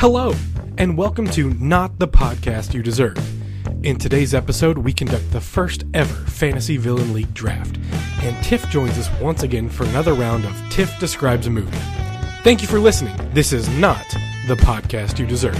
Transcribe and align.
Hello, 0.00 0.32
and 0.76 0.96
welcome 0.96 1.26
to 1.30 1.50
Not 1.54 1.98
the 1.98 2.06
Podcast 2.06 2.72
You 2.72 2.84
Deserve. 2.84 3.18
In 3.84 3.98
today's 3.98 4.32
episode, 4.32 4.78
we 4.78 4.92
conduct 4.92 5.28
the 5.32 5.40
first 5.40 5.82
ever 5.92 6.14
Fantasy 6.30 6.76
Villain 6.76 7.12
League 7.12 7.34
draft, 7.34 7.80
and 8.22 8.44
Tiff 8.44 8.68
joins 8.70 8.96
us 8.96 9.10
once 9.20 9.42
again 9.42 9.68
for 9.68 9.82
another 9.86 10.12
round 10.14 10.44
of 10.44 10.54
Tiff 10.70 10.96
Describes 11.00 11.48
a 11.48 11.50
Movie. 11.50 11.76
Thank 12.44 12.62
you 12.62 12.68
for 12.68 12.78
listening. 12.78 13.16
This 13.34 13.52
is 13.52 13.68
not 13.70 14.06
the 14.46 14.54
podcast 14.54 15.18
you 15.18 15.26
deserve. 15.26 15.58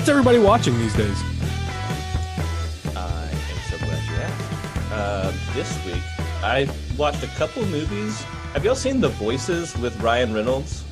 What's 0.00 0.08
everybody 0.08 0.38
watching 0.38 0.78
these 0.78 0.94
days? 0.96 1.22
I 2.96 3.28
am 3.30 3.58
so 3.68 3.76
glad 3.76 4.02
you 4.08 4.16
asked. 4.16 4.90
Uh, 4.90 5.32
this 5.52 5.84
week, 5.84 6.02
I 6.42 6.66
watched 6.96 7.22
a 7.22 7.26
couple 7.26 7.66
movies. 7.66 8.22
Have 8.54 8.64
y'all 8.64 8.74
seen 8.74 9.02
The 9.02 9.10
Voices 9.10 9.76
with 9.76 9.94
Ryan 10.00 10.32
Reynolds? 10.32 10.84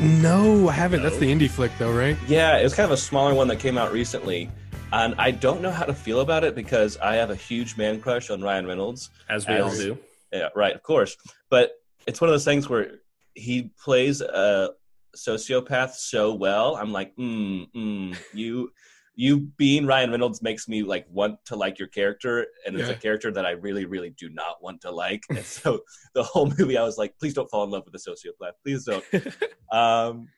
No, 0.00 0.68
I 0.68 0.72
haven't. 0.72 1.02
That's 1.02 1.16
the 1.16 1.32
indie 1.32 1.50
flick, 1.50 1.72
though, 1.80 1.90
right? 1.90 2.16
Yeah, 2.28 2.56
it 2.56 2.62
was 2.62 2.76
kind 2.76 2.84
of 2.84 2.92
a 2.92 2.96
smaller 2.96 3.34
one 3.34 3.48
that 3.48 3.58
came 3.58 3.76
out 3.76 3.92
recently. 3.92 4.48
And 4.92 5.16
I 5.18 5.32
don't 5.32 5.60
know 5.60 5.72
how 5.72 5.84
to 5.84 5.92
feel 5.92 6.20
about 6.20 6.44
it 6.44 6.54
because 6.54 6.96
I 6.98 7.16
have 7.16 7.30
a 7.30 7.34
huge 7.34 7.76
man 7.76 8.00
crush 8.00 8.30
on 8.30 8.40
Ryan 8.40 8.68
Reynolds. 8.68 9.10
as 9.28 9.48
we 9.48 9.54
As- 9.54 9.62
all 9.64 9.74
do. 9.76 9.98
Yeah, 10.32 10.50
right, 10.54 10.76
of 10.76 10.84
course. 10.84 11.16
But 11.50 11.72
it's 12.06 12.20
one 12.20 12.30
of 12.30 12.34
those 12.34 12.44
things 12.44 12.68
where 12.68 13.00
he 13.34 13.72
plays 13.82 14.20
a 14.20 14.74
sociopath 15.16 15.92
so 15.94 16.34
well. 16.34 16.76
I'm 16.76 16.92
like, 16.92 17.14
mm, 17.16 17.66
mm, 17.72 18.18
you, 18.32 18.70
you 19.16 19.40
being 19.56 19.86
Ryan 19.86 20.10
Reynolds 20.10 20.42
makes 20.42 20.66
me 20.68 20.82
like 20.82 21.06
want 21.08 21.38
to 21.46 21.56
like 21.56 21.78
your 21.78 21.88
character, 21.88 22.46
and 22.66 22.76
it's 22.76 22.88
Yeah. 22.88 22.96
a 22.96 22.98
character 22.98 23.30
that 23.32 23.46
I 23.46 23.50
really, 23.52 23.84
really 23.84 24.10
do 24.10 24.28
not 24.28 24.62
want 24.62 24.80
to 24.82 24.90
like. 24.90 25.22
And 25.30 25.44
so 25.44 25.80
the 26.14 26.22
whole 26.22 26.52
movie, 26.58 26.76
I 26.76 26.82
was 26.82 26.98
like, 26.98 27.16
please 27.18 27.34
don't 27.34 27.50
fall 27.50 27.64
in 27.64 27.70
love 27.70 27.84
with 27.84 27.94
a 27.94 28.10
sociopath, 28.10 28.52
please 28.62 28.84
don't. 28.84 29.04
um, 29.72 30.28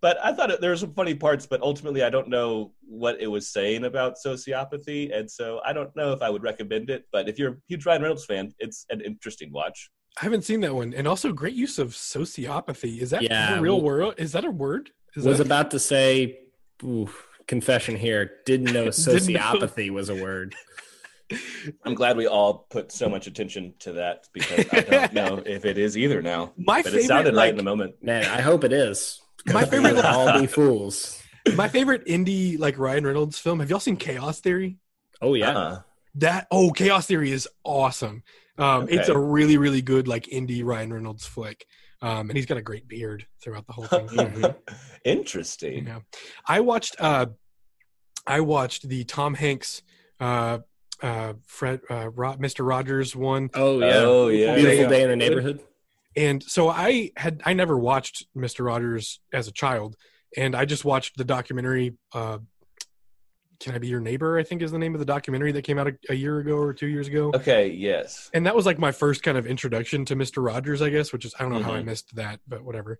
but 0.00 0.18
I 0.22 0.34
thought 0.34 0.50
it, 0.50 0.60
there 0.60 0.68
were 0.70 0.76
some 0.76 0.92
funny 0.92 1.14
parts, 1.14 1.46
but 1.46 1.62
ultimately, 1.62 2.02
I 2.02 2.10
don't 2.10 2.28
know 2.28 2.72
what 2.86 3.20
it 3.20 3.26
was 3.26 3.48
saying 3.50 3.84
about 3.84 4.16
sociopathy, 4.24 5.16
and 5.16 5.30
so 5.30 5.60
I 5.64 5.72
don't 5.72 5.94
know 5.96 6.12
if 6.12 6.20
I 6.20 6.28
would 6.28 6.42
recommend 6.42 6.90
it. 6.90 7.04
But 7.10 7.26
if 7.26 7.38
you're 7.38 7.52
a 7.52 7.56
huge 7.68 7.86
Ryan 7.86 8.02
Reynolds 8.02 8.26
fan, 8.26 8.52
it's 8.58 8.84
an 8.90 9.00
interesting 9.00 9.50
watch. 9.50 9.90
I 10.20 10.24
haven't 10.24 10.42
seen 10.44 10.60
that 10.60 10.74
one. 10.74 10.94
And 10.94 11.08
also, 11.08 11.32
great 11.32 11.54
use 11.54 11.78
of 11.78 11.88
sociopathy. 11.90 13.00
Is 13.00 13.10
that 13.10 13.22
Yeah, 13.22 13.56
the 13.56 13.60
real 13.60 13.74
well- 13.76 13.82
world? 13.84 14.14
Is 14.18 14.32
that 14.32 14.44
a 14.44 14.50
word? 14.50 14.90
Is 15.16 15.24
Was 15.24 15.38
that- 15.38 15.46
about 15.46 15.70
to 15.72 15.78
say, 15.78 16.38
ooh, 16.82 17.08
confession 17.48 17.96
here. 17.96 18.30
Didn't 18.46 18.72
know 18.72 18.84
Didn't 18.90 19.28
know. 19.28 19.40
sociopathy 19.40 19.90
was 19.90 20.08
a 20.08 20.14
word. 20.22 20.54
I'm 21.84 21.94
glad 21.94 22.16
we 22.16 22.26
all 22.26 22.66
put 22.70 22.92
so 22.92 23.08
much 23.08 23.26
attention 23.26 23.74
to 23.80 23.94
that 23.94 24.28
because 24.32 24.66
I 24.72 24.80
don't 24.82 25.12
know 25.14 25.42
if 25.44 25.64
it 25.64 25.78
is 25.78 25.96
either 25.96 26.20
now. 26.22 26.52
my 26.56 26.78
But 26.82 26.86
favorite, 26.92 27.04
it 27.04 27.06
sounded 27.08 27.34
right 27.34 27.48
in 27.48 27.56
the 27.56 27.62
moment. 27.62 27.94
Man, 28.02 28.24
I 28.24 28.40
hope 28.40 28.62
it 28.62 28.72
is. 28.72 29.20
My 29.46 29.64
favorite- 29.64 29.94
will 29.94 30.02
all 30.06 30.38
be 30.38 30.46
fools. 30.46 31.20
my 31.56 31.68
favorite 31.68 32.04
indie 32.06 32.58
like 32.58 32.78
Ryan 32.78 33.04
Reynolds 33.06 33.38
film. 33.38 33.60
Have 33.60 33.70
y'all 33.70 33.80
seen 33.80 33.96
Chaos 33.96 34.40
Theory? 34.40 34.78
Oh 35.20 35.34
yeah. 35.34 35.50
Uh-uh. 35.50 35.80
That 36.16 36.46
oh, 36.50 36.70
Chaos 36.70 37.06
Theory 37.06 37.32
is 37.32 37.48
awesome. 37.64 38.22
Um, 38.58 38.88
It's 38.88 39.08
a 39.08 39.18
really 39.18 39.56
really 39.56 39.82
good 39.82 40.06
like 40.08 40.24
indie 40.26 40.64
Ryan 40.64 40.92
Reynolds 40.92 41.26
flick, 41.26 41.66
um, 42.02 42.28
and 42.30 42.36
he's 42.36 42.46
got 42.46 42.56
a 42.58 42.62
great 42.62 42.86
beard 42.88 43.26
throughout 43.42 43.66
the 43.66 43.72
whole 43.72 43.86
thing. 43.86 44.54
Interesting. 45.04 45.86
Yeah. 45.86 46.00
I 46.46 46.60
watched 46.60 46.96
uh 46.98 47.26
I 48.26 48.40
watched 48.40 48.88
the 48.88 49.04
Tom 49.04 49.34
Hanks 49.34 49.82
uh 50.20 50.58
uh 51.02 51.34
Fred 51.46 51.80
uh 51.90 52.08
Ro- 52.10 52.36
Mr. 52.36 52.66
Rogers 52.66 53.14
one 53.16 53.50
Oh 53.54 53.80
yeah. 53.80 53.92
Oh, 53.96 54.28
yeah. 54.28 54.54
Beautiful 54.54 54.82
Yeah. 54.84 54.88
day 54.88 55.02
in 55.02 55.10
the 55.10 55.16
neighborhood. 55.16 55.60
and 56.16 56.42
so 56.42 56.68
I 56.68 57.10
had 57.16 57.42
I 57.44 57.52
never 57.52 57.76
watched 57.76 58.26
Mr. 58.36 58.64
Rogers 58.64 59.20
as 59.32 59.48
a 59.48 59.52
child 59.52 59.96
and 60.36 60.54
I 60.56 60.64
just 60.64 60.84
watched 60.84 61.16
the 61.18 61.24
documentary 61.24 61.94
uh 62.14 62.38
Can 63.64 63.74
I 63.74 63.78
Be 63.78 63.88
Your 63.88 64.00
Neighbor 64.00 64.38
I 64.38 64.42
think 64.42 64.60
is 64.60 64.70
the 64.72 64.78
name 64.78 64.94
of 64.94 64.98
the 64.98 65.06
documentary 65.06 65.50
that 65.52 65.62
came 65.62 65.78
out 65.78 65.88
a, 65.88 65.94
a 66.10 66.14
year 66.14 66.38
ago 66.38 66.56
or 66.56 66.74
2 66.74 66.86
years 66.86 67.08
ago. 67.08 67.32
Okay. 67.34 67.68
Yes. 67.68 68.28
and 68.34 68.44
that 68.46 68.54
was 68.54 68.66
like 68.66 68.78
my 68.78 68.92
first 68.92 69.22
kind 69.22 69.38
of 69.38 69.46
introduction 69.46 70.04
to 70.04 70.14
Mr. 70.16 70.44
Rogers, 70.44 70.82
I 70.82 70.90
guess, 70.90 71.12
which 71.14 71.24
is 71.24 71.34
I 71.38 71.42
don't 71.42 71.52
know 71.52 71.62
how 71.62 71.72
I 71.74 71.80
Mhm. 71.80 71.86
missed 71.86 72.14
that, 72.16 72.40
but 72.46 72.62
whatever. 72.62 72.98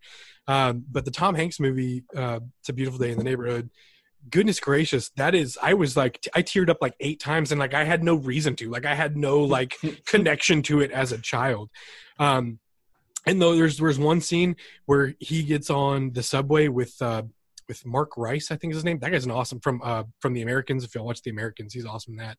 Um, 0.49 0.85
but 0.91 1.05
the 1.05 1.11
Tom 1.11 1.35
Hanks 1.35 1.61
movie, 1.61 2.05
uh, 2.17 2.41
"It's 2.61 2.71
a 2.71 2.73
Beautiful 2.73 2.99
Day 2.99 3.11
in 3.13 3.19
the 3.19 3.25
Neighborhood," 3.25 3.69
goodness 4.31 4.59
gracious, 4.59 5.11
that 5.17 5.35
is 5.35 5.59
I 5.63 5.75
was 5.75 5.99
like 5.99 6.27
I 6.35 6.43
teared 6.43 6.71
up 6.71 6.79
like 6.81 6.95
eight 7.01 7.21
times, 7.21 7.53
and 7.53 7.59
like 7.59 7.75
I 7.75 7.85
had 7.85 8.03
no 8.03 8.15
reason 8.15 8.57
to, 8.57 8.71
like 8.71 8.87
I 8.87 8.95
had 8.95 9.19
no 9.19 9.41
like 9.41 9.77
connection 10.07 10.63
to 10.63 10.81
it 10.81 10.91
as 10.91 11.13
a 11.13 11.19
child. 11.19 11.69
Um, 12.19 12.59
and 13.27 13.41
though 13.41 13.55
there's 13.55 13.77
there's 13.79 13.99
one 13.99 14.21
scene 14.23 14.57
where 14.87 15.15
he 15.21 15.43
gets 15.43 15.69
on 15.69 16.13
the 16.13 16.23
subway 16.23 16.69
with 16.69 16.95
uh, 17.03 17.23
with 17.69 17.85
Mark 17.87 18.17
Rice, 18.17 18.51
I 18.51 18.57
think 18.57 18.73
is 18.73 18.79
his 18.79 18.85
name. 18.85 18.99
That 18.99 19.11
guy's 19.11 19.25
an 19.25 19.31
awesome 19.31 19.61
from 19.61 19.81
uh, 19.83 20.05
from 20.21 20.33
the 20.33 20.43
Americans. 20.43 20.85
If 20.85 20.95
y'all 20.95 21.07
watch 21.07 21.23
the 21.23 21.31
Americans, 21.31 21.75
he's 21.75 21.87
awesome 21.87 22.15
in 22.15 22.19
that. 22.19 22.39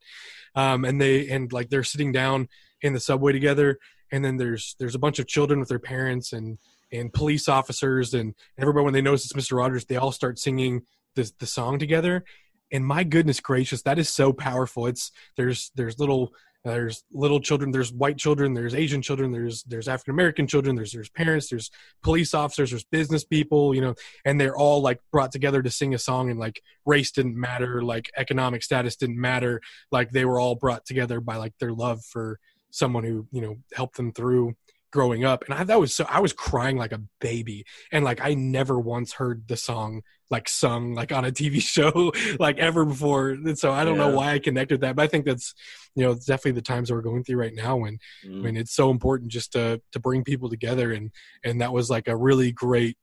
Um, 0.55 0.85
and 0.85 0.99
they 0.99 1.29
and 1.29 1.51
like 1.51 1.69
they're 1.69 1.83
sitting 1.83 2.11
down 2.11 2.47
in 2.81 2.93
the 2.93 2.99
subway 2.99 3.31
together, 3.31 3.79
and 4.11 4.23
then 4.23 4.37
there's 4.37 4.75
there's 4.79 4.95
a 4.95 4.99
bunch 4.99 5.19
of 5.19 5.27
children 5.27 5.59
with 5.59 5.69
their 5.69 5.79
parents 5.79 6.33
and 6.33 6.57
and 6.91 7.11
police 7.13 7.49
officers 7.49 8.13
and 8.13 8.35
everybody 8.57 8.83
when 8.83 8.93
they 8.93 9.01
notice 9.01 9.25
it's 9.25 9.33
Mr. 9.33 9.57
Rogers, 9.57 9.85
they 9.85 9.95
all 9.95 10.11
start 10.11 10.39
singing 10.39 10.83
the 11.15 11.31
the 11.39 11.47
song 11.47 11.79
together. 11.79 12.23
And 12.71 12.85
my 12.85 13.03
goodness 13.03 13.39
gracious, 13.39 13.83
that 13.83 13.99
is 13.99 14.09
so 14.09 14.33
powerful. 14.33 14.87
It's 14.87 15.11
there's 15.37 15.71
there's 15.75 15.99
little 15.99 16.33
there's 16.65 17.03
little 17.13 17.39
children, 17.39 17.69
there's 17.69 17.93
white 17.93 18.17
children, 18.17 18.53
there's 18.53 18.73
Asian 18.73 19.01
children, 19.01 19.31
there's 19.31 19.63
there's 19.63 19.87
African 19.87 20.13
American 20.13 20.47
children, 20.47 20.75
there's 20.75 20.91
there's 20.91 21.09
parents, 21.09 21.49
there's 21.49 21.69
police 22.01 22.33
officers, 22.33 22.71
there's 22.71 22.83
business 22.85 23.23
people, 23.23 23.75
you 23.75 23.81
know, 23.81 23.93
and 24.25 24.41
they're 24.41 24.57
all 24.57 24.81
like 24.81 24.99
brought 25.11 25.31
together 25.31 25.61
to 25.61 25.69
sing 25.69 25.93
a 25.93 25.99
song 25.99 26.31
and 26.31 26.39
like 26.39 26.61
race 26.85 27.11
didn't 27.11 27.39
matter, 27.39 27.83
like 27.83 28.09
economic 28.17 28.63
status 28.63 28.95
didn't 28.95 29.19
matter, 29.21 29.61
like 29.91 30.09
they 30.09 30.25
were 30.25 30.39
all 30.39 30.55
brought 30.55 30.85
together 30.85 31.21
by 31.21 31.35
like 31.35 31.53
their 31.59 31.71
love 31.71 32.03
for 32.03 32.39
someone 32.71 33.03
who, 33.03 33.27
you 33.31 33.41
know, 33.41 33.55
helped 33.73 33.95
them 33.95 34.11
through 34.11 34.55
growing 34.95 35.25
up 35.25 35.43
and 35.43 35.53
I 35.53 35.65
that 35.65 35.77
was 35.77 35.93
so 35.93 36.05
I 36.07 36.21
was 36.21 36.31
crying 36.31 36.77
like 36.77 36.93
a 36.93 37.01
baby 37.19 37.65
and 37.91 38.05
like 38.05 38.21
I 38.21 38.33
never 38.33 38.79
once 38.79 39.11
heard 39.11 39.45
the 39.49 39.57
song 39.57 40.03
like 40.29 40.47
sung 40.47 40.93
like 40.93 41.11
on 41.11 41.25
a 41.25 41.31
TV 41.33 41.61
show 41.75 42.13
like 42.39 42.59
ever 42.59 42.85
before 42.85 43.31
and 43.31 43.59
so 43.59 43.73
I 43.73 43.83
don't 43.83 43.97
know 43.97 44.15
why 44.15 44.31
I 44.31 44.39
connected 44.39 44.79
that 44.81 44.95
but 44.95 45.01
I 45.03 45.07
think 45.07 45.25
that's 45.25 45.53
you 45.95 46.05
know 46.05 46.11
it's 46.11 46.25
definitely 46.25 46.53
the 46.53 46.61
times 46.61 46.87
that 46.87 46.95
we're 46.95 47.01
going 47.01 47.25
through 47.25 47.35
right 47.35 47.53
now 47.53 47.75
when 47.75 47.97
Mm. 48.25 48.41
Mean 48.41 48.57
it's 48.57 48.73
so 48.73 48.89
important 48.89 49.31
just 49.31 49.51
to 49.51 49.81
to 49.91 49.99
bring 49.99 50.23
people 50.23 50.49
together 50.49 50.93
and 50.93 51.11
and 51.43 51.59
that 51.59 51.73
was 51.73 51.89
like 51.89 52.07
a 52.07 52.15
really 52.15 52.53
great 52.53 52.97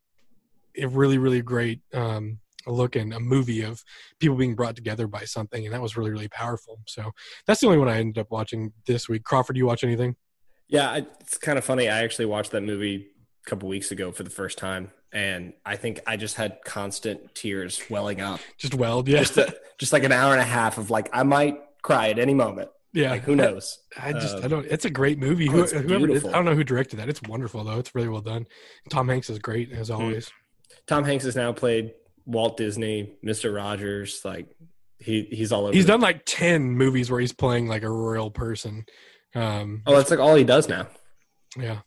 a 0.78 0.86
really 0.86 1.18
really 1.18 1.42
great 1.42 1.80
um 1.92 2.38
look 2.66 2.96
in 2.96 3.12
a 3.12 3.20
movie 3.20 3.60
of 3.60 3.82
people 4.18 4.36
being 4.36 4.54
brought 4.54 4.76
together 4.76 5.06
by 5.06 5.24
something 5.24 5.66
and 5.66 5.74
that 5.74 5.82
was 5.82 5.94
really 5.96 6.10
really 6.10 6.28
powerful 6.28 6.80
so 6.86 7.10
that's 7.46 7.60
the 7.60 7.66
only 7.66 7.78
one 7.78 7.88
I 7.88 7.98
ended 7.98 8.18
up 8.18 8.30
watching 8.30 8.72
this 8.86 9.10
week. 9.10 9.24
Crawford 9.24 9.54
do 9.54 9.58
you 9.58 9.66
watch 9.66 9.84
anything 9.84 10.16
Yeah, 10.68 11.00
it's 11.20 11.38
kind 11.38 11.58
of 11.58 11.64
funny. 11.64 11.88
I 11.88 12.02
actually 12.02 12.26
watched 12.26 12.52
that 12.52 12.62
movie 12.62 13.06
a 13.46 13.50
couple 13.50 13.68
weeks 13.68 13.90
ago 13.90 14.12
for 14.12 14.22
the 14.22 14.30
first 14.30 14.56
time, 14.58 14.90
and 15.12 15.52
I 15.66 15.76
think 15.76 16.00
I 16.06 16.16
just 16.16 16.36
had 16.36 16.58
constant 16.64 17.34
tears 17.34 17.82
welling 17.90 18.20
up. 18.20 18.40
just 18.58 18.74
weld 18.74 19.08
yeah 19.08 19.18
Just, 19.18 19.36
a, 19.38 19.54
just 19.78 19.92
like 19.92 20.04
an 20.04 20.12
hour 20.12 20.32
and 20.32 20.40
a 20.40 20.44
half 20.44 20.78
of 20.78 20.90
like 20.90 21.10
I 21.12 21.22
might 21.24 21.58
cry 21.82 22.08
at 22.10 22.18
any 22.18 22.32
moment. 22.34 22.70
yeah 22.94 23.10
Like 23.10 23.22
who 23.24 23.36
knows? 23.36 23.78
I 24.00 24.12
just 24.12 24.36
Um, 24.36 24.44
I 24.44 24.48
don't. 24.48 24.66
It's 24.66 24.84
a 24.84 24.90
great 24.90 25.18
movie. 25.18 25.48
oh, 25.48 25.52
Who, 25.52 25.62
it's 25.62 25.72
whoever 25.72 26.06
did. 26.06 26.24
I 26.26 26.32
don't 26.32 26.44
know 26.44 26.54
who 26.54 26.64
directed 26.64 26.96
that. 26.98 27.08
It's 27.08 27.20
wonderful 27.22 27.64
though. 27.64 27.78
It's 27.78 27.94
really 27.94 28.08
well 28.08 28.20
done. 28.22 28.46
Tom 28.88 29.08
Hanks 29.08 29.28
is 29.30 29.38
great 29.38 29.72
as 29.72 29.88
Hmm. 29.88 29.94
always. 29.94 30.30
Tom 30.86 31.04
Hanks 31.04 31.24
has 31.24 31.36
now 31.36 31.52
played 31.52 31.92
Walt 32.24 32.56
Disney, 32.56 33.16
Mister 33.22 33.52
Rogers. 33.52 34.22
Like 34.24 34.46
he 34.98 35.22
he's 35.30 35.52
all 35.52 35.64
over. 35.64 35.72
He's 35.74 35.86
done 35.86 36.00
like 36.00 36.22
ten 36.24 36.70
movies 36.70 37.10
where 37.10 37.20
he's 37.20 37.32
playing 37.32 37.66
like 37.68 37.82
a 37.82 37.90
real 37.90 38.30
person. 38.30 38.86
Um, 39.34 39.82
Oh, 39.86 39.96
that's 39.96 40.10
like 40.10 40.20
all 40.20 40.34
he 40.34 40.44
does 40.44 40.68
now. 40.68 40.86
yeah. 41.58 41.80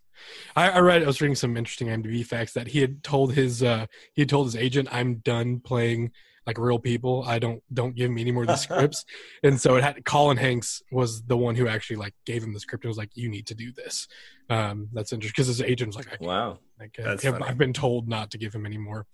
I, 0.55 0.69
I 0.69 0.79
read. 0.79 1.03
I 1.03 1.05
was 1.07 1.21
reading 1.21 1.35
some 1.35 1.57
interesting 1.57 1.87
IMDb 1.87 2.25
facts 2.25 2.53
that 2.53 2.67
he 2.67 2.79
had 2.79 3.03
told 3.03 3.33
his 3.33 3.61
uh, 3.61 3.85
he 4.13 4.21
had 4.21 4.29
told 4.29 4.47
his 4.47 4.55
agent, 4.55 4.87
"I'm 4.91 5.15
done 5.15 5.59
playing 5.59 6.11
like 6.47 6.57
real 6.57 6.79
people. 6.79 7.23
I 7.27 7.37
don't 7.37 7.61
don't 7.73 7.95
give 7.95 8.09
me 8.09 8.21
any 8.21 8.31
more 8.31 8.43
of 8.43 8.47
the 8.47 8.55
scripts." 8.67 9.03
And 9.43 9.59
so 9.59 9.75
it 9.75 9.83
had 9.83 10.03
Colin 10.05 10.37
Hanks 10.37 10.81
was 10.91 11.21
the 11.23 11.37
one 11.37 11.55
who 11.55 11.67
actually 11.67 11.97
like 11.97 12.15
gave 12.25 12.41
him 12.43 12.53
the 12.53 12.59
script 12.59 12.85
and 12.85 12.89
was 12.89 12.97
like, 12.97 13.11
"You 13.13 13.29
need 13.29 13.45
to 13.47 13.55
do 13.55 13.71
this." 13.73 14.07
Um, 14.49 14.87
that's 14.93 15.11
interesting 15.11 15.33
because 15.35 15.47
his 15.47 15.61
agent 15.61 15.89
was 15.95 15.97
like, 15.97 16.19
Wow. 16.21 16.59
like 16.79 16.97
I've. 17.05 17.41
I've 17.43 17.57
been 17.57 17.73
told 17.73 18.07
not 18.07 18.31
to 18.31 18.37
give 18.37 18.53
him 18.55 18.65
any 18.65 18.77
more. 18.77 19.05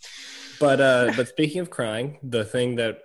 But 0.60 0.80
uh, 0.80 1.12
but 1.18 1.27
speaking 1.27 1.60
of 1.62 1.69
crying, 1.72 2.19
the 2.22 2.45
thing 2.45 2.75
that 2.75 3.00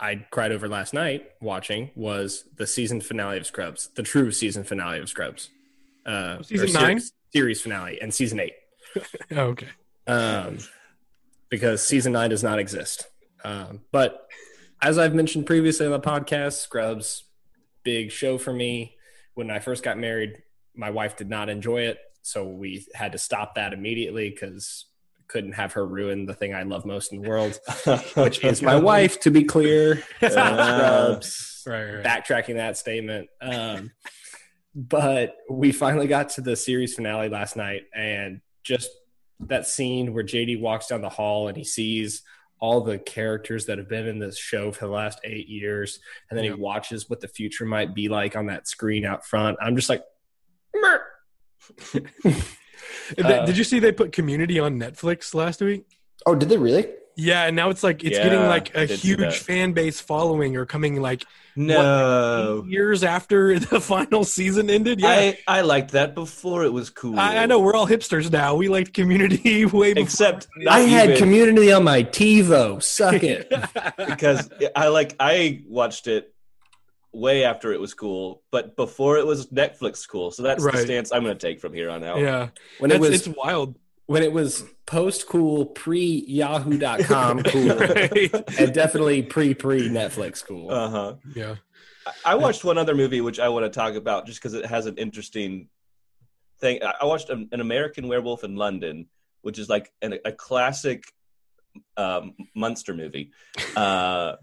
I 0.00 0.26
cried 0.30 0.50
over 0.50 0.66
last 0.66 0.94
night 0.94 1.30
watching 1.40 1.90
was 1.94 2.44
the 2.56 2.66
season 2.66 3.02
finale 3.02 3.36
of 3.36 3.46
Scrubs, 3.46 3.90
the 3.94 4.02
true 4.02 4.32
season 4.32 4.64
finale 4.64 4.98
of 4.98 5.08
Scrubs. 5.08 5.50
Uh, 6.06 6.42
Season 6.42 6.72
nine? 6.72 6.98
series, 6.98 7.12
series 7.32 7.60
finale, 7.60 8.00
and 8.00 8.12
season 8.12 8.40
eight. 8.40 8.54
Oh, 9.32 9.54
okay. 9.54 9.68
Um, 10.08 10.58
because 11.50 11.86
season 11.86 12.12
nine 12.12 12.30
does 12.30 12.42
not 12.42 12.58
exist. 12.58 13.06
Um, 13.44 13.82
but 13.92 14.26
as 14.82 14.98
I've 14.98 15.14
mentioned 15.14 15.46
previously 15.46 15.86
on 15.86 15.92
the 15.92 16.00
podcast, 16.00 16.54
Scrubs, 16.54 17.24
big 17.84 18.10
show 18.10 18.38
for 18.38 18.52
me. 18.52 18.96
When 19.34 19.50
I 19.50 19.60
first 19.60 19.84
got 19.84 19.98
married, 19.98 20.42
my 20.74 20.90
wife 20.90 21.16
did 21.16 21.28
not 21.28 21.48
enjoy 21.48 21.82
it, 21.82 21.98
so 22.22 22.48
we 22.48 22.86
had 22.94 23.12
to 23.12 23.18
stop 23.18 23.54
that 23.54 23.72
immediately 23.72 24.30
because 24.30 24.86
couldn't 25.30 25.52
have 25.52 25.72
her 25.74 25.86
ruin 25.86 26.26
the 26.26 26.34
thing 26.34 26.54
I 26.54 26.64
love 26.64 26.84
most 26.84 27.12
in 27.12 27.22
the 27.22 27.28
world, 27.28 27.58
which 28.16 28.44
is 28.44 28.62
my 28.62 28.76
wife. 28.76 29.20
To 29.20 29.30
be 29.30 29.44
clear, 29.44 30.02
Scrubs. 30.28 31.62
Right, 31.66 31.94
right. 31.94 32.04
Backtracking 32.04 32.56
that 32.56 32.76
statement. 32.76 33.28
Um, 33.40 33.92
but 34.74 35.36
we 35.50 35.72
finally 35.72 36.06
got 36.06 36.30
to 36.30 36.40
the 36.40 36.56
series 36.56 36.94
finale 36.94 37.28
last 37.28 37.56
night, 37.56 37.82
and 37.94 38.40
just 38.64 38.90
that 39.40 39.66
scene 39.66 40.12
where 40.14 40.24
JD 40.24 40.60
walks 40.60 40.88
down 40.88 41.00
the 41.00 41.08
hall 41.08 41.48
and 41.48 41.56
he 41.56 41.64
sees 41.64 42.22
all 42.60 42.82
the 42.82 42.98
characters 42.98 43.64
that 43.66 43.78
have 43.78 43.88
been 43.88 44.06
in 44.06 44.18
this 44.18 44.38
show 44.38 44.70
for 44.70 44.84
the 44.86 44.92
last 44.92 45.18
eight 45.24 45.48
years, 45.48 45.98
and 46.28 46.36
then 46.38 46.44
Yeah. 46.44 46.54
he 46.54 46.60
watches 46.60 47.08
what 47.08 47.20
the 47.20 47.28
future 47.28 47.64
might 47.64 47.94
be 47.94 48.08
like 48.08 48.36
on 48.36 48.46
that 48.46 48.68
screen 48.68 49.04
out 49.06 49.24
front. 49.24 49.56
I'm 49.62 49.76
just 49.76 49.88
like, 49.88 50.02
"Mer." 50.74 51.02
Did- 51.92 52.10
Uh, 53.18 53.44
Did 53.46 53.56
you 53.58 53.64
see 53.64 53.78
they 53.78 53.92
put 53.92 54.12
Community 54.12 54.58
on 54.60 54.78
Netflix 54.78 55.34
last 55.34 55.60
week? 55.60 55.84
oh, 56.26 56.34
did 56.34 56.48
they 56.48 56.58
really? 56.58 56.86
Yeah, 57.16 57.44
and 57.46 57.56
now 57.56 57.70
it's 57.70 57.82
like 57.82 58.02
it's 58.04 58.16
Yeah, 58.16 58.24
getting 58.24 58.40
like 58.46 58.74
I 58.76 58.82
a 58.82 58.86
did 58.86 59.00
see 59.00 59.14
that. 59.14 59.24
huge 59.32 59.38
fan 59.40 59.72
base 59.72 60.00
following 60.00 60.56
or 60.56 60.64
coming 60.64 61.00
like 61.02 61.24
no. 61.56 62.64
years 62.68 63.02
after 63.04 63.58
the 63.58 63.80
final 63.80 64.24
season 64.24 64.70
ended. 64.70 65.00
Yeah. 65.00 65.08
I, 65.08 65.38
I 65.46 65.60
liked 65.62 65.90
that 65.92 66.14
before 66.14 66.64
it 66.64 66.72
was 66.72 66.88
cool. 66.90 67.18
I, 67.18 67.38
I 67.38 67.46
know 67.46 67.58
we're 67.60 67.74
all 67.74 67.86
hipsters 67.86 68.30
now. 68.30 68.54
We 68.54 68.68
liked 68.68 68.94
Community 68.94 69.64
way 69.66 69.92
before. 69.94 70.02
Except 70.04 70.46
I 70.68 70.80
not 70.82 70.88
had 70.88 71.04
even- 71.10 71.18
community 71.18 71.72
on 71.72 71.84
my 71.84 72.02
TiVo. 72.04 72.82
Suck 72.82 73.22
it. 73.22 73.48
because 73.98 74.48
I 74.74 74.88
like 74.88 75.16
I 75.20 75.62
watched 75.66 76.06
it 76.06 76.32
way 77.12 77.44
after 77.44 77.72
it 77.72 77.80
was 77.80 77.94
cool, 77.94 78.42
but 78.50 78.76
before 78.76 79.18
it 79.18 79.26
was 79.26 79.46
Netflix 79.48 80.08
cool. 80.08 80.30
So 80.30 80.42
that's 80.42 80.62
the 80.64 80.76
stance 80.78 81.10
I'm 81.12 81.22
going 81.24 81.36
to 81.36 81.46
take 81.46 81.60
from 81.60 81.72
here 81.74 81.90
on 81.90 82.04
out. 82.04 82.18
yeah, 82.20 82.48
when 82.78 82.90
it 82.90 83.00
was 83.00 83.10
it's 83.26 83.36
wild. 83.36 83.76
when 84.06 84.22
it 84.22 84.32
was 84.32 84.64
post 84.86 85.26
cool, 85.28 85.66
pre 85.66 86.24
Yahoo.com 86.28 87.42
cool, 87.44 87.68
Right. 87.76 88.32
and 88.60 88.72
definitely 88.72 89.22
pre 89.22 89.54
pre 89.54 89.88
Netflix 89.88 90.44
cool. 90.44 90.70
Uh 90.70 90.88
huh. 90.90 91.14
Yeah. 91.34 91.56
I 92.24 92.34
watched 92.36 92.64
one 92.64 92.78
other 92.78 92.94
movie 92.94 93.20
which 93.20 93.38
I 93.38 93.48
want 93.50 93.64
to 93.66 93.70
talk 93.70 93.94
about 93.94 94.26
just 94.26 94.40
because 94.40 94.54
it 94.54 94.66
has 94.66 94.86
an 94.86 94.96
interesting 94.96 95.68
thing. 96.60 96.82
I 96.82 96.94
I 97.02 97.04
watched 97.04 97.28
an, 97.30 97.48
an 97.52 97.60
American 97.60 98.08
Werewolf 98.08 98.42
in 98.44 98.56
London, 98.56 99.06
which 99.42 99.58
is 99.58 99.68
like 99.68 99.92
an, 100.00 100.18
a 100.24 100.32
classic 100.32 101.04
um, 101.96 102.34
monster 102.54 102.94
movie. 102.94 103.30
Uh, 103.76 104.36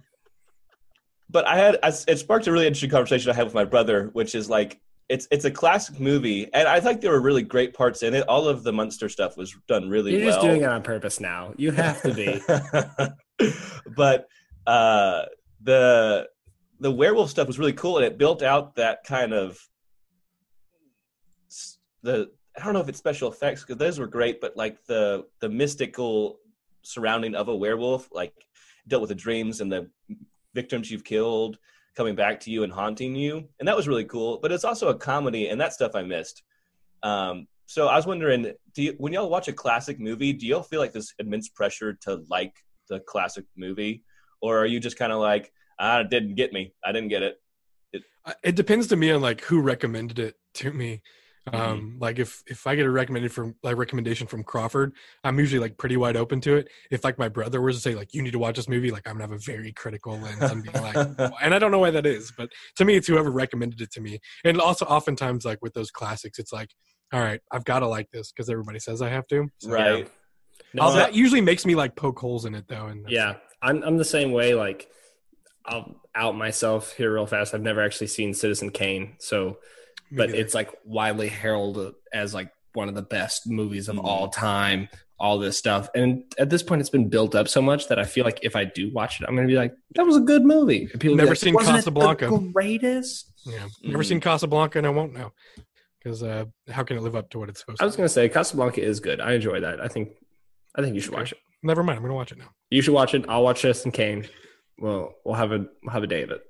but 1.29 1.47
I 1.47 1.57
had 1.57 1.77
I, 1.83 1.89
it 2.07 2.19
sparked 2.19 2.47
a 2.47 2.51
really 2.51 2.67
interesting 2.67 2.89
conversation 2.89 3.31
I 3.31 3.33
had 3.33 3.45
with 3.45 3.53
my 3.53 3.65
brother, 3.65 4.09
which 4.13 4.35
is 4.35 4.49
like 4.49 4.79
it's 5.09 5.27
it's 5.31 5.45
a 5.45 5.51
classic 5.51 5.99
movie, 5.99 6.51
and 6.53 6.67
I 6.67 6.79
think 6.79 7.01
there 7.01 7.11
were 7.11 7.21
really 7.21 7.41
great 7.41 7.73
parts 7.73 8.03
in 8.03 8.13
it. 8.13 8.27
All 8.27 8.47
of 8.47 8.63
the 8.63 8.73
monster 8.73 9.09
stuff 9.09 9.37
was 9.37 9.55
done 9.67 9.89
really 9.89 10.11
You're 10.11 10.25
well. 10.25 10.35
just 10.35 10.41
doing 10.41 10.61
it 10.61 10.69
on 10.69 10.83
purpose 10.83 11.19
now. 11.19 11.53
You 11.57 11.71
have 11.71 12.01
to 12.01 12.13
be. 12.13 12.41
but 13.95 14.27
uh, 14.65 15.23
the 15.61 16.27
the 16.79 16.91
werewolf 16.91 17.29
stuff 17.29 17.47
was 17.47 17.57
really 17.57 17.73
cool, 17.73 17.97
and 17.97 18.05
it 18.05 18.17
built 18.17 18.43
out 18.43 18.75
that 18.75 19.03
kind 19.03 19.33
of 19.33 19.59
the 22.03 22.29
I 22.59 22.63
don't 22.63 22.73
know 22.73 22.81
if 22.81 22.89
it's 22.89 22.97
special 22.97 23.31
effects 23.31 23.61
because 23.61 23.77
those 23.77 23.99
were 23.99 24.07
great, 24.07 24.41
but 24.41 24.57
like 24.57 24.83
the 24.85 25.25
the 25.39 25.49
mystical 25.49 26.39
surrounding 26.81 27.35
of 27.35 27.47
a 27.47 27.55
werewolf, 27.55 28.09
like 28.11 28.33
dealt 28.87 29.01
with 29.01 29.09
the 29.09 29.15
dreams 29.15 29.61
and 29.61 29.71
the 29.71 29.89
victims 30.59 30.89
you've 30.89 31.03
killed 31.03 31.53
coming 31.95 32.15
back 32.15 32.39
to 32.41 32.49
you 32.51 32.63
and 32.63 32.71
haunting 32.73 33.15
you, 33.15 33.33
and 33.59 33.67
that 33.67 33.75
was 33.79 33.87
really 33.87 34.05
cool. 34.05 34.39
But 34.41 34.51
it's 34.51 34.63
also 34.63 34.89
a 34.89 34.97
comedy, 35.11 35.43
and 35.49 35.59
that 35.61 35.73
stuff 35.73 35.93
I 35.95 36.03
missed. 36.03 36.43
Um, 37.03 37.47
so 37.67 37.87
I 37.87 37.95
was 37.95 38.05
wondering, 38.07 38.53
you, 38.75 38.95
when 38.97 39.13
y'all 39.13 39.29
watch 39.29 39.47
a 39.47 39.53
classic 39.53 39.99
movie, 39.99 40.33
do 40.33 40.45
y'all 40.47 40.63
feel 40.71 40.79
like 40.79 40.93
this 40.93 41.13
immense 41.19 41.49
pressure 41.49 41.93
to 42.05 42.23
like 42.29 42.53
the 42.89 42.99
classic 43.01 43.45
movie, 43.55 44.03
or 44.41 44.57
are 44.59 44.65
you 44.65 44.79
just 44.79 44.97
kind 44.97 45.11
of 45.11 45.19
like, 45.19 45.51
ah, 45.79 45.99
it 45.99 46.09
didn't 46.09 46.35
get 46.35 46.53
me, 46.53 46.73
I 46.85 46.91
didn't 46.91 47.09
get 47.09 47.23
it? 47.23 47.35
I- 48.25 48.35
It 48.43 48.55
depends 48.55 48.87
to 48.87 48.95
me 48.95 49.11
on 49.11 49.21
like 49.21 49.41
who 49.41 49.61
recommended 49.61 50.19
it 50.19 50.35
to 50.55 50.71
me. 50.71 51.01
Um, 51.53 51.97
like 51.99 52.19
if 52.19 52.43
if 52.47 52.67
I 52.67 52.75
get 52.75 52.85
a 52.85 52.91
recommended 52.91 53.31
from 53.31 53.55
like 53.63 53.77
recommendation 53.77 54.27
from 54.27 54.43
Crawford, 54.43 54.93
I'm 55.23 55.39
usually 55.39 55.59
like 55.59 55.77
pretty 55.77 55.97
wide 55.97 56.17
open 56.17 56.41
to 56.41 56.55
it. 56.55 56.69
If 56.91 57.03
like 57.03 57.17
my 57.17 57.29
brother 57.29 57.61
was 57.61 57.77
to 57.77 57.81
say 57.81 57.95
like 57.95 58.13
you 58.13 58.21
need 58.21 58.33
to 58.33 58.39
watch 58.39 58.55
this 58.55 58.67
movie, 58.67 58.91
like 58.91 59.07
I'm 59.07 59.13
gonna 59.13 59.23
have 59.23 59.31
a 59.31 59.37
very 59.37 59.71
critical 59.71 60.17
lens 60.17 60.41
and 60.41 60.63
be 60.63 60.69
like, 60.71 60.95
and 61.41 61.53
I 61.53 61.59
don't 61.59 61.71
know 61.71 61.79
why 61.79 61.91
that 61.91 62.05
is, 62.05 62.31
but 62.35 62.51
to 62.75 62.85
me 62.85 62.95
it's 62.95 63.07
whoever 63.07 63.31
recommended 63.31 63.81
it 63.81 63.91
to 63.93 64.01
me. 64.01 64.19
And 64.43 64.59
also 64.59 64.85
oftentimes 64.85 65.45
like 65.45 65.59
with 65.61 65.73
those 65.73 65.91
classics, 65.91 66.39
it's 66.39 66.51
like, 66.51 66.71
all 67.13 67.21
right, 67.21 67.39
I've 67.51 67.65
got 67.65 67.79
to 67.79 67.87
like 67.87 68.11
this 68.11 68.31
because 68.31 68.49
everybody 68.49 68.79
says 68.79 69.01
I 69.01 69.09
have 69.09 69.27
to. 69.27 69.47
So, 69.59 69.71
right. 69.71 70.11
No, 70.73 70.93
that 70.93 71.15
usually 71.15 71.41
makes 71.41 71.65
me 71.65 71.75
like 71.75 71.95
poke 71.95 72.19
holes 72.19 72.45
in 72.45 72.55
it 72.55 72.65
though. 72.67 72.87
And 72.87 73.09
yeah, 73.09 73.35
I'm 73.61 73.83
I'm 73.83 73.97
the 73.97 74.05
same 74.05 74.31
way. 74.31 74.53
Like, 74.53 74.89
I'll 75.65 76.01
out 76.13 76.35
myself 76.35 76.93
here 76.93 77.13
real 77.13 77.25
fast. 77.25 77.53
I've 77.53 77.61
never 77.61 77.81
actually 77.81 78.07
seen 78.07 78.33
Citizen 78.33 78.71
Kane, 78.71 79.15
so 79.19 79.59
but 80.11 80.29
it's 80.31 80.53
like 80.53 80.71
widely 80.85 81.27
heralded 81.27 81.93
as 82.13 82.33
like 82.33 82.51
one 82.73 82.87
of 82.89 82.95
the 82.95 83.01
best 83.01 83.47
movies 83.47 83.89
of 83.89 83.95
Mhm. 83.97 84.03
all 84.03 84.29
time. 84.29 84.89
All 85.19 85.39
this 85.39 85.57
stuff, 85.57 85.89
and 85.95 86.23
at 86.37 86.51
this 86.51 86.61
point, 86.61 86.79
it's 86.79 86.91
been 86.91 87.09
built 87.09 87.33
up 87.33 87.47
so 87.47 87.59
much 87.59 87.87
that 87.87 87.97
I 87.97 88.03
feel 88.03 88.23
like 88.23 88.37
if 88.43 88.55
I 88.55 88.65
do 88.65 88.93
watch 88.93 89.19
it, 89.19 89.25
I'm 89.27 89.35
gonna 89.35 89.47
be 89.47 89.55
like, 89.55 89.73
"That 89.95 90.05
was 90.05 90.15
a 90.15 90.19
good 90.19 90.45
movie." 90.45 90.87
And 90.91 91.01
people 91.01 91.15
Never 91.17 91.29
like, 91.29 91.39
seen 91.39 91.57
Casablanca." 91.57 92.27
the 92.27 92.37
greatest. 92.53 93.33
yeah, 93.43 93.67
never 93.81 94.03
Mhm. 94.03 94.05
seen 94.05 94.19
Casablanca 94.21 94.77
and 94.77 94.85
I 94.85 94.91
won't 94.91 95.13
now 95.13 95.33
because 95.97 96.21
uh, 96.21 96.45
how 96.69 96.83
can 96.83 96.97
it 96.97 97.01
live 97.01 97.15
up 97.15 97.31
to 97.31 97.39
what 97.39 97.49
it's 97.49 97.61
supposed 97.61 97.79
to 97.79 97.83
I 97.83 97.85
to? 97.85 97.87
was 97.87 97.95
gonna 97.95 98.09
say 98.09 98.29
Casablanca 98.29 98.79
is 98.79 98.99
good. 98.99 99.19
I 99.19 99.33
enjoy 99.33 99.59
that. 99.61 99.81
I 99.81 99.87
think, 99.87 100.09
I 100.75 100.83
think 100.83 100.93
you 100.93 101.01
should 101.01 101.13
Okay. 101.13 101.21
watch 101.21 101.31
it. 101.31 101.39
Never 101.63 101.81
mind, 101.81 101.97
I'm 101.97 102.03
gonna 102.03 102.13
watch 102.13 102.31
it 102.31 102.37
now. 102.37 102.51
You 102.69 102.83
should 102.83 102.93
watch 102.93 103.15
it. 103.15 103.25
I'll 103.27 103.41
watch 103.43 103.61
Citizen 103.61 103.89
Kane. 103.91 104.27
Well, 104.77 105.15
we'll 105.25 105.33
have 105.33 105.51
a 105.51 105.65
we'll 105.81 105.93
have 105.93 106.03
a 106.03 106.07
day 106.07 106.21
of 106.21 106.29
it. 106.29 106.41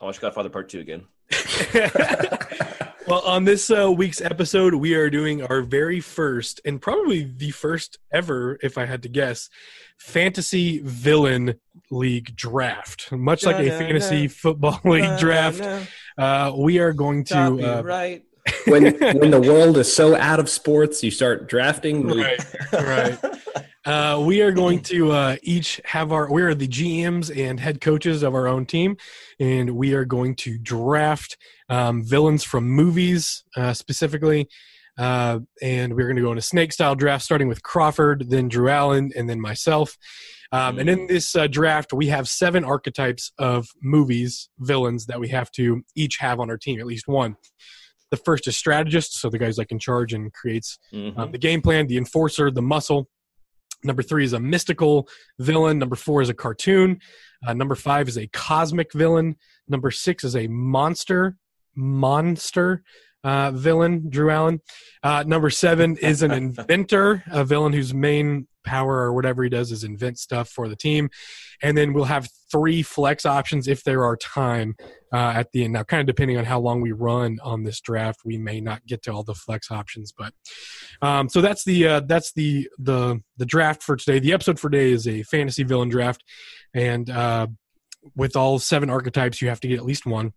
I 0.00 0.04
watched 0.04 0.20
Godfather 0.20 0.50
Part 0.50 0.68
Two 0.68 0.78
again. 0.78 1.06
well, 3.06 3.20
on 3.20 3.44
this 3.44 3.70
uh, 3.70 3.90
week's 3.90 4.20
episode, 4.20 4.74
we 4.74 4.94
are 4.94 5.10
doing 5.10 5.42
our 5.42 5.62
very 5.62 6.00
first 6.00 6.60
and 6.64 6.80
probably 6.80 7.24
the 7.24 7.50
first 7.50 7.98
ever, 8.12 8.58
if 8.62 8.78
I 8.78 8.84
had 8.86 9.02
to 9.02 9.08
guess, 9.08 9.48
fantasy 9.98 10.80
villain 10.80 11.54
league 11.90 12.36
draft. 12.36 13.10
Much 13.12 13.44
like 13.44 13.56
a 13.56 13.70
fantasy 13.70 14.28
football 14.28 14.80
league 14.84 15.18
draft, 15.18 15.88
uh, 16.18 16.52
we 16.56 16.78
are 16.78 16.92
going 16.92 17.24
to. 17.24 17.78
Uh, 17.78 17.82
right. 17.82 18.22
When 18.66 18.84
when 19.18 19.30
the 19.30 19.40
world 19.40 19.78
is 19.78 19.92
so 19.92 20.16
out 20.16 20.40
of 20.40 20.48
sports, 20.48 21.02
you 21.02 21.10
start 21.10 21.48
drafting. 21.48 22.06
right, 22.06 22.44
right. 22.72 23.18
Uh, 23.84 24.22
we 24.24 24.40
are 24.40 24.50
going 24.50 24.80
to 24.80 25.12
uh, 25.12 25.36
each 25.42 25.80
have 25.84 26.12
our 26.12 26.30
we 26.32 26.42
are 26.42 26.54
the 26.54 26.68
GMs 26.68 27.34
and 27.36 27.60
head 27.60 27.80
coaches 27.80 28.22
of 28.22 28.34
our 28.34 28.46
own 28.46 28.66
team, 28.66 28.96
and 29.38 29.70
we 29.70 29.94
are 29.94 30.04
going 30.04 30.34
to 30.36 30.58
draft 30.58 31.36
um, 31.68 32.02
villains 32.02 32.44
from 32.44 32.64
movies 32.64 33.44
uh, 33.56 33.72
specifically. 33.72 34.48
Uh, 34.96 35.40
and 35.60 35.94
we're 35.94 36.06
going 36.06 36.16
to 36.16 36.22
go 36.22 36.30
in 36.30 36.38
a 36.38 36.42
snake 36.42 36.72
style 36.72 36.94
draft, 36.94 37.24
starting 37.24 37.48
with 37.48 37.62
Crawford, 37.64 38.30
then 38.30 38.48
Drew 38.48 38.68
Allen, 38.68 39.10
and 39.16 39.28
then 39.28 39.40
myself. 39.40 39.98
Um, 40.52 40.78
and 40.78 40.88
in 40.88 41.08
this 41.08 41.34
uh, 41.34 41.48
draft, 41.48 41.92
we 41.92 42.06
have 42.06 42.28
seven 42.28 42.64
archetypes 42.64 43.32
of 43.38 43.66
movies 43.82 44.50
villains 44.60 45.06
that 45.06 45.18
we 45.18 45.28
have 45.28 45.50
to 45.52 45.82
each 45.96 46.18
have 46.18 46.38
on 46.38 46.48
our 46.48 46.56
team, 46.56 46.78
at 46.78 46.86
least 46.86 47.08
one. 47.08 47.36
The 48.10 48.16
first 48.18 48.46
is 48.46 48.56
strategist, 48.56 49.18
so 49.20 49.28
the 49.30 49.38
guy's 49.38 49.58
like 49.58 49.72
in 49.72 49.78
charge 49.78 50.12
and 50.12 50.32
creates 50.32 50.78
Mhm. 50.92 51.18
um, 51.18 51.32
the 51.32 51.38
game 51.38 51.62
plan, 51.62 51.86
the 51.86 51.96
enforcer, 51.96 52.50
the 52.50 52.62
muscle. 52.62 53.08
Number 53.82 54.02
three 54.02 54.24
is 54.24 54.32
a 54.32 54.40
mystical 54.40 55.08
villain. 55.38 55.78
Number 55.78 55.96
four 55.96 56.22
is 56.22 56.28
a 56.28 56.34
cartoon. 56.34 57.00
Uh, 57.46 57.52
number 57.52 57.74
five 57.74 58.08
is 58.08 58.16
a 58.16 58.26
cosmic 58.28 58.92
villain. 58.92 59.36
Number 59.68 59.90
six 59.90 60.24
is 60.24 60.36
a 60.36 60.46
monster, 60.48 61.36
monster 61.74 62.82
uh, 63.24 63.50
villain, 63.50 64.10
Drew 64.10 64.30
Allen. 64.30 64.60
Uh, 65.02 65.24
number 65.26 65.50
seven 65.50 65.96
is 65.96 66.22
an 66.22 66.30
inventor, 66.30 67.24
a 67.30 67.44
villain 67.44 67.72
whose 67.72 67.92
main 67.92 68.46
power 68.64 68.96
or 68.96 69.12
whatever 69.12 69.42
he 69.42 69.50
does 69.50 69.72
is 69.72 69.84
invent 69.84 70.18
stuff 70.18 70.48
for 70.48 70.68
the 70.68 70.76
team. 70.76 71.10
And 71.62 71.76
then 71.76 71.92
we'll 71.92 72.04
have 72.04 72.28
three 72.50 72.82
flex 72.82 73.24
options 73.24 73.68
if 73.68 73.84
there 73.84 74.04
are 74.04 74.16
time 74.16 74.74
uh, 75.12 75.32
at 75.36 75.52
the 75.52 75.64
end. 75.64 75.72
Now, 75.72 75.84
kind 75.84 76.00
of 76.00 76.06
depending 76.06 76.38
on 76.38 76.44
how 76.44 76.60
long 76.60 76.80
we 76.80 76.92
run 76.92 77.38
on 77.42 77.62
this 77.62 77.80
draft, 77.80 78.20
we 78.24 78.38
may 78.38 78.60
not 78.60 78.84
get 78.86 79.02
to 79.02 79.12
all 79.12 79.22
the 79.22 79.34
flex 79.34 79.70
options. 79.70 80.12
But 80.12 80.32
um, 81.02 81.28
so 81.28 81.40
that's 81.40 81.64
the 81.64 81.86
uh, 81.86 82.00
that's 82.00 82.32
the 82.32 82.68
the 82.78 83.20
the 83.36 83.46
draft 83.46 83.82
for 83.82 83.96
today. 83.96 84.18
The 84.18 84.32
episode 84.32 84.58
for 84.58 84.70
today 84.70 84.92
is 84.92 85.06
a 85.06 85.22
fantasy 85.22 85.62
villain 85.62 85.88
draft, 85.88 86.24
and 86.74 87.08
uh, 87.08 87.46
with 88.16 88.36
all 88.36 88.58
seven 88.58 88.90
archetypes, 88.90 89.40
you 89.40 89.48
have 89.48 89.60
to 89.60 89.68
get 89.68 89.78
at 89.78 89.84
least 89.84 90.06
one. 90.06 90.32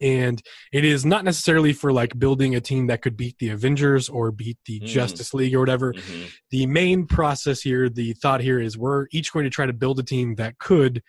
And 0.00 0.42
it 0.72 0.84
is 0.84 1.04
not 1.06 1.24
necessarily 1.24 1.72
for 1.72 1.92
like 1.92 2.18
building 2.18 2.54
a 2.54 2.60
team 2.60 2.86
that 2.88 3.02
could 3.02 3.16
beat 3.16 3.36
the 3.38 3.48
avengers 3.50 4.08
or 4.08 4.30
beat 4.32 4.58
the 4.66 4.80
Mm. 4.80 4.86
justice 4.86 5.32
league 5.34 5.54
or 5.54 5.60
whatever. 5.60 5.92
Mhm. 5.92 6.30
the 6.50 6.66
main 6.66 7.06
process 7.06 7.62
here 7.62 7.88
the 7.88 8.12
thought 8.14 8.40
here 8.40 8.58
is 8.60 8.76
we're 8.76 9.06
each 9.12 9.32
going 9.32 9.44
to 9.44 9.50
try 9.50 9.66
to 9.66 9.72
build 9.72 9.98
a 9.98 10.02
team 10.02 10.34
that 10.36 10.58
could 10.58 11.02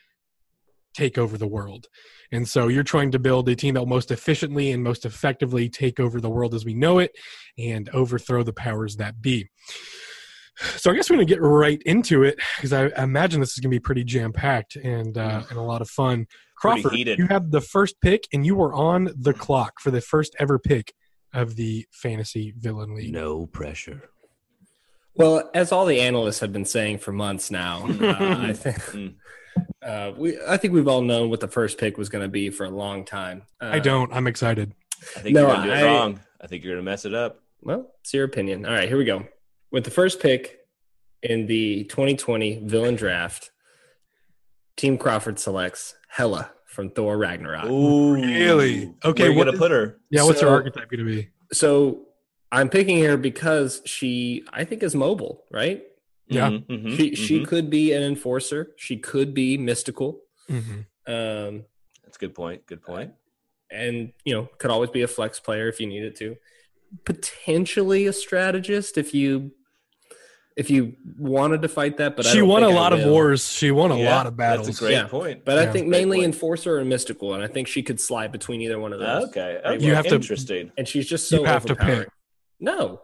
take 0.93 1.17
over 1.17 1.37
the 1.37 1.47
world. 1.47 1.87
And 2.31 2.47
so 2.47 2.67
you're 2.69 2.83
trying 2.83 3.11
to 3.11 3.19
build 3.19 3.47
a 3.49 3.55
team 3.55 3.75
that 3.75 3.81
will 3.81 3.85
most 3.87 4.09
efficiently 4.11 4.71
and 4.71 4.83
most 4.83 5.05
effectively 5.05 5.69
take 5.69 5.99
over 5.99 6.19
the 6.19 6.29
world 6.29 6.53
as 6.55 6.65
we 6.65 6.73
know 6.73 6.97
it 6.99 7.11
and 7.57 7.87
overthrow 7.89 8.41
the 8.43 8.53
powers 8.53 8.95
that 8.97 9.21
be. 9.21 9.47
So 10.77 10.89
i 10.89 10.95
guess 10.95 11.07
we're 11.07 11.17
going 11.17 11.27
to 11.27 11.31
get 11.35 11.39
right 11.41 11.79
into 11.85 12.23
it 12.23 12.39
because 12.55 12.73
I, 12.73 12.87
imagine 13.03 13.39
this 13.41 13.51
is 13.51 13.59
going 13.59 13.69
to 13.69 13.75
be 13.75 13.79
pretty 13.79 14.03
jam 14.03 14.33
packed 14.33 14.75
and 14.75 15.15
uh, 15.15 15.43
and 15.49 15.57
a 15.59 15.61
lot 15.61 15.83
of 15.83 15.89
fun 15.89 16.25
crawford 16.59 16.91
heated. 16.93 17.19
you 17.19 17.27
have 17.27 17.51
the 17.51 17.61
first 17.61 17.95
pick 18.01 18.27
and 18.33 18.45
you 18.45 18.55
were 18.55 18.73
on 18.73 19.09
the 19.15 19.33
clock 19.33 19.79
for 19.79 19.91
the 19.91 20.01
first 20.01 20.35
ever 20.39 20.57
pick 20.59 20.93
of 21.33 21.55
the 21.55 21.85
fantasy 21.91 22.53
villain 22.57 22.95
league 22.95 23.11
No 23.13 23.45
pressure. 23.47 24.09
Well, 25.15 25.49
as 25.53 25.71
all 25.71 25.85
the 25.85 25.99
analysts 26.01 26.39
have 26.41 26.53
been 26.53 26.65
saying 26.65 26.99
for 26.99 27.11
months 27.11 27.49
now, 27.51 27.85
uh, 28.01 28.15
I 28.49 28.53
think 28.53 28.77
Mm. 28.77 29.15
uh, 29.83 30.11
we 30.15 30.37
I 30.47 30.57
think 30.57 30.73
we've 30.73 30.87
all 30.87 31.01
known 31.01 31.29
what 31.31 31.39
the 31.39 31.47
first 31.47 31.77
pick 31.79 31.97
was 31.97 32.09
going 32.09 32.21
to 32.23 32.27
be 32.29 32.49
for 32.51 32.65
a 32.65 32.69
long 32.69 33.03
time. 33.05 33.43
Uh, 33.59 33.71
i 33.73 33.79
don't 33.79 34.13
i'm 34.13 34.27
excited 34.27 34.73
I 35.15 35.19
think 35.21 35.33
No, 35.35 35.41
you're 35.47 35.49
gonna 35.55 35.63
do 35.65 35.71
it 35.71 35.77
I- 35.77 35.83
wrong. 35.83 36.19
I 36.41 36.47
think 36.47 36.63
you're 36.63 36.73
gonna 36.75 36.83
mess 36.83 37.05
it 37.05 37.13
up. 37.15 37.39
Well, 37.61 37.91
it's 38.01 38.13
your 38.13 38.23
opinion. 38.25 38.65
All 38.65 38.71
right, 38.73 38.87
here 38.87 38.97
we 38.97 39.05
go. 39.05 39.25
With 39.71 39.83
the 39.83 39.91
first 39.91 40.19
pick 40.21 40.57
in 41.23 41.47
the 41.47 41.83
2020 41.85 42.61
villain 42.65 42.95
draft, 42.95 43.49
Team 44.75 44.97
Crawford 44.99 45.39
selects 45.39 45.95
Hela 46.07 46.51
from 46.65 46.89
Thor 46.89 47.17
Ragnarok. 47.17 47.65
Ooh, 47.65 48.13
Really? 48.15 48.93
Okay, 49.03 49.23
Where 49.23 49.31
you 49.31 49.37
what 49.37 49.45
gonna 49.45 49.57
put 49.57 49.71
her? 49.71 49.97
yeah 50.09 50.23
what's 50.23 50.39
So- 50.39 50.49
her 50.49 50.55
archetype 50.55 50.89
going 50.89 50.99
to 50.99 51.05
be 51.05 51.29
So 51.53 52.03
I'm 52.51 52.69
picking 52.69 53.03
her 53.03 53.17
because 53.17 53.81
she, 53.85 54.43
I 54.53 54.63
think, 54.63 54.83
is 54.83 54.95
mobile, 54.95 55.43
right? 55.51 55.83
Yeah. 56.27 56.49
Mhm, 56.49 56.65
mhm, 56.67 56.97
She 56.97 57.15
she 57.15 57.39
mhm. 57.41 57.47
could 57.47 57.69
be 57.69 57.93
an 57.93 58.03
enforcer. 58.03 58.73
She 58.77 58.97
could 58.97 59.33
be 59.33 59.57
mystical. 59.57 60.21
hmm 60.47 60.81
Um, 61.05 61.65
That's 62.03 62.17
a 62.17 62.19
good 62.19 62.35
point. 62.35 62.65
Good 62.67 62.81
point. 62.81 63.11
and 63.69 64.13
you 64.23 64.33
know 64.33 64.45
could 64.59 64.71
always 64.71 64.89
be 64.89 65.01
a 65.01 65.07
flex 65.09 65.41
player 65.41 65.67
if 65.67 65.77
you 65.81 65.87
needed 65.87 66.15
to 66.15 66.37
potentially 67.03 68.05
a 68.07 68.13
strategist 68.13 68.97
if 68.97 69.13
you 69.13 69.51
if 70.57 70.69
you 70.71 70.95
wanted 71.19 71.61
to 71.61 71.67
fight 71.69 71.97
that 71.97 72.15
but 72.17 72.25
I 72.25 72.31
she 72.31 72.39
don't 72.39 72.47
won 72.49 72.63
a 72.63 72.67
think 72.67 72.77
I 72.77 72.81
lot 72.81 72.93
of 72.93 73.05
wars 73.05 73.47
she 73.49 73.69
won 73.71 73.91
a 73.91 73.97
Yeah, 73.97 74.15
lot 74.15 74.25
of 74.27 74.35
battles 74.35 74.67
That's 74.67 74.79
a 74.79 74.81
great 74.85 74.91
Yeah. 74.93 75.07
point. 75.07 75.45
but 75.45 75.55
Yeah. 75.55 75.61
i 75.69 75.71
think 75.71 75.87
Great 75.87 75.99
mainly 76.01 76.17
point. 76.17 76.25
enforcer 76.33 76.79
and 76.79 76.89
mystical 76.89 77.33
and 77.35 77.43
i 77.43 77.47
think 77.47 77.67
she 77.67 77.83
could 77.83 77.99
slide 78.01 78.31
between 78.31 78.59
either 78.61 78.79
one 78.79 78.91
of 78.91 78.99
those 78.99 79.25
Okay. 79.29 79.59
You 79.63 79.69
okay. 79.75 79.85
have 79.89 80.07
to- 80.07 80.15
Interesting. 80.15 80.71
and 80.77 80.87
she's 80.87 81.07
just 81.07 81.29
so 81.29 81.39
You 81.39 81.43
have 81.45 81.65
to 81.67 81.73
overpowering. 81.73 81.99
pick. 82.01 82.09
no 82.59 83.01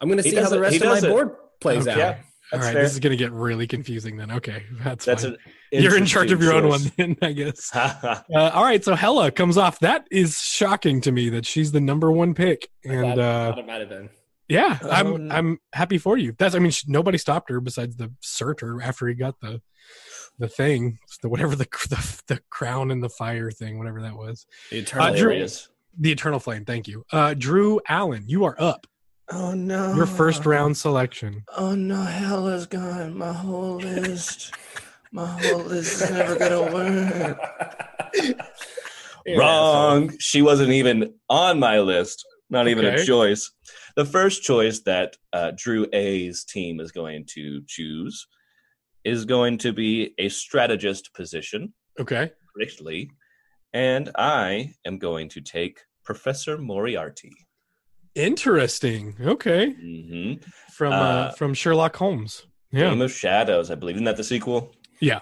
i'm 0.00 0.08
going 0.08 0.18
to 0.22 0.28
see 0.28 0.34
how 0.36 0.48
the 0.48 0.60
rest 0.60 0.76
of 0.82 0.88
my 0.88 0.98
it. 0.98 1.02
board 1.08 1.30
plays 1.60 1.82
Okay. 1.86 1.92
out 1.92 1.98
Yeah. 1.98 2.16
That's 2.52 2.64
right 2.64 2.72
fair. 2.74 2.82
this 2.84 2.92
is 2.92 3.00
going 3.00 3.10
to 3.10 3.16
get 3.16 3.32
really 3.32 3.66
confusing 3.66 4.16
then 4.16 4.30
okay 4.32 4.64
that's, 4.84 5.04
That's 5.04 5.24
fine. 5.24 5.36
an 5.72 5.82
you're 5.82 5.96
in 5.96 6.06
charge 6.06 6.30
of 6.32 6.40
your 6.42 6.52
own 6.52 6.68
one 6.68 6.80
then 6.96 7.16
i 7.22 7.32
guess 7.32 7.70
uh, 7.74 8.20
all 8.34 8.62
right 8.64 8.82
so 8.84 8.94
hela 8.94 9.30
comes 9.32 9.56
off 9.58 9.78
that 9.80 10.06
is 10.10 10.38
shocking 10.40 11.00
to 11.02 11.10
me 11.12 11.28
that 11.30 11.44
she's 11.46 11.72
the 11.72 11.80
number 11.80 12.10
one 12.12 12.34
pick 12.34 12.68
I 12.88 12.92
and 12.92 13.02
thought- 13.02 13.18
uh 13.18 13.54
thought 13.54 13.66
might 13.66 13.80
have 13.80 13.88
been 13.88 14.10
yeah 14.48 14.78
Oh, 14.82 14.90
i'm 14.90 15.26
no. 15.28 15.34
i'm 15.34 15.58
happy 15.72 15.98
for 15.98 16.16
you 16.16 16.34
that's 16.38 16.54
i 16.54 16.58
mean 16.58 16.70
sh 16.70 16.84
nobody 16.86 17.18
stopped 17.18 17.50
her 17.50 17.60
besides 17.60 17.96
the 17.96 18.12
surtur 18.20 18.80
after 18.82 19.06
he 19.08 19.14
got 19.14 19.40
the 19.40 19.60
the 20.38 20.48
thing 20.48 20.98
the 21.22 21.28
whatever 21.28 21.56
the, 21.56 21.64
the 21.90 22.22
the 22.28 22.40
crown 22.50 22.90
and 22.90 23.02
the 23.02 23.08
fire 23.08 23.50
thing 23.50 23.78
whatever 23.78 24.00
that 24.02 24.14
was 24.16 24.46
the 24.70 24.78
eternal 24.78 25.14
Drew- 25.14 25.46
Flame. 25.48 25.48
The 25.98 26.12
eternal 26.12 26.40
flame 26.40 26.64
thank 26.66 26.86
you 26.88 27.04
uh 27.12 27.34
drew 27.34 27.80
allen 27.88 28.24
you 28.26 28.44
are 28.44 28.56
up 28.58 28.86
Oh 29.28 29.54
no. 29.54 29.94
your 29.96 30.06
first 30.06 30.46
round 30.46 30.76
selection 30.76 31.42
Oh 31.56 31.74
no, 31.74 31.96
hell 32.00 32.46
is 32.46 32.66
gone. 32.66 33.18
My 33.18 33.32
whole 33.32 33.74
list. 33.78 34.54
My 35.10 35.26
whole 35.26 35.62
list 35.64 36.00
is 36.00 36.10
never 36.12 36.38
gonna 36.38 36.72
work. 36.72 38.36
Wrong. 39.36 40.14
She 40.20 40.42
wasn't 40.42 40.70
even 40.70 41.14
on 41.28 41.58
my 41.58 41.80
list. 41.80 42.24
Not 42.48 42.68
even 42.68 42.84
Okay. 42.84 43.02
a 43.02 43.04
choice. 43.04 43.50
The 43.96 44.04
first 44.04 44.42
choice 44.44 44.80
that 44.80 45.16
uh, 45.32 45.52
Drew 45.56 45.86
A's 45.92 46.44
team 46.44 46.78
is 46.80 46.92
going 46.92 47.24
to 47.34 47.62
choose 47.66 48.26
is 49.04 49.24
going 49.24 49.58
to 49.58 49.72
be 49.72 50.14
a 50.18 50.28
strategist 50.28 51.12
position, 51.14 51.72
okay 51.98 52.30
correctly, 52.54 53.10
and 53.72 54.10
I 54.16 54.74
am 54.84 54.98
going 54.98 55.28
to 55.30 55.40
take 55.40 55.80
Professor 56.04 56.56
Moriarty. 56.58 57.32
interesting 58.14 59.14
okay 59.20 59.70
hmm 59.72 60.32
from 60.72 60.92
uh, 60.92 60.96
Uh, 60.96 61.30
from 61.32 61.52
sherlock 61.54 61.94
holmes 61.96 62.46
yeah 62.72 62.90
Game 62.90 63.02
of 63.02 63.12
Shadows, 63.12 63.70
I 63.70 63.74
believe. 63.74 63.96
Isn't 63.96 64.04
that 64.06 64.16
the 64.16 64.24
sequel? 64.24 64.72
Yeah. 65.00 65.20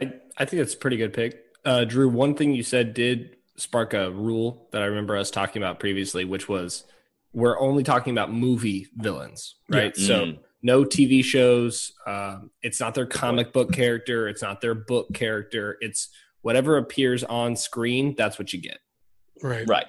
I, 0.00 0.12
I 0.38 0.44
think 0.46 0.62
it's 0.62 0.74
a 0.74 0.78
pretty 0.78 0.96
good 0.96 1.12
pick. 1.12 1.32
Uh, 1.64 1.84
Drew, 1.84 2.08
one 2.08 2.34
thing 2.34 2.54
you 2.54 2.62
said 2.62 2.94
did 2.94 3.36
spark 3.56 3.94
a 3.94 4.10
rule 4.10 4.68
that 4.72 4.82
I 4.82 4.86
remember 4.86 5.16
us 5.16 5.30
talking 5.30 5.62
about 5.62 5.80
previously, 5.80 6.24
which 6.24 6.48
was 6.48 6.84
we're 7.32 7.58
only 7.60 7.82
talking 7.82 8.12
about 8.12 8.32
movie 8.32 8.86
villains, 8.96 9.56
right? 9.68 9.94
So 9.96 10.24
Mm. 10.26 10.38
no 10.62 10.84
TV 10.84 11.22
shows. 11.22 11.92
Um, 12.06 12.50
it's 12.62 12.80
not 12.80 12.94
their 12.94 13.06
comic 13.06 13.52
book 13.52 13.72
character. 13.72 14.28
It's 14.28 14.42
not 14.42 14.60
their 14.60 14.74
book 14.74 15.12
character. 15.12 15.76
It's 15.80 16.08
whatever 16.42 16.76
appears 16.78 17.24
on 17.24 17.56
screen. 17.56 18.14
That's 18.16 18.38
what 18.38 18.52
you 18.52 18.60
get. 18.60 18.78
right 19.42 19.68
right. 19.68 19.86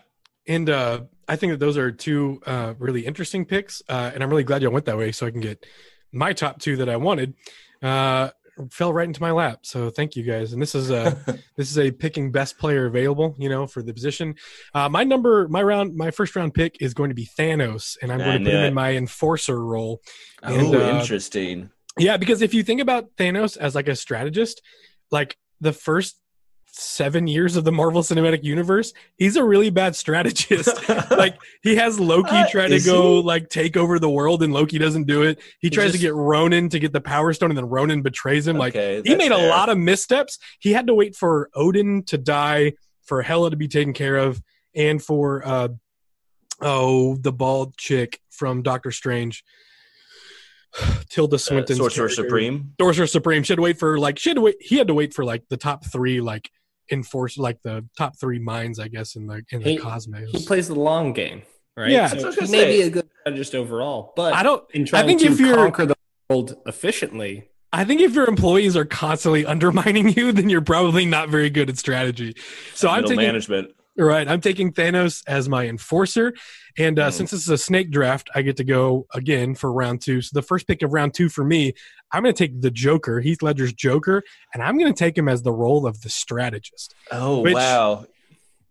And 0.47 0.69
uh, 0.69 1.01
I 1.27 1.35
think 1.35 1.51
that 1.53 1.59
those 1.59 1.77
are 1.77 1.91
two 1.91 2.41
uh, 2.45 2.73
really 2.79 3.05
interesting 3.05 3.43
picks, 3.45 3.81
uh, 3.89 4.11
and 4.13 4.23
I'm 4.23 4.29
really 4.29 4.43
glad 4.45 4.61
y'all 4.61 4.71
went 4.71 4.85
that 4.85 4.97
way, 4.97 5.11
so 5.11 5.25
I 5.27 5.31
can 5.31 5.41
get 5.41 5.65
my 6.13 6.31
top 6.33 6.59
two 6.59 6.77
that 6.77 6.87
I 6.89 6.95
wanted. 6.97 7.33
Fell 8.71 8.93
right 8.93 9.07
into 9.07 9.21
my 9.21 9.31
lap, 9.31 9.59
so 9.63 9.89
thank 9.89 10.15
you 10.15 10.23
guys. 10.23 10.53
And 10.53 10.61
this 10.61 10.75
is 10.75 10.89
a 10.89 11.17
this 11.55 11.69
is 11.69 11.77
a 11.77 11.91
picking 11.91 12.31
best 12.31 12.57
player 12.57 12.85
available, 12.85 13.35
you 13.37 13.49
know, 13.49 13.67
for 13.67 13.81
the 13.81 13.93
position. 13.93 14.35
Uh, 14.73 14.89
my 14.89 15.03
number, 15.03 15.47
my 15.47 15.61
round, 15.61 15.95
my 15.95 16.11
first 16.11 16.35
round 16.35 16.53
pick 16.53 16.77
is 16.81 16.93
going 16.93 17.09
to 17.09 17.15
be 17.15 17.25
Thanos, 17.25 17.97
and 18.01 18.11
I'm 18.11 18.21
I 18.21 18.23
going 18.25 18.39
to 18.39 18.45
put 18.45 18.53
him 18.53 18.63
it. 18.63 18.67
in 18.67 18.73
my 18.73 18.91
enforcer 18.95 19.63
role. 19.63 20.01
oh, 20.43 20.53
uh, 20.53 20.99
interesting. 20.99 21.69
Yeah, 21.97 22.17
because 22.17 22.41
if 22.41 22.53
you 22.53 22.63
think 22.63 22.81
about 22.81 23.15
Thanos 23.17 23.57
as 23.57 23.75
like 23.75 23.87
a 23.87 23.95
strategist, 23.95 24.61
like 25.11 25.37
the 25.61 25.73
first 25.73 26.19
seven 26.79 27.25
years 27.27 27.55
of 27.55 27.63
the 27.63 27.71
Marvel 27.71 28.01
Cinematic 28.03 28.43
Universe, 28.43 28.93
he's 29.17 29.35
a 29.35 29.43
really 29.43 29.69
bad 29.71 29.95
strategist. 29.95 30.87
like 31.11 31.37
he 31.63 31.75
has 31.75 31.99
Loki 31.99 32.29
Uh, 32.29 32.47
try 32.49 32.67
to 32.67 32.79
go 32.79 33.17
he? 33.17 33.23
like 33.23 33.49
take 33.49 33.75
over 33.75 33.97
the 33.99 34.09
world, 34.09 34.43
and 34.43 34.53
Loki 34.53 34.77
doesn't 34.77 35.05
do 35.07 35.23
it. 35.23 35.39
He, 35.59 35.67
He 35.67 35.69
tries 35.69 35.91
to 35.93 35.97
get 35.97 36.13
Ronan 36.13 36.69
to 36.69 36.79
get 36.79 36.93
the 36.93 37.01
Power 37.01 37.33
Stone, 37.33 37.51
and 37.51 37.57
then 37.57 37.67
Ronan 37.67 38.01
betrays 38.03 38.47
him. 38.47 38.57
Like 38.57 38.75
Okay, 38.75 38.97
he 38.97 39.01
that's 39.15 39.17
made 39.17 39.31
a 39.31 39.47
lot 39.49 39.69
of 39.69 39.77
missteps. 39.77 40.37
He 40.59 40.71
had 40.73 40.87
to 40.87 40.93
wait 40.93 41.15
for 41.15 41.49
Odin 41.55 42.03
to 42.03 42.17
die, 42.17 42.73
for 43.03 43.21
Hela 43.21 43.49
to 43.49 43.57
be 43.57 43.67
taken 43.67 43.93
care 43.93 44.17
of, 44.17 44.41
and 44.75 45.01
for 45.03 45.45
uh 45.47 45.69
oh 46.61 47.15
the 47.17 47.31
bald 47.31 47.75
chick 47.77 48.19
from 48.29 48.61
Doctor 48.61 48.91
Strange. 48.91 49.43
Tilda 51.09 51.35
Uh, 51.35 51.39
Swinton's 51.39 51.79
Sorcerer 51.79 52.07
character. 52.07 52.23
Supreme. 52.23 52.73
Sorcerer 52.79 53.07
Supreme. 53.07 53.43
She 53.43 53.53
had 53.53 53.57
to 53.57 53.61
wait 53.63 53.79
for 53.79 53.97
like 53.97 54.19
she 54.19 54.29
had 54.29 54.35
to 54.35 54.41
wait. 54.41 54.57
He 54.59 54.77
had 54.77 54.87
to 54.87 54.93
wait 54.93 55.13
for 55.13 55.23
like 55.25 55.43
the 55.49 55.57
top 55.57 55.85
three 55.85 56.21
like 56.21 56.51
enforce 56.91 57.37
like 57.37 57.61
the 57.63 57.85
top 57.97 58.19
three 58.19 58.39
minds, 58.39 58.79
I 58.79 58.87
guess, 58.87 59.15
in 59.15 59.27
the 59.27 59.43
in 59.51 59.61
the 59.61 59.71
He- 59.71 59.77
cosmos. 59.77 60.29
He 60.31 60.45
plays 60.45 60.67
the 60.67 60.75
long 60.75 61.13
game, 61.13 61.43
right? 61.75 61.89
Yeah. 61.91 62.07
So 62.07 62.15
That's 62.15 62.23
what 62.25 62.37
I 62.39 62.41
was 62.41 62.49
he 62.49 62.55
may 62.57 62.63
say. 62.63 62.77
be 62.77 62.81
a 62.83 62.89
good 62.89 63.09
strategist 63.21 63.55
overall, 63.55 64.13
but 64.15 64.33
I 64.33 64.43
don't. 64.43 64.63
in 64.71 64.85
trying 64.85 65.07
think 65.07 65.21
to 65.21 65.27
if 65.27 65.39
you're- 65.39 65.55
conquer 65.55 65.85
the 65.85 65.95
world 66.29 66.55
efficiently, 66.65 67.49
I 67.73 67.83
think 67.83 67.99
if 68.01 68.13
your 68.13 68.27
employees 68.27 68.77
are 68.77 68.85
constantly 68.85 69.45
undermining 69.53 70.09
you, 70.09 70.31
then 70.31 70.49
you're 70.49 70.61
probably 70.61 71.05
not 71.05 71.29
very 71.29 71.49
good 71.49 71.69
at 71.69 71.77
strategy. 71.77 72.35
So 72.73 72.87
I'm 72.89 72.97
Middle 73.01 73.09
taking 73.09 73.25
management. 73.25 73.71
Right. 74.05 74.27
I'm 74.27 74.41
taking 74.41 74.71
Thanos 74.73 75.23
as 75.27 75.49
my 75.49 75.67
enforcer, 75.67 76.33
and 76.77 76.99
uh, 76.99 77.05
Hmm. 77.05 77.11
since 77.11 77.31
this 77.31 77.41
is 77.41 77.49
a 77.49 77.57
snake 77.57 77.89
draft, 77.91 78.29
I 78.35 78.41
get 78.43 78.57
to 78.57 78.63
go 78.63 79.07
again 79.13 79.55
for 79.55 79.71
round 79.71 80.01
two. 80.01 80.21
So 80.21 80.31
the 80.33 80.41
first 80.41 80.67
pick 80.67 80.81
of 80.83 80.93
round 80.93 81.13
two 81.13 81.29
for 81.29 81.43
me, 81.43 81.73
I'm 82.11 82.23
going 82.23 82.33
to 82.33 82.37
take 82.37 82.61
the 82.61 82.71
Joker, 82.71 83.19
Heath 83.21 83.41
Ledger's 83.41 83.73
Joker, 83.73 84.23
and 84.53 84.61
I'm 84.63 84.77
going 84.77 84.93
to 84.93 84.97
take 84.97 85.17
him 85.17 85.27
as 85.27 85.41
the 85.43 85.51
role 85.51 85.85
of 85.87 86.01
the 86.01 86.09
strategist. 86.09 86.93
Oh 87.11 87.41
Which- 87.41 87.53
wow. 87.55 88.05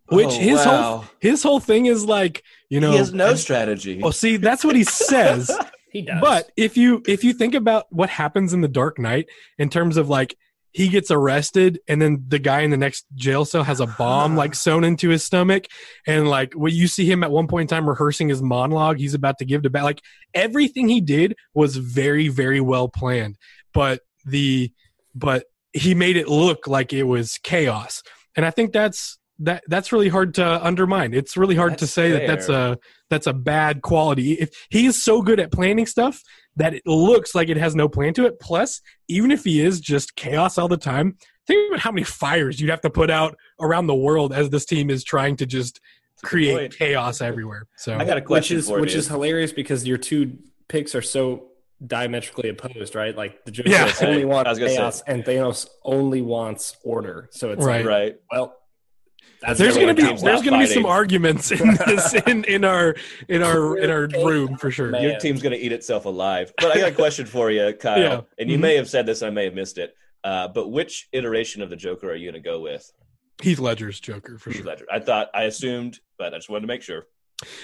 which 0.09 0.27
Oh, 0.29 0.31
his 0.39 0.63
whole 0.65 1.05
his 1.21 1.43
whole 1.43 1.59
thing 1.61 1.87
is 1.87 2.05
like 2.05 2.45
you 2.69 2.79
know 2.81 2.93
he 2.93 2.97
has 2.99 3.13
no 3.13 3.31
and- 3.31 3.39
strategy. 3.39 4.01
well 4.01 4.13
see 4.13 4.37
that's 4.37 4.65
what 4.65 4.77
he 4.77 4.85
says 4.85 5.51
he 5.91 6.03
does. 6.03 6.21
but 6.21 6.49
if 6.57 6.77
you 6.77 7.03
if 7.09 7.25
you 7.25 7.33
think 7.33 7.55
about 7.57 7.87
what 7.91 8.09
happens 8.09 8.53
in 8.53 8.61
the 8.61 8.69
dark 8.69 9.01
knight 9.01 9.27
in 9.59 9.69
terms 9.69 9.97
of 9.97 10.09
like 10.09 10.37
he 10.77 10.89
gets 10.89 11.11
arrested 11.11 11.81
and 11.89 12.03
then 12.03 12.23
the 12.29 12.39
guy 12.39 12.61
in 12.61 12.69
the 12.69 12.77
next 12.77 13.07
jail 13.15 13.47
cell 13.47 13.65
has 13.65 13.81
a 13.81 13.87
bomb 13.87 14.37
like 14.37 14.55
sewn 14.65 14.85
into 14.85 15.09
his 15.09 15.25
stomach 15.25 15.65
and 16.07 16.29
like 16.29 16.53
when 16.53 16.75
you 16.75 16.87
see 16.87 17.11
him 17.11 17.25
at 17.25 17.31
one 17.31 17.47
point 17.47 17.63
in 17.63 17.75
time 17.75 17.89
rehearsing 17.89 18.29
his 18.29 18.43
monologue 18.43 18.99
he's 18.99 19.15
about 19.15 19.39
to 19.39 19.47
give 19.47 19.63
to 19.63 19.71
back 19.71 19.85
like 19.85 20.03
everything 20.35 20.87
he 20.87 21.01
did 21.01 21.35
was 21.55 21.79
very 21.79 22.29
very 22.29 22.61
well 22.61 22.91
planned 22.91 23.39
but 23.73 24.01
the 24.27 24.71
but 25.15 25.47
he 25.73 25.95
made 25.95 26.19
it 26.19 26.29
look 26.29 26.67
like 26.67 26.93
it 26.93 27.05
was 27.05 27.39
chaos 27.43 28.03
and 28.37 28.45
i 28.45 28.51
think 28.51 28.71
that's 28.71 29.19
that 29.39 29.63
that's 29.67 29.93
really 29.93 30.09
hard 30.09 30.33
to 30.35 30.65
undermine. 30.65 31.13
It's 31.13 31.37
really 31.37 31.55
hard 31.55 31.77
to 31.77 31.85
That's 31.85 31.93
say 31.93 32.11
that 32.13 32.27
that's 32.27 32.49
a 32.49 32.79
that's 33.11 33.27
a 33.27 33.35
bad 33.35 33.83
quality. 33.83 34.33
If 34.33 34.49
he 34.71 34.87
is 34.87 35.03
so 35.03 35.21
good 35.21 35.39
at 35.39 35.53
planning 35.53 35.85
stuff 35.85 36.23
that 36.57 36.75
it 36.75 36.83
looks 36.87 37.35
like 37.35 37.49
it 37.49 37.57
has 37.57 37.75
no 37.75 37.89
plan 37.89 38.15
to 38.15 38.25
it. 38.27 38.41
Plus, 38.41 38.81
even 39.09 39.31
if 39.31 39.45
he 39.45 39.61
is 39.65 39.81
just 39.81 40.17
chaos 40.17 40.59
all 40.59 40.69
the 40.69 40.77
time, 40.77 41.17
think 41.47 41.69
about 41.71 41.81
how 41.81 41.93
many 41.93 42.03
fires 42.05 42.61
you'd 42.61 42.71
have 42.71 42.81
to 42.81 42.91
put 42.91 43.11
out 43.11 43.37
around 43.61 43.87
the 43.87 43.95
world 43.95 44.33
as 44.33 44.51
this 44.51 44.65
team 44.65 44.91
is 44.91 45.05
trying 45.05 45.37
to 45.37 45.47
just 45.47 45.81
That's 46.17 46.29
create 46.31 46.77
chaos 46.77 47.21
everywhere. 47.21 47.67
So 47.77 47.95
I 47.97 48.05
got 48.05 48.17
a 48.17 48.21
which 48.21 48.27
question 48.27 48.57
is 48.59 48.69
for 48.69 48.81
which 48.81 48.95
you. 48.95 48.99
is 48.99 49.09
hilarious 49.09 49.53
because 49.53 49.87
your 49.87 49.99
two 49.99 50.39
picks 50.69 50.95
are 50.95 51.03
so 51.03 51.49
diametrically 51.87 52.49
opposed, 52.49 52.95
right? 52.95 53.15
Like 53.15 53.45
the 53.45 53.51
Joker 53.51 53.69
Yeah. 53.69 53.93
only 54.01 54.23
I 54.23 54.25
wants 54.25 54.49
was 54.49 54.59
say. 54.59 54.77
chaos, 54.77 55.03
and 55.07 55.25
Thanos 55.25 55.69
only 55.85 56.23
wants 56.23 56.75
order. 56.83 57.29
So 57.33 57.51
it's 57.53 57.65
Right. 57.65 57.85
like, 57.85 57.87
right. 57.87 58.17
well, 58.33 58.57
that's 59.41 59.59
there's 59.59 59.77
gonna 59.77 59.95
be 59.95 60.03
there's 60.03 60.43
gonna 60.43 60.59
be 60.59 60.67
some 60.67 60.87
arguments 60.87 61.51
in 61.51 61.75
this 61.87 62.15
in, 62.27 62.45
in 62.45 62.65
our 62.65 62.95
in 63.29 63.43
our 63.43 63.77
in 63.79 63.91
our 63.91 64.03
room 64.27 64.57
for 64.57 64.71
sure. 64.71 64.91
Man. 64.91 65.03
Your 65.03 65.19
team's 65.19 65.43
going 65.43 65.53
to 65.53 65.59
eat 65.59 65.73
itself 65.73 66.05
alive. 66.07 66.53
But 66.59 66.73
I 66.73 66.79
got 66.81 66.89
a 66.93 66.95
question 66.95 67.27
for 67.27 67.51
you, 67.51 67.73
Kyle. 67.81 67.99
Yeah. 68.01 68.21
And 68.39 68.51
you 68.51 68.57
Mhm. 68.59 68.63
may 68.63 68.77
have 68.77 68.89
said 68.89 69.07
this, 69.07 69.23
I 69.23 69.31
may 69.31 69.45
have 69.45 69.55
missed 69.55 69.79
it. 69.79 69.95
Uh, 70.25 70.49
but 70.49 70.69
which 70.71 71.09
iteration 71.13 71.63
of 71.63 71.71
the 71.71 71.77
Joker 71.77 72.11
are 72.11 72.15
you 72.17 72.31
going 72.31 72.43
to 72.43 72.49
go 72.49 72.61
with? 72.61 72.91
Heath 73.43 73.59
Ledger's 73.61 74.01
Joker 74.01 74.39
for 74.39 74.51
Heath 74.51 74.59
sure. 74.63 74.67
Ledger. 74.67 74.87
I 74.91 74.99
thought, 74.99 75.29
I 75.35 75.45
assumed, 75.45 76.01
but 76.19 76.33
I 76.35 76.39
just 76.39 76.49
wanted 76.49 76.63
to 76.63 76.67
make 76.69 76.83
sure. 76.83 77.07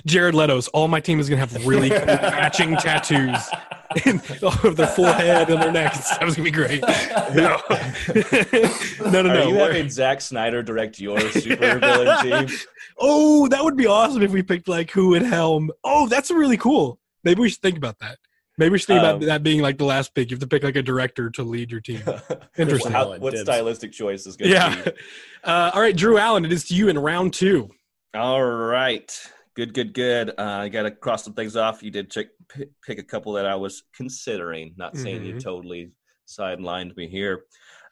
Jared 0.04 0.34
Leto's. 0.34 0.68
All 0.68 0.86
my 0.86 1.00
team 1.00 1.18
is 1.18 1.28
gonna 1.30 1.40
have 1.40 1.66
really 1.66 1.88
cool 1.88 2.04
matching 2.06 2.76
tattoos 2.76 3.18
in, 3.18 3.71
of 4.64 4.76
their 4.76 4.86
forehead 4.88 5.50
and 5.50 5.62
their 5.62 5.72
necks. 5.72 6.10
That 6.10 6.24
was 6.24 6.34
gonna 6.36 6.44
be 6.44 6.50
great. 6.50 6.82
No, 7.34 7.58
no, 9.10 9.22
no, 9.22 9.30
Are 9.30 9.34
no. 9.34 9.48
you 9.48 9.54
We're- 9.54 9.66
having 9.74 9.90
Zack 9.90 10.20
Snyder 10.20 10.62
direct 10.62 11.00
your 11.00 11.20
super 11.32 11.78
villain 11.78 12.22
team? 12.48 12.58
Oh, 12.98 13.48
that 13.48 13.62
would 13.64 13.76
be 13.76 13.86
awesome 13.86 14.22
if 14.22 14.30
we 14.32 14.42
picked 14.42 14.68
like 14.68 14.90
who 14.90 15.08
would 15.08 15.22
helm. 15.22 15.70
Oh, 15.84 16.06
that's 16.08 16.30
really 16.30 16.56
cool. 16.56 16.98
Maybe 17.24 17.40
we 17.40 17.48
should 17.48 17.60
think 17.62 17.76
about 17.76 17.98
that. 18.00 18.18
Maybe 18.58 18.70
we 18.72 18.78
should 18.78 18.88
think 18.88 19.00
Um, 19.00 19.16
about 19.16 19.20
that 19.26 19.42
being 19.42 19.62
like 19.62 19.78
the 19.78 19.84
last 19.84 20.14
pick. 20.14 20.30
You 20.30 20.34
have 20.36 20.40
to 20.40 20.46
pick 20.46 20.62
like 20.62 20.76
a 20.76 20.82
director 20.82 21.30
to 21.30 21.42
lead 21.42 21.70
your 21.70 21.80
team. 21.80 22.02
Interesting. 22.58 22.92
How, 22.92 23.16
what 23.18 23.30
Dibs. 23.32 23.42
stylistic 23.42 23.92
choice 23.92 24.26
is 24.26 24.36
going 24.36 24.50
to 24.50 24.54
Yeah. 24.56 24.82
be? 24.84 24.90
Uh, 25.44 25.70
all 25.74 25.80
right, 25.80 25.96
Drew 25.96 26.18
Allen. 26.18 26.44
It 26.44 26.52
is 26.52 26.64
to 26.64 26.74
you 26.74 26.88
in 26.88 26.98
round 26.98 27.32
two. 27.32 27.70
All 28.14 28.42
right. 28.44 29.10
Good, 29.54 29.74
good, 29.74 29.92
good. 29.92 30.30
Uh, 30.30 30.34
I 30.62 30.68
got 30.70 30.84
to 30.84 30.90
cross 30.90 31.24
some 31.24 31.34
things 31.34 31.56
off. 31.56 31.82
You 31.82 31.90
did 31.90 32.10
check, 32.10 32.28
p- 32.48 32.66
pick 32.86 32.98
a 32.98 33.02
couple 33.02 33.34
that 33.34 33.44
I 33.46 33.54
was 33.54 33.82
considering, 33.94 34.72
not 34.78 34.96
saying 34.96 35.24
you 35.24 35.34
Mhm. 35.34 35.42
totally 35.42 35.92
sidelined 36.26 36.96
me 36.96 37.06
here. 37.06 37.44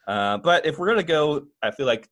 Uh, 0.09 0.39
but 0.39 0.65
if 0.65 0.79
we're 0.79 0.87
going 0.87 0.97
to 0.99 1.03
go, 1.05 1.47
I 1.63 1.71
feel 1.71 1.85
like 1.85 2.09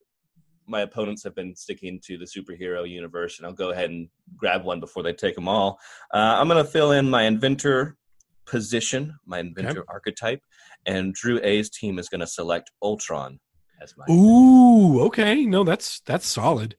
my 0.67 0.83
opponents 0.83 1.25
have 1.25 1.35
been 1.35 1.57
sticking 1.57 1.99
to 2.05 2.19
the 2.19 2.27
superhero 2.27 2.87
universe, 2.89 3.39
and 3.39 3.47
I'll 3.47 3.55
go 3.55 3.71
ahead 3.71 3.89
and 3.89 4.11
grab 4.37 4.65
one 4.65 4.81
before 4.81 5.03
they 5.03 5.15
take 5.15 5.35
them 5.35 5.49
all. 5.49 5.81
Uh, 6.13 6.37
I'm 6.39 6.47
going 6.47 6.63
to 6.63 6.71
fill 6.71 6.93
in 6.93 7.09
my 7.09 7.23
inventor 7.23 7.97
position, 8.45 9.15
my 9.25 9.39
inventor 9.39 9.85
archetype, 9.89 10.43
and 10.85 11.15
Drew 11.15 11.41
A's 11.43 11.71
team 11.71 11.99
is 11.99 12.11
going 12.11 12.21
to 12.21 12.27
select 12.27 12.71
Ultron 12.83 13.41
as 13.81 13.95
my. 13.97 14.05
Ooh, 14.11 15.01
okay. 15.05 15.47
No, 15.47 15.65
that's 15.65 16.01
that's 16.01 16.27
solid. 16.27 16.77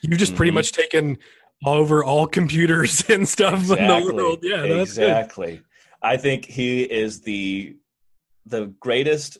You've 0.00 0.18
just 0.18 0.34
pretty 0.34 0.50
Mhm. 0.52 0.54
much 0.54 0.72
taken 0.72 1.18
over 1.64 2.04
all 2.04 2.26
computers 2.26 3.04
and 3.08 3.28
stuff 3.28 3.62
in 3.70 3.86
the 3.86 4.12
world. 4.14 4.40
Yeah, 4.42 4.62
that's 4.62 4.68
good. 4.68 4.80
exactly. 5.04 5.62
I 6.02 6.16
think 6.16 6.44
he 6.44 6.82
is 6.82 7.22
the 7.22 7.76
the 8.44 8.66
greatest 8.80 9.38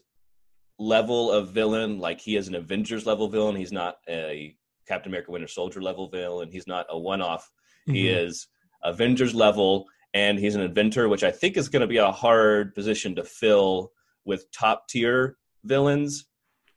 level 0.78 1.30
of 1.30 1.50
villain. 1.50 1.98
Like 1.98 2.20
he 2.20 2.36
is 2.36 2.48
an 2.48 2.54
Avengers 2.54 3.06
level 3.06 3.28
villain. 3.28 3.56
He's 3.56 3.72
not 3.72 3.96
a 4.08 4.56
Captain 4.88 5.10
America 5.10 5.30
Winter 5.30 5.48
Soldier 5.48 5.80
level 5.82 6.08
villain. 6.08 6.50
He's 6.50 6.66
not 6.66 6.86
a 6.90 6.98
one 6.98 7.20
off. 7.22 7.50
He 7.86 8.04
Mhm. 8.06 8.24
is 8.26 8.48
Avengers 8.82 9.34
level, 9.34 9.86
and 10.14 10.38
he's 10.38 10.54
an 10.54 10.60
inventor, 10.62 11.08
which 11.08 11.22
I 11.24 11.30
think 11.30 11.56
is 11.56 11.68
going 11.68 11.80
to 11.80 11.86
be 11.86 11.96
a 11.98 12.10
hard 12.12 12.74
position 12.74 13.14
to 13.16 13.24
fill 13.24 13.92
with 14.24 14.50
top 14.50 14.88
tier 14.88 15.36
villains. 15.64 16.26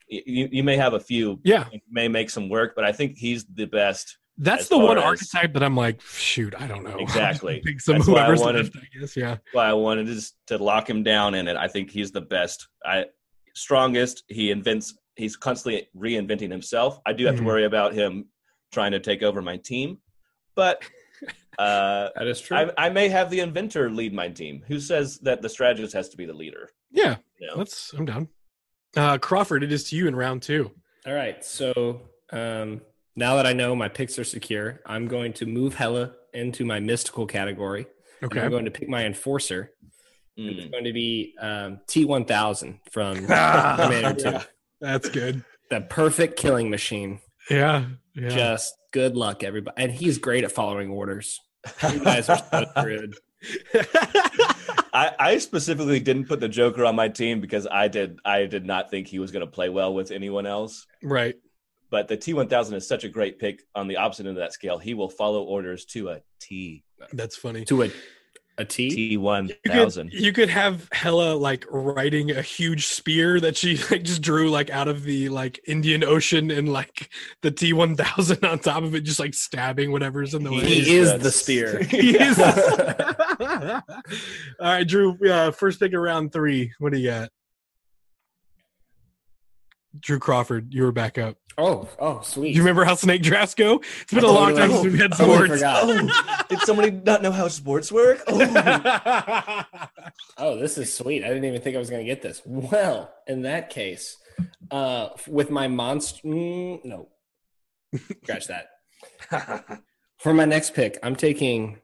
You, 0.08 0.50
you 0.52 0.64
may 0.64 0.76
have 0.78 0.94
a 0.94 1.00
few, 1.00 1.40
Yeah, 1.44 1.66
may 1.90 2.08
make 2.08 2.30
some 2.32 2.50
work, 2.50 2.74
but 2.76 2.84
I 2.84 2.92
think 2.92 3.18
he's 3.18 3.46
the 3.46 3.66
best 3.66 4.18
that's 4.40 4.68
the 4.70 4.78
one 4.78 4.98
as- 4.98 5.04
archetype 5.04 5.54
that 5.54 5.62
I'm 5.64 5.76
like, 5.76 6.02
shoot, 6.02 6.56
I 6.60 6.66
don't 6.68 6.84
know. 6.84 6.98
Exactly. 7.00 7.62
Pick 7.64 7.80
some 7.82 7.96
That's 7.98 8.08
why 8.08 8.22
I 8.22 8.24
whoever's 8.26 8.40
wanted- 8.42 8.64
left, 8.74 8.78
I 8.78 9.00
guess. 9.00 9.16
Yeah. 9.18 9.38
why 9.52 9.68
I 9.68 9.74
wanted 9.74 10.10
is 10.10 10.34
to 10.48 10.58
lock 10.58 10.90
him 10.90 11.04
down 11.04 11.36
in 11.36 11.48
it. 11.48 11.56
I 11.58 11.68
think 11.68 11.92
he's 11.92 12.12
the 12.12 12.22
best. 12.22 12.68
I 12.86 13.06
strongest. 13.54 14.24
He 14.28 14.52
invents. 14.52 14.96
He's 15.16 15.36
constantly 15.36 15.88
reinventing 15.96 16.50
himself. 16.52 17.00
I 17.06 17.14
do 17.14 17.26
have 17.26 17.36
Mhm. 17.36 17.40
to 17.40 17.44
worry 17.44 17.66
about 17.66 17.94
him 17.94 18.26
trying 18.72 18.92
to 18.94 19.00
take 19.00 19.22
over 19.24 19.42
my 19.42 19.58
team, 19.58 19.98
but 20.56 20.82
uh, 21.60 22.10
that 22.16 22.28
is 22.28 22.40
true. 22.40 22.56
I, 22.58 22.72
I 22.86 22.90
may 22.90 23.10
have 23.10 23.30
the 23.30 23.40
inventor 23.42 23.90
lead 23.90 24.14
my 24.14 24.30
team. 24.30 24.64
Who 24.68 24.80
says 24.80 25.20
that 25.20 25.42
the 25.42 25.50
strategist 25.50 25.94
has 25.94 26.10
to 26.10 26.18
be 26.18 26.26
the 26.26 26.34
leader? 26.34 26.70
Yeah. 26.92 27.18
You 27.40 27.48
know? 27.48 27.54
Let's. 27.58 27.92
I'm 27.94 28.06
down. 28.06 28.30
Uh, 28.96 29.18
Crawford, 29.18 29.64
it 29.64 29.72
is 29.72 29.90
to 29.90 29.96
you 29.96 30.08
in 30.08 30.16
round 30.16 30.42
two. 30.42 30.72
All 31.06 31.14
right. 31.14 31.44
So 31.44 32.02
um, 32.32 32.82
now 33.16 33.36
that 33.36 33.46
I 33.46 33.54
know 33.54 33.76
my 33.76 33.90
picks 33.90 34.18
are 34.20 34.24
secure, 34.24 34.80
I'm 34.86 35.08
going 35.08 35.34
to 35.34 35.46
move 35.46 35.76
Hela 35.76 36.14
into 36.34 36.66
my 36.66 36.80
mystical 36.80 37.26
category. 37.26 37.88
Okay. 38.24 38.42
I'm 38.42 38.52
going 38.52 38.66
to 38.66 38.72
pick 38.72 38.90
my 38.90 39.06
enforcer. 39.06 39.72
Mm. 40.38 40.58
It's 40.58 40.72
going 40.72 40.84
to 40.84 40.94
be 40.94 41.36
um, 41.40 41.80
T1000 41.88 42.80
from 42.92 43.16
Terminator 43.28 44.40
2. 44.40 44.46
That's 44.82 45.10
good. 45.10 45.44
The 45.70 45.82
perfect 45.82 46.38
killing 46.38 46.70
machine. 46.70 47.20
Yeah. 47.50 47.86
Yeah. 48.16 48.30
Just 48.30 48.76
good 48.92 49.16
luck, 49.16 49.44
everybody. 49.44 49.82
And 49.82 49.92
he's 49.92 50.18
great 50.18 50.44
at 50.44 50.52
following 50.52 50.90
orders. 50.90 51.40
You 51.90 52.00
guys 52.04 52.30
are 52.30 52.38
so 52.52 52.66
screwed. 52.78 53.16
I, 54.94 55.14
I 55.20 55.38
specifically 55.38 56.00
didn't 56.00 56.28
put 56.28 56.40
the 56.40 56.50
Joker 56.50 56.86
on 56.86 56.96
my 56.96 57.08
team 57.10 57.40
because 57.42 57.68
I 57.70 57.88
did. 57.88 58.20
I 58.26 58.46
did 58.46 58.66
not 58.66 58.90
think 58.90 59.08
he 59.08 59.20
was 59.20 59.32
going 59.32 59.46
to 59.46 59.52
play 59.52 59.70
well 59.70 59.94
with 59.94 60.12
anyone 60.12 60.46
else. 60.46 60.86
right. 61.04 61.36
But 61.92 62.08
the 62.08 62.18
T1000 62.18 62.74
is 62.74 62.88
such 62.88 63.04
a 63.04 63.10
great 63.10 63.40
pick 63.40 63.64
on 63.74 63.88
the 63.88 63.98
opposite 63.98 64.28
end 64.28 64.38
of 64.38 64.42
that 64.44 64.54
scale. 64.54 64.78
He 64.78 64.94
will 64.94 65.10
follow 65.10 65.44
orders 65.44 65.86
to 65.86 66.10
a 66.10 66.22
T. 66.40 66.84
That's 67.14 67.36
funny. 67.36 67.66
To 67.66 67.84
a, 67.84 67.92
a 68.60 68.66
T? 68.66 68.90
You 68.94 69.20
could, 69.20 69.58
T1000. 69.66 70.10
you 70.12 70.32
could 70.34 70.50
have 70.50 70.88
Hela 70.92 71.34
like 71.34 71.66
riding 71.70 72.30
a 72.32 72.42
huge 72.44 72.86
spear 72.88 73.40
that 73.40 73.58
she 73.58 73.78
like 73.90 74.04
just 74.04 74.22
drew 74.22 74.50
like 74.52 74.70
out 74.70 74.88
of 74.88 75.04
the 75.04 75.30
like 75.30 75.60
Indian 75.66 76.04
Ocean 76.04 76.52
and 76.52 76.72
like 76.72 77.10
the 77.42 77.50
T 77.52 77.74
one 77.74 77.96
thousand 77.96 78.44
on 78.46 78.60
top 78.60 78.84
of 78.84 78.94
it, 78.94 79.02
just 79.02 79.20
like 79.20 79.34
stabbing 79.34 79.92
whatever's 79.92 80.34
in 80.36 80.44
the 80.44 80.52
way. 80.52 80.60
He 80.66 80.96
is 80.98 81.18
the 81.18 81.32
spear. 81.32 81.82
He 81.90 82.16
is 82.18 82.36
the- 82.38 83.84
All 84.60 84.66
right, 84.68 84.88
Drew. 84.88 85.18
Uh, 85.28 85.52
first 85.52 85.80
pick 85.80 85.94
of 85.94 86.02
round 86.02 86.34
three. 86.34 86.72
What 86.80 86.94
do 86.94 87.00
you 87.00 87.10
got? 87.10 87.30
Drew 90.00 90.20
Crawford, 90.20 90.74
you 90.74 90.84
were 90.84 90.92
back 90.92 91.18
up. 91.18 91.38
Oh, 91.58 91.90
oh, 92.00 92.20
Do 92.20 92.24
sweet. 92.26 92.56
you 92.56 92.62
remember 92.62 92.86
how 92.86 92.96
snake 92.96 93.22
drafts 93.22 93.56
go? 93.56 93.82
It's 94.02 94.14
been 94.14 94.24
a 94.24 94.28
I 94.28 94.32
long 94.32 94.56
time 94.56 94.72
since 94.72 94.84
we've 94.84 95.00
had 95.00 95.14
sports. 95.14 95.52
forgot. 95.52 96.48
Did 96.48 96.60
somebody 96.62 96.92
not 96.92 97.22
know 97.22 97.32
how 97.32 97.48
sports 97.50 97.92
work? 97.92 98.22
Oh. 98.28 99.64
Oh, 100.38 100.58
this 100.58 100.78
is 100.78 100.94
sweet. 100.94 101.26
I 101.26 101.28
didn't 101.28 101.44
even 101.44 101.60
think 101.60 101.76
I 101.76 101.80
was 101.80 101.90
going 101.90 102.02
to 102.06 102.10
get 102.10 102.22
this. 102.22 102.42
Well, 102.46 103.14
in 103.28 103.42
that 103.42 103.70
case, 103.70 104.16
uh, 104.72 105.10
with 105.28 105.52
my 105.52 105.68
monster, 105.68 106.26
mm, 106.26 106.84
no, 106.86 107.10
scratch 108.24 108.48
that. 108.48 108.70
For 110.18 110.34
my 110.34 110.46
next 110.46 110.74
pick, 110.74 110.98
I'm 111.04 111.18
taking 111.18 111.80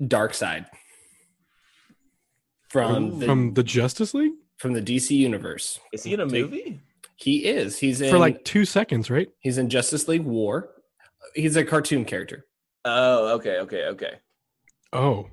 Darkseid 0.00 0.66
from 2.68 3.18
the, 3.18 3.26
From 3.26 3.54
the 3.54 3.62
Justice 3.62 4.12
League 4.14 4.32
from 4.58 4.74
the 4.74 4.82
DC 4.82 5.10
universe. 5.10 5.80
Is 5.92 6.04
he 6.04 6.12
in 6.12 6.20
a 6.20 6.26
movie? 6.26 6.80
He 7.22 7.44
is. 7.44 7.78
He's 7.78 8.00
in 8.00 8.10
for 8.10 8.18
like 8.18 8.44
two 8.44 8.64
seconds, 8.64 9.10
right? 9.10 9.28
he's 9.40 9.58
in 9.58 9.68
Justice 9.68 10.08
League 10.08 10.24
War. 10.24 10.70
He's 11.34 11.56
a 11.56 11.64
cartoon 11.64 12.04
character. 12.04 12.46
Oh, 12.84 13.34
okay, 13.34 13.58
okay, 13.58 13.84
okay. 13.86 14.14
Oh, 14.92 15.28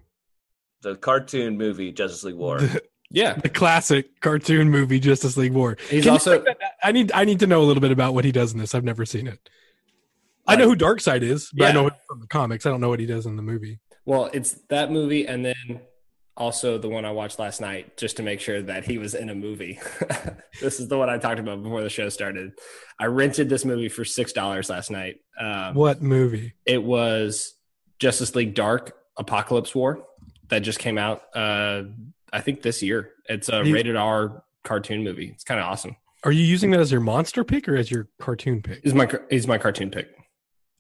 The 0.81 0.95
cartoon 0.95 1.57
movie 1.57 1.91
Justice 1.91 2.23
League 2.23 2.35
War. 2.35 2.59
the, 2.59 2.81
Yeah, 3.09 3.33
the 3.35 3.49
classic 3.49 4.19
cartoon 4.19 4.69
movie 4.69 4.99
Justice 4.99 5.37
League 5.37 5.53
War. 5.53 5.77
he's 5.89 6.03
Can 6.03 6.11
also 6.11 6.31
break 6.35 6.45
that 6.45 6.59
down? 6.59 6.69
I 6.83 6.91
need 6.91 7.11
I 7.13 7.23
need 7.23 7.39
to 7.39 7.47
know 7.47 7.61
a 7.61 7.65
little 7.65 7.81
bit 7.81 7.91
about 7.91 8.13
what 8.13 8.25
he 8.25 8.31
does 8.33 8.51
in 8.53 8.59
this. 8.59 8.75
I've 8.75 8.83
never 8.83 9.05
seen 9.05 9.27
it. 9.27 9.39
I 10.45 10.55
know 10.55 10.65
who 10.65 10.75
Darkseid 10.75 11.23
is, 11.23 11.49
but 11.53 11.69
I 11.69 11.71
know 11.73 11.87
him 11.87 11.93
from 12.07 12.21
the 12.21 12.27
comics. 12.27 12.65
I 12.65 12.69
don't 12.69 12.79
know 12.79 12.89
what 12.89 12.99
he 13.01 13.05
does 13.05 13.25
in 13.25 13.35
the 13.35 13.41
movie. 13.41 13.79
Well, 14.05 14.29
it's 14.33 14.53
that 14.69 14.91
movie, 14.91 15.27
and 15.27 15.43
then 15.43 15.81
also 16.37 16.77
the 16.77 16.87
one 16.87 17.03
I 17.03 17.11
watched 17.11 17.39
last 17.39 17.59
night, 17.59 17.97
just 17.97 18.17
to 18.17 18.23
make 18.23 18.39
sure 18.39 18.61
that 18.61 18.85
he 18.85 18.97
was 18.97 19.15
in 19.15 19.29
a 19.29 19.35
movie. 19.35 19.79
this 20.61 20.79
is 20.79 20.87
the 20.87 20.97
one 20.97 21.09
I 21.09 21.17
talked 21.17 21.39
about 21.39 21.61
before 21.63 21.81
the 21.81 21.89
show 21.89 22.09
started. 22.09 22.51
I 22.99 23.05
rented 23.07 23.49
this 23.49 23.65
movie 23.65 23.89
for 23.89 24.05
six 24.05 24.31
dollars 24.33 24.69
last 24.69 24.91
night. 24.91 25.17
Um, 25.39 25.73
What 25.73 26.01
movie? 26.01 26.53
It 26.65 26.83
was 26.83 27.53
Justice 27.99 28.35
League 28.35 28.53
Dark 28.53 28.95
Apokolips 29.19 29.73
War 29.75 30.03
that 30.49 30.59
just 30.59 30.79
came 30.79 30.97
out. 30.97 31.23
Uh, 31.35 31.83
I 32.31 32.41
think 32.41 32.61
this 32.61 32.81
year. 32.83 33.11
It's 33.25 33.49
a 33.49 33.63
You- 33.65 33.73
rated 33.73 33.95
R 33.95 34.43
cartoon 34.63 35.03
movie. 35.03 35.29
It's 35.33 35.43
kind 35.43 35.59
of 35.59 35.65
awesome. 35.65 35.95
Are 36.23 36.31
you 36.31 36.43
using 36.43 36.71
that 36.71 36.79
as 36.79 36.91
your 36.91 37.01
monster 37.01 37.43
pick 37.43 37.67
or 37.69 37.75
as 37.75 37.89
your 37.91 38.07
cartoon 38.19 38.61
pick? 38.61 38.81
He's 38.83 38.93
my 38.93 39.07
he's 39.29 39.47
my 39.47 39.57
cartoon 39.57 39.89
pick. 39.91 40.09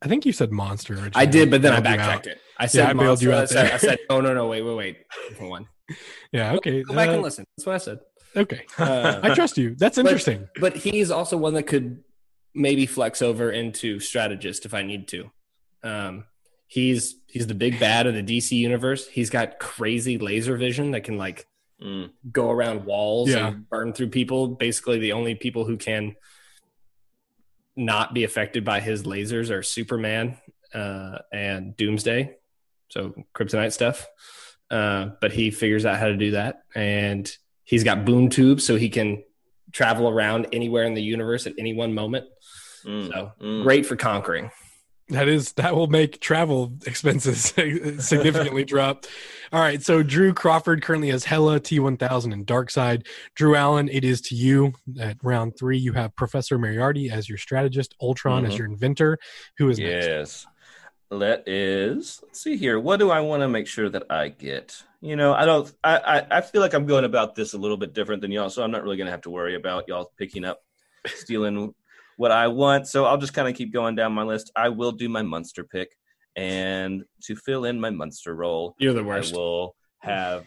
I 0.01 0.07
think 0.07 0.25
you 0.25 0.31
said 0.31 0.51
monster. 0.51 0.93
Originally. 0.93 1.11
I 1.15 1.25
did, 1.25 1.49
but 1.49 1.61
then 1.61 1.73
I 1.73 1.79
bailed 1.79 1.85
you 1.85 2.01
out. 2.01 2.07
backtracked 2.07 2.27
it. 2.27 2.41
I 2.59 2.65
said 2.67 2.89
I 2.89 2.93
bailed 2.93 3.21
you 3.21 3.29
monster. 3.31 3.31
I 3.31 3.41
out 3.41 3.49
said, 3.49 3.65
there. 3.67 3.73
I 3.73 3.77
said, 3.77 3.99
oh 4.09 4.21
no, 4.21 4.33
no, 4.33 4.47
wait, 4.47 4.61
wait, 4.61 4.75
wait. 4.75 4.97
Different 5.29 5.49
one. 5.51 5.67
Yeah. 6.33 6.53
Okay. 6.55 6.83
Go 6.83 6.93
back 6.93 7.07
uh, 7.07 7.13
and 7.13 7.21
listen. 7.21 7.45
That's 7.55 7.65
what 7.65 7.75
I 7.75 7.77
said. 7.77 7.99
okay. 8.35 8.65
Uh, 8.77 9.21
I 9.23 9.33
trust 9.33 9.57
you. 9.57 9.73
That's 9.75 9.97
interesting. 9.97 10.49
but 10.59 10.75
he's 10.75 11.09
also 11.11 11.37
one 11.37 11.53
that 11.53 11.63
could 11.63 12.03
maybe 12.53 12.85
flex 12.85 13.21
over 13.21 13.49
into 13.51 13.99
strategist 14.01 14.65
if 14.65 14.73
I 14.73 14.81
need 14.81 15.07
to. 15.09 15.31
Um, 15.83 16.25
he's 16.67 17.15
he's 17.27 17.47
the 17.47 17.53
big 17.55 17.79
bad 17.79 18.05
of 18.05 18.13
the 18.15 18.21
DC 18.23 18.51
universe. 18.51 19.07
He's 19.07 19.29
got 19.29 19.59
crazy 19.59 20.17
laser 20.17 20.57
vision 20.57 20.91
that 20.91 21.03
can 21.05 21.17
like 21.17 21.45
Mm. 21.81 22.09
go 22.31 22.49
around 22.49 22.85
walls 22.85 23.29
Yeah. 23.29 23.49
and 23.49 23.69
burn 23.69 23.93
through 23.93 24.09
people. 24.09 24.47
Basically, 24.47 24.97
the 24.97 25.13
only 25.13 25.35
people 25.35 25.63
who 25.63 25.77
can 25.77 26.15
not 27.77 28.13
be 28.13 28.23
affected 28.23 28.65
by 28.65 28.79
his 28.79 29.03
lasers 29.03 29.49
are 29.51 29.63
Superman 29.63 30.37
uh, 30.73 31.19
and 31.31 31.77
Doomsday, 31.77 32.35
so 32.89 33.13
kryptonite 33.33 33.71
stuff. 33.73 34.07
Uh, 34.69 35.11
but 35.21 35.31
he 35.31 35.51
figures 35.51 35.85
out 35.85 35.97
how 35.97 36.07
to 36.07 36.17
do 36.17 36.31
that, 36.31 36.63
and 36.75 37.31
he's 37.63 37.83
got 37.85 38.03
boom 38.03 38.29
tubes, 38.29 38.65
so 38.65 38.75
he 38.75 38.89
can 38.89 39.23
travel 39.71 40.09
around 40.09 40.47
anywhere 40.51 40.83
in 40.83 40.93
the 40.93 41.01
universe 41.01 41.47
at 41.47 41.53
any 41.57 41.73
one 41.73 41.93
moment. 41.93 42.25
Mm. 42.85 43.07
So 43.07 43.31
Mm. 43.41 43.63
great 43.63 43.85
for 43.85 43.95
conquering. 43.95 44.51
That 45.09 45.29
is 45.29 45.53
that 45.53 45.73
will 45.73 45.87
make 45.87 46.19
travel 46.19 46.73
expenses 46.85 47.41
significantly 48.05 48.65
drop. 48.65 49.05
All 49.53 49.61
right, 49.61 49.81
so 49.81 50.03
Drew 50.03 50.33
Crawford 50.33 50.81
currently 50.81 51.09
has 51.11 51.23
Hela 51.23 51.61
T1000 51.61 52.33
and 52.33 52.45
Darkseid. 52.45 53.07
Drew 53.33 53.55
Allen, 53.55 53.87
it 53.87 54.03
is 54.03 54.19
to 54.21 54.35
you 54.35 54.73
at 54.99 55.15
round 55.23 55.57
three. 55.57 55.77
You 55.77 55.93
have 55.93 56.13
Professor 56.17 56.57
Moriarty 56.57 57.09
as 57.09 57.29
your 57.29 57.37
strategist, 57.37 57.95
Ultron 58.01 58.45
as 58.45 58.53
Mhm. 58.53 58.57
your 58.57 58.67
inventor. 58.67 59.17
Who 59.57 59.69
is 59.69 59.79
next? 59.79 60.07
Yes. 60.07 60.47
That 61.09 61.47
is. 61.47 62.19
Let's 62.23 62.41
see 62.41 62.57
here. 62.57 62.77
What 62.77 62.97
do 62.99 63.09
I 63.09 63.21
want 63.21 63.41
to 63.41 63.47
make 63.47 63.67
sure 63.67 63.87
that 63.87 64.03
I 64.09 64.27
get? 64.27 64.83
You 64.99 65.15
know, 65.15 65.33
I 65.33 65.45
don't. 65.45 65.73
I, 65.85 65.97
I 65.97 66.37
I 66.37 66.41
feel 66.41 66.59
like 66.59 66.73
I'm 66.73 66.85
going 66.85 67.05
about 67.05 67.33
this 67.33 67.53
a 67.53 67.57
little 67.57 67.77
bit 67.77 67.93
different 67.93 68.21
than 68.21 68.31
y'all, 68.33 68.49
so 68.49 68.61
I'm 68.61 68.71
not 68.71 68.83
really 68.83 68.97
going 68.97 69.05
to 69.05 69.11
have 69.11 69.21
to 69.21 69.29
worry 69.29 69.55
about 69.55 69.87
y'all 69.87 70.11
picking 70.17 70.43
up, 70.43 70.59
stealing 71.05 71.73
what 72.17 72.31
I 72.31 72.47
want. 72.49 72.87
So 72.87 73.05
I'll 73.05 73.17
just 73.17 73.33
kind 73.33 73.47
of 73.47 73.55
keep 73.55 73.71
going 73.71 73.95
down 73.95 74.11
my 74.13 74.23
list. 74.23 74.51
I 74.55 74.69
will 74.69 74.91
do 74.91 75.07
my 75.07 75.21
monster 75.21 75.63
pick, 75.63 75.95
and 76.35 77.03
to 77.23 77.35
fill 77.35 77.65
in 77.65 77.79
my 77.79 77.89
monster 77.89 78.35
role, 78.35 78.75
You're 78.79 78.93
the 78.93 79.03
worst. 79.03 79.33
I 79.33 79.37
will 79.37 79.75
have. 80.01 80.45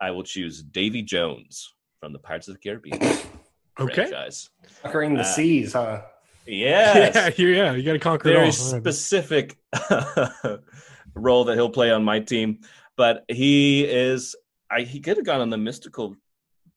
I 0.00 0.10
will 0.10 0.24
choose 0.24 0.62
Davy 0.62 1.02
Jones 1.02 1.72
from 2.00 2.12
the 2.12 2.18
Pirates 2.18 2.48
of 2.48 2.54
the 2.54 2.60
Caribbean 2.60 2.98
Okay. 3.80 3.94
franchise. 3.94 4.50
Conquering 4.82 5.14
the 5.14 5.20
Uh, 5.20 5.24
seas, 5.24 5.72
huh? 5.72 6.02
Yes. 6.46 7.14
Yeah, 7.16 7.30
you, 7.36 7.48
yeah, 7.54 7.72
you 7.72 7.82
got 7.84 7.92
to 7.94 7.98
conquer 7.98 8.28
it 8.28 8.32
very 8.32 8.46
all. 8.46 8.52
specific 8.52 9.56
role 11.14 11.44
that 11.44 11.54
he'll 11.54 11.70
play 11.70 11.90
on 11.90 12.04
my 12.04 12.20
team. 12.20 12.58
But 12.96 13.24
he 13.28 13.84
is, 13.84 14.36
I, 14.70 14.82
he 14.82 15.00
could 15.00 15.16
have 15.16 15.26
gone 15.26 15.40
on 15.40 15.50
the 15.50 15.56
mystical 15.58 16.16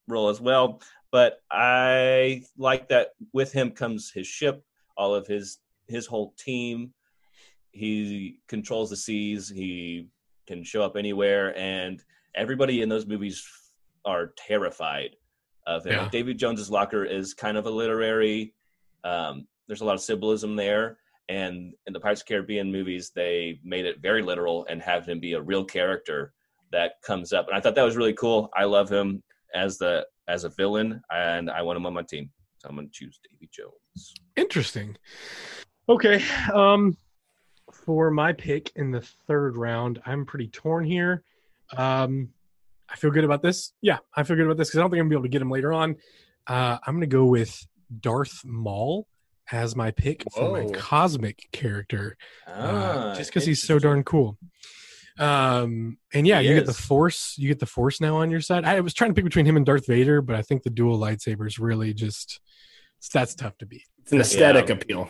role 0.08 0.30
as 0.30 0.39
well. 0.39 0.82
But 1.12 1.39
I 1.52 2.43
like 2.58 2.89
that 2.89 3.10
with 3.34 3.52
him 3.52 3.72
comes 3.72 4.12
his 4.12 4.28
ship, 4.28 4.63
all 4.98 5.15
of 5.15 5.28
his 5.28 5.60
his 5.88 6.06
whole 6.06 6.34
team. 6.38 6.93
He 7.72 8.39
controls 8.48 8.89
the 8.89 8.98
seas. 8.98 9.50
He 9.50 10.10
can 10.48 10.63
show 10.63 10.84
up 10.84 10.96
anywhere, 10.96 11.58
and 11.58 12.04
everybody 12.36 12.82
in 12.82 12.89
those 12.89 13.06
movies 13.06 13.46
are 14.06 14.34
terrified 14.38 15.15
of 15.65 15.86
him. 15.86 15.93
Yeah. 15.93 16.10
Davy 16.10 16.34
Jones's 16.34 16.72
locker 16.72 17.04
is 17.04 17.34
kind 17.34 17.58
of 17.58 17.65
a 17.65 17.70
literary. 17.70 18.54
Um, 19.04 19.48
there's 19.67 19.82
a 19.82 19.86
lot 19.86 19.96
of 19.96 20.02
symbolism 20.02 20.56
there, 20.56 20.98
and 21.30 21.74
in 21.86 21.93
the 21.93 22.00
Pirates 22.00 22.22
of 22.22 22.28
the 22.28 22.34
Caribbean 22.34 22.72
movies, 22.72 23.12
they 23.13 23.60
made 23.63 23.86
it 23.86 24.02
very 24.02 24.22
literal 24.22 24.65
and 24.70 24.82
have 24.82 25.06
him 25.06 25.20
be 25.20 25.34
a 25.34 25.41
real 25.41 25.63
character 25.63 26.34
that 26.72 26.93
comes 27.04 27.34
up. 27.34 27.48
And 27.48 27.56
I 27.56 27.62
thought 27.62 27.76
that 27.76 27.84
was 27.84 27.98
really 27.98 28.13
cool. 28.13 28.50
I 28.56 28.63
love 28.63 28.89
him 28.89 29.24
as 29.54 29.78
the 29.78 30.06
as 30.28 30.44
a 30.44 30.50
villain, 30.50 31.02
and 31.12 31.50
I 31.50 31.62
want 31.62 31.78
him 31.78 31.86
on 31.86 31.94
my 31.94 32.04
team. 32.04 32.30
So 32.58 32.70
I'm 32.70 32.76
going 32.76 32.88
to 32.88 32.94
choose 32.94 33.20
Davy 33.32 33.50
Jones. 33.52 34.13
Interesting. 34.36 34.98
Okay. 35.88 36.24
Um, 36.54 36.98
for 37.72 38.10
my 38.12 38.34
pick 38.34 38.72
in 38.76 38.92
the 38.92 39.02
third 39.28 39.58
round, 39.58 40.02
I'm 40.06 40.26
pretty 40.26 40.48
torn 40.48 40.86
here. 40.86 41.24
Um, 41.76 42.30
I 42.90 42.96
feel 42.96 43.12
good 43.12 43.24
about 43.26 43.42
this. 43.42 43.74
Yeah, 43.82 43.98
I 44.16 44.24
feel 44.24 44.36
good 44.38 44.46
about 44.46 44.58
this 44.58 44.70
because 44.70 44.80
I 44.80 44.82
don't 44.82 44.90
think 44.92 45.02
I'm 45.02 45.06
gonna 45.08 45.10
be 45.10 45.16
able 45.16 45.24
to 45.24 45.30
get 45.30 45.42
him 45.42 45.52
later 45.52 45.74
on. 45.74 45.98
Uh, 46.48 46.78
I'm 46.86 46.96
gonna 46.96 47.06
go 47.08 47.26
with 47.26 47.68
Darth 48.00 48.42
Maul 48.46 49.08
as 49.52 49.76
my 49.76 49.92
pick 49.92 50.24
for 50.34 50.52
my 50.52 50.70
cosmic 50.74 51.48
character, 51.52 52.18
uh, 52.48 52.52
Ah, 53.12 53.13
just 53.18 53.30
because 53.30 53.46
he's 53.46 53.62
so 53.62 53.80
darn 53.80 54.04
cool. 54.04 54.38
Um, 55.19 55.97
and 56.13 56.27
yeah, 56.27 56.41
He 56.41 56.49
you 56.49 56.56
get 56.56 56.65
the. 56.65 56.73
Force. 56.73 57.36
You 57.38 57.47
get 57.47 57.60
the 57.60 57.65
Force 57.65 57.99
now 58.01 58.17
on 58.17 58.30
your 58.32 58.41
side. 58.41 58.65
I 58.65 58.80
was 58.82 58.93
trying 58.93 59.12
to 59.12 59.13
pick 59.15 59.23
between 59.23 59.45
him 59.45 59.58
and 59.58 59.65
Darth 59.65 59.88
Vader, 59.88 60.21
but 60.21 60.36
I 60.36 60.41
think 60.41 60.63
the 60.63 60.69
dual 60.69 60.99
lightsabers 60.99 61.60
really 61.60 61.93
just 61.93 62.39
that's 63.13 63.36
tough 63.36 63.58
to 63.60 63.65
beat. 63.65 63.84
It's 64.03 64.12
an 64.12 64.21
aesthetic 64.21 64.69
Yeah. 64.69 64.75
appeal. 64.75 65.10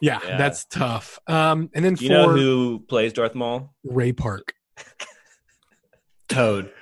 Yeah, 0.00 0.18
Yeah. 0.26 0.36
that's 0.36 0.64
tough. 0.66 1.18
Um, 1.28 1.70
and 1.74 1.84
then 1.84 1.94
Do 1.94 2.04
you 2.04 2.08
for 2.10 2.14
know 2.14 2.28
who 2.30 2.80
plays 2.88 3.12
Darth 3.12 3.34
Maul? 3.34 3.74
Ray 3.84 4.12
Park, 4.12 4.54
Toad. 6.28 6.72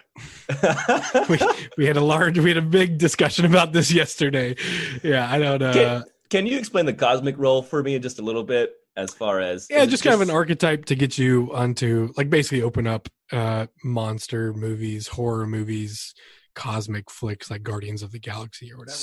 we, 1.28 1.38
we 1.78 1.86
had 1.86 1.96
a 1.96 2.00
large, 2.04 2.38
we 2.38 2.50
had 2.50 2.56
a 2.58 2.62
big 2.62 2.98
discussion 2.98 3.44
about 3.44 3.72
this 3.72 3.90
yesterday. 3.92 4.54
Yeah, 5.02 5.30
I 5.30 5.38
don't. 5.38 5.62
Uh, 5.62 5.72
Can, 5.72 6.04
can 6.30 6.46
you 6.46 6.58
explain 6.58 6.86
the 6.86 6.92
cosmic 6.92 7.36
role 7.38 7.62
for 7.62 7.82
me 7.82 7.98
just 7.98 8.18
a 8.18 8.22
little 8.22 8.44
bit 8.44 8.72
as 8.96 9.14
far 9.14 9.40
as 9.40 9.66
yeah, 9.70 9.78
is 9.78 9.88
it 9.88 9.90
just 9.90 10.02
kind 10.02 10.14
of 10.14 10.20
an 10.20 10.30
archetype 10.30 10.84
to 10.86 10.94
get 10.94 11.16
you 11.18 11.50
onto, 11.54 12.12
like, 12.16 12.28
basically 12.30 12.62
open 12.62 12.86
up 12.86 13.08
uh, 13.32 13.66
monster 13.84 14.52
movies, 14.52 15.06
horror 15.08 15.46
movies, 15.46 16.14
cosmic 16.54 17.10
flicks 17.10 17.50
like 17.50 17.62
Guardians 17.62 18.02
of 18.02 18.12
the 18.12 18.18
Galaxy 18.18 18.72
or 18.72 18.78
whatever. 18.78 18.98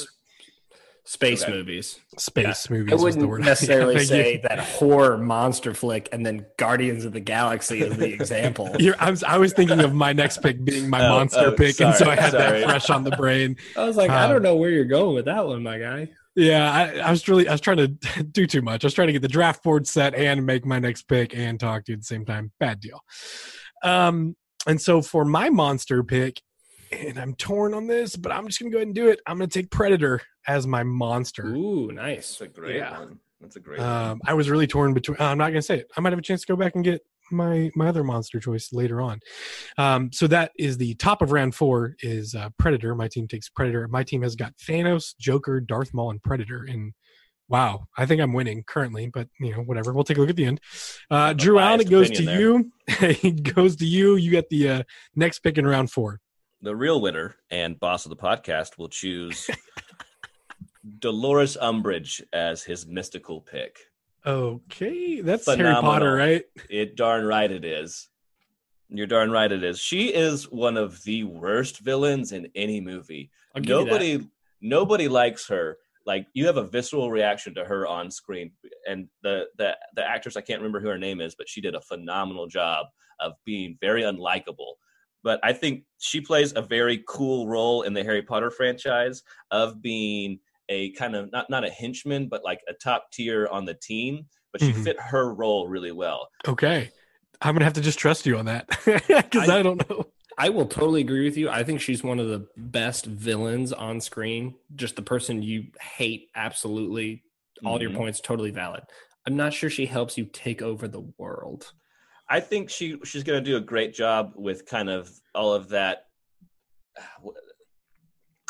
Space 1.06 1.44
Okay. 1.44 1.54
movies. 1.54 2.00
Space 2.18 2.70
movies. 2.70 2.92
I 2.92 2.96
wouldn't 3.02 3.26
word. 3.30 3.40
necessarily 3.46 3.96
Yeah, 3.96 4.04
say 4.04 4.42
that 4.44 4.60
horror 4.60 5.18
monster 5.18 5.74
flick 5.74 6.10
and 6.12 6.26
then 6.26 6.46
Guardians 6.58 7.06
of 7.06 7.14
the 7.14 7.22
Galaxy 7.22 7.80
is 7.80 7.96
the 7.96 8.12
example. 8.12 8.76
You're, 8.80 8.96
I 9.00 9.10
was 9.10 9.24
I 9.24 9.38
was 9.38 9.54
thinking 9.54 9.80
of 9.80 9.94
my 9.94 10.12
next 10.12 10.42
pick 10.42 10.64
being 10.66 10.90
my 10.90 11.00
Oh, 11.08 11.10
monster 11.12 11.48
oh, 11.48 11.52
pick, 11.54 11.80
and 11.80 11.96
so 11.96 12.10
I 12.10 12.16
had 12.16 12.32
sorry. 12.32 12.60
that 12.60 12.70
fresh 12.70 12.90
on 12.90 13.06
the 13.06 13.12
brain. 13.12 13.56
I 13.78 13.86
was 13.86 13.96
like, 13.96 14.10
I 14.12 14.26
Um, 14.26 14.32
don't 14.34 14.42
know 14.44 14.58
where 14.58 14.70
you're 14.70 14.84
going 14.84 15.16
with 15.16 15.26
that 15.26 15.48
one, 15.48 15.64
my 15.64 15.80
guy. 15.80 16.10
Yeah, 16.38 16.72
I, 16.72 17.00
I 17.00 17.10
was 17.10 17.28
really 17.28 17.48
I 17.48 17.52
was 17.54 17.62
trying 17.62 17.78
to 17.78 17.88
do 18.24 18.46
too 18.46 18.62
much. 18.62 18.84
I 18.84 18.88
was 18.88 18.94
trying 18.94 19.08
to 19.08 19.14
get 19.14 19.24
the 19.24 19.28
draft 19.28 19.64
board 19.64 19.88
set 19.88 20.14
and 20.14 20.46
make 20.46 20.66
my 20.66 20.78
next 20.78 21.08
pick 21.08 21.36
and 21.36 21.60
talk 21.60 21.86
to 21.86 21.92
you 21.92 21.96
at 21.96 22.02
the 22.02 22.06
same 22.06 22.26
time. 22.26 22.52
Bad 22.60 22.80
deal. 22.80 23.02
Um, 23.84 24.36
and 24.68 24.80
so 24.80 25.02
for 25.02 25.26
my 25.26 25.50
monster 25.50 26.04
pick, 26.04 26.40
and 26.92 27.18
I'm 27.18 27.34
torn 27.34 27.74
on 27.74 27.88
this, 27.88 28.16
but 28.16 28.32
I'm 28.32 28.46
just 28.48 28.60
gonna 28.60 28.72
go 28.72 28.78
ahead 28.78 28.88
and 28.88 28.96
do 28.96 29.10
it. 29.10 29.20
I'm 29.26 29.38
gonna 29.38 29.48
take 29.48 29.72
Predator 29.72 30.22
as 30.48 30.68
my 30.68 30.84
monster. 30.84 31.48
Ooh, 31.48 31.92
nice. 31.92 32.38
That's 32.38 32.42
a 32.42 32.48
great 32.48 32.76
Yeah. 32.78 33.00
one. 33.00 33.20
That's 33.42 33.56
a 33.56 33.60
great 33.60 33.80
one. 33.80 33.90
Um, 33.90 34.22
I 34.26 34.36
was 34.36 34.50
really 34.50 34.68
torn 34.68 34.94
between. 34.94 35.18
I'm 35.20 35.38
not 35.40 35.50
gonna 35.50 35.62
say 35.64 35.80
it. 35.80 35.92
I 35.98 36.02
might 36.02 36.12
have 36.12 36.20
a 36.20 36.24
chance 36.24 36.42
to 36.42 36.48
go 36.48 36.56
back 36.56 36.76
and 36.76 36.84
get 36.84 37.02
my 37.32 37.72
my 37.76 37.88
other 37.88 38.04
monster 38.04 38.40
choice 38.40 38.70
later 38.72 39.02
on. 39.02 39.20
Um, 39.78 40.12
so 40.12 40.28
that 40.28 40.52
is 40.58 40.78
the 40.78 40.96
top 40.96 41.22
of 41.22 41.32
round 41.32 41.56
four 41.56 41.96
is 42.00 42.36
uh, 42.36 42.50
Predator. 42.58 42.96
My 42.96 43.08
team 43.08 43.28
takes 43.28 43.50
Predator. 43.50 43.88
My 43.88 44.04
team 44.04 44.22
has 44.22 44.36
got 44.36 44.58
Thanos, 44.58 45.16
Joker, 45.20 45.60
Darth 45.60 45.94
Maul, 45.94 46.12
and 46.12 46.24
Predator. 46.24 46.64
And 46.64 46.94
wow, 47.50 47.88
I 47.98 48.06
think 48.06 48.22
I'm 48.22 48.34
winning 48.34 48.64
currently, 48.66 49.08
but 49.08 49.28
you 49.40 49.52
know 49.52 49.62
whatever. 49.62 49.94
We'll 49.94 50.04
take 50.04 50.18
a 50.18 50.22
look 50.22 50.30
at 50.30 50.36
the 50.36 50.46
end. 50.46 50.62
Uh, 51.10 51.34
Drew 51.34 51.60
Allen, 51.60 51.82
it 51.82 51.90
goes 51.90 52.10
to 52.12 52.24
opinion 52.24 52.40
you. 52.40 52.72
it 53.02 53.56
goes 53.56 53.76
to 53.78 53.86
you. 53.86 54.16
You 54.16 54.32
get 54.32 54.50
the 54.50 54.70
uh, 54.70 54.84
next 55.16 55.40
pick 55.40 55.58
in 55.58 55.66
round 55.66 55.92
four. 55.92 56.20
the 56.62 56.76
real 56.76 57.02
winner 57.02 57.36
and 57.52 57.80
boss 57.80 58.06
of 58.06 58.10
the 58.10 58.16
podcast 58.16 58.78
will 58.78 58.90
choose 58.90 59.50
Dolores 61.00 61.58
Umbridge 61.62 62.22
as 62.34 62.64
his 62.64 62.88
mystical 62.88 63.42
pick. 63.42 63.78
Okay, 64.28 65.22
that's 65.22 65.46
Harry 65.46 65.74
Potter, 65.76 66.14
right? 66.14 66.44
It 66.70 66.98
darn 66.98 67.26
right 67.26 67.50
it 67.50 67.64
is. 67.64 68.10
You're 68.90 69.08
darn 69.08 69.32
right 69.32 69.50
it 69.50 69.64
is. 69.64 69.80
She 69.80 70.14
is 70.14 70.52
one 70.52 70.76
of 70.76 71.02
the 71.04 71.24
worst 71.24 71.80
villains 71.80 72.34
in 72.34 72.50
any 72.54 72.82
movie. 72.82 73.32
I'll 73.56 73.62
give 73.62 73.70
you 73.70 73.86
that. 73.86 73.92
Nobody 73.92 74.28
nobody 74.62 75.08
likes 75.08 75.48
her. 75.48 75.78
Like 76.06 76.28
you 76.34 76.46
have 76.46 76.58
a 76.58 76.68
visceral 76.68 77.10
reaction 77.10 77.56
to 77.56 77.64
her 77.64 77.88
on 77.88 78.12
screen. 78.12 78.52
And 78.86 79.08
the 79.24 79.46
the 79.58 79.78
the 79.96 80.06
actress 80.06 80.36
I 80.36 80.42
can't 80.42 80.60
remember 80.60 80.82
who 80.82 80.90
her 80.90 80.98
name 80.98 81.22
is, 81.22 81.36
but 81.36 81.48
she 81.48 81.62
did 81.62 81.76
a 81.76 81.82
phenomenal 81.82 82.48
job 82.48 82.88
of 83.22 83.34
being 83.46 83.78
very 83.80 84.04
unlikable. 84.04 84.74
But 85.24 85.40
I 85.42 85.54
think 85.54 85.84
she 86.00 86.22
plays 86.22 86.54
a 86.56 86.62
very 86.62 87.04
cool 87.08 87.48
role 87.48 87.84
in 87.84 87.94
the 87.94 88.04
Harry 88.04 88.22
Potter 88.22 88.52
franchise 88.52 89.24
of 89.52 89.82
being 89.82 90.40
a 90.70 90.92
kind 90.94 91.16
of 91.16 91.32
not 91.32 91.50
not 91.50 91.64
a 91.66 91.70
henchman, 91.70 92.28
but 92.28 92.44
like 92.44 92.62
a 92.68 92.74
top 92.74 93.12
tier 93.12 93.48
on 93.48 93.66
the 93.66 93.74
team. 93.74 94.26
But 94.52 94.62
she 94.62 94.72
Mhm. 94.72 94.84
fit 94.84 95.00
her 95.00 95.34
role 95.34 95.68
really 95.68 95.92
well. 95.92 96.30
Okay, 96.48 96.90
I'm 97.42 97.54
gonna 97.54 97.66
have 97.66 97.74
to 97.74 97.82
just 97.82 98.00
trust 98.00 98.26
you 98.26 98.38
on 98.38 98.46
that 98.46 98.68
because 98.86 99.50
I, 99.50 99.60
I- 99.60 99.64
don't 99.64 99.90
know. 99.90 100.06
I 100.40 100.50
will 100.50 100.68
totally 100.68 101.02
agree 101.02 101.24
with 101.26 101.36
you. 101.36 101.50
I 101.50 101.64
think 101.64 101.82
she's 101.82 102.04
one 102.04 102.20
of 102.20 102.28
the 102.28 102.48
best 102.56 103.06
villains 103.08 103.74
on 103.74 104.00
screen. 104.00 104.54
Just 104.76 104.96
the 104.96 105.02
person 105.02 105.42
you 105.42 105.66
hate 105.82 106.30
absolutely. 106.36 107.24
All 107.66 107.82
your 107.82 107.90
Mhm. 107.90 107.96
points 107.96 108.20
totally 108.22 108.52
valid. 108.52 108.84
I'm 109.26 109.36
not 109.36 109.52
sure 109.52 109.70
she 109.70 109.88
helps 109.88 110.16
you 110.16 110.26
take 110.32 110.62
over 110.62 110.88
the 110.88 111.02
world. 111.18 111.74
I 112.30 112.40
think 112.40 112.70
she 112.70 113.00
she's 113.04 113.24
going 113.24 113.44
to 113.44 113.50
do 113.50 113.58
a 113.58 113.62
great 113.62 113.96
job 113.96 114.34
with 114.36 114.66
kind 114.68 114.90
of 114.92 115.10
all 115.34 115.54
of 115.54 115.70
that 115.70 116.04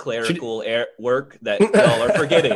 uh, 0.10 0.22
clerical 0.24 0.62
air 0.64 0.88
work 1.00 1.38
that 1.42 1.60
y'all 1.74 2.02
are 2.04 2.12
forgetting. 2.14 2.52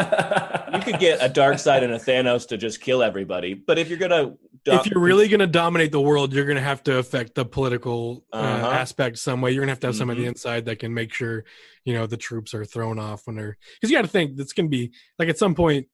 you 0.74 0.80
could 0.82 1.00
get 1.00 1.20
a 1.22 1.30
darkseid 1.30 1.84
and 1.84 1.94
a 1.94 2.00
Thanos 2.00 2.48
to 2.50 2.58
just 2.58 2.82
kill 2.82 3.02
everybody, 3.04 3.54
but 3.54 3.78
if 3.78 3.90
you're 3.90 3.98
gonna 4.00 4.36
if 4.66 4.86
you're 4.86 5.02
really 5.02 5.28
going 5.28 5.40
to 5.40 5.48
dominate 5.48 5.92
the 5.92 6.00
world, 6.00 6.34
you're 6.34 6.46
going 6.46 6.56
to 6.58 6.62
have 6.62 6.84
to 6.84 7.00
affect 7.00 7.34
the 7.34 7.44
political 7.44 8.24
uh, 8.32 8.36
Uh-huh. 8.38 8.68
aspect 8.68 9.18
some 9.18 9.42
way. 9.42 9.50
You're 9.52 9.62
going 9.62 9.70
to 9.70 9.72
have 9.72 9.80
to 9.80 9.88
have 9.88 9.96
somebody 9.96 10.22
Mhm. 10.24 10.28
inside 10.28 10.66
that 10.66 10.78
can 10.78 10.94
make 10.94 11.12
sure, 11.12 11.46
you 11.84 11.96
know, 11.96 12.06
the 12.06 12.16
troops 12.18 12.54
are 12.54 12.64
thrown 12.64 13.00
off 13.00 13.26
when 13.26 13.36
they're 13.36 13.58
because 13.76 13.90
you 13.90 13.98
got 13.98 14.04
to 14.04 14.08
think 14.08 14.38
that's 14.38 14.54
going 14.54 14.68
to 14.68 14.70
be 14.70 14.92
like 15.18 15.30
at 15.30 15.40
some 15.40 15.56
point 15.56 15.88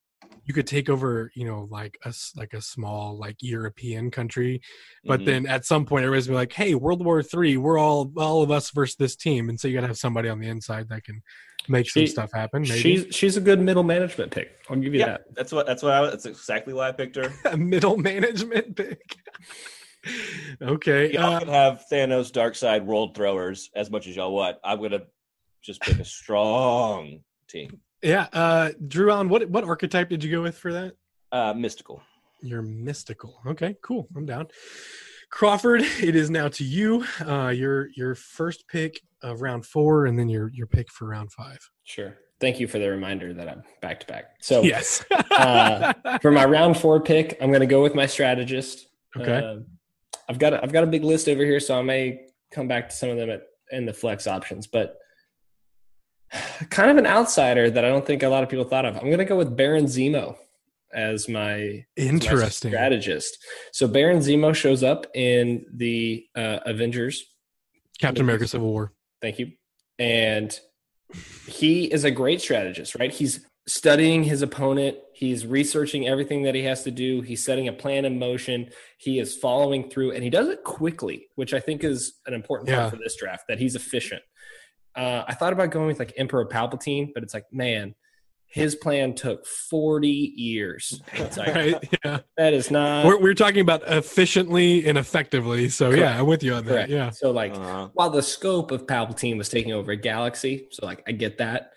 you 0.44 0.54
could 0.54 0.68
take 0.68 0.90
over, 0.90 1.32
you 1.34 1.46
know, 1.46 1.68
like 1.72 1.98
a 2.04 2.14
like 2.36 2.54
a 2.54 2.62
small 2.62 3.18
like 3.18 3.38
European 3.42 4.12
country, 4.12 4.60
but 5.06 5.22
Mhm. 5.22 5.26
then 5.26 5.48
at 5.48 5.64
some 5.66 5.86
point 5.86 6.04
everybody's 6.04 6.28
gonna 6.28 6.36
be 6.36 6.40
like, 6.42 6.54
hey, 6.54 6.76
World 6.76 7.04
War 7.06 7.24
Three, 7.24 7.56
we're 7.56 7.78
all 7.78 8.12
all 8.18 8.44
of 8.44 8.52
us 8.52 8.70
versus 8.72 8.96
this 8.98 9.16
team, 9.16 9.48
and 9.50 9.58
so 9.60 9.68
you 9.70 9.76
got 9.76 9.82
to 9.82 9.88
have 9.88 9.98
somebody 9.98 10.28
on 10.28 10.40
the 10.40 10.48
inside 10.50 10.90
that 10.90 11.04
can 11.06 11.22
make 11.70 11.90
some 11.90 12.08
stuff 12.08 12.32
happen. 12.34 12.62
Maybe 12.64 12.80
She's 12.80 13.16
she's 13.16 13.38
a 13.38 13.42
good 13.42 13.60
middle 13.60 13.84
management 13.84 14.32
pick. 14.32 14.52
I'll 14.70 14.78
give 14.78 14.94
you 14.94 15.00
yeah, 15.00 15.06
that. 15.08 15.36
that's 15.36 15.52
what 15.52 15.66
that's 15.66 15.84
what 15.84 15.94
I, 15.94 16.06
that's 16.06 16.26
exactly 16.26 16.74
why 16.74 16.90
I 16.90 16.92
picked 16.92 17.16
her. 17.16 17.32
a 17.46 17.58
middle 17.58 17.98
management 17.98 18.76
pick. 18.76 19.18
okay, 20.62 21.12
Y'all 21.12 21.36
uh, 21.36 21.40
can 21.40 21.48
have 21.50 21.86
Thanos 21.92 22.32
darkseid 22.32 22.86
world 22.86 23.16
throwers 23.16 23.70
as 23.76 23.90
much 23.90 24.08
as 24.08 24.16
y'all 24.16 24.34
want. 24.34 24.58
I'm 24.64 24.82
gonna 24.82 25.04
just 25.62 25.82
pick 25.82 26.00
a 26.00 26.06
strong 26.06 27.20
team. 27.48 27.80
Yeah, 28.02 28.28
uh 28.34 28.72
Drew 28.88 29.12
Allen, 29.12 29.30
what 29.30 29.50
what 29.50 29.64
archetype 29.64 30.10
did 30.10 30.24
you 30.24 30.32
go 30.32 30.42
with 30.42 30.58
for 30.58 30.74
that? 30.74 30.94
Uh, 31.32 31.54
mystical. 31.54 32.02
You're 32.42 32.62
mystical. 32.62 33.42
Okay, 33.46 33.76
cool. 33.82 34.08
I'm 34.16 34.26
down. 34.26 34.48
Crawford, 35.30 35.82
it 35.82 36.16
is 36.16 36.30
now 36.30 36.48
to 36.50 36.64
you. 36.64 37.06
Uh 37.26 37.50
your 37.50 37.90
your 37.96 38.16
first 38.16 38.68
pick 38.68 39.02
of 39.22 39.42
round 39.42 39.66
four 39.66 40.06
and 40.06 40.18
then 40.18 40.30
your 40.30 40.50
your 40.54 40.68
pick 40.68 40.92
for 40.92 41.08
round 41.08 41.32
five. 41.32 41.60
Sure. 41.84 42.18
Thank 42.40 42.60
you 42.60 42.68
for 42.68 42.78
the 42.78 42.90
reminder 42.90 43.34
that 43.34 43.50
I'm 43.50 43.64
back 43.82 44.00
to 44.02 44.06
back. 44.06 44.36
So 44.42 44.62
yes. 44.62 45.04
uh, 45.32 45.94
for 46.22 46.32
my 46.32 46.46
round 46.46 46.78
four 46.78 47.00
pick, 47.00 47.36
I'm 47.42 47.50
going 47.50 47.62
to 47.62 47.66
go 47.66 47.82
with 47.82 47.96
my 47.96 48.06
strategist. 48.06 48.88
okay. 49.20 49.40
Uh, 49.40 49.56
I've 50.30 50.38
got 50.38 50.54
a, 50.54 50.62
I've 50.62 50.72
got 50.72 50.84
a 50.84 50.88
big 50.88 51.04
list 51.04 51.28
over 51.28 51.44
here, 51.44 51.60
so 51.60 51.80
I 51.80 51.82
may 51.82 52.28
come 52.52 52.68
back 52.68 52.90
to 52.90 52.96
some 52.96 53.10
of 53.10 53.18
them 53.18 53.30
at, 53.30 53.44
in 53.72 53.86
the 53.86 53.94
flex 53.94 54.28
options, 54.28 54.68
but 54.68 54.98
kind 56.70 56.92
of 56.92 56.98
an 56.98 57.08
outsider 57.08 57.72
that 57.72 57.84
I 57.84 57.90
don't 57.90 58.06
think 58.06 58.22
a 58.22 58.30
lot 58.30 58.44
of 58.44 58.50
people 58.50 58.66
thought 58.66 58.86
of. 58.86 58.96
I'm 58.98 59.06
going 59.06 59.18
to 59.18 59.26
go 59.26 59.38
with 59.38 59.56
Baron 59.56 59.86
Zemo 59.86 60.36
as 60.94 61.28
my 61.28 61.52
as 61.54 61.84
my 61.98 62.04
Interesting. 62.04 62.72
strategist. 62.72 63.38
So 63.74 63.88
Baron 63.88 64.20
Zemo 64.20 64.54
shows 64.56 64.84
up 64.84 65.08
in 65.14 65.66
the 65.74 66.26
uh, 66.36 66.60
Avengers. 66.66 67.26
Captain 68.00 68.24
America 68.24 68.48
Civil 68.48 68.70
War. 68.72 68.94
Thank 69.22 69.40
you. 69.40 69.52
And 70.00 70.58
he 71.48 71.86
is 71.86 72.04
a 72.04 72.12
great 72.12 72.42
strategist, 72.42 72.96
right? 73.00 73.12
He's 73.12 73.46
studying 73.68 74.24
his 74.24 74.42
opponent. 74.42 74.98
He's 75.14 75.46
researching 75.46 76.08
everything 76.08 76.44
that 76.44 76.54
he 76.56 76.64
has 76.64 76.84
to 76.84 76.92
do. 76.92 77.22
He's 77.22 77.44
setting 77.44 77.68
a 77.68 77.74
plan 77.74 78.06
in 78.06 78.20
motion. 78.20 78.70
He 78.98 79.20
is 79.20 79.36
following 79.36 79.90
through, 79.90 80.12
and 80.12 80.24
he 80.24 80.30
does 80.30 80.48
it 80.48 80.64
quickly, 80.64 81.28
which 81.36 81.54
I 81.54 81.60
think 81.60 81.84
is 81.84 82.14
an 82.28 82.34
important 82.34 82.70
Yeah. 82.70 82.82
part 82.82 82.92
for 82.92 82.98
this 82.98 83.16
draft. 83.18 83.46
That 83.50 83.60
he's 83.60 83.76
efficient. 83.76 84.22
Uh, 84.96 85.24
I 85.28 85.34
thought 85.34 85.54
about 85.54 85.72
going 85.72 85.88
with 85.88 86.00
like 86.00 86.14
Emperor 86.18 86.46
Palpatine, 86.46 87.10
but 87.14 87.24
it's 87.24 87.34
like, 87.34 87.46
man, 87.52 87.94
his 88.50 88.76
plan 88.76 89.14
took 89.14 89.46
forty 89.46 90.34
years. 90.36 91.02
Like 91.38 91.56
Right? 91.56 91.90
Yeah. 92.04 92.20
that 92.38 92.54
is 92.54 92.72
not 92.72 93.06
We're 93.06 93.20
we're 93.20 93.34
talking 93.34 93.60
about 93.62 93.84
efficiently 93.88 94.88
and 94.88 94.98
effectively. 94.98 95.70
So 95.70 95.90
Correct. 95.90 96.02
yeah, 96.02 96.20
I'm 96.20 96.26
with 96.28 96.44
you 96.44 96.54
on 96.54 96.64
that. 96.66 96.72
correct. 96.72 96.90
Yeah. 96.90 97.10
So 97.12 97.32
like, 97.32 97.54
Uh, 97.56 97.90
while 97.94 98.10
the 98.10 98.24
scope 98.24 98.72
of 98.72 98.86
Palpatine 98.88 99.38
was 99.38 99.50
taking 99.50 99.74
over 99.74 99.92
a 99.92 99.98
galaxy, 99.98 100.68
so 100.72 100.86
like 100.86 101.04
I 101.08 101.12
get 101.12 101.38
that. 101.40 101.72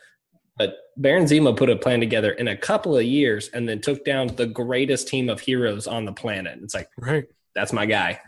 But 0.59 0.77
Baron 0.97 1.25
Zemo 1.25 1.57
put 1.57 1.71
a 1.71 1.77
plan 1.77 2.01
together 2.01 2.33
in 2.33 2.49
a 2.49 2.57
couple 2.57 2.97
of 2.97 3.03
years 3.05 3.49
and 3.55 3.67
then 3.69 3.81
took 3.81 4.05
down 4.05 4.29
the 4.29 4.47
greatest 4.47 5.09
team 5.09 5.29
of 5.31 5.41
heroes 5.41 5.87
on 5.87 6.05
the 6.05 6.13
planet. 6.13 6.59
It's 6.63 6.75
like 6.75 6.89
Right. 6.99 7.25
that's 7.55 7.73
my 7.73 7.87
guy. 7.87 8.21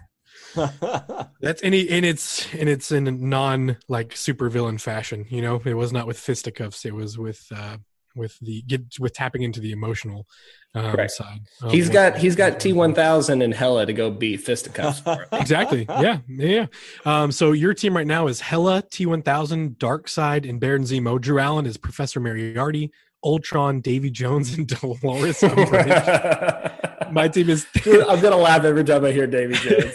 That's 1.41 1.63
any 1.63 1.89
and 1.89 2.05
it's 2.05 2.53
and 2.55 2.69
it's 2.69 2.93
in 2.93 3.29
non 3.29 3.79
like 3.89 4.15
super 4.17 4.51
villain 4.51 4.77
fashion, 4.79 5.25
you 5.31 5.41
know. 5.41 5.63
It 5.65 5.73
was 5.75 5.93
not 5.93 6.07
with 6.07 6.19
fisticuffs, 6.19 6.85
it 6.85 6.95
was 6.95 7.17
with 7.19 7.47
uh 7.55 7.79
with 8.15 8.39
the 8.41 8.63
get 8.63 8.99
with 8.99 9.13
tapping 9.13 9.43
into 9.43 9.61
the 9.61 9.73
emotional 9.73 10.27
um, 10.75 10.93
Correct. 10.93 11.13
side. 11.13 11.41
of 11.63 11.73
He's 11.73 11.89
got 11.89 12.17
he's 12.17 12.37
got 12.37 12.61
T 12.61 12.73
one 12.73 12.95
thousand 12.95 13.43
and 13.43 13.53
Hela 13.53 13.87
to 13.87 13.93
go 13.93 14.11
beat 14.11 14.39
fisticuffs. 14.39 15.03
exactly. 15.33 15.87
Yeah, 15.89 16.19
yeah. 16.29 16.67
Um, 17.05 17.33
so 17.33 17.53
your 17.53 17.75
team 17.75 17.95
right 17.97 18.07
now 18.07 18.27
is 18.27 18.41
Hela, 18.41 18.83
T1000, 18.83 19.77
Darkseid, 19.77 20.49
and 20.49 20.61
Baron 20.61 20.83
Zemo. 20.83 21.21
Drew 21.21 21.39
Allen 21.39 21.67
is 21.67 21.77
Professor 21.77 22.21
Moriarty, 22.21 22.91
Ultron, 23.25 23.81
Davy 23.81 24.11
Jones, 24.11 24.57
and 24.57 24.67
Dolores 24.81 25.41
Umbridge. 25.43 27.13
My 27.13 27.29
team 27.29 27.51
is 27.51 27.67
I'm 27.87 28.21
gonna 28.21 28.37
laugh 28.37 28.65
every 28.65 28.85
time 28.85 29.05
I 29.05 29.13
hear 29.13 29.27
Davy 29.27 29.55
Jones. 29.55 29.95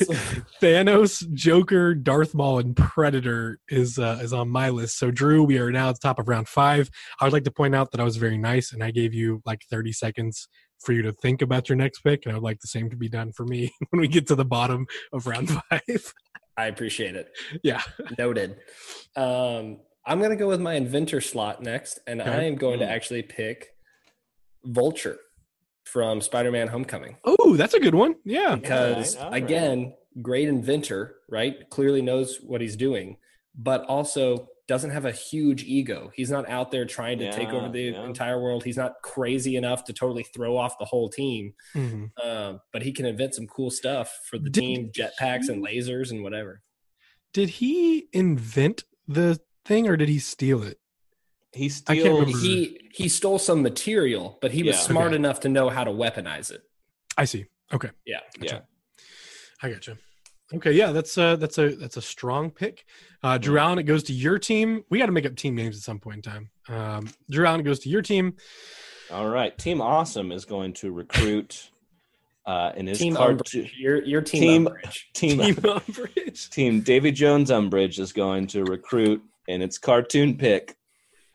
Thanos, 0.62 1.32
Joker, 1.34 1.96
Darth 1.96 2.34
Maul, 2.36 2.60
and 2.60 2.76
Predator 2.76 3.60
is 3.70 3.98
uh, 3.98 4.20
is 4.22 4.34
on 4.34 4.50
my 4.50 4.70
list. 4.70 4.98
So 5.00 5.12
Drew, 5.12 5.44
we 5.44 5.58
are 5.58 5.72
now 5.72 5.90
at 5.90 5.96
the 5.96 6.00
top 6.08 6.20
of 6.20 6.28
round 6.28 6.48
five. 6.48 6.90
I 7.20 7.26
would 7.26 7.34
like 7.34 7.44
to 7.46 7.52
point 7.52 7.76
out 7.76 7.92
that 7.92 8.00
I 8.00 8.04
was 8.04 8.18
very 8.18 8.38
nice 8.38 8.72
and 8.72 8.84
I 8.84 8.92
gave 8.92 9.14
you 9.14 9.42
like 9.46 9.62
30 9.70 9.92
seconds 9.94 10.48
for 10.80 10.94
you 10.94 11.02
to 11.02 11.12
think 11.12 11.42
about 11.42 11.70
your 11.70 11.76
next 11.76 12.02
pick, 12.02 12.26
and 12.26 12.34
I 12.34 12.36
would 12.36 12.44
like 12.44 12.60
the 12.60 12.68
same 12.68 12.90
to 12.92 12.96
be 12.96 13.10
done 13.10 13.32
for 13.32 13.46
me 13.46 13.74
when 13.90 14.00
we 14.00 14.08
get 14.08 14.28
to 14.28 14.36
the 14.36 14.46
bottom 14.46 14.86
of 15.12 15.26
round 15.26 15.50
five. 15.50 16.14
I 16.56 16.68
appreciate 16.68 17.16
it. 17.16 17.32
yeah. 17.64 17.82
Noted. 18.18 18.58
Um, 19.16 19.80
I'm 20.08 20.22
gonna 20.22 20.36
go 20.38 20.48
with 20.48 20.62
my 20.62 20.74
inventor 20.76 21.22
slot 21.22 21.62
next, 21.62 22.00
and 22.08 22.22
I 22.22 22.44
am 22.44 22.56
going 22.56 22.80
to 22.80 22.86
Hmm. 22.86 22.92
actually 22.92 23.24
pick 23.24 23.76
Vulture 24.66 25.18
from 25.86 26.22
Spider-Man: 26.22 26.68
Homecoming. 26.70 27.18
Oh, 27.24 27.56
that's 27.56 27.74
a 27.74 27.80
good 27.80 27.96
one. 27.96 28.16
Yeah. 28.26 28.56
because 28.56 29.16
All 29.16 29.22
right, 29.22 29.26
all 29.26 29.32
right. 29.34 29.44
again 29.44 29.94
great 30.22 30.48
inventor 30.48 31.18
right 31.30 31.70
clearly 31.70 32.02
knows 32.02 32.40
what 32.42 32.60
he's 32.60 32.76
doing 32.76 33.18
but 33.54 33.84
also 33.86 34.48
doesn't 34.68 34.90
have 34.90 35.06
a 35.06 35.12
huge 35.12 35.64
ego 35.64 36.10
he's 36.16 36.32
not 36.32 36.50
out 36.50 36.72
there 36.72 36.86
trying 36.86 37.20
to 37.20 37.32
take 37.32 37.50
over 37.50 37.70
the 37.70 37.82
yeah. 37.92 38.04
entire 38.04 38.42
world 38.42 38.64
he's 38.64 38.78
not 38.78 38.94
crazy 39.04 39.56
enough 39.56 39.84
to 39.84 39.94
totally 39.94 40.24
throw 40.24 40.58
off 40.58 40.80
the 40.80 40.86
whole 40.86 41.08
team 41.08 41.54
Mhm. 41.76 42.10
um, 42.26 42.60
but 42.74 42.82
he 42.82 42.92
can 42.92 43.06
invent 43.06 43.36
some 43.36 43.46
cool 43.46 43.70
stuff 43.70 44.22
for 44.28 44.40
the 44.40 44.50
Did- 44.50 44.60
team 44.62 44.92
jetpacks 44.92 45.50
and 45.50 45.64
lasers 45.64 46.10
and 46.10 46.24
whatever 46.24 46.64
Did 47.32 47.50
he 47.50 48.08
invent 48.12 48.86
the 49.08 49.40
thing 49.68 49.88
or 49.88 49.98
did 49.98 50.10
he 50.10 50.20
steal 50.20 50.64
it? 50.64 50.80
he 51.54 51.72
I 51.88 51.96
can't 51.96 52.10
remember. 52.20 52.38
he 52.40 52.80
he 52.94 53.08
stole 53.10 53.40
some 53.40 53.62
material 53.62 54.38
but 54.42 54.52
he 54.52 54.64
was 54.64 54.76
Yeah. 54.76 54.82
smart 54.82 55.08
Okay. 55.08 55.16
enough 55.16 55.40
to 55.42 55.50
know 55.50 55.70
how 55.70 55.84
to 55.84 55.92
weaponize 55.92 56.52
it 56.52 56.62
I 57.18 57.26
see. 57.26 57.46
Okay. 57.74 57.90
yeah 58.06 58.20
Yeah. 58.40 58.60
I 59.62 59.72
gotcha. 59.72 59.98
Okay, 60.54 60.72
yeah, 60.72 60.92
that's 60.92 61.18
uh 61.18 61.36
that's 61.36 61.58
a 61.58 61.76
that's 61.76 61.98
a 61.98 62.02
strong 62.02 62.52
pick. 62.52 62.86
Uh 63.24 63.38
Drew 63.38 63.56
Mhm. 63.56 63.62
Allen, 63.62 63.80
it 63.80 63.84
goes 63.84 64.04
to 64.04 64.14
your 64.14 64.38
team. 64.40 64.84
We 64.90 65.00
got 65.00 65.08
to 65.08 65.12
make 65.12 65.26
up 65.26 65.36
team 65.36 65.56
names 65.56 65.76
at 65.78 65.82
some 65.84 66.00
point 66.00 66.18
in 66.18 66.22
time. 66.32 66.50
Um 66.70 67.10
Drew 67.30 67.46
Allen 67.46 67.60
it 67.62 67.64
goes 67.64 67.80
to 67.80 67.90
your 67.90 68.02
team. 68.02 68.36
All 69.12 69.28
right. 69.30 69.58
Team 69.58 69.82
Awesome 69.82 70.32
is 70.32 70.46
going 70.46 70.74
to 70.74 70.92
recruit 70.92 71.70
uh, 72.46 72.72
in 72.78 72.88
his 72.88 73.00
team 73.00 73.16
card. 73.16 73.40
Umbridge. 73.40 73.72
your, 73.78 74.02
your 74.06 74.22
team, 74.22 74.42
Team- 74.42 74.66
Umbridge. 74.68 74.98
team 75.14 75.38
Team 75.40 75.56
Umbridge. 75.56 76.50
Team 76.50 76.82
Davy 76.82 77.12
Jones 77.12 77.50
Umbridge 77.50 78.00
is 78.00 78.14
going 78.14 78.48
to 78.48 78.64
recruit 78.64 79.22
in 79.48 79.62
its 79.62 79.78
cartoon 79.78 80.38
pick 80.38 80.76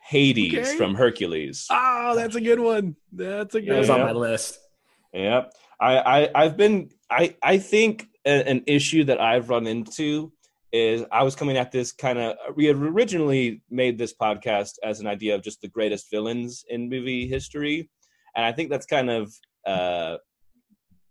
Hades 0.05 0.55
Okay. 0.69 0.77
from 0.77 0.95
Hercules. 0.95 1.67
Oh, 1.71 2.15
that's 2.17 2.35
a 2.37 2.41
good 2.41 2.61
one. 2.61 2.97
That's 3.13 3.55
a 3.55 3.61
that 3.61 3.67
good 3.67 3.79
was 3.79 3.89
one. 3.89 4.01
on 4.01 4.07
my 4.07 4.13
list 4.13 4.59
Yep. 5.13 5.53
I, 5.81 5.99
I 5.99 6.31
I've 6.35 6.57
been 6.57 6.91
I 7.11 7.37
I 7.43 7.59
think 7.59 8.07
a, 8.25 8.49
an 8.49 8.63
issue 8.67 9.05
that 9.05 9.21
I've 9.21 9.49
run 9.51 9.67
into 9.67 10.33
is 10.73 11.05
I 11.13 11.23
was 11.23 11.35
coming 11.37 11.57
at 11.59 11.71
this 11.71 11.93
kind 11.93 12.19
of 12.19 12.37
we 12.57 12.65
had 12.65 12.77
originally 12.77 13.63
made 13.71 13.99
this 13.99 14.15
podcast 14.15 14.75
as 14.83 15.01
an 15.01 15.07
idea 15.07 15.35
of 15.35 15.43
just 15.43 15.61
the 15.61 15.69
greatest 15.69 16.11
villains 16.11 16.65
in 16.69 16.89
movie 16.89 17.27
history, 17.27 17.91
and 18.35 18.45
I 18.45 18.53
think 18.53 18.71
that's 18.71 18.87
kind 18.87 19.11
of 19.11 19.35
uh, 19.67 20.17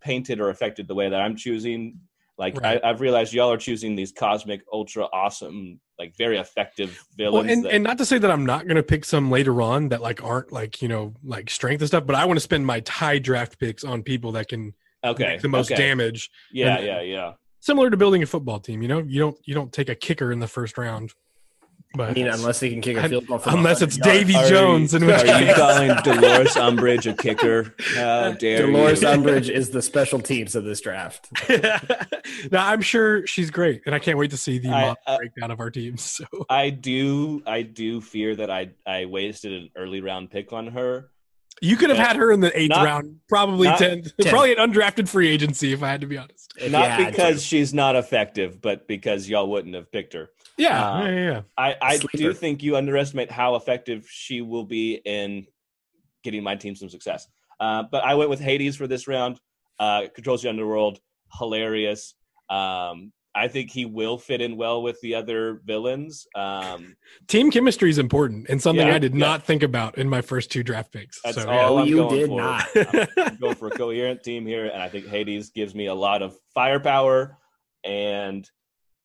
painted 0.02 0.40
or 0.40 0.50
affected 0.50 0.88
the 0.88 0.96
way 0.96 1.10
that 1.10 1.22
I'm 1.22 1.36
choosing. 1.36 2.00
Like 2.38 2.58
Right. 2.60 2.80
I, 2.84 2.90
I've 2.90 3.02
realized 3.02 3.34
y'all 3.34 3.52
are 3.52 3.58
choosing 3.58 3.96
these 3.96 4.12
cosmic, 4.12 4.62
ultra 4.74 5.06
awesome, 5.14 5.80
like 6.00 6.16
very 6.18 6.38
effective 6.40 7.04
Well, 7.20 7.32
villains. 7.32 7.52
and, 7.52 7.66
that- 7.66 7.74
and 7.74 7.84
not 7.84 7.98
to 8.00 8.06
say 8.06 8.18
that 8.18 8.32
I'm 8.32 8.46
not 8.46 8.64
going 8.66 8.78
to 8.78 8.84
pick 8.84 9.06
some 9.06 9.30
later 9.30 9.62
on 9.62 9.90
that 9.90 10.02
like 10.02 10.24
aren't 10.24 10.52
like 10.52 10.82
you 10.82 10.88
know 10.88 11.14
like 11.24 11.50
strength 11.50 11.82
and 11.82 11.88
stuff, 11.88 12.06
but 12.06 12.16
I 12.16 12.26
want 12.26 12.38
to 12.38 12.42
spend 12.42 12.66
my 12.66 12.80
tie 12.82 13.20
draft 13.20 13.60
picks 13.60 13.84
on 13.84 14.02
people 14.02 14.32
that 14.34 14.48
can 14.48 14.74
okay, 15.04 15.24
make 15.28 15.42
the 15.42 15.50
most 15.50 15.72
okay. 15.72 15.82
damage. 15.82 16.30
Yeah, 16.52 16.78
and- 16.78 16.86
yeah, 16.86 17.02
yeah. 17.02 17.32
Similar 17.60 17.92
to 17.92 17.98
building 17.98 18.24
a 18.24 18.26
football 18.26 18.60
team, 18.60 18.82
you 18.82 18.88
know, 18.88 19.00
you 19.00 19.20
don't 19.20 19.38
you 19.46 19.54
don't 19.54 19.72
take 19.72 19.90
a 19.90 19.94
kicker 19.96 20.32
in 20.32 20.40
the 20.40 20.48
first 20.48 20.80
round. 20.80 21.14
I 22.00 22.14
mean, 22.14 22.28
unless 22.28 22.60
they 22.62 22.70
can 22.70 22.80
kick 22.82 22.96
a 22.98 23.10
field 23.10 23.28
goal 23.28 23.38
from 23.38 23.56
unless 23.58 23.82
it's 23.82 23.98
yards. 23.98 24.12
Davy 24.20 24.34
Jones, 24.50 24.94
in 24.94 25.06
which 25.06 25.16
Are 25.22 25.26
you 25.42 25.48
case, 25.48 25.56
calling 25.58 25.88
Dolores 26.04 26.54
Umbridge 26.56 27.12
a 27.12 27.16
kicker? 27.16 27.74
How 27.96 28.32
dare 28.32 28.66
Dolores 28.66 29.02
you? 29.02 29.08
Umbridge 29.10 29.50
is 29.50 29.72
the 29.72 29.82
special 29.82 30.20
teams 30.20 30.56
of 30.56 30.64
this 30.64 30.80
draft. 30.80 31.28
now 32.52 32.68
I'm 32.68 32.82
sure 32.82 33.26
she's 33.28 33.52
great, 33.52 33.82
and 33.86 33.94
I 33.94 34.00
can't 34.00 34.18
wait 34.18 34.32
to 34.32 34.38
see 34.38 34.58
the 34.60 34.70
I- 34.70 34.96
uh, 35.06 35.18
breakdown 35.18 35.52
of 35.52 35.60
our 35.60 35.70
teams. 35.70 36.02
So 36.04 36.26
I 36.50 36.70
do, 36.70 37.42
I 37.46 37.62
do 37.64 38.00
fear 38.02 38.36
that 38.36 38.50
I 38.50 38.72
I 38.86 39.06
wasted 39.06 39.54
an 39.54 39.70
early 39.76 40.02
round 40.02 40.30
pick 40.32 40.54
on 40.54 40.68
her. 40.68 41.10
you 41.62 41.76
could 41.76 41.90
have 41.90 42.00
had 42.00 42.16
her 42.16 42.32
in 42.32 42.40
the 42.40 42.58
eighth 42.58 42.70
Not- 42.70 42.86
round, 42.86 43.18
probably 43.28 43.68
tenth, 43.68 44.16
Tenth. 44.18 44.30
probably 44.30 44.56
an 44.56 44.72
undrafted 44.72 45.10
free 45.10 45.28
agency, 45.30 45.74
if 45.74 45.84
I 45.84 45.90
had 45.90 46.02
to 46.02 46.08
be 46.08 46.18
honest. 46.18 46.54
Not 46.70 46.90
had 46.90 47.12
because 47.12 47.44
she's 47.44 47.74
not 47.74 47.96
effective, 47.96 48.62
but 48.62 48.88
because 48.88 49.28
y'all 49.30 49.50
wouldn't 49.50 49.76
have 49.76 49.92
picked 49.92 50.14
her. 50.14 50.30
Yeah, 50.58 50.92
Uh, 50.92 51.06
yeah, 51.08 51.12
yeah. 51.32 51.42
I, 51.58 51.76
I 51.82 51.98
Sleeper. 51.98 52.18
do 52.18 52.34
think 52.34 52.62
you 52.64 52.76
underestimate 52.78 53.32
how 53.32 53.56
effective 53.56 54.08
she 54.10 54.42
will 54.42 54.66
be 54.66 54.96
in 55.06 55.48
getting 56.24 56.44
my 56.44 56.56
team 56.56 56.76
some 56.76 56.90
success. 56.90 57.28
Uh, 57.60 57.84
but 57.84 58.04
I 58.04 58.16
went 58.16 58.30
with 58.30 58.40
Hades 58.40 58.76
for 58.76 58.88
this 58.88 59.08
round. 59.08 59.40
Uh, 59.80 60.04
controls 60.14 60.42
the 60.44 60.50
underworld, 60.50 61.00
hilarious. 61.40 62.14
Um, 62.50 63.12
I 63.34 63.48
think 63.48 63.72
he 63.72 63.86
will 63.86 64.18
fit 64.18 64.42
in 64.42 64.58
well 64.58 64.84
with 64.84 65.00
the 65.02 65.16
other 65.16 65.62
villains. 65.64 66.28
Um, 66.36 66.98
Team 67.28 67.50
chemistry 67.50 67.90
is 67.90 67.98
important, 67.98 68.50
and 68.50 68.62
something 68.62 68.86
Yeah, 68.86 68.96
I 68.96 69.00
did 69.00 69.14
yeah. 69.14 69.20
not 69.20 69.44
think 69.44 69.64
about 69.64 69.98
in 69.98 70.10
my 70.10 70.22
first 70.22 70.52
two 70.52 70.64
draft 70.64 70.92
picks. 70.92 71.22
That's 71.24 71.38
so, 71.42 71.50
all 71.50 71.76
No, 71.78 71.82
I'm 71.82 71.88
you 71.88 71.96
going 71.96 72.16
did 72.16 72.28
for. 72.28 72.42
not. 72.42 72.68
I'm 73.18 73.38
going 73.38 73.56
for 73.56 73.68
a 73.68 73.72
coherent 73.72 74.22
team 74.24 74.46
here, 74.46 74.66
and 74.66 74.82
I 74.84 74.90
think 74.90 75.08
Hades 75.08 75.50
gives 75.52 75.74
me 75.74 75.86
a 75.86 75.94
lot 75.94 76.22
of 76.22 76.36
firepower. 76.54 77.38
And 77.86 78.48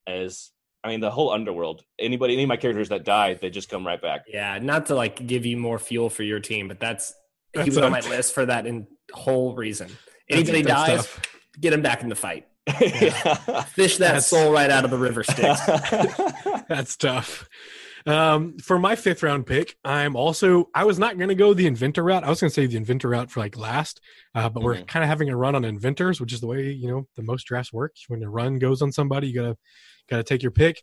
as 0.09 0.51
I 0.87 0.91
mean, 0.91 1.01
the 1.01 1.11
whole 1.11 1.33
underworld. 1.33 1.83
Anybody, 1.99 2.35
any 2.35 2.45
of 2.45 2.49
my 2.49 2.57
characters 2.57 2.89
that 2.91 3.05
die, 3.05 3.35
they 3.35 3.51
just 3.51 3.69
come 3.69 3.85
right 3.85 4.01
back. 4.01 4.23
Yeah, 4.29 4.59
not 4.63 4.87
to 4.87 4.95
like 4.95 5.27
give 5.27 5.45
you 5.45 5.57
more 5.57 5.81
fuel 5.81 6.09
for 6.11 6.23
your 6.23 6.39
team, 6.39 6.69
but 6.69 6.79
that's, 6.79 7.13
he 7.53 7.59
That's 7.59 7.69
was 7.71 7.79
on 7.79 7.91
my 7.91 8.01
list 8.01 8.35
for 8.35 8.47
that 8.47 8.67
in 8.69 8.87
whole 9.13 9.57
reason. 9.57 9.91
Anybody 10.31 10.63
dies, 10.63 10.99
tough. 11.07 11.23
get 11.61 11.73
him 11.73 11.83
back 11.83 12.03
in 12.03 12.09
the 12.09 12.15
fight. 12.15 12.47
Yeah. 12.81 13.63
Fish 13.63 13.97
that 13.99 14.07
That's- 14.07 14.29
soul 14.29 14.53
right 14.53 14.71
out 14.71 14.85
of 14.85 14.91
the 14.93 14.97
river 14.99 15.23
Styx. 15.25 15.61
That's 16.69 16.97
tough. 16.97 17.49
Um, 18.07 18.59
for 18.59 18.79
my 18.79 18.95
fifth 18.95 19.25
round 19.25 19.47
pick, 19.47 19.75
I'm 19.85 20.15
also 20.15 20.69
I 20.75 20.85
was 20.85 20.97
not 20.99 21.17
going 21.19 21.29
to 21.29 21.35
go 21.35 21.55
the 21.55 21.67
inventor 21.67 22.05
route. 22.05 22.23
I 22.23 22.29
was 22.29 22.41
going 22.41 22.51
to 22.51 22.55
say 22.55 22.67
the 22.67 22.77
inventor 22.77 23.09
route 23.09 23.31
for 23.33 23.41
like 23.41 23.57
last, 23.57 24.01
uh, 24.37 24.49
but 24.49 24.63
we're 24.63 24.77
Mhm. 24.77 24.87
kind 24.87 25.03
of 25.03 25.09
having 25.09 25.29
a 25.29 25.37
run 25.37 25.57
on 25.57 25.65
inventors, 25.65 26.21
which 26.21 26.33
is 26.33 26.41
the 26.41 26.47
way 26.47 26.71
you 26.71 26.89
know 26.89 27.09
the 27.17 27.23
most 27.25 27.45
drafts 27.45 27.73
work. 27.73 27.97
When 28.07 28.21
the 28.21 28.29
run 28.29 28.59
goes 28.61 28.81
on 28.83 28.93
somebody, 28.93 29.27
you 29.29 29.35
gotta 30.09 30.23
gotta 30.23 30.25
take 30.25 30.43
your 30.43 30.53
pick. 30.53 30.83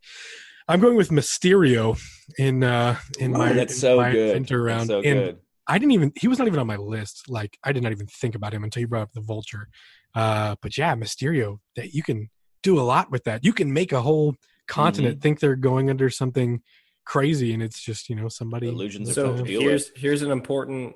I'm 0.67 0.79
going 0.79 0.95
with 0.95 1.09
Mysterio 1.09 1.99
in 2.37 2.63
uh 2.63 2.97
in 3.19 3.31
Ooh, 3.31 3.37
my 3.37 3.53
that's 3.53 3.73
in 3.73 3.79
so 3.79 3.97
my 3.97 4.11
good. 4.11 4.27
inventor 4.29 4.65
That's 4.67 4.87
so 4.87 5.01
and 5.01 5.19
good. 5.19 5.39
I 5.67 5.77
didn't 5.77 5.91
even 5.91 6.11
he 6.15 6.27
was 6.27 6.39
not 6.39 6.47
even 6.47 6.59
on 6.59 6.67
my 6.67 6.77
list. 6.77 7.29
Like 7.29 7.57
I 7.63 7.71
did 7.71 7.83
not 7.83 7.91
even 7.91 8.07
think 8.07 8.35
about 8.35 8.53
him 8.53 8.63
until 8.63 8.81
you 8.81 8.87
brought 8.87 9.03
up 9.03 9.13
the 9.13 9.21
vulture. 9.21 9.67
Uh 10.15 10.55
but 10.61 10.77
yeah, 10.77 10.95
Mysterio, 10.95 11.59
that 11.75 11.93
you 11.93 12.03
can 12.03 12.29
do 12.61 12.79
a 12.79 12.81
lot 12.81 13.11
with 13.11 13.23
that. 13.25 13.43
You 13.43 13.53
can 13.53 13.73
make 13.73 13.91
a 13.91 14.01
whole 14.01 14.35
continent 14.67 15.15
Mm-hmm. 15.15 15.21
think 15.21 15.39
they're 15.39 15.57
going 15.57 15.89
under 15.89 16.09
something 16.09 16.61
crazy 17.05 17.53
and 17.53 17.61
it's 17.61 17.81
just, 17.81 18.09
you 18.09 18.15
know, 18.15 18.29
somebody 18.29 18.67
Illusions 18.69 19.09
with 19.09 19.17
are 19.17 19.21
So 19.21 19.37
tough 19.37 19.47
to 19.47 19.51
here's 19.59 19.91
here's 19.95 20.21
an 20.21 20.31
important 20.31 20.95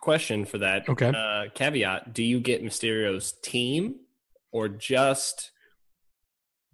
question 0.00 0.44
for 0.44 0.58
that. 0.58 0.86
Okay. 0.88 1.08
Uh, 1.08 1.44
caveat: 1.54 2.12
Do 2.12 2.22
you 2.22 2.40
get 2.40 2.62
Mysterio's 2.62 3.32
team 3.32 4.00
or 4.50 4.68
just 4.68 5.51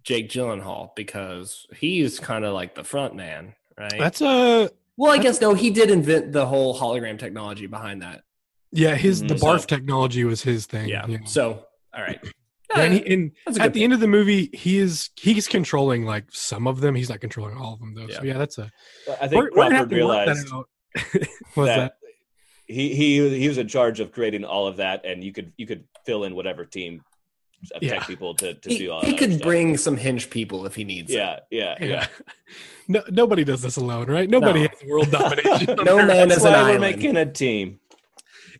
Jake 0.03 0.29
Gyllenhaal 0.29 0.89
because 0.95 1.67
he's 1.75 2.19
kind 2.19 2.45
of 2.45 2.53
like 2.53 2.75
the 2.75 2.83
front 2.83 3.15
man, 3.15 3.53
right? 3.77 3.93
That's 3.97 4.21
a 4.21 4.69
well, 4.97 5.11
I 5.11 5.17
guess 5.17 5.39
no. 5.41 5.53
He 5.53 5.69
did 5.69 5.89
invent 5.91 6.31
the 6.33 6.45
whole 6.45 6.77
hologram 6.77 7.17
technology 7.19 7.67
behind 7.67 8.01
that. 8.01 8.23
yeah, 8.71 8.95
his 8.95 9.21
the 9.21 9.35
Mhm. 9.35 9.39
barf 9.39 9.59
So- 9.61 9.65
technology 9.67 10.23
was 10.23 10.41
his 10.43 10.65
thing. 10.65 10.89
Yeah. 10.89 11.07
you 11.07 11.19
know. 11.19 11.25
So, 11.25 11.65
all 11.95 12.01
right. 12.03 12.19
and, 12.75 12.93
he, 12.93 13.13
and 13.13 13.31
at 13.47 13.53
the 13.55 13.59
pick. 13.71 13.81
end 13.81 13.93
of 13.93 13.99
the 13.99 14.07
movie, 14.07 14.49
he 14.53 14.77
is 14.77 15.09
he's 15.15 15.47
controlling 15.47 16.05
like 16.05 16.25
some 16.31 16.67
of 16.67 16.81
them. 16.81 16.93
He's 16.95 17.09
not 17.09 17.19
controlling 17.19 17.57
all 17.57 17.73
of 17.73 17.79
them 17.79 17.95
though. 17.95 18.07
So 18.07 18.21
Yeah. 18.23 18.33
yeah, 18.33 18.37
that's 18.37 18.57
a 18.57 18.71
I 19.21 19.27
think 19.27 19.31
we're, 19.35 19.49
we're 19.55 19.69
Crawford 19.69 19.91
realized 19.91 20.47
that 20.47 20.53
out. 20.53 20.69
That, 21.55 21.65
that? 21.65 21.93
he 22.67 22.93
he 22.93 23.39
he 23.39 23.47
was 23.47 23.57
in 23.57 23.67
charge 23.67 23.99
of 23.99 24.11
creating 24.11 24.43
all 24.45 24.67
of 24.67 24.77
that, 24.77 25.03
and 25.05 25.23
you 25.23 25.31
could 25.33 25.51
you 25.57 25.65
could 25.65 25.85
fill 26.05 26.23
in 26.25 26.35
whatever 26.35 26.63
team 26.65 26.99
of 26.99 27.08
Yeah. 27.81 27.99
tech 27.99 28.07
people 28.07 28.33
to, 28.35 28.53
to 28.53 28.69
He, 28.69 28.77
do 28.77 28.91
all 28.91 29.01
he 29.01 29.11
that 29.11 29.17
could 29.19 29.33
stuff. 29.33 29.43
bring 29.43 29.77
some 29.77 29.97
hinge 29.97 30.29
people 30.29 30.65
if 30.65 30.75
he 30.75 30.83
needs. 30.83 31.11
it. 31.11 31.15
Yeah, 31.17 31.39
yeah, 31.51 31.75
yeah. 31.79 31.87
Yeah. 31.87 32.07
No, 32.91 33.03
nobody 33.11 33.43
does 33.43 33.61
this 33.61 33.77
alone, 33.77 34.07
right? 34.07 34.27
Nobody 34.27 34.61
No. 34.63 34.67
has 34.69 34.89
world 34.89 35.11
domination. 35.19 35.75
No 35.85 35.99
Earth. 35.99 36.07
man 36.07 36.27
That's 36.29 36.37
is 36.41 36.45
an 36.45 36.53
why 36.53 36.61
we're 36.63 36.67
island. 36.69 36.81
making 36.81 37.17
a 37.17 37.25
team. 37.31 37.79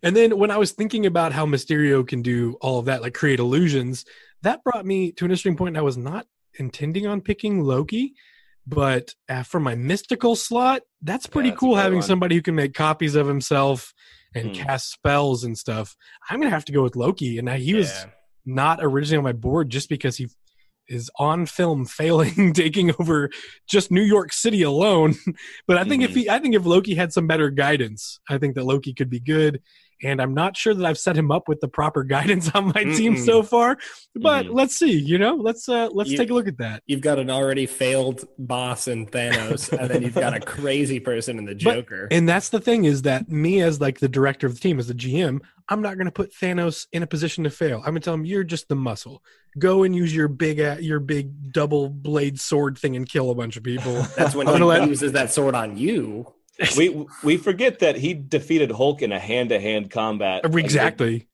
And 0.04 0.14
then 0.14 0.38
when 0.38 0.52
I 0.52 0.56
was 0.56 0.70
thinking 0.70 1.04
about 1.04 1.32
how 1.32 1.46
Mysterio 1.46 2.06
can 2.06 2.22
do 2.22 2.56
all 2.60 2.78
of 2.78 2.84
that, 2.84 3.02
like 3.02 3.12
create 3.12 3.40
illusions, 3.40 4.04
that 4.42 4.62
brought 4.62 4.86
me 4.86 5.10
to 5.12 5.24
an 5.24 5.32
interesting 5.32 5.56
point. 5.56 5.76
I 5.76 5.82
was 5.82 5.96
not 5.96 6.26
intending 6.60 7.08
on 7.08 7.20
picking 7.22 7.64
Loki, 7.64 8.14
but 8.68 9.14
uh, 9.28 9.42
for 9.42 9.58
my 9.58 9.74
mystical 9.74 10.36
slot, 10.36 10.82
that's 11.02 11.26
pretty 11.26 11.50
that's 11.50 11.58
cool 11.58 11.74
having 11.74 11.98
one. 11.98 12.06
somebody 12.06 12.36
who 12.36 12.42
can 12.42 12.54
make 12.54 12.72
copies 12.72 13.16
of 13.16 13.26
himself 13.26 13.92
and 14.34 14.48
Hmm. 14.56 14.62
cast 14.62 14.92
spells 14.92 15.42
and 15.42 15.58
stuff. 15.58 15.96
I'm 16.30 16.38
gonna 16.40 16.50
have 16.50 16.66
to 16.66 16.72
go 16.72 16.84
with 16.84 16.94
Loki, 16.94 17.38
and 17.38 17.50
I, 17.50 17.56
he 17.58 17.74
was 17.74 17.88
Yeah. 17.90 18.10
Not 18.54 18.80
originally 18.82 19.18
on 19.18 19.24
my 19.24 19.32
board 19.32 19.70
just 19.70 19.88
because 19.88 20.16
he 20.16 20.28
is 20.88 21.10
on 21.18 21.46
film 21.46 21.86
failing 21.98 22.52
taking 22.52 22.92
over 22.98 23.30
just 23.68 23.90
New 23.90 24.02
York 24.02 24.32
City 24.32 24.62
alone. 24.62 25.14
but 25.66 25.76
I 25.76 25.84
think 25.84 26.02
if 26.02 26.10
Mhm. 26.10 26.16
he 26.16 26.30
I 26.30 26.38
think 26.38 26.54
if 26.54 26.64
Loki 26.64 26.94
had 26.94 27.12
some 27.12 27.26
better 27.26 27.50
guidance, 27.50 28.18
I 28.28 28.38
think 28.38 28.54
that 28.56 28.64
Loki 28.64 28.92
could 28.92 29.10
be 29.10 29.20
good. 29.20 29.60
And 30.02 30.20
I'm 30.22 30.32
not 30.34 30.56
sure 30.56 30.72
that 30.74 30.84
I've 30.86 30.98
set 30.98 31.16
him 31.16 31.30
up 31.30 31.48
with 31.48 31.60
the 31.60 31.68
proper 31.68 32.04
guidance 32.16 32.50
on 32.54 32.66
my 32.74 32.84
team 32.84 33.16
Mm-mm. 33.16 33.24
so 33.24 33.42
far. 33.42 33.76
But 34.14 34.46
Mhm. 34.46 34.54
let's 34.54 34.76
see, 34.76 34.92
you 34.98 35.18
know, 35.18 35.34
let's 35.36 35.68
uh 35.68 35.88
let's 35.92 36.10
You- 36.10 36.16
take 36.18 36.30
a 36.30 36.34
look 36.34 36.48
at 36.48 36.58
that. 36.58 36.82
You've 36.86 37.00
got 37.00 37.18
an 37.18 37.30
already 37.30 37.66
failed 37.66 38.24
boss 38.38 38.88
in 38.88 39.06
Thanos, 39.06 39.76
and 39.76 39.90
then 39.90 40.02
you've 40.02 40.14
got 40.14 40.34
a 40.36 40.40
crazy 40.40 41.00
person 41.00 41.38
in 41.38 41.44
the 41.44 41.54
Joker. 41.54 42.08
And 42.10 42.28
that's 42.28 42.48
the 42.48 42.60
thing 42.60 42.84
is 42.84 43.02
that 43.02 43.28
me 43.28 43.60
as 43.60 43.80
like 43.80 44.00
the 44.00 44.08
director 44.08 44.46
of 44.46 44.54
the 44.54 44.60
team, 44.60 44.78
as 44.78 44.88
the 44.88 44.94
GM, 44.94 45.40
I'm 45.68 45.82
not 45.82 45.94
going 45.94 46.06
to 46.06 46.12
put 46.12 46.32
Thanos 46.34 46.86
in 46.92 47.02
a 47.04 47.06
position 47.06 47.44
to 47.44 47.50
fail. 47.50 47.78
I'm 47.78 47.92
going 47.92 47.94
to 47.96 48.00
tell 48.00 48.14
him 48.14 48.24
you're 48.24 48.42
just 48.42 48.68
the 48.68 48.74
muscle. 48.74 49.22
Go 49.58 49.84
and 49.84 49.94
use 49.94 50.14
your 50.14 50.26
big 50.28 50.60
uh, 50.60 50.76
your 50.80 50.98
big 51.00 51.52
double 51.52 51.88
blade 51.88 52.40
sword 52.40 52.76
thing 52.78 52.96
and 52.96 53.08
kill 53.08 53.30
a 53.30 53.34
bunch 53.34 53.56
of 53.56 53.62
people. 53.62 54.02
That's 54.16 54.34
when 54.34 54.46
he 54.56 54.62
let- 54.62 54.88
uses 54.88 55.12
that 55.12 55.30
sword 55.32 55.54
on 55.54 55.76
you. 55.76 56.26
We 56.76 57.06
we 57.24 57.36
forget 57.36 57.78
that 57.80 57.96
he 57.96 58.14
defeated 58.14 58.70
Hulk 58.70 59.02
in 59.02 59.12
a 59.12 59.18
hand 59.18 59.48
to 59.50 59.60
hand 59.60 59.90
combat. 59.90 60.44
Uh, 60.44 60.48
like, 60.50 60.64
exactly. 60.64 61.26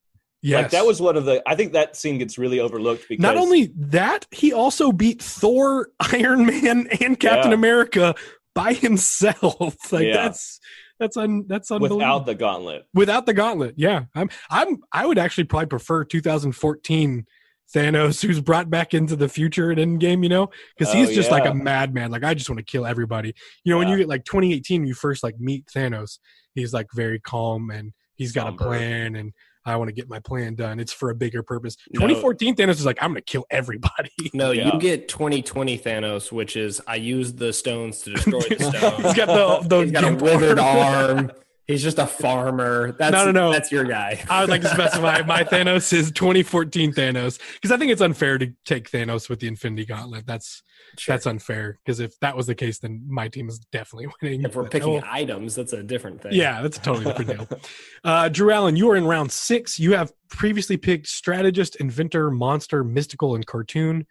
Yes. 0.43 0.63
Like 0.65 0.71
that 0.73 0.87
was 0.87 1.01
one 1.01 1.17
of 1.17 1.25
the. 1.25 1.43
I 1.47 1.55
think 1.57 1.73
that 1.73 1.97
scene 1.97 2.19
gets 2.19 2.39
really 2.39 2.61
overlooked 2.61 3.07
because 3.09 3.23
not 3.23 3.37
only 3.37 3.73
that, 3.77 4.27
he 4.31 4.53
also 4.53 4.93
beat 4.93 5.21
Thor, 5.23 5.89
Iron 6.13 6.47
Man, 6.47 6.87
and 7.01 7.19
Captain 7.19 7.51
Yeah. 7.51 7.55
America 7.57 8.15
by 8.55 8.73
himself. 8.75 9.77
like 9.93 10.05
Yeah. 10.07 10.13
that's 10.13 10.61
that's 11.01 11.17
un, 11.17 11.45
that's 11.49 11.71
unbelievable. 11.71 11.99
without 11.99 12.27
the 12.27 12.35
gauntlet. 12.35 12.87
without 12.95 13.27
the 13.27 13.35
gauntlet. 13.35 13.75
Yeah, 13.77 14.05
I'm 14.15 14.31
I'm 14.49 14.79
I 14.93 15.05
would 15.07 15.19
actually 15.19 15.45
probably 15.45 15.67
prefer 15.67 16.05
2014 16.05 17.27
Thanos, 17.75 18.25
who's 18.25 18.41
brought 18.41 18.71
back 18.71 18.95
into 18.95 19.17
the 19.17 19.29
future 19.29 19.73
at 19.73 19.79
Endgame. 19.79 20.23
You 20.23 20.29
know, 20.29 20.51
because 20.77 20.95
Oh, 20.95 20.99
he's 20.99 21.15
just 21.15 21.31
like 21.31 21.47
a 21.47 21.55
madman. 21.55 22.11
Like 22.11 22.25
I 22.25 22.35
just 22.35 22.49
want 22.49 22.59
to 22.59 22.65
kill 22.65 22.87
everybody. 22.87 23.35
You 23.65 23.73
know, 23.73 23.79
when 23.79 23.89
you 23.89 23.97
get 23.97 24.09
like 24.09 24.25
2018, 24.25 24.87
you 24.87 24.95
first 24.95 25.23
like 25.23 25.39
meet 25.41 25.67
Thanos. 25.67 26.19
He's 26.55 26.73
like 26.73 26.87
very 26.95 27.21
calm 27.21 27.71
and 27.71 27.93
he's 28.15 28.33
got 28.33 28.47
Somber. 28.47 28.65
a 28.65 28.67
plan 28.69 29.17
and. 29.17 29.33
I 29.69 29.75
want 29.75 29.89
to 29.89 29.93
get 29.93 30.09
my 30.09 30.21
plan 30.21 30.55
done. 30.55 30.79
It's 30.79 30.93
for 30.93 31.11
a 31.11 31.15
bigger 31.17 31.43
purpose. 31.43 31.77
No. 31.93 31.99
2014 32.03 32.55
Thanos 32.55 32.71
is 32.75 32.87
like, 32.87 32.99
I'm 33.03 33.11
going 33.11 33.17
to 33.21 33.21
kill 33.23 33.45
everybody. 33.51 34.13
No, 34.33 34.53
Yeah. 34.53 34.73
you 34.73 34.79
get 34.79 35.09
2020 35.09 35.77
Thanos, 35.77 36.31
which 36.31 36.57
is 36.57 36.81
I 36.87 36.95
use 36.95 37.33
the 37.33 37.53
stones 37.53 38.03
to 38.03 38.11
destroy 38.15 38.43
the 38.43 38.47
He's 38.61 38.69
stones. 38.69 39.15
got 39.17 39.27
the, 39.27 39.69
the 39.69 39.81
He's 39.83 39.91
got 39.91 40.05
a 40.05 40.07
gimp 40.07 40.23
withered 40.23 40.59
arm. 40.61 41.33
He's 41.67 41.83
just 41.83 41.99
a 41.99 42.07
farmer. 42.07 42.93
That's 42.93 43.13
No, 43.13 43.25
no, 43.25 43.33
no. 43.33 43.53
That's 43.53 43.73
your 43.73 43.83
guy. 43.85 44.23
I 44.31 44.41
would 44.41 44.51
like 44.51 44.63
to 44.63 44.69
specify 44.69 45.23
my 45.23 45.43
Thanos 45.43 45.93
is 45.93 46.13
2014 46.13 46.93
Thanos 46.93 47.41
because 47.55 47.73
I 47.73 47.77
think 47.77 47.91
it's 47.91 48.01
unfair 48.01 48.39
to 48.39 48.53
take 48.65 48.89
Thanos 48.91 49.29
with 49.29 49.41
the 49.41 49.49
Infinity 49.49 49.85
Gauntlet. 49.85 50.27
That's 50.27 50.63
that's 51.09 51.27
unfair 51.27 51.79
because 51.85 51.99
if 51.99 52.17
that 52.21 52.37
was 52.37 52.47
the 52.47 52.55
case, 52.55 52.79
then 52.79 53.05
my 53.09 53.27
team 53.27 53.49
is 53.49 53.59
definitely 53.73 54.07
winning. 54.23 54.45
if 54.45 54.55
we're 54.55 54.63
But, 54.63 54.73
picking 54.73 55.03
items, 55.05 55.57
that's 55.57 55.73
a 55.73 55.83
different 55.83 56.23
thing. 56.23 56.35
yeah, 56.35 56.63
that's 56.63 56.79
a 56.79 56.81
totally 56.81 57.07
different 57.07 57.49
deal. 57.49 57.61
Uh, 58.05 58.29
Drew 58.29 58.53
Allen, 58.53 58.77
you 58.77 58.89
are 58.91 58.97
in 58.97 59.05
round 59.05 59.33
six. 59.33 59.79
You 59.79 59.95
have 59.97 60.13
previously 60.31 60.77
picked 60.77 61.09
strategist, 61.09 61.77
inventor, 61.77 62.31
monster, 62.31 62.85
mystical, 62.85 63.35
and 63.35 63.45
cartoon. 63.45 64.07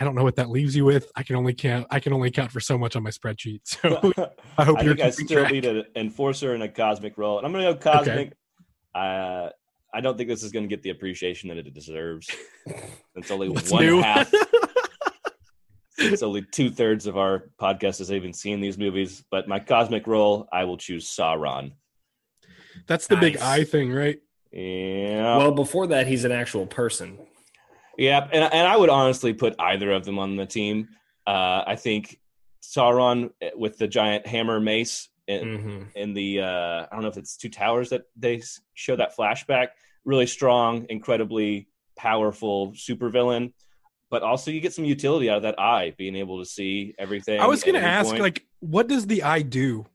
I 0.00 0.04
don't 0.04 0.14
know 0.14 0.24
what 0.24 0.36
that 0.36 0.48
leaves 0.50 0.74
you 0.74 0.84
with. 0.84 1.10
I 1.16 1.22
can 1.22 1.36
only 1.36 1.52
count. 1.54 1.86
I 1.90 2.00
can 2.00 2.12
only 2.12 2.30
count 2.30 2.50
for 2.50 2.60
so 2.60 2.78
much 2.78 2.96
on 2.96 3.02
my 3.02 3.10
spreadsheet. 3.10 3.60
So 3.64 3.88
I 4.58 4.64
hope 4.64 4.78
I 4.78 4.82
you're 4.82 4.94
think 4.96 5.06
I 5.06 5.10
still 5.10 5.40
track. 5.42 5.52
need 5.52 5.64
an 5.66 5.84
enforcer 5.96 6.54
and 6.54 6.62
a 6.62 6.68
cosmic 6.68 7.18
role, 7.18 7.36
and 7.38 7.46
I'm 7.46 7.52
going 7.52 7.64
to 7.66 7.74
go 7.74 7.78
cosmic. 7.78 8.32
Uh, 8.94 9.50
I 9.94 10.00
don't 10.00 10.16
think 10.16 10.28
this 10.30 10.42
is 10.42 10.52
going 10.52 10.64
to 10.64 10.68
get 10.68 10.82
the 10.82 10.90
appreciation 10.90 11.48
that 11.50 11.58
it 11.58 11.72
deserves. 11.74 12.28
It's 13.14 13.30
only 13.30 13.50
What's 13.50 13.70
one 13.70 13.84
new? 13.84 14.00
half. 14.00 14.32
since 15.98 16.22
only 16.22 16.42
two 16.42 16.70
thirds 16.70 17.06
of 17.06 17.16
our 17.18 17.50
podcast 17.60 17.98
has 17.98 18.10
even 18.10 18.32
seen 18.32 18.60
these 18.60 18.78
movies. 18.78 19.22
But 19.30 19.46
my 19.48 19.58
cosmic 19.60 20.06
role, 20.06 20.48
I 20.52 20.64
will 20.64 20.78
choose 20.78 21.06
Sauron. 21.06 21.72
That's 22.86 23.06
the 23.06 23.16
big 23.18 23.36
eye 23.36 23.64
thing, 23.64 23.92
right? 23.92 24.18
Yeah, 24.50 25.36
Well, 25.36 25.52
before 25.52 25.86
that, 25.88 26.06
he's 26.06 26.24
an 26.24 26.32
actual 26.32 26.66
person. 26.66 27.18
Yeah, 27.98 28.28
and 28.32 28.52
and 28.52 28.68
I 28.68 28.76
would 28.76 28.90
honestly 28.90 29.32
put 29.32 29.54
either 29.58 29.90
of 29.92 30.04
them 30.04 30.18
on 30.18 30.36
the 30.36 30.46
team. 30.46 30.88
Uh, 31.26 31.62
I 31.66 31.76
think 31.76 32.20
Sauron 32.62 33.30
eh, 33.40 33.50
with 33.54 33.78
the 33.78 33.88
giant 33.88 34.26
hammer 34.26 34.60
mace 34.60 35.08
in, 35.28 35.58
hmm 35.58 35.82
in 35.94 36.14
the 36.14 36.40
uh, 36.40 36.46
I 36.46 36.88
don't 36.92 37.02
know 37.02 37.08
if 37.08 37.16
it's 37.16 37.36
two 37.36 37.48
towers 37.48 37.90
that 37.90 38.02
they 38.16 38.42
show 38.74 38.96
that 38.96 39.16
flashback. 39.16 39.68
Really 40.04 40.26
strong, 40.26 40.86
incredibly 40.88 41.68
powerful 41.96 42.72
supervillain, 42.72 43.52
but 44.10 44.22
also 44.22 44.50
you 44.50 44.60
get 44.60 44.74
some 44.74 44.84
utility 44.84 45.30
out 45.30 45.36
of 45.36 45.42
that 45.44 45.60
eye, 45.60 45.94
being 45.96 46.16
able 46.16 46.40
to 46.40 46.44
see 46.44 46.94
everything. 46.98 47.40
I 47.40 47.46
was 47.46 47.62
going 47.62 47.76
to 47.76 47.86
ask, 47.86 48.10
point. 48.10 48.20
like, 48.20 48.46
what 48.60 48.88
does 48.88 49.06
the 49.06 49.22
eye 49.22 49.42
do? 49.42 49.86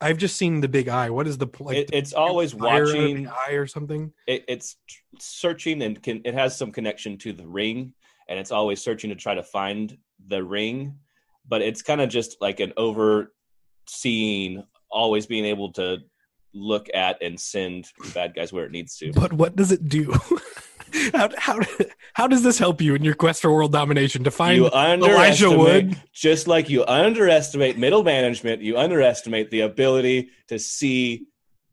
I've 0.00 0.18
just 0.18 0.36
seen 0.36 0.60
the 0.60 0.68
big 0.68 0.88
eye. 0.88 1.10
What 1.10 1.26
is 1.26 1.38
the 1.38 1.48
like? 1.60 1.76
it, 1.76 1.90
it's 1.92 2.12
always 2.12 2.54
out 2.54 2.82
of 2.82 2.88
the 2.88 2.98
watching. 2.98 3.28
eye 3.28 3.52
or 3.52 3.66
something. 3.66 4.12
It, 4.26 4.44
it's 4.46 4.76
searching 5.18 5.82
and 5.82 6.02
can 6.02 6.20
it 6.24 6.34
has 6.34 6.56
some 6.56 6.70
connection 6.70 7.16
to 7.18 7.32
the 7.32 7.46
ring, 7.46 7.94
and 8.28 8.38
it's 8.38 8.52
always 8.52 8.82
searching 8.82 9.10
to 9.10 9.16
try 9.16 9.34
to 9.34 9.42
find 9.42 9.96
the 10.28 10.42
ring, 10.42 10.98
but 11.48 11.62
it's 11.62 11.82
kind 11.82 12.00
of 12.00 12.10
just 12.10 12.36
like 12.40 12.60
an 12.60 12.72
overseeing, 12.76 14.64
always 14.90 15.26
being 15.26 15.44
able 15.44 15.72
to 15.72 15.98
look 16.52 16.88
at 16.94 17.22
and 17.22 17.38
send 17.38 17.86
bad 18.14 18.34
guys 18.34 18.52
where 18.52 18.64
it 18.64 18.72
needs 18.72 18.96
to. 18.98 19.12
But 19.12 19.32
what 19.32 19.56
does 19.56 19.72
it 19.72 19.88
do? 19.88 20.14
how, 21.14 21.28
how 21.36 21.60
how 22.14 22.26
does 22.26 22.42
this 22.42 22.58
help 22.58 22.80
you 22.80 22.94
in 22.94 23.04
your 23.04 23.14
quest 23.14 23.42
for 23.42 23.52
world 23.52 23.72
domination 23.72 24.24
to 24.24 24.30
find 24.30 24.56
you 24.56 24.66
Elijah 24.68 25.50
Wood? 25.50 26.00
just 26.12 26.46
like 26.48 26.68
you 26.70 26.84
underestimate 26.86 27.76
middle 27.78 28.02
management, 28.02 28.62
you 28.62 28.76
underestimate 28.76 29.50
the 29.50 29.60
ability 29.60 30.30
to 30.48 30.58
see 30.58 31.26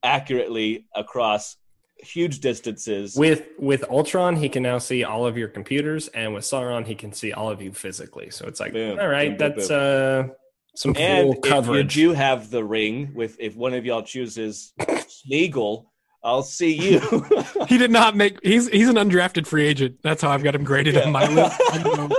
accurately 0.03 0.86
across 0.95 1.55
huge 1.97 2.39
distances. 2.39 3.16
With 3.16 3.47
with 3.57 3.86
Ultron, 3.89 4.36
he 4.36 4.49
can 4.49 4.64
now 4.64 4.78
see 4.78 5.03
all 5.03 5.26
of 5.26 5.38
your 5.38 5.47
computers, 5.47 6.09
and 6.09 6.34
with 6.34 6.43
Sauron, 6.43 6.86
he 6.86 6.95
can 6.95 7.14
see 7.14 7.32
all 7.32 7.49
of 7.49 7.61
you 7.61 7.72
physically. 7.72 8.30
So 8.30 8.45
it's 8.47 8.59
like, 8.59 8.74
Boom, 8.74 8.99
all 8.99 9.07
right, 9.07 9.38
boom, 9.38 9.49
boom, 9.49 9.57
that's 9.57 9.72
uh 9.72 10.28
some 10.76 10.95
and 10.97 11.26
cool 11.28 11.34
if 11.34 11.41
coverage. 11.49 11.95
you 11.95 12.09
do 12.09 12.14
have 12.14 12.49
the 12.49 12.64
ring, 12.64 13.14
with 13.14 13.38
if 13.39 13.55
one 13.55 13.74
of 13.74 13.86
y'all 13.86 14.01
chooses 14.03 14.74
Smeagol, 14.80 15.86
I'll 16.24 16.43
see 16.43 16.74
you. 16.74 16.99
He 17.67 17.78
did 17.78 17.91
not 17.91 18.15
make. 18.15 18.38
He's 18.43 18.67
he's 18.67 18.89
an 18.89 18.95
undrafted 18.95 19.47
free 19.47 19.65
agent. 19.65 19.97
That's 20.03 20.21
how 20.21 20.30
I've 20.30 20.43
got 20.43 20.53
him 20.53 20.63
graded 20.63 20.97
on 20.97 21.11
my 21.11 21.28
list. 21.28 21.59
I 21.71 21.78
don't 21.82 22.09
know 22.09 22.15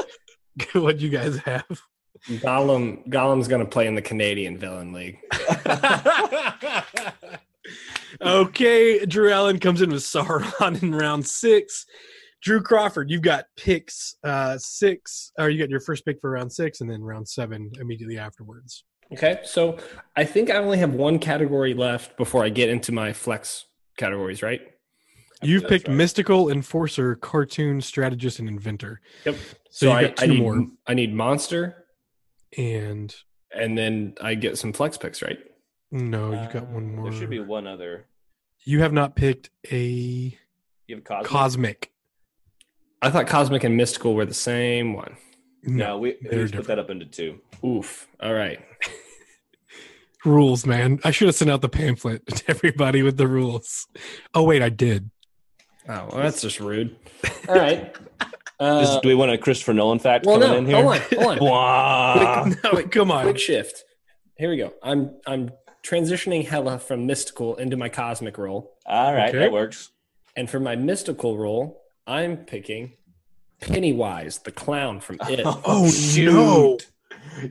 what 0.80 1.00
you 1.00 1.10
guys 1.10 1.36
have. 1.38 1.64
Gollum 2.28 3.06
Gollum's 3.08 3.46
gonna 3.46 3.66
play 3.66 3.86
in 3.86 3.94
the 3.94 4.02
Canadian 4.02 4.56
Villain 4.56 4.92
League. 4.92 5.18
okay, 8.20 9.04
Drew 9.04 9.30
Allen 9.30 9.58
comes 9.58 9.82
in 9.82 9.90
with 9.90 10.02
Sauron 10.02 10.82
in 10.82 10.94
round 10.94 11.26
six. 11.26 11.86
Drew 12.42 12.62
Crawford, 12.62 13.10
you've 13.10 13.22
got 13.22 13.46
picks 13.56 14.16
uh, 14.24 14.58
six, 14.58 15.32
or 15.38 15.50
you 15.50 15.58
got 15.58 15.70
your 15.70 15.80
first 15.80 16.04
pick 16.04 16.20
for 16.20 16.30
round 16.30 16.52
six, 16.52 16.80
and 16.80 16.90
then 16.90 17.02
round 17.02 17.28
seven 17.28 17.70
immediately 17.80 18.18
afterwards. 18.18 18.84
Okay, 19.12 19.40
so 19.44 19.78
I 20.16 20.24
think 20.24 20.50
I 20.50 20.56
only 20.56 20.78
have 20.78 20.94
one 20.94 21.18
category 21.18 21.74
left 21.74 22.16
before 22.16 22.44
I 22.44 22.48
get 22.48 22.68
into 22.68 22.92
my 22.92 23.12
flex 23.12 23.66
categories, 23.96 24.42
right? 24.42 24.60
You've 25.42 25.66
picked 25.68 25.88
right. 25.88 25.96
mystical, 25.96 26.50
enforcer, 26.50 27.16
cartoon, 27.16 27.80
strategist, 27.80 28.38
and 28.38 28.48
inventor. 28.48 29.00
Yep. 29.26 29.36
So, 29.70 29.90
I, 29.90 30.00
you 30.00 30.08
got 30.08 30.22
I 30.22 30.26
two 30.26 30.32
need 30.32 30.40
more, 30.40 30.66
I 30.86 30.94
need 30.94 31.12
monster, 31.14 31.84
and 32.56 33.14
and 33.54 33.76
then 33.76 34.14
I 34.22 34.34
get 34.36 34.56
some 34.58 34.72
flex 34.72 34.96
picks, 34.96 35.20
right? 35.22 35.38
no, 35.90 36.30
you 36.30 36.48
got 36.52 36.66
one 36.68 36.84
Uh, 36.84 36.96
more. 36.96 37.10
There 37.10 37.20
should 37.20 37.30
be 37.30 37.40
one 37.40 37.66
other. 37.66 38.06
You 38.64 38.80
have 38.80 38.92
not 38.92 39.14
picked 39.16 39.50
a 39.70 39.84
You 40.86 40.96
have 40.96 41.04
Cosmic. 41.04 41.28
cosmic. 41.30 41.90
I 43.02 43.10
thought 43.10 43.26
cosmic 43.26 43.64
and 43.64 43.76
mystical 43.76 44.14
were 44.14 44.24
the 44.24 44.32
same 44.34 44.94
one. 44.94 45.16
no, 45.62 45.98
we, 45.98 46.16
we 46.22 46.28
they're 46.30 46.42
just 46.42 46.54
put 46.54 46.60
different. 46.62 46.66
that 46.68 46.78
up 46.78 46.90
into 46.90 47.04
two. 47.06 47.40
Oof. 47.64 48.08
All 48.20 48.32
right. 48.32 48.60
Rules, 50.24 50.66
man. 50.66 50.98
I 51.04 51.10
should 51.10 51.26
have 51.28 51.34
sent 51.34 51.50
out 51.50 51.60
the 51.60 51.68
pamphlet 51.68 52.26
to 52.36 52.44
everybody 52.48 53.02
with 53.02 53.16
the 53.16 53.26
rules. 53.28 53.86
Oh 54.34 54.42
wait, 54.42 54.62
I 54.62 54.68
did. 54.70 55.10
Oh, 55.88 56.08
well, 56.10 56.22
that's 56.22 56.40
just 56.40 56.60
rude. 56.60 56.96
All 57.48 57.54
right. 57.54 57.92
This- 57.94 58.88
Uh, 58.88 59.00
do 59.00 59.08
we 59.08 59.14
want 59.16 59.32
a 59.32 59.36
Christopher 59.38 59.74
Nolan 59.74 59.98
fact 59.98 60.24
well, 60.24 60.38
coming 60.40 60.50
no. 60.50 60.58
in 60.58 60.66
here? 60.66 60.76
Hold 60.76 60.94
on. 61.32 61.38
Hold 61.38 61.50
on. 61.50 61.50
Wah. 61.50 62.50
no, 62.64 62.82
come 62.84 63.10
on. 63.10 63.24
Quick 63.24 63.38
shift. 63.38 63.84
Here 64.38 64.48
we 64.48 64.56
go. 64.56 64.72
I'm 64.82 65.16
I'm 65.26 65.50
transitioning 65.84 66.46
hela 66.46 66.78
from 66.78 67.04
mystical 67.04 67.56
into 67.56 67.76
my 67.76 67.88
cosmic 67.90 68.38
role, 68.38 68.72
All 68.86 69.12
right, 69.12 69.28
Okay. 69.28 69.38
that 69.40 69.52
works. 69.52 69.90
and 70.36 70.48
for 70.48 70.58
my 70.60 70.76
mystical 70.76 71.36
role, 71.36 71.82
I'm 72.06 72.38
picking 72.38 72.92
Pennywise, 73.60 74.38
the 74.38 74.52
clown 74.52 75.00
from 75.00 75.18
It. 75.28 75.40
Oh 75.44 75.90
shoot. 75.90 76.32
no! 76.32 76.78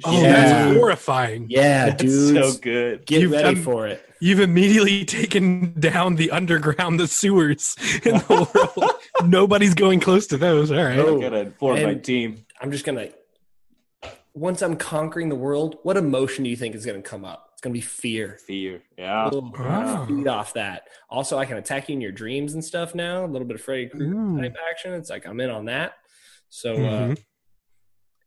Oh, 0.06 0.22
Yeah. 0.22 0.32
that's 0.32 0.78
horrifying. 0.78 1.46
Yeah, 1.50 1.86
That's 1.90 2.04
dude. 2.04 2.36
so 2.54 2.60
good. 2.60 3.06
Get 3.06 3.22
You've 3.22 3.32
ready 3.32 3.56
done- 3.56 3.64
for 3.64 3.88
it. 3.88 4.04
You've 4.20 4.40
immediately 4.40 5.04
taken 5.20 5.74
down 5.80 6.16
the 6.16 6.32
underground, 6.32 7.00
the 7.00 7.08
sewers 7.08 7.76
in 8.06 8.16
the 8.20 8.72
world. 8.78 8.92
Nobody's 9.30 9.74
going 9.74 10.00
close 10.00 10.28
to 10.28 10.38
those. 10.38 10.72
All 10.72 10.78
right. 10.84 10.96
No. 10.96 11.18
I 11.18 11.22
gotta 11.22 11.40
inform 11.42 11.76
my 11.76 11.90
And- 11.90 12.04
team. 12.04 12.46
I'm 12.62 12.72
just 12.72 12.86
gonna. 12.86 13.10
Once 14.34 14.62
I'm 14.64 14.76
conquering 14.78 15.30
the 15.30 15.36
world, 15.36 15.78
what 15.84 15.96
emotion 15.98 16.44
do 16.44 16.50
you 16.50 16.56
think 16.56 16.74
is 16.76 16.86
gonna 16.86 17.02
come 17.02 17.24
up? 17.26 17.50
It's 17.54 17.62
gonna 17.62 17.74
be 17.74 17.82
fear. 17.82 18.40
Fear. 18.48 18.82
Yeah. 18.98 19.30
Oh, 19.32 19.52
Wow. 19.60 20.06
feed 20.08 20.28
off 20.28 20.54
that. 20.54 20.84
Also, 21.10 21.38
I 21.38 21.46
can 21.46 21.58
attack 21.58 21.88
you 21.90 21.94
in 21.94 22.02
your 22.02 22.12
dreams 22.12 22.54
and 22.54 22.64
stuff 22.66 22.96
now. 22.96 23.26
A 23.26 23.28
little 23.28 23.48
bit 23.48 23.56
of 23.56 23.62
Freddy 23.62 23.88
Krueger 23.88 24.16
Ooh. 24.16 24.42
type 24.42 24.56
action. 24.72 24.94
It's 24.94 25.10
like 25.10 25.28
I'm 25.28 25.40
in 25.40 25.50
on 25.50 25.66
that. 25.66 25.94
So 26.50 26.74
uh, 26.74 26.78
Mhm. 27.10 27.18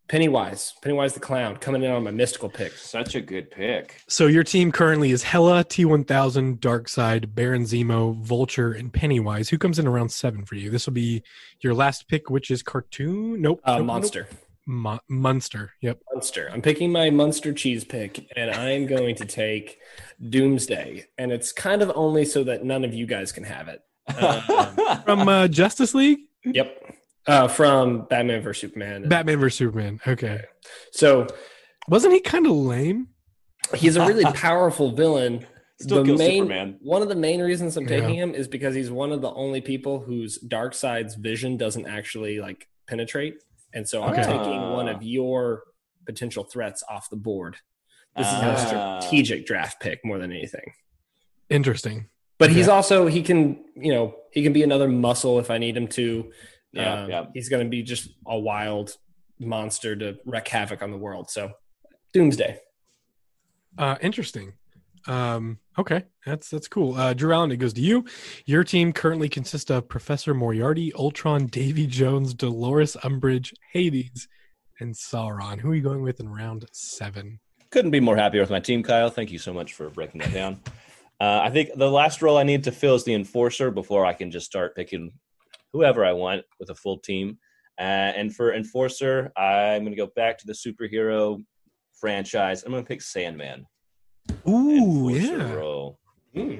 Pennywise, 0.08 0.72
Pennywise 0.82 1.14
the 1.14 1.20
clown, 1.20 1.56
coming 1.56 1.82
in 1.82 1.90
on 1.90 2.04
my 2.04 2.12
mystical 2.12 2.48
pick. 2.48 2.72
Such 2.72 3.16
a 3.16 3.20
good 3.20 3.50
pick. 3.50 4.00
So 4.08 4.28
your 4.28 4.44
team 4.44 4.70
currently 4.70 5.10
is 5.10 5.24
Hela, 5.24 5.64
T1000, 5.64 6.58
Darkseid, 6.60 7.34
Baron 7.34 7.62
Zemo, 7.64 8.16
Vulture, 8.22 8.72
and 8.72 8.92
Pennywise. 8.92 9.48
Who 9.48 9.58
comes 9.58 9.78
in 9.80 9.86
around 9.86 10.10
seven 10.10 10.44
for 10.44 10.54
you? 10.54 10.70
This 10.70 10.86
will 10.86 10.92
be 10.92 11.22
your 11.60 11.74
last 11.74 12.08
pick, 12.08 12.30
which 12.30 12.50
is 12.52 12.62
cartoon. 12.62 13.42
Nope. 13.42 13.60
Uh, 13.64 13.72
nope, 13.72 13.78
nope. 13.78 13.86
monster, 13.86 14.28
Mo- 14.66 15.00
Munster. 15.08 15.72
Yep. 15.80 15.98
monster. 16.12 16.50
I'm 16.52 16.62
picking 16.62 16.92
my 16.92 17.10
monster 17.10 17.52
cheese 17.52 17.84
pick, 17.84 18.28
and 18.36 18.50
I'm 18.52 18.86
going 18.86 19.16
to 19.16 19.24
take 19.24 19.78
Doomsday. 20.30 21.06
And 21.18 21.32
it's 21.32 21.50
kind 21.50 21.82
of 21.82 21.90
only 21.96 22.24
so 22.24 22.44
that 22.44 22.64
none 22.64 22.84
of 22.84 22.94
you 22.94 23.06
guys 23.06 23.32
can 23.32 23.42
have 23.44 23.66
it. 23.68 23.80
Um, 24.16 25.02
From 25.04 25.28
uh, 25.28 25.48
Justice 25.48 25.94
League, 25.94 26.20
yep. 26.44 26.80
Uh, 27.26 27.48
from 27.48 28.06
Batman 28.08 28.40
vs 28.42 28.60
Superman. 28.60 29.08
Batman 29.08 29.38
vs 29.40 29.58
Superman. 29.58 30.00
Okay. 30.06 30.42
so 30.92 31.26
Wasn't 31.88 32.12
he 32.12 32.20
kind 32.20 32.46
of 32.46 32.52
lame? 32.52 33.08
he's 33.74 33.96
a 33.96 34.06
really 34.06 34.24
powerful 34.34 34.92
villain. 34.92 35.44
Still 35.80 35.98
the 35.98 36.04
kills 36.04 36.18
main, 36.20 36.42
Superman. 36.44 36.78
One 36.82 37.02
of 37.02 37.08
the 37.08 37.14
main 37.16 37.40
reasons 37.42 37.76
I'm 37.76 37.86
taking 37.86 38.10
Yeah. 38.14 38.22
him 38.24 38.34
is 38.34 38.48
because 38.48 38.74
he's 38.74 38.90
one 38.90 39.12
of 39.12 39.20
the 39.22 39.30
only 39.32 39.60
people 39.60 40.00
whose 40.00 40.38
Darkseid's 40.38 41.16
vision 41.16 41.56
doesn't 41.56 41.86
actually 41.86 42.40
like 42.40 42.68
penetrate, 42.88 43.34
and 43.74 43.86
so 43.88 44.02
I'm 44.02 44.12
Okay. 44.12 44.22
taking 44.22 44.70
one 44.72 44.88
of 44.88 45.02
your 45.02 45.64
potential 46.06 46.44
threats 46.44 46.82
off 46.88 47.10
the 47.10 47.16
board. 47.16 47.56
This 48.16 48.26
is 48.28 48.32
Ah. 48.36 48.98
a 48.98 49.02
strategic 49.02 49.44
draft 49.46 49.80
pick 49.80 49.98
more 50.04 50.18
than 50.18 50.30
anything. 50.32 50.72
Interesting. 51.50 52.06
But 52.38 52.50
he's 52.50 52.68
also 52.68 53.06
he 53.06 53.22
can 53.22 53.64
you 53.74 53.92
know 53.92 54.14
he 54.32 54.42
can 54.42 54.52
be 54.52 54.62
another 54.62 54.88
muscle 54.88 55.38
if 55.38 55.50
I 55.50 55.58
need 55.58 55.76
him 55.76 55.88
to. 55.88 56.30
Yeah, 56.76 57.02
Um, 57.02 57.10
yeah. 57.10 57.24
He's 57.34 57.48
going 57.48 57.64
to 57.64 57.70
be 57.70 57.82
just 57.82 58.10
a 58.26 58.38
wild 58.38 58.96
monster 59.38 59.96
to 59.96 60.16
wreak 60.24 60.48
havoc 60.48 60.82
on 60.82 60.90
the 60.90 60.96
world. 60.98 61.30
So 61.30 61.52
Doomsday. 62.12 62.58
Uh, 63.78 63.96
interesting. 64.00 64.54
Um, 65.06 65.58
okay, 65.78 66.04
that's 66.24 66.50
that's 66.50 66.66
cool. 66.66 66.94
Uh, 66.94 67.14
Drew 67.14 67.32
Allen, 67.32 67.52
it 67.52 67.58
goes 67.58 67.72
to 67.74 67.80
you. 67.80 68.04
Your 68.44 68.64
team 68.64 68.92
currently 68.92 69.28
consists 69.28 69.70
of 69.70 69.88
Professor 69.88 70.34
Moriarty, 70.34 70.92
Ultron, 70.94 71.46
Davy 71.46 71.86
Jones, 71.86 72.34
Dolores 72.34 72.96
Umbridge, 73.04 73.52
Hades, 73.72 74.26
and 74.80 74.94
Sauron. 74.94 75.60
Who 75.60 75.70
are 75.70 75.74
you 75.74 75.82
going 75.82 76.02
with 76.02 76.18
in 76.18 76.28
round 76.28 76.66
seven? 76.72 77.38
Couldn't 77.70 77.90
be 77.92 78.00
more 78.00 78.16
happier 78.16 78.40
with 78.40 78.50
my 78.50 78.58
team, 78.60 78.82
Kyle. 78.82 79.10
Thank 79.10 79.30
you 79.30 79.38
so 79.38 79.52
much 79.52 79.74
for 79.74 79.90
breaking 79.90 80.20
that 80.22 80.32
down. 80.32 80.60
Uh, 81.20 81.40
I 81.42 81.50
think 81.50 81.70
the 81.76 81.90
last 81.90 82.20
role 82.20 82.36
I 82.36 82.42
need 82.42 82.64
to 82.64 82.72
fill 82.72 82.94
is 82.94 83.04
the 83.04 83.14
enforcer 83.14 83.70
before 83.70 84.04
I 84.04 84.12
can 84.12 84.30
just 84.30 84.46
start 84.46 84.74
picking 84.74 85.12
whoever 85.76 86.04
I 86.04 86.12
want 86.12 86.42
with 86.58 86.70
a 86.70 86.74
full 86.74 86.98
team. 86.98 87.38
Uh, 87.78 87.82
and 88.16 88.34
for 88.34 88.54
enforcer, 88.54 89.30
I'm 89.36 89.82
going 89.82 89.92
to 89.92 89.96
go 89.96 90.10
back 90.16 90.38
to 90.38 90.46
the 90.46 90.54
superhero 90.54 91.44
franchise. 91.92 92.62
I'm 92.62 92.72
going 92.72 92.82
to 92.82 92.88
pick 92.88 93.02
Sandman. 93.02 93.66
Ooh, 94.48 95.08
Enforcer 95.10 95.38
yeah. 95.38 95.52
Role. 95.52 95.98
Hmm. 96.34 96.54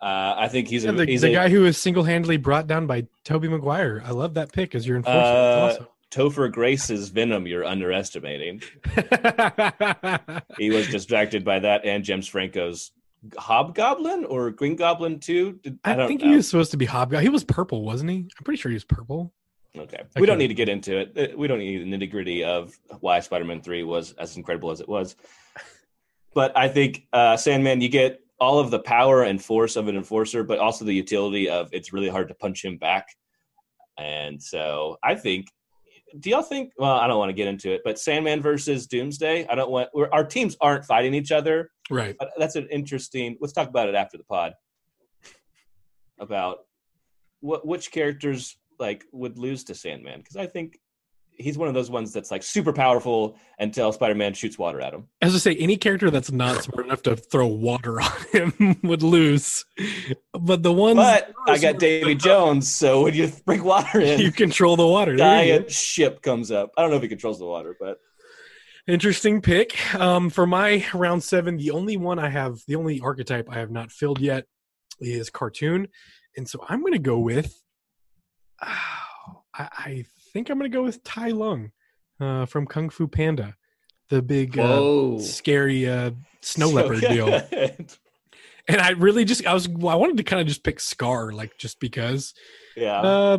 Uh, 0.00 0.34
I 0.36 0.48
think 0.48 0.68
he's 0.68 0.84
a 0.84 0.92
the, 0.92 1.06
he's 1.06 1.22
the 1.22 1.30
a, 1.30 1.34
guy 1.34 1.48
who 1.48 1.62
was 1.62 1.78
single-handedly 1.78 2.36
brought 2.36 2.66
down 2.66 2.86
by 2.86 3.06
Tobey 3.24 3.48
Maguire. 3.48 4.02
I 4.04 4.10
love 4.10 4.34
that 4.34 4.52
pick 4.52 4.74
as 4.74 4.86
your 4.86 4.98
enforcer. 4.98 5.18
Uh, 5.18 5.70
awesome. 5.70 5.86
Topher 6.10 6.52
Grace's 6.52 7.08
Venom 7.08 7.46
you're 7.46 7.64
underestimating. 7.64 8.62
He 10.58 10.70
was 10.70 10.88
distracted 10.88 11.44
by 11.44 11.58
that 11.60 11.84
and 11.84 12.04
James 12.04 12.26
Franco's 12.26 12.92
Hobgoblin 13.38 14.24
or 14.24 14.50
Green 14.50 14.76
Goblin 14.76 15.18
too. 15.18 15.58
Did, 15.62 15.78
I, 15.84 15.94
don't 15.94 16.08
think 16.08 16.22
know. 16.22 16.30
he 16.30 16.36
was 16.36 16.48
supposed 16.48 16.70
to 16.72 16.76
be 16.76 16.84
Hobgoblin. 16.84 17.22
He 17.22 17.28
was 17.28 17.44
purple, 17.44 17.84
wasn't 17.84 18.10
he? 18.10 18.16
I'm 18.18 18.44
pretty 18.44 18.60
sure 18.60 18.70
he 18.70 18.74
was 18.76 18.84
purple. 18.84 19.32
Okay. 19.76 20.02
I 20.16 20.20
We 20.20 20.26
don't 20.26 20.38
need 20.38 20.48
to 20.48 20.54
get 20.54 20.68
into 20.68 20.98
it. 20.98 21.12
Uh, 21.16 21.36
We 21.36 21.48
don't 21.48 21.58
need 21.58 21.78
the 21.78 21.96
nitty 21.96 22.10
gritty 22.10 22.44
of 22.44 22.78
why 23.00 23.20
Spider 23.20 23.44
Man 23.44 23.60
3 23.60 23.82
was 23.84 24.12
as 24.12 24.36
incredible 24.36 24.70
as 24.70 24.80
it 24.80 24.88
was. 24.88 25.16
But 26.34 26.56
I 26.56 26.68
think 26.68 27.06
uh, 27.12 27.36
Sandman, 27.36 27.80
you 27.80 27.88
get 27.88 28.20
all 28.38 28.58
of 28.58 28.70
the 28.70 28.78
power 28.78 29.22
and 29.22 29.42
force 29.42 29.76
of 29.76 29.88
an 29.88 29.96
enforcer, 29.96 30.44
but 30.44 30.58
also 30.58 30.84
the 30.84 30.94
utility 30.94 31.48
of 31.48 31.68
it's 31.72 31.92
really 31.92 32.08
hard 32.08 32.28
to 32.28 32.34
punch 32.34 32.64
him 32.64 32.76
back. 32.76 33.08
And 33.98 34.42
so 34.42 34.98
I 35.02 35.14
think, 35.14 35.46
do 36.20 36.30
y'all 36.30 36.42
think, 36.42 36.72
well, 36.76 36.92
I 36.92 37.06
don't 37.06 37.18
want 37.18 37.30
to 37.30 37.34
get 37.34 37.48
into 37.48 37.72
it, 37.72 37.82
but 37.84 37.98
Sandman 37.98 38.42
versus 38.42 38.86
Doomsday, 38.86 39.46
I 39.48 39.54
don't 39.54 39.70
want, 39.70 39.90
we're, 39.94 40.08
our 40.12 40.24
teams 40.24 40.56
aren't 40.60 40.84
fighting 40.84 41.14
each 41.14 41.32
other. 41.32 41.70
Right. 41.90 42.16
But 42.18 42.30
that's 42.38 42.56
an 42.56 42.68
interesting. 42.70 43.36
Let's 43.40 43.52
talk 43.52 43.68
about 43.68 43.88
it 43.88 43.94
after 43.94 44.16
the 44.16 44.24
pod. 44.24 44.54
About 46.18 46.60
what 47.40 47.66
which 47.66 47.92
characters 47.92 48.56
like 48.78 49.04
would 49.12 49.38
lose 49.38 49.64
to 49.64 49.74
Sandman 49.74 50.20
because 50.20 50.36
I 50.36 50.46
think 50.46 50.78
he's 51.38 51.58
one 51.58 51.68
of 51.68 51.74
those 51.74 51.90
ones 51.90 52.12
that's 52.12 52.30
like 52.30 52.42
super 52.42 52.72
powerful 52.72 53.36
until 53.58 53.92
Spider-Man 53.92 54.34
shoots 54.34 54.58
water 54.58 54.80
at 54.80 54.92
him. 54.94 55.08
As 55.20 55.34
I 55.34 55.38
say, 55.38 55.54
any 55.56 55.76
character 55.76 56.10
that's 56.10 56.32
not 56.32 56.62
smart 56.62 56.86
enough 56.86 57.02
to 57.02 57.16
throw 57.16 57.46
water 57.46 58.00
on 58.00 58.12
him 58.32 58.76
would 58.82 59.02
lose. 59.02 59.64
But 60.32 60.62
the 60.62 60.72
ones 60.72 60.96
But 60.96 61.32
I 61.46 61.58
got 61.58 61.78
Davy 61.78 62.14
Jones, 62.14 62.72
so 62.72 63.02
when 63.04 63.14
you 63.14 63.30
bring 63.46 63.64
water 63.64 64.00
in, 64.00 64.20
you 64.20 64.32
control 64.32 64.76
the 64.76 64.86
water. 64.86 65.16
There 65.16 65.44
you 65.44 65.52
go. 65.52 65.58
giant 65.58 65.70
ship 65.70 66.22
comes 66.22 66.50
up. 66.50 66.72
I 66.76 66.82
don't 66.82 66.90
know 66.90 66.96
if 66.96 67.02
he 67.02 67.08
controls 67.08 67.38
the 67.38 67.46
water, 67.46 67.76
but 67.78 67.98
Interesting 68.86 69.40
pick. 69.40 69.96
Um, 69.96 70.30
for 70.30 70.46
my 70.46 70.86
round 70.94 71.24
seven, 71.24 71.56
the 71.56 71.72
only 71.72 71.96
one 71.96 72.20
I 72.20 72.28
have, 72.28 72.60
the 72.68 72.76
only 72.76 73.00
archetype 73.00 73.48
I 73.50 73.56
have 73.58 73.70
not 73.72 73.90
filled 73.90 74.20
yet 74.20 74.44
is 75.00 75.28
cartoon, 75.28 75.88
and 76.36 76.48
so 76.48 76.64
I'm 76.68 76.80
going 76.82 76.92
to 76.92 77.00
go 77.00 77.18
with. 77.18 77.60
ah, 78.62 79.02
I, 79.54 79.68
I 79.72 80.04
think 80.36 80.50
I'm 80.50 80.58
going 80.58 80.70
to 80.70 80.76
go 80.76 80.82
with 80.82 81.02
Tai 81.02 81.28
Lung 81.30 81.70
uh, 82.20 82.44
from 82.44 82.66
Kung 82.66 82.90
Fu 82.90 83.06
Panda, 83.08 83.56
the 84.10 84.20
big 84.20 84.58
uh, 84.58 85.18
scary 85.18 85.88
uh, 85.88 86.10
snow 86.42 86.68
So 86.68 86.74
leopard 86.74 87.00
deal. 87.00 87.28
And 88.68 88.80
I 88.80 88.90
really 88.90 89.24
just 89.24 89.46
I 89.46 89.54
was 89.54 89.66
I 89.66 89.94
wanted 89.94 90.18
to 90.18 90.24
kind 90.24 90.42
of 90.42 90.46
just 90.46 90.62
pick 90.62 90.78
Scar, 90.80 91.32
like 91.32 91.56
just 91.56 91.80
because. 91.80 92.34
yeah, 92.76 93.00
Uh, 93.00 93.38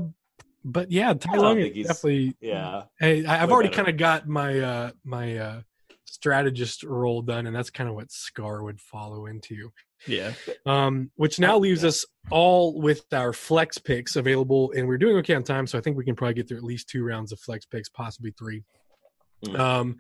but 0.66 0.90
yeah, 0.92 1.14
Tai 1.14 1.38
Lung 1.38 1.60
is 1.60 1.86
definitely 1.88 2.36
yeah. 2.42 2.84
Hey, 3.00 3.26
I- 3.26 3.44
I've 3.44 3.52
already 3.52 3.70
kind 3.70 3.90
of 3.90 3.98
got 3.98 4.28
my 4.28 4.60
uh 4.60 4.92
my 5.04 5.38
uh 5.38 5.62
strategist 6.06 6.84
role 6.84 7.22
done, 7.22 7.46
and 7.46 7.56
that's 7.56 7.70
kind 7.70 7.88
of 7.90 7.96
what 7.96 8.10
Scar 8.12 8.64
would 8.64 8.80
follow 8.82 9.28
into. 9.28 9.72
Yeah. 10.06 10.34
Um, 10.66 11.12
which 11.16 11.40
now 11.40 11.58
leaves 11.58 11.84
us 11.84 12.06
all 12.30 12.80
with 12.80 13.06
our 13.14 13.34
flex 13.34 13.78
picks 13.78 14.16
available, 14.16 14.72
and 14.76 14.88
we're 14.88 14.98
doing 14.98 15.18
okay 15.18 15.36
on 15.36 15.44
time, 15.44 15.68
so 15.68 15.78
I 15.78 15.82
think 15.82 15.98
we 15.98 16.06
can 16.06 16.16
probably 16.16 16.36
get 16.36 16.48
through 16.48 16.58
at 16.58 16.64
least 16.64 16.90
two 16.90 17.04
rounds 17.04 17.32
of 17.32 17.40
flex 17.40 17.66
picks, 17.66 17.90
possibly 17.90 18.32
three. 18.38 18.64
Mm. 19.46 19.60
Um, 19.60 19.98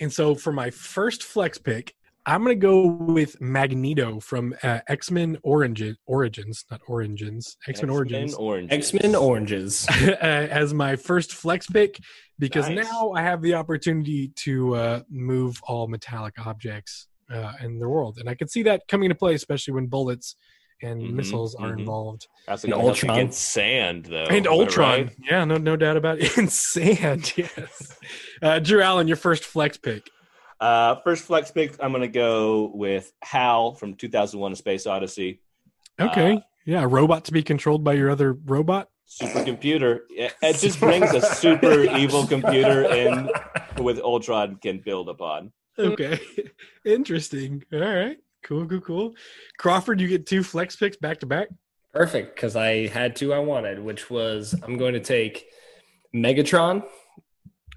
and 0.00 0.12
so 0.12 0.34
for 0.34 0.52
my 0.52 0.70
first 0.70 1.22
flex 1.22 1.58
pick, 1.58 1.94
I'm 2.26 2.42
gonna 2.42 2.54
go 2.54 2.86
with 2.86 3.38
Magneto 3.40 4.18
from 4.18 4.54
uh, 4.62 4.80
X 4.88 5.10
Men 5.10 5.36
Origin 5.42 5.96
Origins, 6.06 6.64
not 6.70 6.80
Origins, 6.86 7.58
X 7.68 7.82
Men 7.82 7.90
Origins. 7.90 8.34
Orange. 8.34 8.72
X 8.72 8.94
Men 8.94 9.14
Oranges. 9.14 9.86
uh, 9.90 10.14
as 10.14 10.72
my 10.72 10.96
first 10.96 11.34
flex 11.34 11.66
pick 11.66 12.00
because 12.38 12.68
Nice. 12.68 12.86
now 12.86 13.12
I 13.12 13.22
have 13.22 13.42
the 13.42 13.54
opportunity 13.54 14.28
to 14.36 14.74
uh, 14.74 15.00
move 15.10 15.60
all 15.64 15.86
metallic 15.86 16.34
objects 16.46 17.08
uh, 17.30 17.52
in 17.62 17.78
the 17.78 17.88
world, 17.88 18.18
and 18.18 18.28
I 18.28 18.34
could 18.34 18.50
see 18.50 18.62
that 18.64 18.82
coming 18.88 19.06
into 19.06 19.14
play, 19.18 19.34
especially 19.34 19.74
when 19.74 19.86
bullets 19.86 20.36
and 20.82 21.00
Mhm, 21.02 21.14
missiles 21.14 21.54
are 21.54 21.70
mhm. 21.70 21.78
involved. 21.80 22.26
That's 22.46 22.64
And 22.64 22.72
gonna 22.72 22.82
help 22.82 22.96
Ultron. 22.96 23.16
get 23.26 23.34
sand 23.34 24.06
though. 24.06 24.24
and 24.24 24.46
Ultron, 24.46 25.04
right? 25.04 25.16
yeah, 25.18 25.44
no, 25.44 25.56
no 25.56 25.76
doubt 25.76 25.96
about 25.96 26.18
it. 26.18 26.36
In 26.38 26.48
sand, 26.48 27.32
yes. 27.36 27.96
Uh, 28.42 28.58
Drew 28.58 28.82
Allen, 28.82 29.06
your 29.08 29.16
first 29.16 29.44
flex 29.44 29.76
pick. 29.78 30.10
Uh, 30.60 30.96
first 31.04 31.24
flex 31.24 31.50
pick, 31.50 31.76
I'm 31.82 31.92
gonna 31.92 32.08
go 32.08 32.70
with 32.74 33.12
Hal 33.22 33.74
from 33.74 33.94
2001: 33.94 34.52
A 34.52 34.56
Space 34.56 34.86
Odyssey. 34.86 35.40
Okay, 36.00 36.34
Uh, 36.34 36.40
yeah, 36.66 36.82
a 36.82 36.88
robot 36.88 37.24
to 37.26 37.32
be 37.32 37.42
controlled 37.42 37.84
by 37.84 37.92
your 37.94 38.10
other 38.10 38.32
robot. 38.32 38.88
Supercomputer. 39.08 40.00
It, 40.10 40.34
it 40.42 40.56
just 40.58 40.80
brings 40.80 41.12
a 41.14 41.20
super 41.20 41.82
evil 41.96 42.26
computer 42.26 42.82
in 42.84 43.28
with 43.78 44.00
Ultron 44.00 44.56
can 44.62 44.78
build 44.84 45.08
upon. 45.08 45.52
Okay, 45.78 46.20
interesting. 46.84 47.64
All 47.72 47.80
right, 47.80 48.18
cool, 48.42 48.66
cool, 48.66 48.80
cool. 48.80 49.14
Crawford, 49.58 50.00
you 50.00 50.08
get 50.08 50.26
two 50.26 50.42
flex 50.42 50.76
picks 50.76 50.96
back 50.96 51.20
to 51.20 51.26
back. 51.26 51.48
Perfect, 51.92 52.34
because 52.34 52.56
I 52.56 52.88
had 52.88 53.14
two 53.16 53.32
I 53.32 53.38
wanted, 53.38 53.78
which 53.78 54.10
was 54.10 54.54
I'm 54.64 54.76
going 54.76 54.94
to 54.94 55.00
take 55.00 55.46
Megatron 56.14 56.84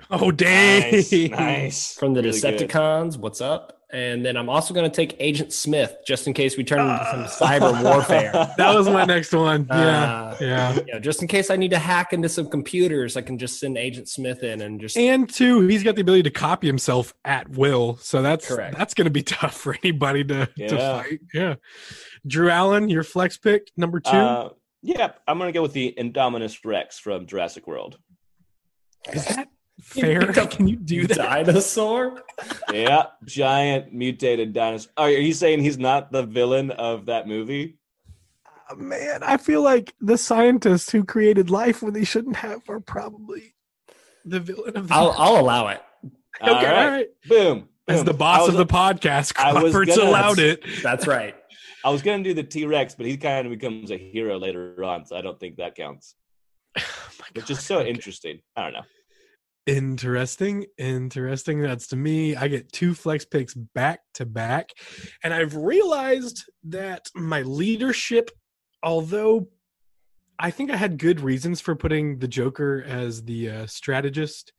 Oh, 0.09 0.31
dang! 0.31 0.91
Nice, 0.91 1.11
nice. 1.31 1.93
from 1.93 2.13
the 2.13 2.21
Really 2.21 2.39
good. 2.39 2.59
Decepticons. 2.69 3.17
What's 3.17 3.41
up? 3.41 3.76
And 3.89 4.25
then 4.25 4.35
I'm 4.35 4.49
also 4.49 4.73
going 4.73 4.89
to 4.89 4.93
take 4.93 5.15
Agent 5.19 5.53
Smith 5.53 5.95
just 6.05 6.27
in 6.27 6.33
case 6.33 6.57
we 6.57 6.65
turn 6.65 6.81
into 6.81 7.05
some 7.09 7.23
cyber 7.23 7.81
warfare. 7.81 8.31
That 8.57 8.75
was 8.75 8.89
my 8.89 9.05
next 9.05 9.31
one. 9.31 9.65
Yeah, 9.69 9.75
Uh, 9.77 10.37
yeah. 10.41 10.73
you 10.75 10.93
know, 10.93 10.99
just 10.99 11.21
in 11.21 11.29
case 11.29 11.49
I 11.49 11.55
need 11.55 11.71
to 11.71 11.79
hack 11.79 12.11
into 12.11 12.27
some 12.27 12.49
computers, 12.49 13.15
I 13.15 13.21
can 13.21 13.37
just 13.37 13.61
send 13.61 13.77
Agent 13.77 14.09
Smith 14.09 14.43
in 14.43 14.59
and 14.59 14.81
just 14.81 14.97
And 14.97 15.29
two, 15.29 15.61
he's 15.67 15.83
got 15.83 15.95
the 15.95 16.01
ability 16.01 16.23
to 16.23 16.31
copy 16.31 16.67
himself 16.67 17.13
at 17.23 17.47
will. 17.51 17.95
So 18.01 18.21
that's 18.21 18.45
Correct. 18.49 18.77
that's 18.77 18.93
going 18.93 19.05
to 19.05 19.11
be 19.11 19.23
tough 19.23 19.55
for 19.55 19.73
anybody 19.81 20.25
to, 20.25 20.47
to 20.47 20.77
fight. 20.77 21.21
Yeah. 21.33 21.55
Drew 22.25 22.49
Allen, 22.49 22.89
your 22.89 23.03
flex 23.03 23.37
pick 23.37 23.71
number 23.77 24.01
two. 24.01 24.09
Uh, 24.09 24.49
yeah, 24.81 25.11
I'm 25.27 25.39
gonna 25.39 25.51
go 25.53 25.61
with 25.61 25.73
the 25.73 25.93
Indominus 25.97 26.59
Rex 26.65 26.99
from 26.99 27.25
Jurassic 27.25 27.67
World. 27.67 27.97
Is 29.11 29.25
that 29.25 29.47
fair? 29.81 30.21
Can 30.33 30.67
you 30.67 30.75
do 30.75 31.07
that? 31.07 31.17
dinosaur. 31.17 32.21
Yeah, 32.71 33.07
giant 33.25 33.93
mutated 33.93 34.53
dinosaur. 34.53 34.91
Oh, 34.97 35.03
are 35.03 35.09
you 35.09 35.33
saying 35.33 35.61
he's 35.61 35.77
not 35.77 36.11
the 36.11 36.23
villain 36.23 36.71
of 36.71 37.05
that 37.07 37.27
movie? 37.27 37.77
Oh, 38.69 38.75
man, 38.75 39.23
I 39.23 39.37
feel 39.37 39.61
like 39.61 39.93
the 40.01 40.17
scientists 40.17 40.91
who 40.91 41.03
created 41.03 41.49
life 41.49 41.81
when 41.81 41.93
they 41.93 42.03
shouldn't 42.03 42.35
have 42.37 42.61
are 42.69 42.79
probably 42.81 43.55
the 44.25 44.39
villain 44.41 44.75
of 44.75 44.87
the 44.89 44.93
I'll 44.93 45.11
I'll 45.17 45.39
allow 45.39 45.67
it. 45.69 45.81
Okay, 46.41 46.51
All 46.51 46.55
right. 46.55 46.75
all 46.75 46.89
right. 46.91 47.07
Boom. 47.27 47.69
As 47.87 48.03
the 48.03 48.13
boss 48.13 48.41
was, 48.41 48.49
of 48.49 48.57
the 48.57 48.65
podcast, 48.65 49.33
I 49.37 49.53
was 49.53 49.71
Crawford's 49.71 49.95
gonna- 49.95 50.09
allowed 50.09 50.39
it. 50.39 50.61
That's 50.83 51.07
right. 51.07 51.33
I 51.85 51.89
was 51.89 52.01
gonna 52.01 52.23
do 52.23 52.33
the 52.33 52.43
T 52.43 52.65
Rex, 52.65 52.95
but 52.95 53.05
he 53.05 53.15
kind 53.15 53.47
of 53.47 53.51
becomes 53.53 53.91
a 53.91 53.97
hero 53.97 54.37
later 54.37 54.83
on, 54.83 55.05
so 55.05 55.15
I 55.15 55.21
don't 55.21 55.39
think 55.39 55.55
that 55.57 55.75
counts. 55.75 56.15
Oh 56.77 56.83
my 57.19 57.25
Which 57.41 57.49
is 57.49 57.61
so 57.65 57.81
interesting. 57.81 58.41
I 58.55 58.63
don't 58.63 58.73
know. 58.73 58.83
Interesting. 59.67 60.65
Interesting. 60.77 61.61
That's 61.61 61.87
to 61.87 61.97
me. 61.97 62.35
I 62.37 62.47
get 62.47 62.71
two 62.71 62.93
flex 62.93 63.25
picks 63.25 63.53
back 63.53 63.99
to 64.13 64.25
back. 64.25 64.69
And 65.23 65.33
I've 65.33 65.55
realized 65.55 66.45
that 66.63 67.09
my 67.13 67.41
leadership, 67.41 68.31
although 68.81 69.49
I 70.39 70.51
think 70.51 70.71
I 70.71 70.77
had 70.77 70.97
good 70.97 71.19
reasons 71.19 71.59
for 71.59 71.75
putting 71.75 72.19
the 72.19 72.27
Joker 72.29 72.83
as 72.87 73.23
the 73.25 73.49
uh, 73.49 73.65
strategist, 73.67 74.53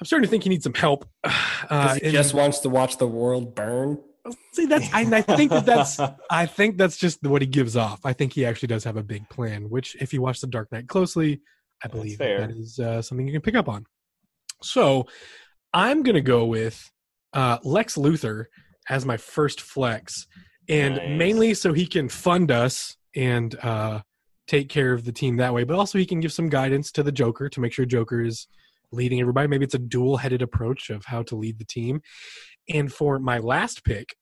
I'm 0.00 0.06
starting 0.06 0.26
to 0.26 0.30
think 0.30 0.44
he 0.44 0.48
needs 0.50 0.64
some 0.64 0.74
help. 0.74 1.08
Uh, 1.70 1.94
he 1.94 2.06
and- 2.06 2.12
just 2.12 2.34
wants 2.34 2.58
to 2.58 2.68
watch 2.68 2.98
the 2.98 3.06
world 3.06 3.54
burn. 3.54 3.96
see, 4.52 4.66
that's, 4.66 4.92
I, 4.92 5.02
I 5.02 5.22
think 5.22 5.52
that 5.52 5.64
that's, 5.64 6.00
I 6.30 6.44
think 6.44 6.76
that's 6.76 6.96
just 6.96 7.22
what 7.22 7.40
he 7.40 7.46
gives 7.46 7.76
off. 7.76 8.00
I 8.04 8.12
think 8.12 8.32
he 8.32 8.44
actually 8.44 8.66
does 8.66 8.82
have 8.82 8.96
a 8.96 9.02
big 9.04 9.28
plan, 9.28 9.70
which, 9.70 9.94
if 10.00 10.12
you 10.12 10.20
watch 10.20 10.40
The 10.40 10.48
Dark 10.48 10.72
Knight 10.72 10.88
closely, 10.88 11.40
I 11.84 11.88
believe 11.88 12.18
that 12.18 12.50
is 12.50 12.78
uh, 12.78 13.02
something 13.02 13.26
you 13.26 13.32
can 13.32 13.42
pick 13.42 13.54
up 13.54 13.68
on. 13.68 13.84
So, 14.62 15.06
I'm 15.74 16.02
going 16.02 16.14
to 16.14 16.20
go 16.20 16.44
with 16.44 16.90
uh, 17.32 17.58
Lex 17.64 17.96
Luthor 17.96 18.46
as 18.88 19.06
my 19.06 19.16
first 19.16 19.60
flex, 19.60 20.26
and 20.68 20.96
Nice. 20.96 21.18
mainly 21.18 21.54
so 21.54 21.72
he 21.72 21.86
can 21.86 22.08
fund 22.08 22.50
us 22.50 22.96
and 23.16 23.56
uh, 23.62 24.00
take 24.46 24.68
care 24.68 24.92
of 24.92 25.04
the 25.04 25.12
team 25.12 25.36
that 25.36 25.54
way, 25.54 25.64
but 25.64 25.76
also 25.76 25.98
he 25.98 26.06
can 26.06 26.20
give 26.20 26.32
some 26.32 26.48
guidance 26.48 26.92
to 26.92 27.02
the 27.02 27.12
Joker 27.12 27.48
to 27.48 27.60
make 27.60 27.72
sure 27.72 27.84
Joker 27.84 28.22
is 28.22 28.46
leading 28.90 29.20
everybody. 29.20 29.48
Maybe 29.48 29.64
it's 29.64 29.74
a 29.74 29.78
dual-headed 29.78 30.42
approach 30.42 30.90
of 30.90 31.04
how 31.06 31.22
to 31.24 31.36
lead 31.36 31.58
the 31.58 31.64
team. 31.64 32.02
And 32.68 32.92
for 32.92 33.18
my 33.18 33.38
last 33.38 33.84
pick 33.84 34.14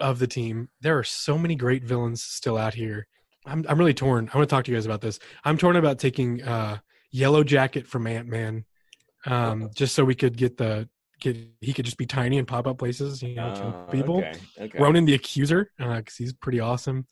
of 0.00 0.18
the 0.18 0.26
team, 0.26 0.68
there 0.80 0.98
are 0.98 1.04
so 1.04 1.38
many 1.38 1.54
great 1.54 1.84
villains 1.84 2.22
still 2.22 2.58
out 2.58 2.74
here. 2.74 3.06
I'm 3.46 3.64
I'm 3.68 3.78
really 3.78 3.94
torn. 3.94 4.28
I 4.32 4.36
want 4.36 4.48
to 4.48 4.54
talk 4.54 4.64
to 4.64 4.70
you 4.70 4.76
guys 4.76 4.86
about 4.86 5.00
this. 5.00 5.18
I'm 5.44 5.56
torn 5.58 5.76
about 5.76 5.98
taking 5.98 6.42
uh, 6.42 6.78
Yellow 7.10 7.44
Jacket 7.44 7.86
from 7.86 8.06
Ant 8.06 8.28
Man, 8.28 8.64
um, 9.26 9.70
just 9.74 9.94
so 9.94 10.04
we 10.04 10.14
could 10.14 10.36
get 10.36 10.56
the 10.56 10.88
get 11.20 11.36
he 11.60 11.72
could 11.72 11.84
just 11.84 11.96
be 11.98 12.06
tiny 12.06 12.38
and 12.38 12.46
pop 12.46 12.66
up 12.66 12.78
places, 12.78 13.22
you 13.22 13.34
know, 13.34 13.52
kill 13.56 13.84
Oh, 13.88 13.90
people. 13.90 14.18
Okay. 14.18 14.32
okay. 14.60 14.78
Ronan 14.78 15.04
the 15.04 15.14
Accuser, 15.14 15.70
because 15.78 16.16
he's 16.16 16.32
pretty 16.32 16.60
awesome. 16.60 17.06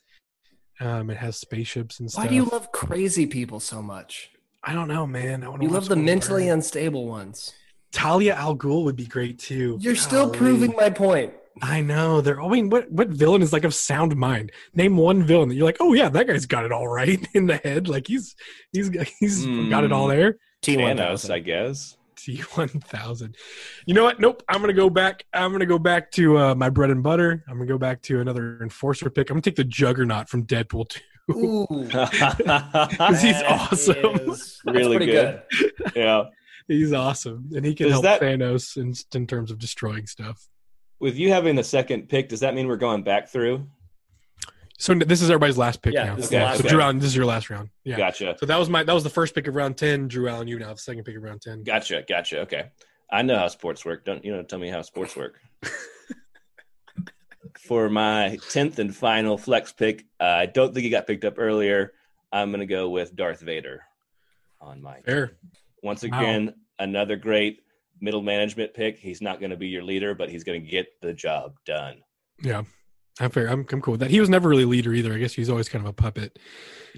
Um, 0.79 1.09
it 1.11 1.17
has 1.17 1.39
spaceships 1.39 2.01
and 2.01 2.11
stuff. 2.11 2.25
Why 2.25 2.29
do 2.29 2.35
you 2.35 2.45
love 2.45 2.71
crazy 2.71 3.27
people 3.27 3.61
so 3.61 3.81
much? 3.81 4.31
I 4.63 4.75
don't 4.75 4.89
know, 4.89 5.07
man. 5.07 5.43
I 5.43 5.49
wanna 5.49 5.65
You 5.65 5.71
love 5.71 5.89
the 5.89 5.97
mentally 5.97 6.49
unstable 6.49 7.07
ones. 7.07 7.55
Talia 7.93 8.35
al 8.35 8.55
Ghul 8.57 8.85
would 8.85 8.97
be 8.97 9.07
great 9.07 9.39
too. 9.39 9.79
You're 9.81 9.97
still 9.97 10.27
Golly. 10.27 10.39
proving 10.39 10.75
my 10.77 10.91
point. 10.91 11.33
I 11.63 11.81
know. 11.81 12.21
They're. 12.21 12.41
I 12.41 12.49
mean, 12.49 12.69
what 12.71 12.91
what 12.91 13.09
villain 13.09 13.43
is 13.43 13.53
like 13.53 13.65
of 13.65 13.75
sound 13.75 14.15
mind? 14.17 14.53
Name 14.75 14.97
one 14.97 15.23
villain 15.25 15.49
that 15.49 15.55
you're 15.55 15.65
like, 15.65 15.79
oh 15.81 15.93
yeah, 15.95 16.09
that 16.11 16.27
guy's 16.27 16.47
got 16.47 16.65
it 16.65 16.73
all 16.73 16.87
right 16.89 17.27
in 17.35 17.47
the 17.47 17.57
head. 17.57 17.89
Like 17.89 18.07
he's 18.07 18.35
he's 18.73 18.91
he's 19.21 19.47
got 19.71 19.85
it 19.85 19.93
all 19.93 20.07
there. 20.09 20.37
T 20.63 20.77
one 20.77 20.97
Thanos, 20.97 21.31
I 21.31 21.39
guess. 21.39 21.97
T 22.17 22.39
one 22.55 22.69
thousand. 22.69 23.37
You 23.87 23.95
know 23.95 24.05
what? 24.05 24.21
Nope. 24.21 24.43
I'm 24.49 24.61
gonna 24.61 24.73
go 24.73 24.91
back. 24.91 25.25
I'm 25.33 25.53
gonna 25.53 25.67
go 25.67 25.79
back 25.79 26.11
to 26.13 26.39
uh, 26.39 26.55
my 26.55 26.69
bread 26.71 26.91
and 26.91 27.03
butter. 27.03 27.45
I'm 27.49 27.55
gonna 27.55 27.67
go 27.67 27.79
back 27.79 28.03
to 28.03 28.21
another 28.21 28.59
enforcer 28.63 29.09
pick. 29.11 29.31
I'm 29.31 29.35
gonna 29.35 29.43
take 29.43 29.57
the 29.57 29.65
Juggernaut 29.65 30.29
from 30.29 30.45
Deadpool 30.47 30.89
2. 30.89 31.01
Ooh, 31.33 31.67
Because 31.89 33.23
he's 33.23 33.43
awesome. 33.43 34.37
Really 34.67 34.97
pretty 34.97 35.13
good. 35.13 35.43
yeah. 35.95 36.25
He's 36.69 36.93
awesome, 36.93 37.51
and 37.55 37.65
he 37.65 37.75
can 37.75 37.87
Does 37.87 37.93
help 37.95 38.03
that- 38.05 38.21
Thanos 38.21 38.77
in, 38.77 38.93
in 39.19 39.27
terms 39.27 39.51
of 39.51 39.59
destroying 39.59 40.07
stuff. 40.07 40.49
With 40.99 41.17
you 41.17 41.31
having 41.33 41.57
the 41.57 41.65
second 41.65 42.09
pick, 42.09 42.29
does 42.29 42.41
that 42.41 42.55
mean 42.55 42.69
we're 42.69 42.77
going 42.77 43.03
back 43.03 43.29
through? 43.29 43.67
So 44.79 44.95
this 44.95 45.23
is 45.23 45.31
everybody's 45.31 45.57
last 45.59 45.81
pick 45.83 45.95
Yeah, 45.95 46.05
now. 46.05 46.17
this 46.17 46.27
is 46.27 46.33
last 46.33 46.57
so 46.59 46.63
pick. 46.63 46.71
Drew 46.73 46.83
Allen, 46.83 46.99
this 46.99 47.09
is 47.09 47.17
your 47.17 47.25
last 47.27 47.49
round. 47.51 47.71
Yeah. 47.85 47.97
Gotcha. 47.97 48.37
So 48.39 48.47
that 48.47 48.59
was 48.59 48.69
my 48.69 48.83
that 48.83 48.93
was 48.93 49.05
the 49.05 49.11
first 49.11 49.35
pick 49.35 49.47
of 49.47 49.55
round 49.55 49.77
ten. 49.79 50.07
Drew 50.09 50.29
Allen, 50.29 50.49
you 50.49 50.59
now 50.59 50.69
have 50.69 50.77
the 50.77 50.83
second 50.83 51.05
pick 51.05 51.17
of 51.17 51.23
round 51.23 51.41
ten. 51.43 51.63
Gotcha. 51.65 52.05
Gotcha. 52.09 52.41
Okay. 52.41 52.71
I 53.11 53.23
know 53.23 53.39
how 53.39 53.49
sports 53.49 53.85
work. 53.85 54.05
Don't 54.05 54.25
you 54.25 54.33
know? 54.37 54.43
Tell 54.43 54.59
me 54.59 54.69
how 54.69 54.83
sports 54.83 55.17
work. 55.17 55.39
For 57.61 57.89
my 57.89 58.39
tenth 58.51 58.79
and 58.79 58.95
final 58.95 59.39
flex 59.39 59.73
pick, 59.73 60.05
uh, 60.21 60.25
I 60.25 60.47
don't 60.47 60.75
think 60.75 60.85
he 60.85 60.91
got 60.91 61.07
picked 61.07 61.25
up 61.25 61.35
earlier. 61.39 61.93
I'm 62.33 62.51
going 62.51 62.61
to 62.61 62.67
go 62.67 62.91
with 62.91 63.17
Darth 63.17 63.41
Vader 63.41 63.83
on 64.61 64.83
my. 64.83 65.01
Fair. 65.01 65.33
Once 65.83 66.03
Wow. 66.05 66.21
again, 66.21 66.55
another 66.79 67.17
great 67.17 67.61
middle 68.01 68.23
management 68.23 68.75
pick. 68.75 68.99
He's 68.99 69.21
not 69.23 69.41
going 69.41 69.51
to 69.51 69.57
be 69.57 69.69
your 69.69 69.83
leader, 69.83 70.15
but 70.15 70.29
he's 70.31 70.45
going 70.45 70.63
to 70.63 70.69
get 70.71 70.87
the 71.01 71.13
job 71.13 71.55
done. 71.65 71.97
Yeah. 72.43 72.63
I'm 73.19 73.31
fair. 73.31 73.47
I'm, 73.49 73.65
I'm 73.73 73.81
cool 73.81 73.93
with 73.93 74.01
that. 74.01 74.11
He 74.11 74.21
was 74.21 74.29
never 74.29 74.47
really 74.49 74.67
leader 74.67 74.93
either. 74.93 75.15
I 75.15 75.17
guess 75.19 75.33
he's 75.33 75.49
always 75.49 75.71
kind 75.71 75.83
of 75.83 75.89
a 75.89 75.95
puppet, 75.95 76.39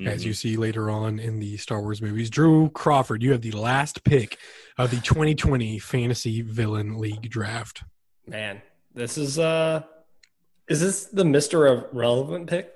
as 0.04 0.22
Mhm. 0.22 0.26
you 0.26 0.32
see 0.32 0.56
later 0.56 0.90
on 0.90 1.20
in 1.20 1.38
the 1.38 1.56
Star 1.58 1.80
Wars 1.80 2.02
movies. 2.02 2.28
Drew 2.28 2.70
Crawford, 2.70 3.22
you 3.22 3.30
have 3.30 3.42
the 3.42 3.52
last 3.52 4.02
pick 4.02 4.36
of 4.78 4.90
the 4.90 4.96
2020 5.00 5.78
Fantasy 5.78 6.42
Villain 6.42 6.98
League 6.98 7.30
draft. 7.30 7.84
Man, 8.26 8.60
this 8.94 9.16
is 9.16 9.38
uh, 9.38 9.82
is 10.68 10.80
this 10.80 11.04
the 11.04 11.24
Mister 11.24 11.68
Irrelevant 11.68 12.48
pick? 12.48 12.72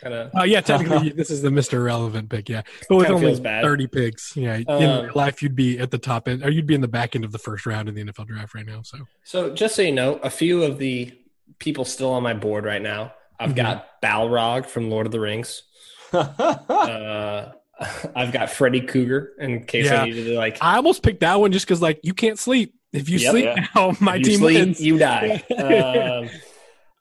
Kind 0.00 0.14
of. 0.14 0.30
Uh, 0.38 0.42
yeah, 0.44 0.60
technically, 0.60 1.10
this 1.16 1.30
is 1.30 1.42
the 1.42 1.48
Mr. 1.50 1.74
Irrelevant 1.74 2.28
pick. 2.28 2.48
Yeah, 2.48 2.62
but 2.88 2.96
with 2.96 3.10
only 3.10 3.34
30 3.36 3.86
picks, 3.86 4.36
yeah, 4.36 4.56
in 4.56 4.64
Um, 4.68 5.04
real 5.06 5.12
life, 5.14 5.42
you'd 5.42 5.54
be 5.56 5.78
at 5.78 5.90
the 5.90 5.98
top 5.98 6.28
end, 6.28 6.44
or 6.44 6.50
you'd 6.50 6.66
be 6.66 6.74
in 6.74 6.80
the 6.80 6.88
back 6.88 7.14
end 7.16 7.24
of 7.24 7.32
the 7.32 7.38
first 7.38 7.66
round 7.66 7.88
in 7.88 7.94
the 7.94 8.02
NFL 8.04 8.26
draft 8.26 8.54
right 8.54 8.66
now. 8.66 8.82
So, 8.82 8.98
So 9.24 9.50
just 9.54 9.74
so 9.76 9.82
you 9.82 9.92
know, 9.92 10.14
a 10.22 10.30
few 10.30 10.62
of 10.62 10.78
the 10.78 11.12
people 11.58 11.84
still 11.84 12.10
on 12.12 12.22
my 12.22 12.34
board 12.34 12.64
right 12.64 12.82
now. 12.82 13.14
I've 13.38 13.52
Mhm. 13.52 13.56
got 13.56 14.00
Balrog 14.02 14.66
from 14.66 14.90
Lord 14.90 15.06
of 15.06 15.12
the 15.12 15.20
Rings. 15.20 15.62
Uh, 16.12 17.52
I've 18.16 18.32
got 18.32 18.50
Freddy 18.50 18.80
Krueger 18.80 19.32
in 19.38 19.64
case 19.64 19.86
Yeah. 19.86 20.02
I 20.02 20.04
needed 20.06 20.24
to 20.26 20.36
like. 20.36 20.58
I 20.62 20.76
almost 20.76 21.02
picked 21.02 21.20
that 21.20 21.38
one 21.38 21.52
just 21.52 21.66
because, 21.66 21.82
like, 21.82 22.00
you 22.02 22.14
can't 22.14 22.38
sleep. 22.38 22.74
If 22.92 23.10
you 23.10 23.18
Yep. 23.18 23.30
sleep 23.30 23.44
Yeah. 23.44 23.66
now, 23.74 23.96
my 24.00 24.14
you 24.14 24.24
team 24.24 24.38
sleep, 24.38 24.54
wins. 24.58 24.80
you 24.80 24.98
die. 24.98 25.42
um, 25.58 26.30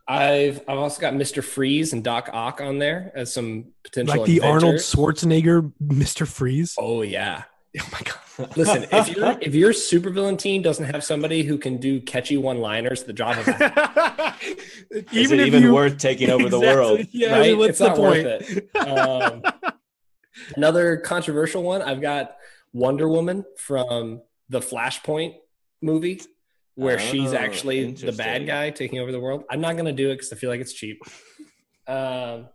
I've 0.08 0.62
I've 0.68 0.78
also 0.78 1.02
got 1.02 1.16
Mister 1.16 1.42
Freeze 1.42 1.94
and 1.94 2.04
Doc 2.04 2.30
Ock 2.32 2.62
on 2.62 2.78
there 2.78 3.12
as 3.16 3.34
some 3.34 3.72
potential 3.84 4.18
like 4.18 4.26
the 4.28 4.42
Arnold. 4.42 4.76
Schwarzenegger, 4.76 5.72
Mr. 5.84 6.28
Freeze. 6.28 6.76
Oh 6.78 7.02
yeah. 7.02 7.44
Oh 7.78 7.90
my 7.92 8.00
god! 8.06 8.58
Listen, 8.58 8.86
if 8.90 9.10
your 9.18 9.38
if 9.42 9.54
your 9.54 9.72
supervillain 9.74 10.40
team 10.40 10.62
doesn't 10.62 10.86
have 10.86 11.04
somebody 11.04 11.44
who 11.44 11.58
can 11.58 11.76
do 11.76 12.00
catchy 12.00 12.38
one-liners, 12.38 13.04
the 13.04 13.12
job 13.12 13.38
is 13.38 13.48
Is 15.12 15.32
even 15.32 15.42
it 15.42 15.48
even 15.48 15.64
you 15.64 15.74
worth 15.74 15.98
taking 15.98 16.30
over 16.30 16.48
the 16.48 16.58
world? 16.58 17.02
Yeah, 17.12 17.38
right? 17.38 17.58
what's 17.58 17.72
it's 17.72 17.80
the 17.80 17.88
not 17.90 17.98
point? 17.98 18.24
worth 18.24 18.50
it. 18.50 18.76
Um, 18.78 19.44
another 20.56 20.96
controversial 20.96 21.64
one. 21.64 21.82
I've 21.82 22.00
got 22.00 22.38
Wonder 22.72 23.10
Woman 23.10 23.44
from 23.58 24.22
the 24.48 24.62
Flashpoint 24.62 25.36
movie, 25.82 26.22
where 26.76 27.00
she's 27.00 27.34
Oh, 27.34 27.38
actually 27.38 27.92
the 27.94 28.12
bad 28.12 28.46
guy 28.46 28.70
taking 28.70 29.00
over 29.00 29.12
the 29.12 29.20
world. 29.20 29.44
I'm 29.50 29.62
not 29.62 29.74
going 29.74 29.86
to 29.86 29.92
do 29.94 30.12
it 30.12 30.16
because 30.16 30.32
I 30.32 30.36
feel 30.36 30.50
like 30.50 30.62
it's 30.62 30.74
cheap. 30.74 31.02
Um, 31.88 32.48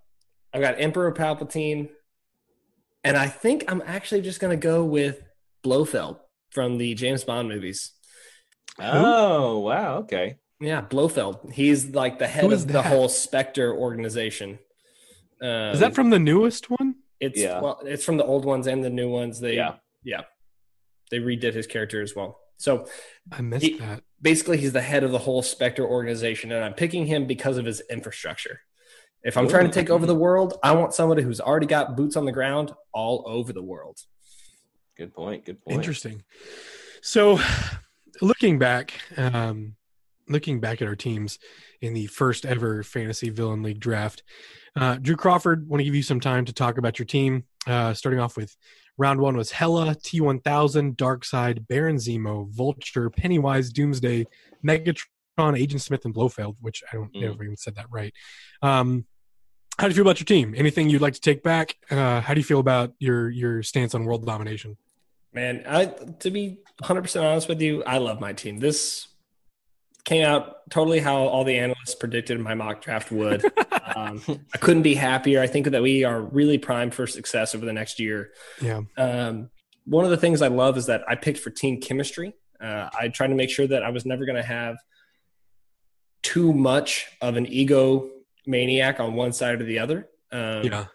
I've 0.53 0.61
got 0.61 0.81
Emperor 0.81 1.13
Palpatine, 1.15 1.89
and 3.05 3.17
I 3.17 3.29
think 3.29 3.65
I'm 3.69 3.81
actually 3.87 4.23
just 4.23 4.41
going 4.41 4.51
to 4.51 4.61
go 4.61 4.85
with 4.85 5.23
Blofeld 5.63 6.19
from 6.51 6.79
the 6.79 6.95
James 6.95 7.23
Bond 7.23 7.49
movies. 7.49 7.93
Oh 8.81 9.61
wow. 9.61 9.99
Okay. 9.99 10.37
Yeah, 10.61 10.81
Blofeld. 10.83 11.53
He's 11.53 11.95
like 11.95 12.19
the 12.19 12.27
head 12.27 12.43
Who 12.43 12.51
is 12.51 12.63
of 12.63 12.73
the 12.73 12.83
whole 12.83 13.09
Spectre 13.09 13.73
organization. 13.73 14.59
Um, 15.41 15.49
Is 15.71 15.79
that 15.79 15.95
from 15.95 16.11
the 16.11 16.19
newest 16.19 16.69
one? 16.69 16.97
It's 17.21 17.39
Yeah. 17.39 17.61
well, 17.61 17.81
it's 17.85 18.05
from 18.05 18.17
the 18.17 18.25
old 18.25 18.45
ones 18.45 18.67
and 18.67 18.83
the 18.83 18.91
new 18.91 19.09
ones. 19.09 19.39
They 19.39 19.55
Yeah. 19.55 19.77
yeah, 20.03 20.23
they 21.13 21.19
redid 21.19 21.55
his 21.55 21.69
character 21.69 22.03
as 22.03 22.17
well. 22.17 22.41
So 22.61 22.87
I 23.33 23.41
missed 23.41 23.65
He- 23.65 23.79
that. 23.79 24.03
basically, 24.21 24.59
he's 24.59 24.73
the 24.73 24.83
head 24.83 25.03
of 25.03 25.13
the 25.13 25.19
whole 25.19 25.43
Spectre 25.43 25.85
organization, 25.85 26.53
and 26.53 26.63
I'm 26.63 26.75
picking 26.75 27.07
him 27.07 27.27
because 27.27 27.57
of 27.57 27.65
his 27.65 27.81
infrastructure. 27.89 28.61
If 29.23 29.37
I'm 29.37 29.49
trying 29.49 29.67
to 29.67 29.73
take 29.73 29.91
over 29.91 30.07
the 30.07 30.15
world, 30.15 30.59
I 30.63 30.73
want 30.73 30.95
somebody 30.95 31.23
who's 31.23 31.41
already 31.41 31.67
got 31.67 31.97
boots 31.97 32.17
on 32.17 32.25
the 32.27 32.33
ground 32.33 32.73
all 32.93 33.25
over 33.27 33.53
the 33.53 33.63
world. 33.63 33.99
Good 34.97 35.15
point. 35.15 35.45
Good 35.47 35.63
point. 35.63 35.75
Interesting. 35.75 36.23
So, 37.01 37.39
looking 38.21 38.59
back, 38.59 39.01
um, 39.17 39.77
looking 40.29 40.61
back 40.61 40.83
at 40.83 40.89
our 40.89 40.97
teams 40.97 41.39
in 41.81 41.95
the 41.95 42.07
first 42.07 42.45
ever 42.45 42.83
fantasy 42.83 43.31
villain 43.31 43.63
league 43.63 43.81
draft, 43.81 44.23
uh, 44.77 44.97
Drew 44.97 45.17
Crawford. 45.17 45.67
Want 45.69 45.81
to 45.81 45.85
give 45.85 45.95
you 45.95 46.03
some 46.03 46.21
time 46.21 46.45
to 46.45 46.53
talk 46.53 46.77
about 46.79 46.99
your 46.99 47.07
team. 47.07 47.45
Uh, 47.67 47.93
starting 47.95 48.21
off 48.21 48.37
with 48.37 48.55
round 49.01 49.21
one 49.21 49.37
was 49.37 49.51
Hela, 49.51 49.97
T1000, 49.97 50.95
Darkseid, 50.97 51.67
Baron 51.67 51.97
Zemo, 51.97 52.49
Vulture, 52.51 53.09
Pennywise, 53.11 53.73
Doomsday, 53.73 54.27
Megatron, 54.65 55.59
Agent 55.59 55.81
Smith, 55.81 56.05
and 56.05 56.15
Blofeld. 56.15 56.57
Which 56.61 56.85
I 56.93 56.97
don't 56.97 57.13
know 57.15 57.33
if 57.33 57.41
I 57.41 57.45
even 57.45 57.57
said 57.57 57.77
that 57.77 57.87
right. 57.91 58.13
Um, 58.63 59.07
how 59.79 59.87
do 59.87 59.93
you 59.93 59.95
feel 59.95 60.05
about 60.05 60.21
your 60.21 60.27
team? 60.27 60.55
Anything 60.55 60.91
you'd 60.91 61.01
like 61.01 61.15
to 61.15 61.21
take 61.21 61.43
back? 61.43 61.77
Uh, 61.91 62.21
how 62.21 62.35
do 62.35 62.41
you 62.41 62.45
feel 62.45 62.61
about 62.61 62.93
your 62.99 63.31
your 63.31 63.63
stance 63.63 63.95
on 63.95 64.05
world 64.05 64.27
domination? 64.27 64.77
Man, 65.33 65.65
I 65.67 65.87
to 65.87 66.31
be 66.31 66.59
100 66.79 67.03
percent 67.03 67.25
honest 67.25 67.49
with 67.49 67.63
you, 67.63 67.83
I 67.85 67.99
love 67.99 68.21
my 68.21 68.35
team. 68.35 68.59
This 68.59 69.09
came 70.05 70.25
out 70.25 70.69
totally 70.71 71.01
how 71.01 71.17
all 71.17 71.45
the 71.45 71.59
analysts 71.59 71.95
predicted 71.95 72.39
my 72.41 72.55
mock 72.55 72.83
draft 72.83 73.11
would. 73.11 73.45
um, 73.97 74.23
I 74.55 74.59
couldn't 74.59 74.83
be 74.83 74.95
happier. 74.95 75.41
I 75.41 75.47
think 75.47 75.67
that 75.67 75.83
we 75.83 76.05
are 76.05 76.21
really 76.21 76.59
primed 76.59 76.95
for 76.95 77.07
success 77.07 77.55
over 77.55 77.67
the 77.67 77.73
next 77.73 78.01
year. 78.01 78.31
Yeah. 78.61 78.83
Um, 78.97 79.51
one 79.85 80.05
of 80.05 80.11
the 80.11 80.17
things 80.17 80.43
I 80.43 80.49
love 80.49 80.77
is 80.77 80.87
that 80.87 81.03
I 81.09 81.17
picked 81.17 81.39
for 81.39 81.51
team 81.51 81.81
chemistry. 81.81 82.35
Uh, 82.61 82.89
I 82.99 83.09
tried 83.09 83.29
to 83.29 83.35
make 83.35 83.51
sure 83.51 83.67
that 83.67 83.83
I 83.83 83.91
was 83.91 84.05
never 84.05 84.25
going 84.25 84.37
to 84.37 84.43
have 84.43 84.77
too 86.23 86.53
much 86.53 87.07
of 87.21 87.37
an 87.37 87.47
ego 87.47 88.11
maniac 88.47 89.01
on 89.01 89.15
one 89.15 89.33
side 89.33 89.61
or 89.61 89.65
the 89.65 89.79
other. 89.79 90.09
Um, 90.33 90.65
Yeah. 90.65 90.87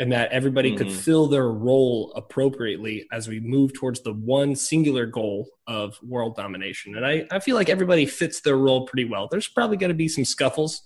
And 0.00 0.10
that 0.10 0.32
everybody 0.32 0.74
could 0.74 0.88
Mhm. 0.88 0.92
fill 1.04 1.26
their 1.28 1.48
role 1.50 2.12
appropriately 2.16 3.06
as 3.12 3.28
we 3.28 3.38
move 3.38 3.72
towards 3.74 4.00
the 4.00 4.12
one 4.14 4.56
singular 4.56 5.06
goal 5.06 5.48
of 5.66 5.98
world 6.02 6.34
domination. 6.36 6.96
And 6.96 7.06
I, 7.06 7.26
I 7.30 7.38
feel 7.38 7.54
like 7.54 7.68
everybody 7.68 8.06
fits 8.06 8.40
their 8.40 8.56
role 8.56 8.86
pretty 8.86 9.04
well. 9.04 9.28
There's 9.30 9.46
probably 9.46 9.76
going 9.76 9.90
to 9.90 9.94
be 9.94 10.08
some 10.08 10.24
scuffles, 10.24 10.80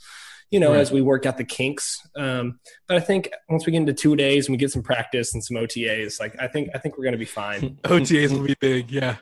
you 0.50 0.58
know, 0.58 0.72
Right. 0.72 0.80
as 0.80 0.90
we 0.90 1.00
work 1.00 1.26
out 1.26 1.38
the 1.38 1.44
kinks. 1.44 2.00
Um, 2.16 2.58
but 2.88 2.96
I 2.96 3.00
think 3.00 3.30
once 3.48 3.64
we 3.66 3.70
get 3.72 3.78
into 3.78 3.92
two 3.94 4.16
days 4.16 4.46
and 4.46 4.52
we 4.52 4.58
get 4.58 4.72
some 4.72 4.82
practice 4.82 5.32
and 5.32 5.42
some 5.44 5.56
OTAs, 5.56 6.18
like 6.18 6.34
I 6.40 6.48
think 6.48 6.70
I 6.74 6.78
think 6.78 6.98
we're 6.98 7.04
going 7.04 7.12
to 7.12 7.18
be 7.18 7.24
fine. 7.24 7.78
OTAs 7.84 8.32
will 8.32 8.44
be 8.46 8.56
big, 8.60 8.90
yeah. 8.90 9.16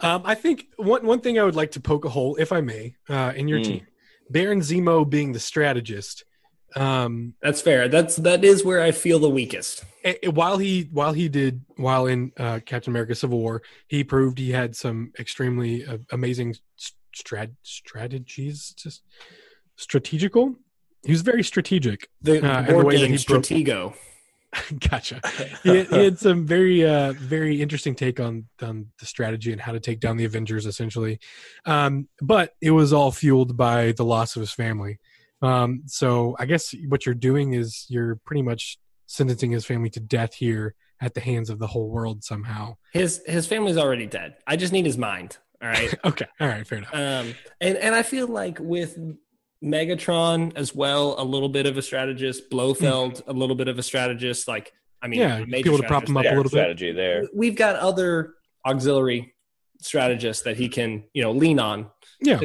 Um, 0.00 0.22
I 0.24 0.36
think 0.36 0.68
one 0.76 1.04
one 1.04 1.20
thing 1.20 1.38
I 1.38 1.42
would 1.42 1.56
like 1.56 1.72
to 1.72 1.80
poke 1.80 2.04
a 2.04 2.08
hole, 2.08 2.36
if 2.36 2.52
I 2.52 2.60
may, 2.60 2.94
uh, 3.08 3.32
in 3.34 3.48
your 3.48 3.58
Mm. 3.58 3.64
team, 3.64 3.86
Baron 4.30 4.60
Zemo 4.60 5.08
being 5.08 5.32
the 5.32 5.40
strategist. 5.40 6.24
Um, 6.76 7.34
That's 7.42 7.60
fair. 7.60 7.88
That's 7.88 8.16
that 8.16 8.44
is 8.44 8.64
where 8.64 8.80
I 8.80 8.90
feel 8.92 9.18
the 9.18 9.28
weakest. 9.30 9.84
eh, 10.04 10.14
eh, 10.22 10.28
while 10.28 10.58
he 10.58 10.88
while 10.92 11.12
he 11.12 11.28
did 11.28 11.62
while 11.76 12.06
in 12.06 12.32
uh, 12.38 12.60
Captain 12.64 12.90
America: 12.92 13.14
Civil 13.14 13.38
War, 13.38 13.62
he 13.88 14.04
proved 14.04 14.38
he 14.38 14.50
had 14.52 14.74
some 14.76 15.12
extremely 15.18 15.84
uh, 15.86 15.98
amazing 16.12 16.56
strat- 17.14 17.54
strategies, 17.62 18.74
just 18.76 19.02
strategical. 19.76 20.54
He 21.04 21.12
was 21.12 21.22
very 21.22 21.42
strategic. 21.42 22.08
The, 22.22 22.44
Uh, 22.46 22.62
the 22.62 22.84
way 22.84 22.96
that 23.00 23.10
he 23.10 23.18
broke- 23.26 23.42
Stratego. 23.44 23.94
gotcha. 24.90 25.18
he, 25.62 25.76
had, 25.78 25.86
he 25.88 26.04
had 26.04 26.18
some 26.18 26.46
very 26.46 26.86
uh 26.86 27.14
very 27.14 27.62
interesting 27.62 27.94
take 27.94 28.20
on 28.20 28.44
on 28.60 28.86
the 29.00 29.06
strategy 29.06 29.50
and 29.50 29.58
how 29.62 29.72
to 29.72 29.80
take 29.80 29.98
down 29.98 30.18
the 30.18 30.26
avengers 30.26 30.66
essentially 30.66 31.18
um 31.64 32.06
but 32.20 32.52
it 32.60 32.70
was 32.70 32.92
all 32.92 33.10
fueled 33.10 33.56
by 33.56 33.92
the 33.92 34.04
loss 34.04 34.36
of 34.36 34.40
his 34.40 34.52
family 34.52 34.98
um 35.42 35.82
so 35.86 36.34
i 36.38 36.46
guess 36.46 36.74
what 36.88 37.04
you're 37.04 37.14
doing 37.14 37.54
is 37.54 37.86
you're 37.88 38.16
pretty 38.24 38.42
much 38.42 38.78
sentencing 39.06 39.50
his 39.50 39.64
family 39.66 39.90
to 39.90 40.00
death 40.00 40.34
here 40.34 40.74
at 41.02 41.14
the 41.14 41.20
hands 41.20 41.50
of 41.50 41.58
the 41.58 41.66
whole 41.66 41.88
world 41.90 42.22
somehow. 42.22 42.76
His 42.92 43.22
his 43.26 43.46
family's 43.46 43.76
already 43.76 44.06
dead. 44.06 44.36
I 44.46 44.54
just 44.56 44.72
need 44.72 44.86
his 44.86 44.96
mind. 44.96 45.36
All 45.60 45.68
right. 45.68 45.92
okay, 46.04 46.26
all 46.40 46.46
right, 46.46 46.66
fair 46.66 46.78
enough. 46.78 46.94
Um, 46.94 47.34
and 47.60 47.76
and 47.76 47.94
I 47.94 48.04
feel 48.04 48.28
like 48.28 48.58
with 48.60 48.96
Megatron 49.62 50.56
as 50.56 50.74
well, 50.74 51.16
a 51.18 51.24
little 51.24 51.48
bit 51.48 51.66
of 51.66 51.76
a 51.76 51.82
strategist. 51.82 52.50
Blofeld, 52.50 53.22
a 53.26 53.32
little 53.32 53.56
bit 53.56 53.68
of 53.68 53.78
a 53.78 53.82
strategist. 53.82 54.48
Like 54.48 54.72
I 55.02 55.08
mean, 55.08 55.20
Yeah, 55.20 55.38
a 55.38 55.46
major 55.46 55.64
people 55.64 55.78
to 55.78 55.88
prop 55.88 56.08
him 56.08 56.16
up 56.16 56.24
a 56.24 56.28
strategist 56.28 56.36
little 56.36 56.42
bit. 56.44 56.50
strategy 56.50 56.92
there. 56.92 57.20
there. 57.22 57.30
We've 57.34 57.56
got 57.56 57.76
other 57.76 58.34
auxiliary 58.64 59.34
strategists 59.80 60.44
that 60.44 60.56
he 60.56 60.68
can 60.68 61.04
you 61.12 61.22
know 61.22 61.32
lean 61.32 61.58
on 61.58 61.90
Yeah, 62.20 62.40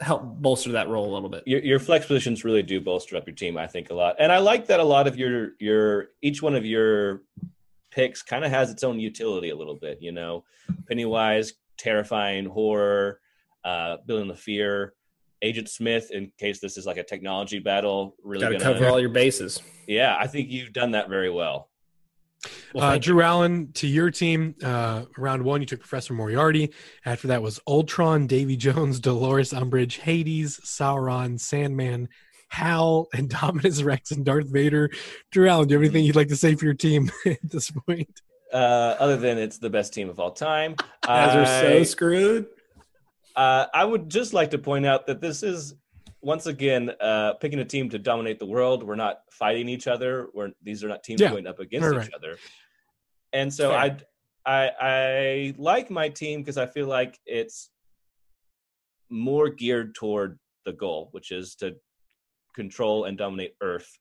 help 0.00 0.22
bolster 0.24 0.72
that 0.72 0.88
role 0.88 1.10
a 1.10 1.14
little 1.14 1.28
bit. 1.28 1.42
Your, 1.46 1.60
your 1.60 1.78
flex 1.78 2.06
positions 2.06 2.44
really 2.44 2.62
do 2.62 2.80
bolster 2.80 3.16
up 3.16 3.26
your 3.26 3.34
team, 3.34 3.56
I 3.56 3.66
think, 3.66 3.90
a 3.90 3.94
lot. 3.94 4.16
And 4.18 4.30
I 4.30 4.38
like 4.38 4.66
that 4.66 4.80
a 4.80 4.84
lot 4.84 5.06
of 5.06 5.16
your 5.16 5.52
your 5.58 6.08
each 6.22 6.42
one 6.42 6.54
of 6.54 6.64
your 6.64 7.22
picks 7.90 8.22
kind 8.22 8.44
of 8.44 8.50
has 8.50 8.70
its 8.70 8.84
own 8.84 9.00
utility 9.00 9.50
a 9.50 9.56
little 9.56 9.76
bit. 9.76 9.98
You 10.00 10.12
know, 10.12 10.44
Pennywise, 10.88 11.54
terrifying 11.78 12.46
horror, 12.46 13.20
uh, 13.64 13.96
building 14.06 14.28
the 14.28 14.34
fear. 14.34 14.94
Agent 15.42 15.68
Smith, 15.68 16.10
in 16.10 16.32
case 16.38 16.60
this 16.60 16.78
is 16.78 16.86
like 16.86 16.96
a 16.96 17.02
technology 17.02 17.58
battle, 17.58 18.16
really 18.22 18.40
Got 18.40 18.48
to 18.48 18.58
gonna, 18.58 18.74
cover 18.74 18.88
all 18.88 18.98
your 18.98 19.10
bases. 19.10 19.60
Yeah, 19.86 20.16
I 20.18 20.26
think 20.26 20.50
you've 20.50 20.72
done 20.72 20.92
that 20.92 21.10
very 21.10 21.30
well. 21.30 21.68
Well, 22.74 22.84
uh, 22.84 22.90
thank 22.92 23.04
Drew 23.04 23.22
Allen 23.22 23.72
to 23.74 23.86
your 23.86 24.10
team. 24.10 24.54
Uh, 24.62 25.04
round 25.16 25.42
one, 25.42 25.60
you 25.60 25.66
took 25.66 25.80
Professor 25.80 26.14
Moriarty. 26.14 26.72
After 27.04 27.28
that 27.28 27.42
was 27.42 27.60
Ultron, 27.66 28.26
Davy 28.26 28.56
Jones, 28.56 29.00
Dolores 29.00 29.52
Umbridge, 29.52 29.98
Hades, 29.98 30.58
Sauron, 30.64 31.38
Sandman, 31.40 32.08
Hal, 32.48 33.08
and 33.14 33.28
Dominus 33.40 33.82
Rex 33.82 34.10
and 34.10 34.24
Darth 34.24 34.48
Vader. 34.52 34.90
Drew 35.30 35.48
Allen, 35.48 35.68
do 35.68 35.74
you 35.74 35.78
have 35.78 35.84
anything 35.84 36.04
you'd 36.04 36.16
like 36.16 36.28
to 36.28 36.36
say 36.36 36.54
for 36.54 36.64
your 36.64 36.74
team 36.74 37.10
at 37.26 37.38
this 37.42 37.70
point? 37.70 38.08
Uh, 38.52 38.94
other 39.00 39.16
than 39.16 39.38
it's 39.38 39.58
the 39.58 39.68
best 39.70 39.92
team 39.92 40.08
of 40.08 40.20
all 40.20 40.30
time, 40.30 40.76
Guys 41.02 41.34
are 41.34 41.42
I- 41.42 41.60
so 41.62 41.84
screwed. 41.84 42.46
Uh, 43.34 43.66
I 43.74 43.84
would 43.84 44.08
just 44.08 44.32
like 44.32 44.52
to 44.52 44.58
point 44.58 44.86
out 44.86 45.08
that 45.08 45.20
this 45.20 45.42
is 45.42 45.74
once 46.22 46.46
again 46.46 46.90
uh, 47.00 47.34
picking 47.34 47.58
a 47.60 47.64
team 47.64 47.88
to 47.90 47.98
dominate 47.98 48.38
the 48.38 48.46
world. 48.46 48.82
We're 48.82 48.96
not 48.96 49.20
fighting 49.30 49.68
each 49.68 49.86
other. 49.86 50.28
We're 50.34 50.50
these 50.62 50.82
are 50.82 50.88
not 50.88 51.02
teams 51.02 51.20
Yeah. 51.20 51.30
going 51.30 51.46
up 51.46 51.58
against 51.60 51.86
each 51.88 51.94
right. 51.94 52.14
other. 52.14 52.38
And 53.32 53.52
so 53.52 53.72
I, 53.72 53.96
I 54.44 54.70
I 54.80 55.54
like 55.58 55.90
my 55.90 56.08
team 56.08 56.40
because 56.40 56.56
I 56.56 56.66
feel 56.66 56.86
like 56.86 57.18
it's 57.26 57.70
more 59.10 59.48
geared 59.48 59.94
toward 59.94 60.38
the 60.64 60.72
goal, 60.72 61.08
which 61.12 61.30
is 61.30 61.54
to 61.56 61.76
control 62.54 63.04
and 63.04 63.16
dominate 63.18 63.54
Earth, 63.60 63.98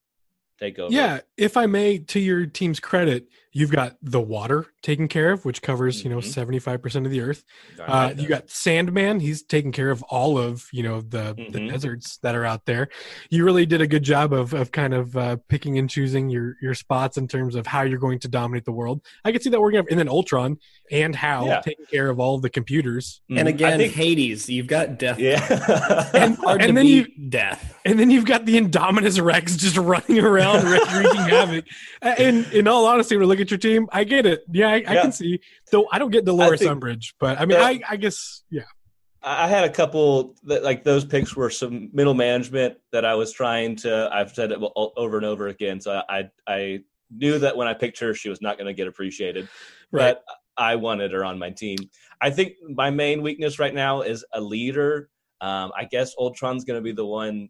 take 0.60 0.80
over. 0.80 0.94
Yeah, 0.94 1.20
if 1.38 1.58
I 1.58 1.66
may, 1.66 2.00
to 2.00 2.20
your 2.20 2.46
team's 2.46 2.80
credit, 2.80 3.28
you've 3.58 3.72
got 3.72 3.96
the 4.02 4.20
water 4.20 4.66
taken 4.84 5.08
care 5.08 5.32
of, 5.32 5.46
which 5.46 5.62
covers 5.62 6.04
you 6.04 6.10
know 6.10 6.18
Mhm. 6.18 6.26
seventy 6.26 6.60
five 6.60 6.82
percent 6.82 7.06
of 7.06 7.12
the 7.12 7.22
Earth. 7.22 7.44
Uh, 7.80 8.14
you 8.16 8.28
got 8.28 8.50
Sandman; 8.50 9.22
he's 9.22 9.42
taking 9.42 9.72
care 9.72 9.90
of 9.90 10.04
all 10.04 10.38
of 10.38 10.68
you 10.74 10.84
know 10.84 11.00
the 11.02 11.34
the 11.52 11.60
Mhm. 11.60 11.72
deserts 11.72 12.18
that 12.18 12.36
are 12.36 12.44
out 12.46 12.66
there. 12.66 12.90
You 13.30 13.46
really 13.46 13.66
did 13.66 13.80
a 13.82 13.88
good 13.88 14.04
job 14.04 14.34
of 14.34 14.54
of 14.54 14.72
kind 14.74 14.94
of 14.94 15.16
uh, 15.18 15.38
picking 15.48 15.78
and 15.80 15.90
choosing 15.90 16.30
your 16.30 16.56
your 16.62 16.74
spots 16.76 17.18
in 17.18 17.28
terms 17.30 17.56
of 17.56 17.66
Hal 17.66 17.88
you're 17.88 17.98
going 17.98 18.20
to 18.20 18.28
dominate 18.28 18.66
the 18.66 18.74
world. 18.74 19.02
I 19.24 19.32
can 19.32 19.42
see 19.42 19.50
that 19.50 19.62
working 19.62 19.80
out. 19.80 19.86
And 19.90 19.98
then 19.98 20.10
Ultron 20.10 20.58
and 20.92 21.16
how 21.16 21.46
Yeah. 21.48 21.62
taking 21.62 21.86
care 21.86 22.10
of 22.10 22.20
all 22.20 22.36
of 22.36 22.42
the 22.42 22.50
computers, 22.50 23.22
does. 23.30 23.40
And. 23.40 23.48
I 23.48 23.52
again, 23.52 23.78
think- 23.80 23.94
Hades, 23.94 24.50
you've 24.50 24.68
got 24.68 25.00
death. 25.00 25.18
yeah. 25.18 25.40
And- 26.14 26.36
Hard 26.36 26.62
and 26.62 26.70
to 26.70 26.74
then 26.76 26.86
you 26.86 27.08
death, 27.30 27.74
and 27.86 27.98
then 27.98 28.12
you've 28.12 28.26
got 28.26 28.46
the 28.46 28.60
Indominus 28.60 29.24
Rex 29.24 29.56
just 29.56 29.78
running 29.92 30.20
around 30.20 30.64
wreaking 30.66 31.22
havoc. 31.30 31.66
And 32.02 32.46
in 32.54 32.68
all 32.68 32.86
honesty, 32.86 33.16
we're 33.18 33.26
look 33.26 33.40
at 33.46 33.52
your 33.52 33.58
team, 33.58 33.88
I 33.92 34.04
get 34.04 34.26
it. 34.26 34.44
Yeah, 34.52 34.68
I, 34.68 34.74
I 34.74 34.78
Yeah. 34.78 35.02
can 35.04 35.12
see. 35.12 35.40
Though 35.72 35.88
I 35.92 36.00
don't 36.00 36.12
get 36.12 36.26
Dolores 36.26 36.60
think- 36.60 36.72
Umbridge, 36.72 37.14
but 37.20 37.40
I 37.40 37.46
mean. 37.46 37.60
I, 37.60 37.80
I 37.90 37.96
guess 37.96 38.44
yeah. 38.50 38.64
I 39.28 39.48
had 39.48 39.64
a 39.64 39.70
couple 39.72 40.36
that 40.44 40.64
like 40.64 40.84
those 40.84 41.04
picks 41.04 41.36
were 41.36 41.50
some 41.50 41.90
middle 41.94 42.14
management 42.14 42.78
that 42.92 43.06
I 43.06 43.16
was 43.16 43.32
trying 43.32 43.76
to. 43.78 44.08
I've 44.14 44.32
said 44.32 44.52
it 44.52 44.60
over 44.76 45.18
and 45.18 45.26
over 45.26 45.48
again. 45.48 45.82
So 45.82 46.02
I 46.08 46.20
I, 46.20 46.30
I 46.48 46.80
knew 47.10 47.40
that 47.40 47.58
when 47.58 47.68
I 47.68 47.74
picked 47.74 48.00
her, 48.00 48.14
she 48.14 48.30
was 48.30 48.42
not 48.42 48.58
going 48.58 48.68
to 48.68 48.74
get 48.74 48.88
appreciated. 48.88 49.48
Right. 49.92 50.16
But 50.16 50.24
I 50.58 50.76
wanted 50.76 51.12
her 51.12 51.26
on 51.26 51.40
my 51.40 51.50
team. 51.50 51.78
I 52.22 52.30
think 52.30 52.54
my 52.70 52.90
main 52.92 53.22
weakness 53.24 53.58
right 53.60 53.74
now 53.74 54.02
is 54.02 54.24
a 54.34 54.40
leader. 54.40 55.10
Um, 55.42 55.72
I 55.78 55.86
guess 55.86 56.14
Ultron's 56.20 56.64
going 56.64 56.80
to 56.80 56.84
be 56.84 56.92
the 56.94 57.06
one. 57.06 57.50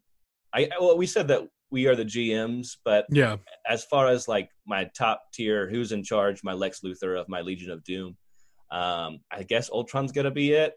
I 0.54 0.70
well, 0.80 0.98
we 0.98 1.06
said 1.08 1.28
that 1.28 1.42
we 1.72 1.88
are 1.88 1.96
the 1.96 2.06
GMs, 2.06 2.78
but 2.84 3.06
Yeah. 3.10 3.38
as 3.68 3.84
far 3.86 4.08
as 4.08 4.28
like 4.28 4.50
my 4.66 4.86
top 4.98 5.24
tier, 5.34 5.70
who's 5.70 5.92
in 5.92 6.04
charge, 6.04 6.44
my 6.44 6.54
Lex 6.54 6.82
Luthor 6.82 7.20
of 7.20 7.28
my 7.28 7.42
Legion 7.42 7.72
of 7.72 7.84
Doom, 7.84 8.16
um, 8.72 9.20
I 9.32 9.44
guess 9.48 9.70
Ultron's 9.70 10.12
gonna 10.12 10.32
be 10.32 10.52
it. 10.54 10.74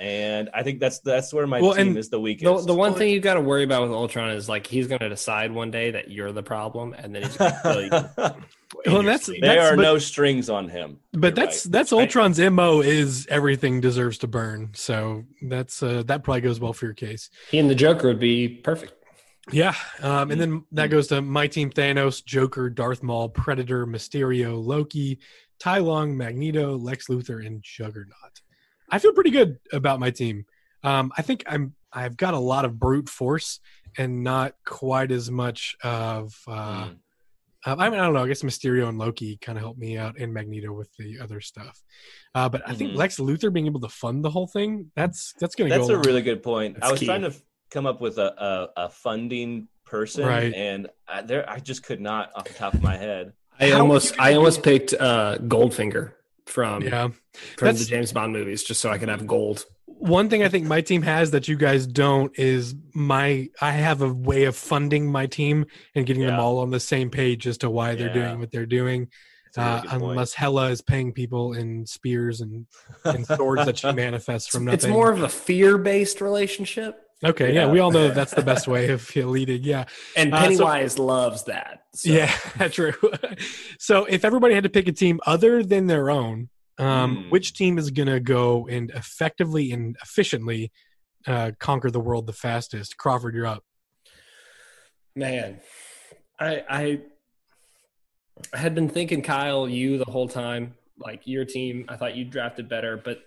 And 0.00 0.48
I 0.54 0.62
think 0.62 0.78
that's 0.78 1.00
that's 1.00 1.34
where 1.34 1.44
my 1.48 1.60
Well, 1.60 1.74
team 1.74 1.96
is 1.96 2.08
the 2.08 2.20
weakest. 2.20 2.44
The, 2.44 2.72
the 2.72 2.74
one 2.78 2.94
thing 2.94 3.10
you've 3.10 3.24
got 3.24 3.34
to 3.34 3.40
worry 3.40 3.64
about 3.64 3.82
with 3.82 3.90
Ultron 3.90 4.30
is 4.30 4.48
like 4.48 4.64
he's 4.64 4.86
going 4.86 5.00
to 5.00 5.08
decide 5.08 5.50
one 5.50 5.72
day 5.72 5.90
that 5.90 6.08
you're 6.08 6.30
the 6.30 6.42
problem, 6.42 6.92
and 6.96 7.12
then 7.12 7.22
he's 7.24 7.36
going 7.36 7.50
to 7.52 7.60
kill 7.64 7.82
you. 7.82 7.90
Well, 7.90 8.36
your 8.86 9.02
that's- 9.02 9.24
sleep. 9.24 9.42
there 9.42 9.60
are 9.60 9.74
but- 9.74 9.82
no 9.82 9.98
strings 9.98 10.48
on 10.48 10.68
him. 10.68 11.00
But 11.14 11.36
You're 11.36 11.46
that's 11.46 11.66
right. 11.66 11.72
that's 11.72 11.92
I- 11.92 11.98
Ultron's 12.00 12.38
mo 12.38 12.80
is 12.80 13.26
everything 13.26 13.80
deserves 13.80 14.18
to 14.18 14.28
burn. 14.28 14.70
So 14.74 15.24
that's 15.42 15.82
uh, 15.82 16.04
that 16.06 16.22
probably 16.22 16.42
goes 16.42 16.60
well 16.60 16.72
for 16.72 16.84
your 16.84 16.94
case. 16.94 17.28
he 17.50 17.58
and 17.58 17.68
the 17.68 17.74
Joker 17.74 18.06
would 18.06 18.20
be 18.20 18.46
perfect. 18.46 18.92
Yeah, 19.50 19.74
um, 20.02 20.30
and 20.30 20.40
then 20.40 20.50
Mm-hmm. 20.52 20.76
that 20.76 20.90
goes 20.90 21.06
to 21.08 21.22
my 21.22 21.46
team: 21.46 21.70
Thanos, 21.70 22.24
Joker, 22.24 22.68
Darth 22.70 23.02
Maul, 23.02 23.28
Predator, 23.28 23.86
Mysterio, 23.86 24.62
Loki, 24.62 25.18
Tai 25.58 25.78
Lung, 25.78 26.16
Magneto, 26.16 26.76
Lex 26.76 27.06
Luthor, 27.08 27.44
and 27.46 27.62
Juggernaut. 27.62 28.40
I 28.90 28.98
feel 28.98 29.12
pretty 29.12 29.30
good 29.30 29.58
about 29.72 30.00
my 30.00 30.10
team. 30.10 30.44
Um, 30.82 31.12
I 31.16 31.22
think 31.22 31.44
I'm 31.46 31.74
I've 31.92 32.16
got 32.16 32.34
a 32.34 32.38
lot 32.38 32.64
of 32.64 32.78
brute 32.78 33.08
force 33.08 33.60
and 33.96 34.22
not 34.22 34.54
quite 34.66 35.10
as 35.10 35.30
much 35.30 35.76
of. 35.82 36.34
Uh, 36.46 36.88
Mm. 36.88 36.96
uh, 37.66 37.76
I 37.78 37.90
mean, 37.90 37.98
I 37.98 38.04
don't 38.04 38.14
know. 38.14 38.22
I 38.24 38.28
guess 38.28 38.42
Mysterio 38.42 38.88
and 38.88 38.98
Loki 38.98 39.36
kind 39.38 39.58
of 39.58 39.62
helped 39.64 39.80
me 39.80 39.96
out, 39.98 40.18
and 40.18 40.32
Magneto 40.32 40.72
with 40.72 40.90
the 40.98 41.18
other 41.20 41.40
stuff. 41.40 41.82
Uh, 42.34 42.48
but 42.48 42.62
I 42.68 42.74
think 42.74 42.92
Mhm. 42.92 42.96
Lex 42.96 43.16
Luthor 43.18 43.52
being 43.52 43.66
able 43.66 43.80
to 43.80 43.88
fund 43.88 44.24
the 44.24 44.30
whole 44.30 44.46
thing 44.46 44.92
that's 44.94 45.32
that's 45.40 45.54
going 45.54 45.70
to 45.70 45.76
That's 45.76 45.88
go. 45.88 45.94
a 45.94 45.98
really 46.00 46.22
good 46.22 46.42
point. 46.42 46.76
I 46.82 46.90
was 46.90 47.00
key. 47.00 47.06
trying 47.06 47.22
to 47.22 47.28
f- 47.28 47.42
come 47.70 47.86
up 47.86 48.00
with 48.00 48.18
a, 48.18 48.70
a, 48.76 48.84
a 48.84 48.88
funding 48.88 49.68
person, 49.84 50.24
Right. 50.26 50.52
and 50.54 50.88
I, 51.06 51.22
there 51.22 51.48
I 51.48 51.58
just 51.60 51.82
could 51.82 52.00
not 52.00 52.30
off 52.34 52.44
the 52.44 52.54
top 52.54 52.74
of 52.74 52.82
my 52.82 52.96
head. 52.96 53.32
I 53.60 53.70
How 53.70 53.80
almost, 53.80 54.18
I 54.20 54.34
almost 54.34 54.62
picked 54.62 54.94
uh, 54.94 55.38
Goldfinger 55.38 56.12
from 56.46 56.82
yeah. 56.82 57.08
from 57.08 57.66
That's- 57.66 57.80
the 57.80 57.86
James 57.90 58.12
Bond 58.12 58.32
movies, 58.32 58.62
just 58.62 58.80
so 58.80 58.90
I 58.90 58.98
could 58.98 59.08
have 59.08 59.26
gold. 59.26 59.64
one 59.86 60.28
thing 60.30 60.42
I 60.44 60.48
think 60.48 60.66
my 60.66 60.80
team 60.80 61.02
has 61.02 61.32
that 61.32 61.48
you 61.48 61.56
guys 61.56 61.86
don't 61.86 62.30
is 62.38 62.74
my 62.94 63.48
I 63.60 63.72
have 63.72 64.00
a 64.02 64.12
way 64.12 64.44
of 64.44 64.54
funding 64.56 65.10
my 65.10 65.26
team 65.26 65.66
and 65.94 66.06
getting 66.06 66.24
them 66.24 66.38
all 66.38 66.58
on 66.58 66.70
the 66.70 66.78
same 66.80 67.10
page 67.10 67.46
as 67.46 67.58
to 67.58 67.70
why 67.70 67.94
they're 67.96 68.08
Yeah. 68.08 68.28
doing 68.28 68.38
what 68.40 68.52
they're 68.52 68.66
doing. 68.66 69.08
That's 69.54 69.58
a 69.58 69.60
really 69.88 69.88
Uh, 70.04 70.10
unless 70.10 70.34
Hela 70.34 70.70
is 70.70 70.82
paying 70.82 71.12
people 71.12 71.54
in 71.54 71.84
spears 71.86 72.40
and, 72.42 72.66
and 73.04 73.26
swords 73.26 73.64
that 73.64 73.78
she 73.78 73.90
manifests 74.06 74.48
from 74.48 74.66
nothing. 74.66 74.74
It's 74.76 74.86
more 74.86 75.10
of 75.10 75.22
a 75.22 75.28
fear-based 75.28 76.20
relationship, 76.20 77.00
okay. 77.24 77.52
Yeah, 77.54 77.66
Yeah. 77.66 77.72
we 77.72 77.78
all 77.80 77.90
know 77.90 78.08
that's 78.08 78.34
the 78.34 78.42
best 78.42 78.66
way 78.74 78.88
of 78.90 79.14
leading. 79.16 79.62
Yeah, 79.62 79.84
and 80.16 80.32
Uh, 80.34 80.36
so- 80.36 80.42
Pennywise 80.48 80.98
loves 80.98 81.44
that. 81.44 81.82
So. 81.94 82.10
yeah, 82.12 82.30
true. 82.70 82.92
so 83.78 84.04
if 84.04 84.24
everybody 84.24 84.54
had 84.54 84.62
to 84.64 84.68
pick 84.70 84.86
a 84.88 84.92
team 84.92 85.20
other 85.26 85.62
than 85.62 85.86
their 85.86 86.10
own, 86.10 86.48
um, 86.78 87.24
Hmm. 87.24 87.30
which 87.30 87.54
team 87.54 87.76
is 87.78 87.90
going 87.90 88.06
to 88.08 88.20
go 88.20 88.68
and 88.68 88.90
effectively 88.90 89.72
and 89.72 89.96
efficiently 90.02 90.70
uh, 91.26 91.50
conquer 91.58 91.90
the 91.90 91.98
world 92.00 92.26
the 92.26 92.32
fastest? 92.32 92.96
Crawford, 92.96 93.34
you're 93.34 93.46
up. 93.46 93.64
Man, 95.16 95.60
I 96.38 96.62
I 96.68 97.00
I 98.54 98.56
had 98.58 98.74
been 98.74 98.88
thinking 98.88 99.22
Kyle, 99.22 99.68
you 99.68 99.98
the 99.98 100.04
whole 100.10 100.28
time, 100.28 100.74
like 100.98 101.22
your 101.26 101.44
team. 101.44 101.84
I 101.88 101.96
thought 101.96 102.14
you 102.14 102.24
drafted 102.24 102.68
better, 102.68 102.96
but 102.96 103.18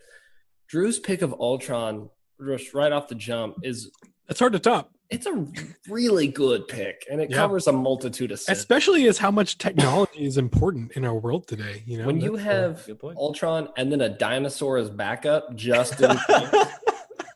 Drew's 0.70 1.00
pick 1.00 1.22
of 1.22 1.34
Ultron 1.34 2.10
just 2.46 2.74
right 2.74 2.92
off 2.92 3.08
the 3.08 3.16
jump 3.16 3.58
is 3.64 3.92
It's 4.30 4.40
hard 4.40 4.54
to 4.54 4.60
top. 4.60 4.92
it's 5.10 5.26
a 5.26 5.46
really 5.90 6.28
good 6.28 6.68
pick, 6.68 7.06
and 7.12 7.20
it 7.22 7.30
Yeah. 7.30 7.38
covers 7.38 7.68
a 7.68 7.72
multitude 7.74 8.32
of 8.32 8.40
sins. 8.40 8.58
especially 8.58 9.08
as 9.08 9.18
how 9.18 9.32
much 9.32 9.58
technology 9.58 10.26
is 10.26 10.38
important 10.38 10.94
in 10.94 11.04
our 11.06 11.16
world 11.16 11.48
today 11.48 11.84
you 11.86 11.98
know 11.98 12.06
when 12.06 12.20
you 12.22 12.38
that's, 12.38 12.48
uh, 12.88 12.94
have 12.94 13.00
Ultron 13.18 13.70
and 13.78 13.92
then 13.92 14.02
a 14.02 14.10
dinosaur 14.10 14.78
as 14.78 14.90
backup, 14.90 15.56
just 15.56 16.00
in 16.02 16.18
case 16.28 16.66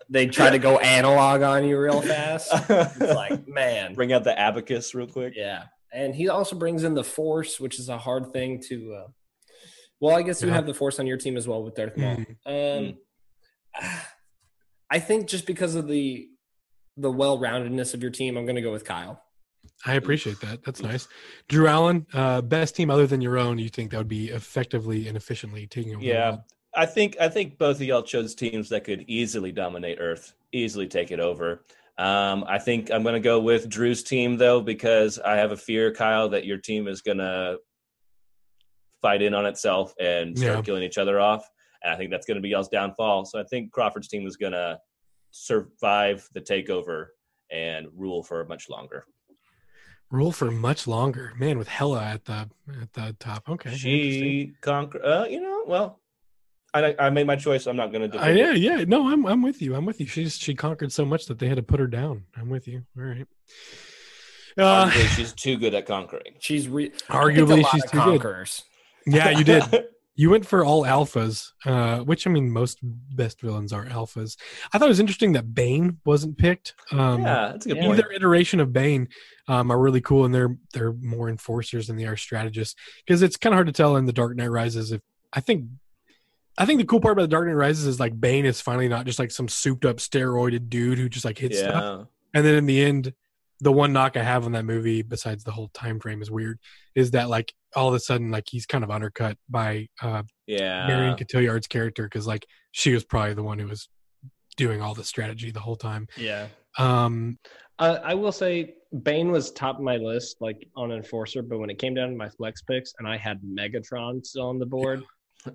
they 0.10 0.28
try 0.28 0.50
to 0.52 0.60
go 0.60 0.78
analog 0.80 1.42
on 1.42 1.68
you 1.68 1.80
real 1.80 2.00
fast. 2.02 2.52
It's 2.70 3.00
like, 3.14 3.48
man, 3.60 3.96
Bring 3.96 4.14
out 4.14 4.24
the 4.24 4.38
abacus 4.40 4.94
real 4.94 5.08
quick. 5.08 5.34
Yeah, 5.36 5.64
and 5.92 6.14
he 6.16 6.30
also 6.30 6.56
brings 6.56 6.84
in 6.84 6.94
the 6.94 7.04
force, 7.04 7.60
which 7.60 7.80
is 7.80 7.90
a 7.90 7.98
hard 7.98 8.32
thing 8.32 8.62
to. 8.70 8.94
Uh, 8.94 9.08
well, 10.00 10.16
I 10.16 10.22
guess 10.22 10.42
you 10.44 10.50
Yeah. 10.50 10.54
have 10.56 10.68
the 10.68 10.74
force 10.76 11.00
on 11.00 11.08
your 11.08 11.18
team 11.18 11.38
as 11.38 11.48
well 11.48 11.64
with 11.64 11.74
Darth 11.76 11.98
Maul. 11.98 12.18
Mm. 12.48 12.90
Um, 12.92 12.98
I 14.90 15.00
think 15.00 15.28
just 15.28 15.46
because 15.46 15.76
of 15.76 15.88
the 15.88 16.28
the 16.98 17.12
well 17.12 17.38
roundedness 17.40 17.94
of 17.94 18.02
your 18.02 18.12
team, 18.12 18.38
I'm 18.38 18.46
going 18.46 18.56
to 18.56 18.62
go 18.62 18.72
with 18.72 18.86
Kyle. 18.86 19.22
I 19.86 19.96
appreciate 19.96 20.40
that. 20.42 20.64
That's 20.64 20.82
nice. 20.82 21.08
Drew 21.50 21.68
Allen, 21.68 22.06
uh, 22.14 22.42
best 22.42 22.76
team 22.76 22.90
other 22.90 23.08
than 23.08 23.20
your 23.20 23.38
own, 23.38 23.58
you 23.58 23.68
think 23.70 23.92
that 23.92 23.98
would 23.98 24.08
be 24.08 24.30
effectively 24.30 25.08
and 25.08 25.18
efficiently 25.18 25.68
taking 25.68 25.96
over? 25.96 26.04
Yeah. 26.06 26.38
I 26.76 26.86
think 26.86 27.18
I 27.20 27.30
think 27.30 27.58
both 27.58 27.78
of 27.78 27.82
y'all 27.84 28.04
chose 28.04 28.36
teams 28.36 28.70
that 28.70 28.84
could 28.84 29.06
easily 29.08 29.52
dominate 29.52 29.98
Earth, 30.00 30.34
easily 30.52 30.88
take 30.88 31.12
it 31.12 31.20
over. 31.20 31.64
Um, 31.98 32.44
I 32.48 32.60
think 32.60 32.92
I'm 32.92 33.02
going 33.04 33.14
to 33.16 33.22
go 33.22 33.40
with 33.40 33.70
Drew's 33.70 34.04
team 34.04 34.38
though 34.38 34.60
because 34.62 35.18
I 35.20 35.36
have 35.38 35.52
a 35.52 35.58
fear, 35.58 35.94
Kyle, 35.94 36.30
that 36.30 36.46
your 36.46 36.58
team 36.58 36.88
is 36.88 37.02
going 37.02 37.18
to 37.20 37.58
fight 39.02 39.22
in 39.22 39.34
on 39.34 39.46
itself 39.46 39.94
and 40.00 40.38
start 40.38 40.58
Yeah. 40.58 40.62
killing 40.62 40.84
each 40.84 40.98
other 40.98 41.20
off, 41.20 41.50
and 41.84 41.94
I 41.94 41.98
think 41.98 42.12
that's 42.12 42.26
going 42.26 42.36
to 42.36 42.42
be 42.42 42.50
y'all's 42.50 42.70
downfall. 42.70 43.26
So 43.26 43.40
I 43.40 43.44
think 43.44 43.72
Crawford's 43.72 44.08
team 44.08 44.26
is 44.28 44.38
going 44.38 44.54
to 44.54 44.80
survive 45.32 46.28
the 46.34 46.42
takeover 46.42 47.08
and 47.52 47.88
rule 47.96 48.24
for 48.24 48.46
much 48.46 48.70
longer. 48.70 49.06
Rule 50.12 50.32
for 50.32 50.52
much 50.52 50.88
longer, 50.88 51.34
man. 51.38 51.58
With 51.58 51.68
Hela 51.68 52.04
at 52.04 52.26
the 52.26 52.50
at 52.82 52.94
the 52.94 53.16
top. 53.20 53.50
Okay. 53.50 53.76
She 53.76 54.54
conquer, 54.62 55.04
uh, 55.04 55.26
you 55.26 55.42
know, 55.42 55.64
well, 55.68 56.00
I 56.74 56.96
I 57.00 57.10
made 57.10 57.26
my 57.26 57.36
choice. 57.36 57.66
I'm 57.66 57.76
not 57.76 57.92
going 57.92 58.10
to. 58.12 58.24
Uh, 58.24 58.28
yeah, 58.30 58.52
yeah. 58.52 58.84
No, 58.88 59.10
I'm 59.10 59.26
I'm 59.26 59.42
with 59.42 59.62
you. 59.62 59.76
I'm 59.76 59.86
with 59.86 60.00
you. 60.00 60.06
She's 60.06 60.38
she 60.38 60.54
conquered 60.54 60.92
so 60.92 61.06
much 61.06 61.26
that 61.26 61.40
they 61.40 61.48
had 61.48 61.58
to 61.58 61.64
put 61.64 61.80
her 61.80 61.88
down. 61.88 62.26
I'm 62.38 62.50
with 62.50 62.68
you. 62.68 62.84
All 62.98 63.04
right. 63.04 63.28
Uh, 64.58 64.90
she's 64.90 65.34
too 65.34 65.58
good 65.58 65.74
at 65.74 65.86
conquering. 65.86 66.36
She's 66.40 66.70
re- 66.70 66.92
Arguably, 67.10 67.60
a 67.60 67.62
lot 67.64 67.72
she's 67.72 67.84
of 67.84 67.92
too 67.92 67.98
good. 67.98 68.04
conquerors. 68.04 68.64
yeah, 69.06 69.30
you 69.32 69.44
did. 69.44 69.64
You 70.18 70.30
went 70.30 70.46
for 70.46 70.64
all 70.64 70.84
alphas, 70.84 71.52
uh, 71.66 72.00
which 72.00 72.26
I 72.26 72.30
mean, 72.30 72.50
most 72.50 72.80
best 72.82 73.42
villains 73.42 73.74
are 73.74 73.86
alphas. 73.86 74.38
I 74.72 74.78
thought 74.78 74.86
it 74.86 74.90
was 74.90 75.02
interesting 75.02 75.34
that 75.34 75.54
Bane 75.54 76.00
wasn't 76.06 76.38
picked. 76.38 76.74
Um, 76.92 77.24
yeah, 77.24 77.50
that's 77.52 77.66
a 77.66 77.70
good 77.70 77.78
yeah. 77.78 77.84
point. 77.86 78.00
Either 78.00 78.12
iteration 78.12 78.62
of 78.62 78.72
Bane 78.72 79.10
um, 79.50 79.72
are 79.72 79.80
really 79.80 80.00
cool, 80.00 80.24
and 80.24 80.34
they're 80.34 80.58
they're 80.74 80.94
more 80.94 81.30
enforcers 81.30 81.88
than 81.88 81.98
they 81.98 82.06
are 82.06 82.16
strategists. 82.16 82.76
Because 83.06 83.22
it's 83.22 83.36
kind 83.36 83.54
of 83.54 83.58
hard 83.58 83.68
to 83.68 83.74
tell 83.74 83.98
in 83.98 84.06
the 84.06 84.14
Dark 84.14 84.38
Knight 84.38 84.52
Rises. 84.52 84.94
If 84.94 85.02
I 85.34 85.42
think, 85.42 85.66
I 86.58 86.66
think 86.66 86.80
the 86.80 86.86
cool 86.86 87.02
part 87.02 87.12
about 87.12 87.24
the 87.24 87.28
Dark 87.28 87.48
Knight 87.48 87.54
Rises 87.54 87.86
is 87.86 88.00
like 88.00 88.18
Bane 88.20 88.46
is 88.46 88.62
finally 88.62 88.88
not 88.88 89.06
just 89.06 89.20
like 89.20 89.32
some 89.32 89.50
souped 89.50 89.84
up 89.84 89.98
steroided 89.98 90.70
dude 90.70 90.98
who 90.98 91.10
just 91.10 91.26
like 91.26 91.38
hits 91.38 91.60
stuff. 91.60 92.08
And 92.34 92.46
then 92.46 92.56
in 92.56 92.66
the 92.66 92.84
end, 92.84 93.14
the 93.66 93.72
one 93.72 93.92
knock 93.92 94.16
I 94.16 94.22
have 94.22 94.46
on 94.46 94.52
that 94.52 94.64
movie, 94.64 95.02
besides 95.02 95.44
the 95.44 95.50
whole 95.50 95.70
time 95.74 96.00
frame 96.00 96.22
is 96.22 96.30
weird, 96.30 96.60
is 96.94 97.10
that 97.12 97.30
like 97.30 97.52
all 97.76 97.88
of 97.88 97.96
a 97.96 98.00
sudden 98.00 98.30
like 98.30 98.44
he's 98.48 98.68
kind 98.68 98.84
of 98.84 98.92
undercut 98.92 99.40
by 99.50 99.88
uh, 100.04 100.22
yeah. 100.46 100.86
Marion 100.86 101.18
Cotillard's 101.18 101.66
character 101.66 102.04
because 102.04 102.28
like 102.28 102.46
she 102.74 102.94
was 102.94 103.04
probably 103.04 103.34
the 103.34 103.42
one 103.42 103.58
who 103.58 103.68
was 103.68 103.90
doing 104.56 104.84
all 104.84 104.94
the 104.94 105.04
strategy 105.04 105.50
the 105.50 105.60
whole 105.60 105.76
time. 105.76 106.08
Yeah. 106.16 106.46
Um, 106.78 107.40
Uh, 107.80 107.98
I 108.04 108.14
will 108.14 108.32
say 108.32 108.76
Bane 109.02 109.32
was 109.32 109.50
top 109.52 109.78
of 109.78 109.82
my 109.82 109.98
list, 109.98 110.38
like 110.42 110.68
on 110.76 110.92
Enforcer, 110.92 111.42
but 111.42 111.58
when 111.58 111.72
it 111.72 111.80
came 111.80 111.96
down 111.96 112.12
to 112.12 112.16
my 112.16 112.30
flex 112.30 112.62
picks 112.62 112.94
and 113.00 113.08
I 113.08 113.18
had 113.18 113.42
Megatron 113.42 114.24
still 114.24 114.48
on 114.48 114.60
the 114.60 114.68
board, 114.68 115.02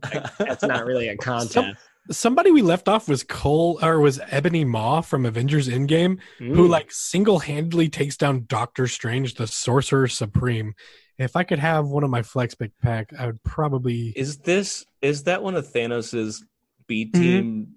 like, 0.03 0.37
that's 0.37 0.65
not 0.65 0.85
really 0.85 1.11
a 1.11 1.17
contest. 1.31 1.77
Somebody 2.11 2.51
we 2.51 2.63
left 2.63 2.89
off 2.89 3.09
was 3.09 3.23
Cole 3.23 3.79
or 3.83 4.01
was 4.01 4.21
Ebony 4.31 4.65
Maw 4.65 5.01
from 5.01 5.25
Avengers 5.27 5.69
Endgame, 5.69 6.19
who 6.39 6.67
Mm. 6.67 6.69
like 6.69 6.91
single 6.93 7.39
handedly 7.41 7.89
takes 7.89 8.17
down 8.17 8.45
Doctor 8.49 8.87
Strange, 8.87 9.35
the 9.35 9.47
Sorcerer 9.47 10.09
Supreme. 10.09 10.75
If 11.19 11.37
I 11.37 11.45
could 11.45 11.59
have 11.59 11.87
one 11.87 12.03
of 12.03 12.11
my 12.11 12.23
flex 12.23 12.55
pick 12.55 12.73
pack, 12.83 13.11
I 13.19 13.27
would 13.27 13.43
probably 13.43 14.13
Is 14.17 14.39
this 14.39 14.85
is 15.03 15.25
that 15.25 15.43
one 15.43 15.55
of 15.55 15.67
Thanos's 15.71 16.45
B 16.87 17.05
team? 17.07 17.75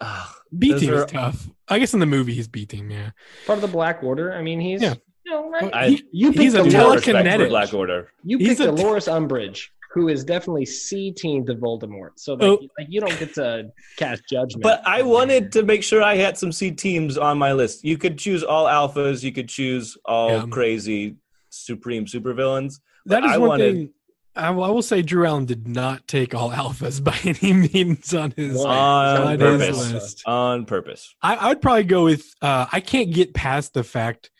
Ah, 0.00 0.34
B 0.56 0.72
those 0.72 0.80
team 0.80 0.94
is 0.94 1.04
tough. 1.06 1.48
I 1.68 1.78
guess 1.78 1.92
in 1.94 2.00
the 2.00 2.06
movie 2.06 2.34
he's 2.34 2.48
B 2.48 2.66
team, 2.66 2.90
yeah. 2.90 3.10
part 3.46 3.58
of 3.58 3.62
the 3.62 3.68
Black 3.68 4.02
Order. 4.02 4.32
I 4.32 4.42
mean, 4.42 4.60
he's 4.60 4.80
Yeah. 4.82 4.94
you 5.24 5.32
know, 5.32 5.50
right? 5.50 5.70
I- 5.74 5.88
He- 5.90 6.04
you 6.12 6.30
he's 6.30 6.52
picked 6.54 6.66
a 6.66 6.70
the 6.70 6.76
no 6.78 6.88
Loris, 6.88 7.06
respect 7.06 7.26
for 7.26 7.30
telekinetic. 7.38 7.48
Black 7.48 7.74
Order. 7.74 8.12
you 8.24 8.38
he's 8.38 8.48
picked 8.48 8.60
a- 8.60 8.64
Dolores 8.66 9.06
Umbridge, 9.06 9.68
who 9.94 10.08
is 10.08 10.24
definitely 10.24 10.66
C 10.66 11.12
team 11.12 11.46
to 11.46 11.54
Voldemort. 11.54 12.10
So 12.16 12.34
like, 12.34 12.42
Oh. 12.42 12.58
like 12.78 12.88
you 12.90 13.00
don't 13.00 13.16
get 13.18 13.32
to 13.34 13.70
cast 13.96 14.22
judgment. 14.28 14.62
But 14.62 14.82
I 14.86 15.02
wanted 15.02 15.52
to 15.52 15.62
make 15.62 15.82
sure 15.84 16.02
I 16.02 16.16
had 16.16 16.36
some 16.36 16.50
C 16.52 16.70
teams 16.72 17.16
on 17.16 17.38
my 17.38 17.52
list. 17.52 17.84
You 17.84 17.96
could 17.96 18.18
choose 18.18 18.42
all 18.42 18.66
alphas. 18.66 19.22
You 19.22 19.30
could 19.32 19.48
choose 19.48 19.96
all 20.04 20.30
Yeah. 20.32 20.46
crazy 20.50 21.16
supreme 21.50 22.06
supervillains. 22.06 22.80
That 23.06 23.24
is 23.24 23.30
I 23.32 23.38
one 23.38 23.48
wanted- 23.48 23.74
thing. 23.74 23.90
I 24.36 24.50
will, 24.50 24.64
I 24.64 24.68
will 24.70 24.82
say 24.82 25.00
Drew 25.00 25.24
Allen 25.26 25.44
did 25.44 25.68
not 25.68 26.08
take 26.08 26.34
all 26.34 26.50
alphas 26.50 27.00
by 27.10 27.16
any 27.22 27.52
means 27.52 28.12
on 28.12 28.32
his 28.36 28.56
Why? 28.58 29.16
On 29.16 29.40
on 29.40 29.60
his 29.60 29.92
list. 29.92 30.22
On 30.26 30.64
purpose. 30.66 31.14
I, 31.22 31.36
I 31.36 31.48
would 31.50 31.62
probably 31.62 31.84
go 31.84 32.02
with 32.02 32.24
uh, 32.42 32.66
I 32.72 32.80
can't 32.80 33.12
get 33.14 33.32
past 33.32 33.74
the 33.74 33.84
fact 33.84 34.22
that 34.24 34.30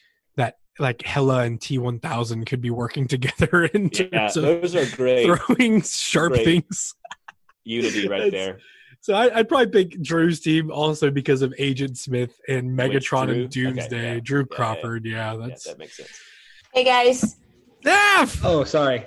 like 0.79 1.03
Hela 1.03 1.41
and 1.45 1.61
T 1.61 1.79
one 1.79 1.99
thousand 2.01 2.45
could 2.47 2.61
be 2.61 2.70
working 2.70 3.07
together 3.09 3.64
in 3.66 3.91
Yeah, 3.93 4.09
terms 4.09 4.37
of 4.37 4.43
those 4.43 4.75
are 4.75 4.87
great. 4.97 5.25
throwing 5.25 5.83
sharp 5.83 6.33
Great. 6.33 6.45
things. 6.45 6.95
Unity 7.64 8.09
right 8.09 8.31
there. 8.31 8.59
So 9.01 9.14
I, 9.14 9.39
I'd 9.39 9.49
probably 9.49 9.66
pick 9.85 10.01
Drew's 10.03 10.41
team 10.41 10.70
also 10.70 11.11
because 11.11 11.43
of 11.43 11.53
Agent 11.59 11.99
Smith 11.99 12.41
and 12.49 12.70
Megatron 12.79 13.27
Drew? 13.27 13.35
and 13.43 13.51
Doomsday. 13.51 13.85
Okay, 13.99 14.14
yeah. 14.14 14.20
Drew 14.20 14.41
Yeah, 14.41 14.47
yeah. 14.51 14.57
Crawford, 14.57 15.05
yeah, 15.05 15.33
Yeah, 15.33 15.47
that's 15.47 15.64
that 15.64 15.79
makes 15.79 15.97
sense. 15.97 16.11
Hey 16.72 16.85
guys, 16.85 17.37
Daph. 17.83 18.41
oh, 18.45 18.64
sorry. 18.64 19.07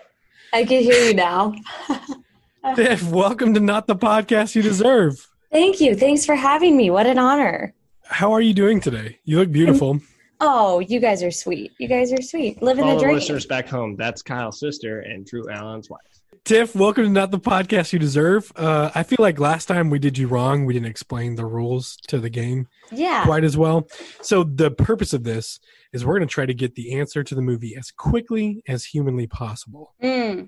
I 0.53 0.63
can 0.65 0.81
hear 0.83 1.03
you 1.03 1.13
now. 1.13 1.53
Daph, 2.75 3.03
welcome 3.11 3.53
to 3.53 3.59
Not 3.59 3.87
the 3.87 3.95
Podcast 3.95 4.55
You 4.55 4.61
Deserve. 4.61 5.25
Thank 5.51 5.79
you. 5.81 5.95
Thanks 5.95 6.25
for 6.25 6.35
having 6.35 6.75
me. 6.77 6.89
What 6.89 7.07
an 7.07 7.17
honor. 7.17 7.73
How 8.05 8.31
are 8.33 8.41
you 8.41 8.53
doing 8.53 8.79
today? 8.79 9.19
You 9.25 9.39
look 9.39 9.51
beautiful. 9.51 9.99
Oh, 10.39 10.79
you 10.79 10.99
guys 10.99 11.23
are 11.23 11.31
sweet. 11.31 11.71
You 11.79 11.87
guys 11.87 12.13
are 12.13 12.21
sweet. 12.21 12.61
Living 12.61 12.83
All 12.83 12.91
the 12.91 12.95
the 12.97 13.03
dream. 13.03 13.15
listeners 13.15 13.45
back 13.45 13.67
home. 13.67 13.95
That's 13.95 14.21
Kyle's 14.21 14.59
sister 14.59 14.99
and 14.99 15.25
Drew 15.25 15.49
Allen's 15.49 15.89
wife. 15.89 16.01
Tiff, 16.45 16.75
welcome 16.75 17.03
to 17.05 17.09
Not 17.09 17.31
the 17.31 17.39
Podcast 17.39 17.91
You 17.91 17.99
Deserve. 17.99 18.51
Uh, 18.55 18.91
I 18.93 19.03
feel 19.03 19.17
like 19.19 19.39
last 19.39 19.65
time 19.65 19.89
we 19.89 19.99
did 19.99 20.17
you 20.17 20.27
wrong. 20.27 20.63
We 20.65 20.73
didn't 20.73 20.87
explain 20.87 21.35
the 21.35 21.45
rules 21.45 21.97
to 22.07 22.19
the 22.19 22.29
game. 22.29 22.67
Yeah. 22.91 23.25
quite 23.25 23.43
as 23.43 23.57
well. 23.57 23.87
So 24.21 24.43
the 24.43 24.71
purpose 24.71 25.11
of 25.11 25.23
this 25.23 25.59
is 25.91 26.05
we're 26.05 26.17
going 26.17 26.27
to 26.27 26.33
try 26.33 26.45
to 26.45 26.53
get 26.53 26.75
the 26.75 26.93
answer 26.99 27.23
to 27.23 27.35
the 27.35 27.41
movie 27.41 27.75
as 27.75 27.91
quickly 27.91 28.63
as 28.67 28.85
humanly 28.85 29.27
possible, 29.27 29.93
Mm. 30.01 30.47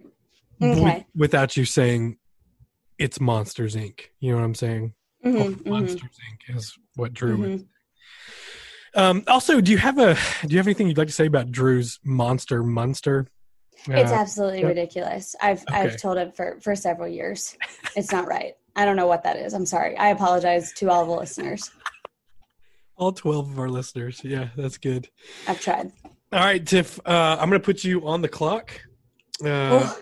wi- 0.62 0.82
Okay. 0.82 1.06
without 1.16 1.58
you 1.58 1.66
saying 1.66 2.18
it's 2.98 3.20
Monsters 3.20 3.76
Inc. 3.76 4.02
You 4.20 4.32
know 4.32 4.38
what 4.38 4.44
I'm 4.46 4.56
saying? 4.56 4.94
Mhm, 5.26 5.34
Well, 5.34 5.50
mhm, 5.50 5.66
Monsters 5.66 6.02
Inc. 6.02 6.56
is 6.56 6.78
what 6.96 7.14
Drew 7.14 7.44
is. 7.44 7.66
Um, 8.96 9.24
also, 9.28 9.62
do 9.62 9.72
you 9.72 9.78
have 9.78 9.98
a 9.98 10.16
do 10.42 10.50
you 10.54 10.58
have 10.58 10.68
anything 10.68 10.88
you'd 10.88 10.98
like 10.98 11.08
to 11.08 11.14
say 11.14 11.26
about 11.26 11.52
Drew's 11.52 12.00
Monster 12.04 12.64
Munster? 12.64 13.28
It's 13.88 14.12
Uh, 14.12 14.16
absolutely 14.16 14.62
yeah. 14.62 14.68
ridiculous. 14.68 15.36
I've 15.42 15.62
Okay. 15.64 15.76
I've 15.76 15.98
told 16.02 16.18
him 16.18 16.32
for 16.32 16.60
for 16.62 16.76
several 16.76 17.08
years. 17.08 17.56
It's 17.96 18.12
not 18.12 18.28
right. 18.28 18.54
I 18.76 18.86
don't 18.86 18.96
know 18.96 19.08
what 19.08 19.24
that 19.24 19.38
is. 19.38 19.54
I'm 19.54 19.66
sorry. 19.66 19.98
I 19.98 20.10
apologize 20.10 20.74
to 20.74 20.90
all 20.90 21.06
the 21.06 21.12
listeners. 21.14 21.72
all 22.98 23.12
twelve 23.12 23.50
of 23.52 23.60
our 23.60 23.70
listeners. 23.70 24.22
Yeah, 24.24 24.50
that's 24.58 24.78
good. 24.78 25.10
I've 25.48 25.62
tried. 25.62 25.92
All 26.32 26.40
right, 26.40 26.64
Tiff. 26.66 27.00
Uh, 27.06 27.38
I'm 27.40 27.50
going 27.50 27.60
to 27.62 27.66
put 27.66 27.84
you 27.84 28.06
on 28.08 28.22
the 28.22 28.28
clock, 28.28 28.72
uh, 29.44 29.94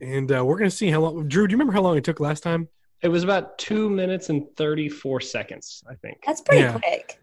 and 0.00 0.30
uh, 0.32 0.44
we're 0.44 0.56
going 0.58 0.70
to 0.70 0.74
see 0.76 0.88
how 0.90 1.00
long. 1.00 1.28
Drew, 1.28 1.46
do 1.46 1.52
you 1.52 1.56
remember 1.58 1.72
how 1.74 1.82
long 1.82 1.96
it 1.96 2.04
took 2.04 2.20
last 2.20 2.42
time? 2.42 2.68
It 3.02 3.08
was 3.08 3.22
about 3.22 3.58
two 3.58 3.90
minutes 3.90 4.30
and 4.30 4.44
34 4.56 5.20
seconds, 5.20 5.82
I 5.90 5.94
think. 5.96 6.18
that's 6.26 6.40
pretty 6.40 6.62
Yeah. 6.62 6.78
quick. 6.78 7.20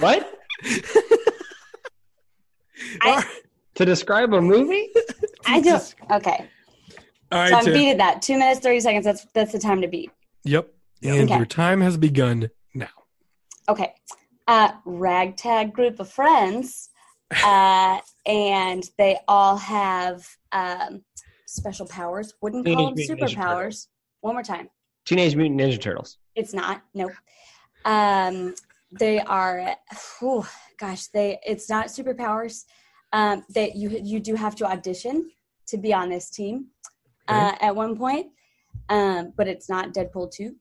What? 0.00 0.38
I- 3.02 3.24
To 3.74 3.84
describe 3.84 4.32
a 4.34 4.40
movie? 4.40 4.88
I 5.46 5.60
don't. 5.60 5.94
Okay. 6.10 6.48
All 7.32 7.38
right, 7.38 7.48
So 7.50 7.56
I'm 7.56 7.64
Tiff. 7.64 7.74
beat 7.74 7.90
at 7.92 7.98
that. 7.98 8.22
Two 8.22 8.38
minutes, 8.38 8.60
thirty 8.60 8.80
seconds. 8.80 9.04
That's 9.04 9.24
that's 9.32 9.52
the 9.52 9.58
time 9.58 9.80
to 9.82 9.88
beat. 9.88 10.10
Yep. 10.44 10.68
And 11.02 11.22
Okay. 11.30 11.36
your 11.36 11.46
time 11.46 11.80
has 11.80 11.96
begun 11.96 12.50
now. 12.74 12.88
Okay. 13.68 13.94
Uh, 14.48 14.72
ragtag 14.84 15.72
group 15.72 16.00
of 16.00 16.10
friends, 16.10 16.90
uh, 17.44 18.00
and 18.26 18.82
they 18.98 19.18
all 19.28 19.56
have 19.56 20.26
um, 20.52 21.02
special 21.46 21.86
powers. 21.86 22.34
Wouldn't 22.42 22.66
call 22.66 22.86
them 22.86 22.96
Teenage 22.96 23.08
Mutant 23.08 23.30
Ninja 23.30 23.36
superpowers. 23.36 23.86
One 24.22 24.34
more 24.34 24.42
time. 24.42 24.68
Teenage 25.06 25.36
Mutant 25.36 25.60
Ninja 25.60 25.80
Turtles. 25.80 26.18
It's 26.34 26.52
not. 26.52 26.82
Nope. 26.94 27.12
Um, 27.84 28.54
they 28.98 29.20
are. 29.20 29.76
whew, 30.18 30.44
gosh, 30.78 31.06
they. 31.08 31.38
It's 31.46 31.68
not 31.68 31.86
superpowers. 31.86 32.64
Um, 33.12 33.44
that 33.54 33.74
you 33.74 34.00
you 34.04 34.20
do 34.20 34.36
have 34.36 34.54
to 34.56 34.64
audition 34.64 35.30
to 35.66 35.76
be 35.76 35.92
on 35.92 36.08
this 36.10 36.30
team 36.30 36.66
uh, 37.26 37.52
at 37.60 37.74
one 37.74 37.96
point, 37.96 38.28
um, 38.88 39.32
but 39.36 39.48
it's 39.48 39.68
not 39.68 39.92
Deadpool 39.92 40.30
two. 40.30 40.54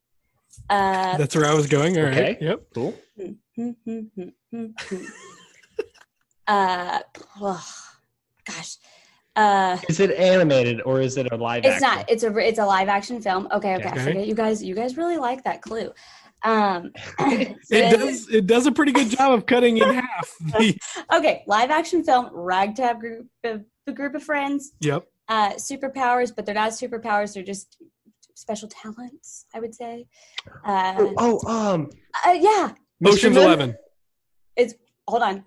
Uh, 0.70 1.18
That's 1.18 1.36
where 1.36 1.46
I 1.46 1.54
was 1.54 1.68
going. 1.68 1.98
All 1.98 2.06
right. 2.06 2.36
Okay. 2.36 2.38
Yep. 2.42 2.62
Cool. 2.74 2.96
uh, 6.48 7.00
ugh, 7.42 7.64
gosh. 8.46 8.78
Uh, 9.36 9.78
Is 9.88 10.00
it 10.00 10.12
animated 10.12 10.82
or 10.82 11.00
is 11.00 11.16
it 11.16 11.32
a 11.32 11.36
live 11.38 11.64
it's 11.64 11.82
action? 11.82 12.00
not. 12.00 12.10
It's 12.10 12.24
a 12.24 12.38
it's 12.38 12.60
a 12.60 12.66
live 12.66 12.90
action 12.90 13.22
film. 13.22 13.48
Okay, 13.54 13.76
okay. 13.76 13.90
I 13.90 13.98
forget 13.98 14.28
you 14.28 14.34
guys. 14.34 14.62
You 14.62 14.76
guys 14.76 14.98
really 14.98 15.18
like 15.18 15.44
that 15.46 15.62
clue. 15.62 15.92
Um, 16.44 16.92
It 17.20 17.58
then- 17.70 18.00
does. 18.00 18.30
It 18.30 18.48
does 18.48 18.66
a 18.66 18.72
pretty 18.72 18.92
good 18.92 19.10
job 19.10 19.34
of 19.34 19.46
cutting 19.46 19.78
in 19.78 19.94
half. 19.94 20.36
Okay, 21.14 21.44
live 21.48 21.72
action 21.72 22.04
film, 22.04 22.30
ragtag 22.32 23.00
group 23.00 23.28
of 23.44 23.64
a 23.88 23.92
group 23.92 24.14
of 24.14 24.24
friends, 24.24 24.74
yep. 24.82 25.08
uh, 25.28 25.54
superpowers, 25.54 26.32
but 26.36 26.46
they're 26.46 26.56
not 26.56 26.72
superpowers. 26.72 27.34
They're 27.34 27.44
just 27.44 27.78
special 28.36 28.70
talents, 28.70 29.46
I 29.54 29.60
would 29.60 29.74
say. 29.74 30.06
Uh, 30.64 31.12
oh, 31.18 31.42
um, 31.48 31.90
uh, 32.26 32.32
yeah. 32.32 32.74
Mystery 33.00 33.32
Ocean's 33.32 33.36
Men? 33.36 33.46
Eleven. 33.46 33.76
Hold 35.08 35.24
on. 35.24 35.44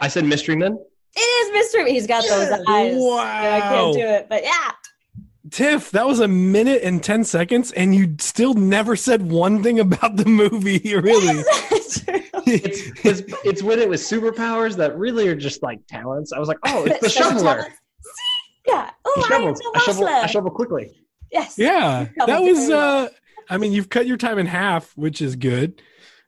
I 0.00 0.08
said 0.08 0.24
Mystery 0.24 0.54
Men. 0.54 0.78
It 1.14 1.20
is 1.20 1.52
Mystery. 1.52 1.92
He's 1.92 2.06
got 2.06 2.22
those 2.22 2.50
eyes. 2.68 2.94
Wow. 2.96 3.18
I 3.18 3.60
can't 3.60 3.94
do 3.94 4.00
it, 4.00 4.26
but 4.28 4.44
yeah. 4.44 4.70
Tiff, 5.52 5.90
that 5.90 6.06
was 6.06 6.20
a 6.20 6.26
minute 6.28 6.82
and 6.82 7.02
ten 7.02 7.24
seconds, 7.24 7.72
and 7.72 7.94
you 7.94 8.16
still 8.18 8.54
never 8.54 8.96
said 8.96 9.30
one 9.30 9.62
thing 9.62 9.78
about 9.80 10.16
the 10.16 10.24
movie. 10.24 10.78
Really? 10.96 11.44
It's, 12.44 12.90
it's 13.04 13.22
it's 13.44 13.62
when 13.62 13.78
it 13.78 13.88
was 13.88 14.02
superpowers 14.02 14.74
that 14.76 14.98
really 14.98 15.28
are 15.28 15.36
just 15.36 15.62
like 15.62 15.78
talents. 15.86 16.32
I 16.32 16.40
was 16.40 16.48
like, 16.48 16.58
oh, 16.66 16.84
it's 16.84 16.98
the 17.00 17.08
Special 17.08 17.30
shoveler. 17.38 17.62
See? 17.62 17.70
Yeah. 18.66 18.90
Oh, 19.04 19.26
I 19.30 19.34
am 19.36 19.40
shovels. 19.42 19.58
the 19.58 19.72
I 19.74 19.80
shovel. 19.84 20.06
I 20.08 20.26
shovel 20.26 20.50
quickly. 20.50 20.90
Yes. 21.30 21.54
yeah, 21.56 22.08
That 22.16 22.26
that 22.26 22.42
was 22.42 22.58
was. 22.58 22.68
well. 22.70 23.04
uh 23.04 23.08
I 23.48 23.58
mean, 23.58 23.70
you've 23.72 23.88
cut 23.90 24.06
your 24.06 24.16
time 24.16 24.38
in 24.38 24.46
half, 24.46 24.92
which 24.96 25.22
is 25.22 25.36
good. 25.36 25.80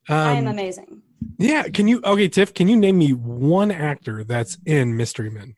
I 0.08 0.32
am 0.32 0.46
Um, 0.46 0.52
amazing. 0.52 1.02
yeah. 1.38 1.64
Can 1.64 1.88
you? 1.88 2.00
Okay, 2.04 2.28
Tiff. 2.28 2.54
Can 2.54 2.68
you 2.68 2.76
name 2.76 2.98
me 2.98 3.12
one 3.12 3.70
actor 3.72 4.22
that's 4.22 4.56
in 4.64 4.96
Mystery 4.96 5.30
Men? 5.30 5.54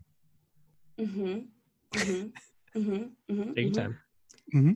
Mm-hmm. 0.98 1.38
Mm-hmm. 1.98 2.26
Mm-hmm. 2.76 3.32
Mm-hmm. 3.32 3.52
Take 3.54 3.64
your 3.64 3.72
time. 3.74 3.98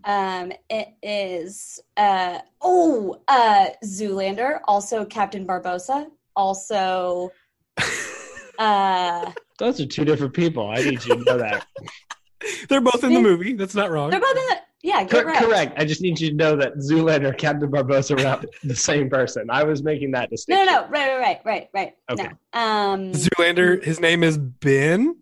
Um, 0.05 0.53
it 0.68 0.88
is 1.03 1.80
uh 1.96 2.38
oh 2.61 3.20
uh 3.28 3.66
Zoolander, 3.84 4.61
also 4.64 5.05
Captain 5.05 5.46
Barbossa, 5.46 6.09
also 6.34 7.30
uh 8.59 9.30
Those 9.59 9.80
are 9.80 9.86
two 9.86 10.05
different 10.05 10.34
people. 10.34 10.68
I 10.68 10.76
need 10.76 11.05
you 11.05 11.16
to 11.16 11.24
know 11.24 11.38
that. 11.38 11.66
They're 12.68 12.80
both 12.80 13.05
in 13.05 13.12
the 13.14 13.20
movie. 13.20 13.53
That's 13.53 13.74
not 13.74 13.90
wrong. 13.90 14.09
they're 14.11 14.18
both 14.20 14.36
in 14.36 14.46
the 14.46 14.57
yeah, 14.82 15.01
Cor- 15.01 15.09
get 15.24 15.26
right. 15.26 15.44
Correct. 15.44 15.78
I 15.78 15.84
just 15.84 16.01
need 16.01 16.18
you 16.18 16.30
to 16.30 16.34
know 16.34 16.57
that 16.57 16.76
Zoolander 16.78 17.28
and 17.28 17.36
Captain 17.36 17.70
Barbossa 17.70 18.18
are 18.18 18.22
not 18.22 18.46
the 18.64 18.74
same 18.74 19.11
person. 19.11 19.51
I 19.51 19.62
was 19.62 19.82
making 19.82 20.11
that 20.12 20.30
No, 20.30 20.36
distinction. 20.36 20.66
no, 20.66 20.80
no, 20.84 20.88
right, 20.88 21.18
right, 21.18 21.20
right, 21.20 21.40
right, 21.44 21.68
right. 21.74 21.92
Okay. 22.11 22.30
No. 22.55 22.61
Um 22.61 23.12
Zoolander. 23.12 23.82
His 23.84 24.01
name 24.01 24.24
is 24.24 24.38
Ben 24.38 25.16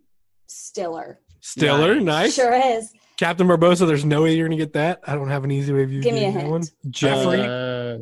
Stiller. 0.47 1.19
Stiller. 1.51 1.95
Nice. 1.97 2.05
Nice. 2.05 2.35
Sure 2.35 2.53
is. 2.55 2.93
Captain 3.19 3.47
Barbossa. 3.49 3.87
There's 3.87 4.05
no 4.05 4.23
way 4.23 4.37
you're 4.37 4.47
gonna 4.49 4.57
get 4.59 4.75
that. 4.75 5.01
I 5.07 5.15
don't 5.15 5.29
have 5.29 5.45
an 5.45 5.51
easy 5.51 5.73
way 5.73 5.83
of 5.83 5.93
you 5.93 6.03
Give 6.03 6.15
me 6.15 6.21
a 6.25 6.33
getting 6.33 6.35
that 6.35 6.41
hint. 6.41 6.51
one. 6.51 6.63
Jeffrey. 6.91 7.41
Uh, 7.41 7.99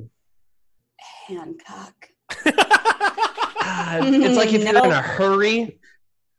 Hancock. 1.26 2.08
God, 2.44 4.04
it's 4.06 4.36
like 4.36 4.52
if 4.52 4.62
you're 4.62 4.84
in 4.84 4.92
a 4.92 5.00
hurry, 5.02 5.78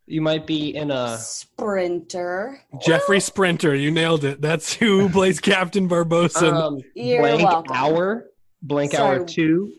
you 0.06 0.22
might 0.22 0.46
be 0.48 0.76
in 0.76 0.92
a. 0.92 1.18
Sprinter. 1.18 2.60
Jeffrey 2.86 3.20
Sprinter. 3.20 3.76
You 3.76 3.92
nailed 3.92 4.24
it. 4.24 4.42
That's 4.42 4.74
who 4.74 5.10
plays 5.10 5.40
Captain 5.40 5.90
Barbossa. 5.90 6.54
Um, 6.54 6.80
You're 6.96 7.22
blank 7.22 7.42
welcome. 7.50 7.74
hour, 7.76 8.26
blank 8.62 8.92
Sorry. 8.94 9.20
hour 9.20 9.26
two. 9.26 9.74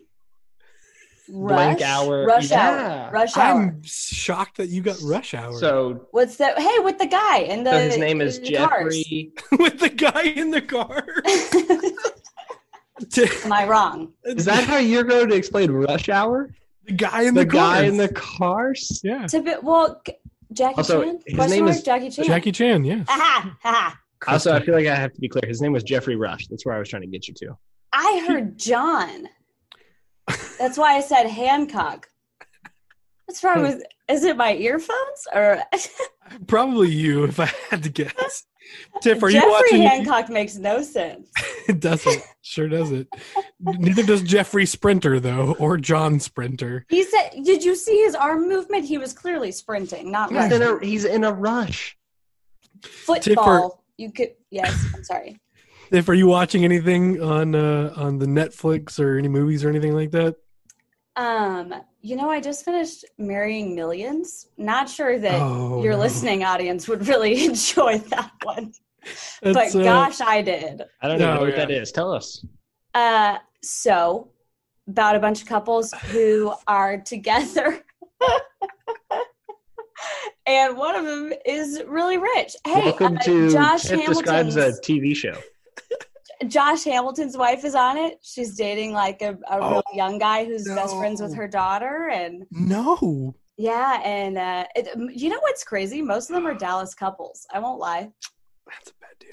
Rush. 1.31 1.77
Blank 1.77 1.81
hour. 1.81 2.25
Rush 2.25 2.49
Yeah. 2.51 3.05
hour. 3.07 3.11
Rush 3.11 3.37
hour. 3.37 3.61
I'm 3.61 3.81
shocked 3.83 4.57
that 4.57 4.69
you 4.69 4.81
got 4.81 4.97
Rush 5.03 5.33
Hour 5.33 5.57
So, 5.59 6.07
What's 6.11 6.37
that? 6.37 6.59
Hey, 6.59 6.79
with 6.79 6.97
the 6.97 7.05
guy 7.07 7.39
in 7.39 7.63
the 7.63 7.71
so 7.71 7.79
his 7.79 7.97
name 7.97 8.21
is 8.21 8.39
the. 8.39 8.47
Jeffrey. 8.47 9.31
with 9.59 9.79
the 9.79 9.89
guy 9.89 10.23
in 10.23 10.51
the 10.51 10.61
car. 10.61 11.03
Am 13.45 13.53
I 13.53 13.65
wrong? 13.67 14.11
Is 14.25 14.45
that 14.45 14.65
how 14.65 14.77
you're 14.77 15.03
going 15.05 15.29
to 15.29 15.35
explain 15.35 15.71
rush 15.71 16.09
hour? 16.09 16.49
the 16.85 16.93
guy 16.93 17.23
in 17.23 17.33
The, 17.33 17.45
car. 17.45 17.75
the, 17.77 17.81
guy 17.81 17.87
in 17.87 17.97
the 17.97 18.09
cars? 18.09 18.99
yeah, 19.03 19.25
To 19.27 19.41
be, 19.41 19.53
well, 19.61 20.01
G- 20.05 20.13
Jackie 20.51 20.75
Also, 20.77 21.03
Chan. 21.03 21.19
his 21.25 21.35
Question 21.35 21.55
name 21.57 21.65
mark, 21.65 21.77
is 21.77 21.83
Jackie 21.83 22.09
Chan. 22.09 22.25
Jackie 22.25 22.51
Chan. 22.51 22.83
Yes. 22.83 23.05
Aha, 23.07 23.55
aha. 23.63 23.99
Also, 24.27 24.53
I 24.53 24.59
feel 24.59 24.75
like 24.75 24.87
I 24.87 24.95
have 24.95 25.13
to 25.13 25.21
be 25.21 25.29
clear. 25.29 25.43
His 25.47 25.61
name 25.61 25.71
was 25.71 25.83
Geoffrey 25.83 26.15
Rush. 26.17 26.47
That's 26.47 26.65
where 26.65 26.75
I 26.75 26.79
was 26.79 26.89
trying 26.89 27.03
to 27.03 27.07
get 27.07 27.27
you 27.27 27.33
to. 27.35 27.57
I 27.93 28.25
heard 28.27 28.57
John. 28.57 29.29
That's 30.57 30.77
why 30.77 30.95
I 30.95 31.01
said 31.01 31.27
Hancock. 31.27 32.07
What's 33.25 33.43
wrong 33.43 33.61
with? 33.61 33.83
Is 34.09 34.23
it 34.23 34.37
my 34.37 34.55
earphones 34.55 35.27
or 35.33 35.61
Probably 36.47 36.89
you, 36.89 37.25
if 37.25 37.39
I 37.39 37.51
had 37.69 37.83
to 37.83 37.89
guess. 37.89 38.45
Tiff, 39.01 39.21
are 39.23 39.29
you 39.29 39.39
Jeffrey 39.39 39.51
watching? 39.51 39.81
Hancock 39.81 40.29
makes 40.29 40.55
no 40.55 40.81
sense. 40.81 41.31
It 41.69 41.81
doesn't. 41.81 42.23
Sure 42.41 42.67
doesn't. 42.67 43.07
Neither 43.59 44.01
does 44.01 44.23
Jeffrey 44.23 44.65
Sprinter, 44.65 45.19
though, 45.19 45.55
or 45.59 45.77
John 45.77 46.19
Sprinter. 46.19 46.83
He 46.89 47.03
said, 47.03 47.29
"Did 47.43 47.63
you 47.63 47.75
see 47.75 48.01
his 48.01 48.15
arm 48.15 48.49
movement? 48.49 48.85
He 48.85 48.97
was 48.97 49.13
clearly 49.13 49.51
sprinting, 49.51 50.11
not 50.11 50.31
He's 50.31 50.51
in 50.51 50.63
a, 50.63 50.79
he's 50.83 51.05
in 51.05 51.25
a 51.25 51.31
rush. 51.31 51.95
Football. 52.81 53.83
You 53.97 54.11
could. 54.11 54.31
Yes, 54.49 54.83
I'm 54.95 55.03
sorry. 55.03 55.39
Tiff, 55.91 56.07
are 56.07 56.13
you 56.13 56.27
watching 56.27 56.63
anything 56.63 57.21
on 57.21 57.55
uh, 57.55 57.93
on 57.95 58.19
the 58.19 58.25
Netflix 58.27 58.99
or 58.99 59.17
any 59.17 59.27
movies 59.27 59.63
or 59.63 59.69
anything 59.69 59.93
like 59.95 60.11
that? 60.11 60.35
Um, 61.15 61.73
you 62.01 62.15
know, 62.15 62.29
I 62.29 62.39
just 62.39 62.63
finished 62.63 63.05
Marrying 63.17 63.75
Millions. 63.75 64.47
Not 64.57 64.87
sure 64.87 65.17
that 65.19 65.41
Oh, 65.41 65.83
your 65.83 65.93
no. 65.93 65.99
listening 65.99 66.43
audience 66.43 66.87
would 66.87 67.07
really 67.07 67.45
enjoy 67.45 67.97
that 68.09 68.31
one, 68.43 68.71
That's, 69.41 69.73
but 69.73 69.81
uh, 69.81 69.83
gosh, 69.83 70.21
I 70.21 70.41
did. 70.41 70.83
I 71.01 71.07
don't 71.07 71.19
No, 71.19 71.35
know 71.35 71.41
what 71.41 71.49
yeah. 71.49 71.55
that 71.57 71.71
is. 71.71 71.91
Tell 71.91 72.11
us. 72.13 72.45
Uh, 72.93 73.37
so 73.63 74.29
about 74.87 75.15
a 75.15 75.19
bunch 75.19 75.41
of 75.41 75.47
couples 75.47 75.91
who 76.11 76.53
are 76.67 76.97
together. 76.97 77.83
And 80.45 80.77
one 80.77 80.95
of 80.95 81.05
them 81.05 81.31
is 81.45 81.83
really 81.85 82.17
rich. 82.17 82.55
Hey, 82.65 82.85
Welcome 82.85 83.17
uh, 83.17 83.21
to 83.21 83.51
Josh 83.51 83.83
Tiff 83.83 84.03
describes 84.07 84.55
a 84.55 84.61
Hamilton's 84.61 84.79
TV 84.79 85.15
show. 85.15 85.35
Josh 86.47 86.83
Hamilton's 86.85 87.35
wife 87.37 87.65
is 87.65 87.75
on 87.75 87.97
it. 87.97 88.17
She's 88.21 88.55
dating 88.55 88.93
like 88.93 89.21
a, 89.21 89.31
a 89.49 89.59
Oh, 89.59 89.69
real 89.71 89.83
young 89.93 90.17
guy 90.19 90.45
who's 90.45 90.65
best 90.67 90.95
friends 90.97 91.21
with 91.21 91.35
her 91.35 91.47
daughter, 91.47 92.09
and 92.09 92.45
No. 92.51 93.35
yeah, 93.57 94.01
and 94.03 94.37
uh, 94.37 94.65
it, 94.75 94.87
you 95.15 95.29
know 95.29 95.39
what's 95.41 95.63
crazy? 95.63 96.01
Most 96.01 96.29
of 96.29 96.35
them 96.35 96.47
are 96.47 96.53
Dallas 96.53 96.93
couples. 96.95 97.45
I 97.53 97.59
won't 97.59 97.79
lie. 97.79 98.09
That's 98.69 98.89
a 98.91 98.93
bad 99.01 99.09
deal. 99.19 99.29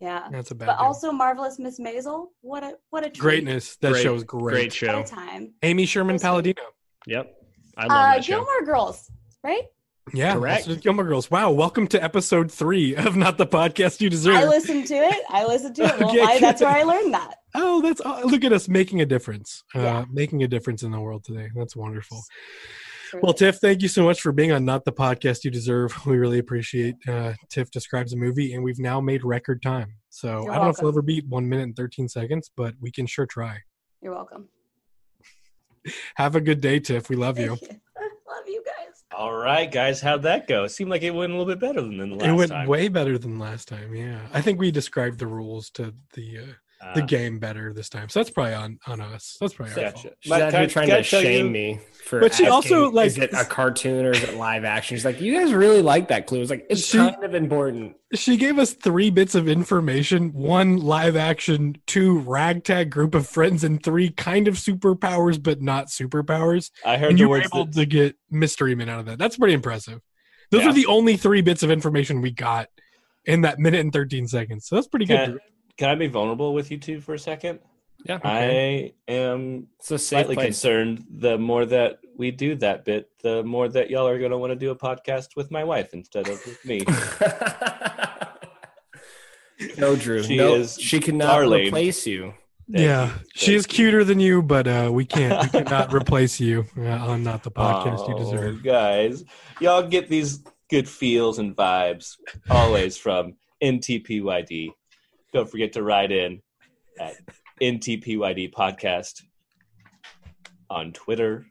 Yeah, 0.00 0.28
That's 0.30 0.50
a 0.52 0.54
bad 0.54 0.66
but 0.66 0.78
deal. 0.78 0.86
also 0.86 1.10
marvelous 1.12 1.58
Miss 1.58 1.78
Maisel. 1.80 2.28
What 2.40 2.62
a 2.62 2.74
what 2.90 3.04
a 3.04 3.10
treat. 3.10 3.18
Greatness. 3.20 3.76
That 3.76 3.92
Great- 3.92 4.02
show's 4.04 4.24
great. 4.24 4.52
Great 4.54 4.72
show. 4.72 5.00
a 5.00 5.04
time. 5.04 5.54
Amy 5.62 5.86
Sherman 5.86 6.14
Listen. 6.14 6.26
Palladino. 6.28 6.62
Yep. 7.06 7.34
I 7.76 7.82
love 7.82 7.90
Uh, 7.90 8.14
that 8.14 8.24
show. 8.24 8.36
Gilmore 8.36 8.64
Girls, 8.64 9.10
right? 9.42 9.64
Yeah, 10.12 10.34
Correct. 10.34 10.66
that's 10.66 10.76
the 10.76 10.80
Gilmore 10.80 11.04
Girls. 11.04 11.30
Wow, 11.30 11.50
welcome 11.50 11.86
to 11.88 12.02
episode 12.02 12.50
three 12.50 12.94
of 12.96 13.16
Not 13.16 13.36
the 13.38 13.46
Podcast 13.46 14.00
You 14.00 14.08
Deserve. 14.08 14.36
I 14.36 14.46
listened 14.46 14.86
to 14.86 14.94
it. 14.94 15.22
I 15.28 15.44
listened 15.44 15.76
to 15.76 15.82
it. 15.84 15.88
Well, 16.00 16.10
Okay, 16.10 16.22
I, 16.22 16.38
that's 16.38 16.60
where 16.62 16.70
I 16.70 16.82
learned 16.82 17.14
that. 17.14 17.34
Oh, 17.54 17.80
that's 17.82 18.00
oh, 18.04 18.22
look 18.24 18.44
at 18.44 18.52
us 18.52 18.68
making 18.68 19.00
a 19.00 19.06
difference. 19.06 19.64
Uh, 19.74 20.04
Making 20.12 20.42
a 20.42 20.48
difference 20.48 20.82
in 20.82 20.90
the 20.92 21.00
world 21.00 21.24
today. 21.24 21.48
That's 21.54 21.74
wonderful. 21.74 22.22
Well, 23.22 23.32
Tiff, 23.32 23.56
thank 23.56 23.80
you 23.82 23.88
so 23.88 24.04
much 24.04 24.20
for 24.20 24.32
being 24.32 24.52
on 24.52 24.64
Not 24.64 24.84
the 24.84 24.92
Podcast 24.92 25.44
You 25.44 25.50
Deserve. 25.50 26.06
We 26.06 26.16
really 26.18 26.38
appreciate 26.38 26.96
uh, 27.08 27.32
Tiff 27.50 27.70
describes 27.70 28.12
a 28.12 28.16
movie, 28.16 28.52
and 28.54 28.62
we've 28.62 28.78
now 28.78 29.00
made 29.00 29.24
record 29.24 29.62
time. 29.62 29.94
So 30.10 30.42
You're 30.44 30.52
I 30.52 30.54
don't 30.56 30.64
know 30.64 30.70
if 30.70 30.76
we'll 30.82 30.90
ever 30.90 31.02
beat 31.02 31.26
one 31.26 31.48
minute 31.48 31.64
and 31.64 31.76
13 31.76 32.08
seconds, 32.08 32.50
but 32.56 32.74
we 32.80 32.90
can 32.90 33.06
sure 33.06 33.26
try. 33.26 33.58
You're 34.02 34.14
welcome. 34.14 34.48
Have 36.16 36.36
a 36.36 36.40
good 36.40 36.60
day, 36.60 36.80
Tiff. 36.80 37.08
We 37.08 37.16
love 37.16 37.38
you. 37.38 37.56
Thank 37.56 37.72
you. 37.72 37.80
Love 38.28 38.44
you 38.46 38.62
guys. 38.64 39.02
All 39.18 39.34
right, 39.34 39.68
guys, 39.68 40.00
how'd 40.00 40.22
that 40.22 40.46
go? 40.46 40.62
It 40.62 40.68
seemed 40.68 40.90
like 40.90 41.02
it 41.02 41.10
went 41.10 41.32
a 41.32 41.36
little 41.36 41.52
bit 41.52 41.58
better 41.58 41.82
than 41.82 41.98
the 41.98 42.06
last 42.06 42.20
time. 42.20 42.30
it 42.30 42.36
went 42.36 42.52
time. 42.52 42.68
way 42.68 42.86
better 42.86 43.18
than 43.18 43.36
last 43.36 43.66
time. 43.66 43.92
Yeah, 43.92 44.20
I 44.32 44.40
think 44.40 44.60
we 44.60 44.70
described 44.70 45.18
the 45.18 45.26
rules 45.26 45.70
to 45.70 45.92
the 46.12 46.38
uh, 46.38 46.52
Uh, 46.80 46.94
the 46.94 47.02
game 47.02 47.40
better 47.40 47.72
this 47.72 47.88
time. 47.88 48.08
So 48.08 48.20
that's 48.20 48.30
probably 48.30 48.54
on 48.54 48.78
on 48.86 49.00
us. 49.00 49.36
That's 49.40 49.52
probably 49.54 49.74
our 49.74 49.90
Gotcha. 49.90 50.02
fault. 50.02 50.14
She's 50.20 50.30
Mike, 50.30 50.42
out 50.42 50.54
I- 50.54 50.58
here 50.60 50.68
trying 50.68 50.88
to 50.90 51.02
shame 51.02 51.46
you- 51.46 51.50
me 51.50 51.80
for. 52.04 52.20
But 52.20 52.32
she 52.34 52.44
asking, 52.46 52.52
also, 52.52 52.90
like- 52.92 53.08
is 53.08 53.18
it 53.18 53.32
a 53.32 53.44
cartoon 53.44 54.06
or 54.06 54.12
is 54.12 54.22
it 54.22 54.36
live 54.36 54.64
action? 54.64 54.96
She's 54.96 55.04
like, 55.04 55.20
you 55.20 55.32
guys 55.34 55.52
really 55.52 55.82
like 55.82 56.06
that 56.08 56.26
clue. 56.28 56.40
It's 56.40 56.50
like 56.50 56.66
it's 56.70 56.86
She- 56.86 56.98
kind 56.98 57.24
of 57.24 57.34
important. 57.34 57.96
She 58.14 58.36
gave 58.36 58.58
us 58.60 58.74
three 58.74 59.10
bits 59.10 59.34
of 59.34 59.48
information: 59.48 60.32
one 60.32 60.76
live 60.78 61.16
action, 61.16 61.76
two 61.86 62.20
ragtag 62.20 62.90
group 62.90 63.14
of 63.14 63.26
friends, 63.26 63.64
and 63.64 63.82
three 63.82 64.10
kind 64.10 64.46
of 64.46 64.54
superpowers 64.54 65.42
but 65.42 65.60
not 65.60 65.88
superpowers. 65.88 66.70
I 66.86 66.96
heard 66.96 67.10
And 67.10 67.18
you 67.18 67.28
were 67.28 67.42
able 67.42 67.64
that, 67.64 67.74
to 67.74 67.86
get 67.86 68.16
mystery 68.30 68.74
men 68.76 68.88
out 68.88 69.00
of 69.00 69.06
that. 69.06 69.18
That's 69.18 69.36
pretty 69.36 69.54
impressive. 69.54 70.00
Those 70.50 70.62
Yeah. 70.62 70.70
are 70.70 70.72
the 70.74 70.86
only 70.86 71.16
three 71.16 71.40
bits 71.42 71.62
of 71.64 71.70
information 71.72 72.22
we 72.22 72.30
got 72.30 72.68
in 73.26 73.40
that 73.42 73.58
minute 73.58 73.80
and 73.80 73.92
thirteen 73.92 74.26
seconds. 74.28 74.66
So 74.68 74.76
that's 74.76 74.86
pretty 74.86 75.06
good. 75.06 75.16
can 75.30 75.38
I 75.86 75.94
be 75.94 76.08
vulnerable 76.08 76.52
with 76.54 76.70
you 76.72 76.78
two 76.78 77.00
for 77.00 77.14
a 77.14 77.18
second? 77.18 77.60
Yeah, 78.04 78.18
I 78.24 78.92
am 79.08 79.66
it's 79.78 79.90
a 79.90 79.98
safe 79.98 80.08
slightly 80.18 80.34
place. 80.36 80.46
concerned 80.46 81.04
the 81.10 81.36
more 81.38 81.66
that 81.66 81.98
we 82.16 82.30
do 82.30 82.54
that 82.56 82.84
bit, 82.84 83.10
the 83.22 83.42
more 83.44 83.68
that 83.68 83.90
y'all 83.90 84.06
are 84.08 84.18
going 84.18 84.30
to 84.30 84.38
want 84.38 84.50
to 84.52 84.56
do 84.56 84.70
a 84.70 84.76
podcast 84.76 85.34
with 85.36 85.50
my 85.50 85.64
wife 85.64 85.92
instead 85.94 86.28
of 86.28 86.40
with 86.46 86.64
me. 86.64 86.82
no, 89.78 89.96
Drew. 89.96 90.22
She 90.22 90.36
no, 90.36 90.54
is 90.54 90.78
she 90.80 91.00
cannot 91.00 91.26
darling. 91.26 91.66
replace 91.66 92.06
you. 92.06 92.34
Thank 92.70 92.84
yeah, 92.84 93.06
you. 93.06 93.12
she 93.34 93.54
is 93.54 93.66
cuter 93.66 94.04
than 94.04 94.20
you, 94.20 94.42
but 94.42 94.68
uh, 94.68 94.90
we 94.92 95.04
can't 95.04 95.42
we 95.42 95.48
cannot 95.60 95.92
replace 96.00 96.38
you 96.38 96.66
uh, 96.76 96.82
on 96.82 97.22
not 97.24 97.42
the 97.42 97.50
podcast 97.50 98.06
you 98.08 98.14
Oh, 98.14 98.18
deserve. 98.18 98.62
guys. 98.62 99.24
Y'all 99.60 99.82
get 99.86 100.08
these 100.08 100.42
good 100.70 100.88
feels 100.88 101.38
and 101.38 101.56
vibes 101.56 102.16
always 102.50 102.96
from 102.96 103.34
NTPYD. 103.62 104.68
Don't 105.32 105.50
forget 105.50 105.72
to 105.74 105.82
write 105.82 106.10
in 106.12 106.40
at 107.00 107.14
NTPYD 107.60 108.52
podcast 108.52 109.22
on 110.70 110.92
Twitter 110.92 111.46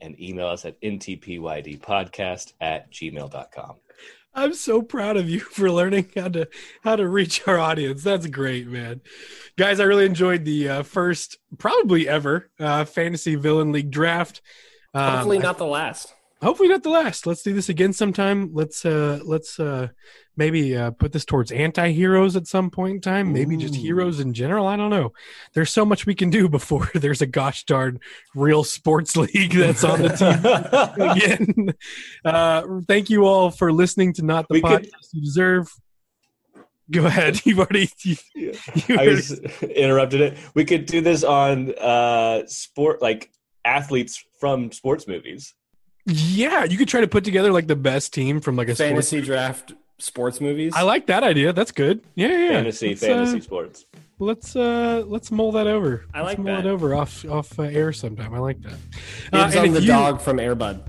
and 0.00 0.18
email 0.20 0.48
us 0.48 0.64
at 0.64 0.80
ntpydpodcast 0.82 2.52
at 2.60 2.90
gmail.com. 2.92 3.76
I'm 4.36 4.52
so 4.54 4.82
proud 4.82 5.16
of 5.16 5.28
you 5.28 5.40
for 5.40 5.70
learning 5.70 6.10
how 6.16 6.28
to 6.28 6.48
how 6.82 6.96
to 6.96 7.06
reach 7.08 7.46
our 7.46 7.58
audience. 7.58 8.02
That's 8.02 8.26
great, 8.26 8.66
man. 8.66 9.00
Guys, 9.56 9.78
I 9.80 9.84
really 9.84 10.06
enjoyed 10.06 10.44
the 10.44 10.68
uh, 10.68 10.82
first, 10.82 11.38
probably 11.58 12.08
ever, 12.08 12.50
uh, 12.58 12.84
fantasy 12.84 13.36
villain 13.36 13.70
league 13.72 13.90
draft. 13.92 14.42
Um, 14.92 15.14
Hopefully 15.14 15.38
I- 15.38 15.42
not 15.42 15.58
the 15.58 15.66
last. 15.66 16.13
Hopefully 16.44 16.68
not 16.68 16.82
the 16.82 16.90
last. 16.90 17.26
Let's 17.26 17.42
do 17.42 17.52
this 17.52 17.68
again 17.68 17.92
sometime. 17.92 18.50
Let's 18.52 18.84
uh 18.84 19.20
let's 19.24 19.58
uh 19.58 19.88
maybe 20.36 20.76
uh 20.76 20.90
put 20.92 21.12
this 21.12 21.24
towards 21.24 21.50
anti-heroes 21.50 22.36
at 22.36 22.46
some 22.46 22.70
point 22.70 22.94
in 22.96 23.00
time. 23.00 23.32
Maybe 23.32 23.56
just 23.56 23.74
heroes 23.74 24.20
in 24.20 24.32
general. 24.34 24.66
I 24.66 24.76
don't 24.76 24.90
know. 24.90 25.12
There's 25.54 25.72
so 25.72 25.84
much 25.84 26.06
we 26.06 26.14
can 26.14 26.30
do 26.30 26.48
before 26.58 26.88
there's 26.94 27.22
a 27.22 27.26
gosh 27.26 27.64
darn 27.64 27.98
real 28.34 28.62
sports 28.64 29.16
league 29.24 29.52
that's 29.52 29.82
on 29.82 30.02
the 30.02 30.08
team 30.10 31.08
again. 31.10 31.74
Uh 32.24 32.80
thank 32.86 33.10
you 33.10 33.24
all 33.24 33.50
for 33.50 33.72
listening 33.72 34.12
to 34.14 34.22
Not 34.22 34.46
the 34.48 34.54
We 34.54 34.62
Podcast 34.62 34.82
could- 34.82 34.92
You 35.12 35.22
Deserve. 35.22 35.68
Go 36.90 37.06
ahead. 37.06 37.40
You've 37.46 37.58
already 37.60 37.88
you, 38.04 38.16
you 38.34 38.52
I 38.90 38.92
already- 38.92 39.16
just 39.16 39.32
interrupted 39.62 40.20
it. 40.20 40.38
We 40.54 40.64
could 40.66 40.84
do 40.86 41.00
this 41.00 41.24
on 41.24 41.74
uh, 41.80 42.42
sport, 42.46 43.00
like 43.00 43.30
athletes 43.64 44.22
from 44.38 44.70
sports 44.70 45.08
movies. 45.08 45.54
Yeah, 46.06 46.64
you 46.64 46.76
could 46.76 46.88
try 46.88 47.00
to 47.00 47.08
put 47.08 47.24
together 47.24 47.52
like 47.52 47.66
the 47.66 47.76
best 47.76 48.12
team 48.12 48.40
from 48.40 48.56
like 48.56 48.68
a 48.68 48.74
sports 48.74 48.88
Fantasy 48.88 49.20
draft 49.22 49.72
sports 49.98 50.40
movies. 50.40 50.72
I 50.76 50.82
like 50.82 51.06
that 51.06 51.22
idea. 51.22 51.52
That's 51.52 51.72
good. 51.72 52.02
Yeah, 52.14 52.28
yeah. 52.28 52.38
yeah. 52.38 52.48
Fantasy, 52.50 52.88
Let's, 52.90 53.02
uh, 53.02 53.06
fantasy 53.06 53.40
sports. 53.40 53.86
Let's 54.18 54.54
uh 54.54 55.02
let's 55.06 55.30
mull 55.30 55.52
that 55.52 55.66
over. 55.66 56.04
I 56.14 56.20
let's 56.20 56.30
like 56.32 56.38
mull 56.38 56.56
that. 56.56 56.66
it 56.66 56.68
over 56.68 56.94
off 56.94 57.24
off 57.24 57.58
uh, 57.58 57.62
air 57.64 57.92
sometime. 57.92 58.34
I 58.34 58.38
like 58.38 58.60
that. 58.62 58.74
Uh, 59.32 59.44
Dibs 59.44 59.56
and 59.56 59.66
on 59.68 59.74
the 59.74 59.80
you- 59.80 59.86
dog 59.88 60.20
from 60.20 60.36
Airbud. 60.36 60.80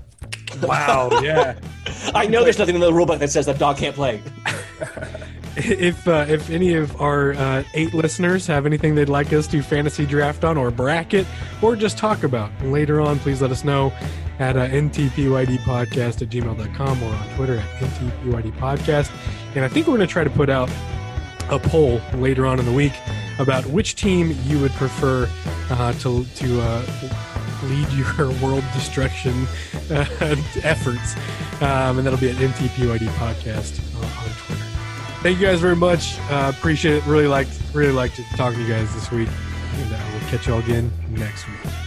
Wow, 0.62 1.20
yeah. 1.22 1.58
I 2.14 2.26
know 2.26 2.42
there's 2.42 2.58
nothing 2.58 2.74
in 2.76 2.80
the 2.80 2.90
rulebook 2.90 3.18
that 3.18 3.30
says 3.30 3.46
that 3.46 3.58
dog 3.58 3.76
can't 3.78 3.94
play. 3.94 4.22
if 5.56 6.06
uh, 6.06 6.26
if 6.28 6.50
any 6.50 6.74
of 6.74 7.00
our 7.00 7.34
uh, 7.34 7.62
eight 7.74 7.94
listeners 7.94 8.46
have 8.46 8.66
anything 8.66 8.94
they'd 8.94 9.08
like 9.08 9.32
us 9.32 9.46
to 9.48 9.62
fantasy 9.62 10.06
draft 10.06 10.44
on 10.44 10.56
or 10.56 10.70
bracket 10.70 11.26
or 11.62 11.76
just 11.76 11.98
talk 11.98 12.22
about 12.22 12.50
later 12.62 13.00
on, 13.00 13.18
please 13.18 13.40
let 13.40 13.50
us 13.50 13.64
know 13.64 13.92
at 14.38 14.56
uh, 14.56 14.68
ntpydpodcast 14.68 16.22
at 16.22 16.28
gmail.com 16.28 17.02
or 17.02 17.14
on 17.14 17.36
Twitter 17.36 17.56
at 17.56 17.68
ntpydpodcast. 17.80 19.10
And 19.54 19.64
I 19.64 19.68
think 19.68 19.86
we're 19.86 19.96
going 19.96 20.06
to 20.06 20.12
try 20.12 20.24
to 20.24 20.30
put 20.30 20.50
out 20.50 20.70
a 21.48 21.58
poll 21.58 22.00
later 22.14 22.46
on 22.46 22.58
in 22.58 22.66
the 22.66 22.72
week 22.72 22.92
about 23.38 23.64
which 23.66 23.94
team 23.94 24.36
you 24.44 24.58
would 24.60 24.72
prefer 24.72 25.28
uh, 25.70 25.92
to 25.94 26.24
to 26.24 26.60
uh, 26.60 26.84
lead 27.64 27.88
your 27.92 28.30
world 28.42 28.64
destruction 28.74 29.46
uh, 29.90 30.04
efforts, 30.62 31.16
um, 31.62 31.98
and 31.98 32.06
that'll 32.06 32.18
be 32.18 32.30
at 32.30 32.36
NTPYD 32.36 33.06
podcast 33.16 33.80
uh, 33.94 34.24
on 34.24 34.30
Twitter. 34.46 34.65
Thank 35.26 35.40
you 35.40 35.46
guys 35.48 35.60
very 35.60 35.74
much. 35.74 36.20
Uh, 36.30 36.52
appreciate 36.56 36.94
it. 36.98 37.04
Really 37.04 37.26
liked 37.26 37.50
really 37.74 37.92
liked 37.92 38.20
talking 38.36 38.60
to 38.60 38.64
you 38.64 38.72
guys 38.72 38.94
this 38.94 39.10
week, 39.10 39.28
and 39.74 39.92
uh, 39.92 39.98
we'll 40.12 40.20
catch 40.30 40.46
you 40.46 40.52
all 40.52 40.60
again 40.60 40.88
next 41.08 41.48
week. 41.48 41.85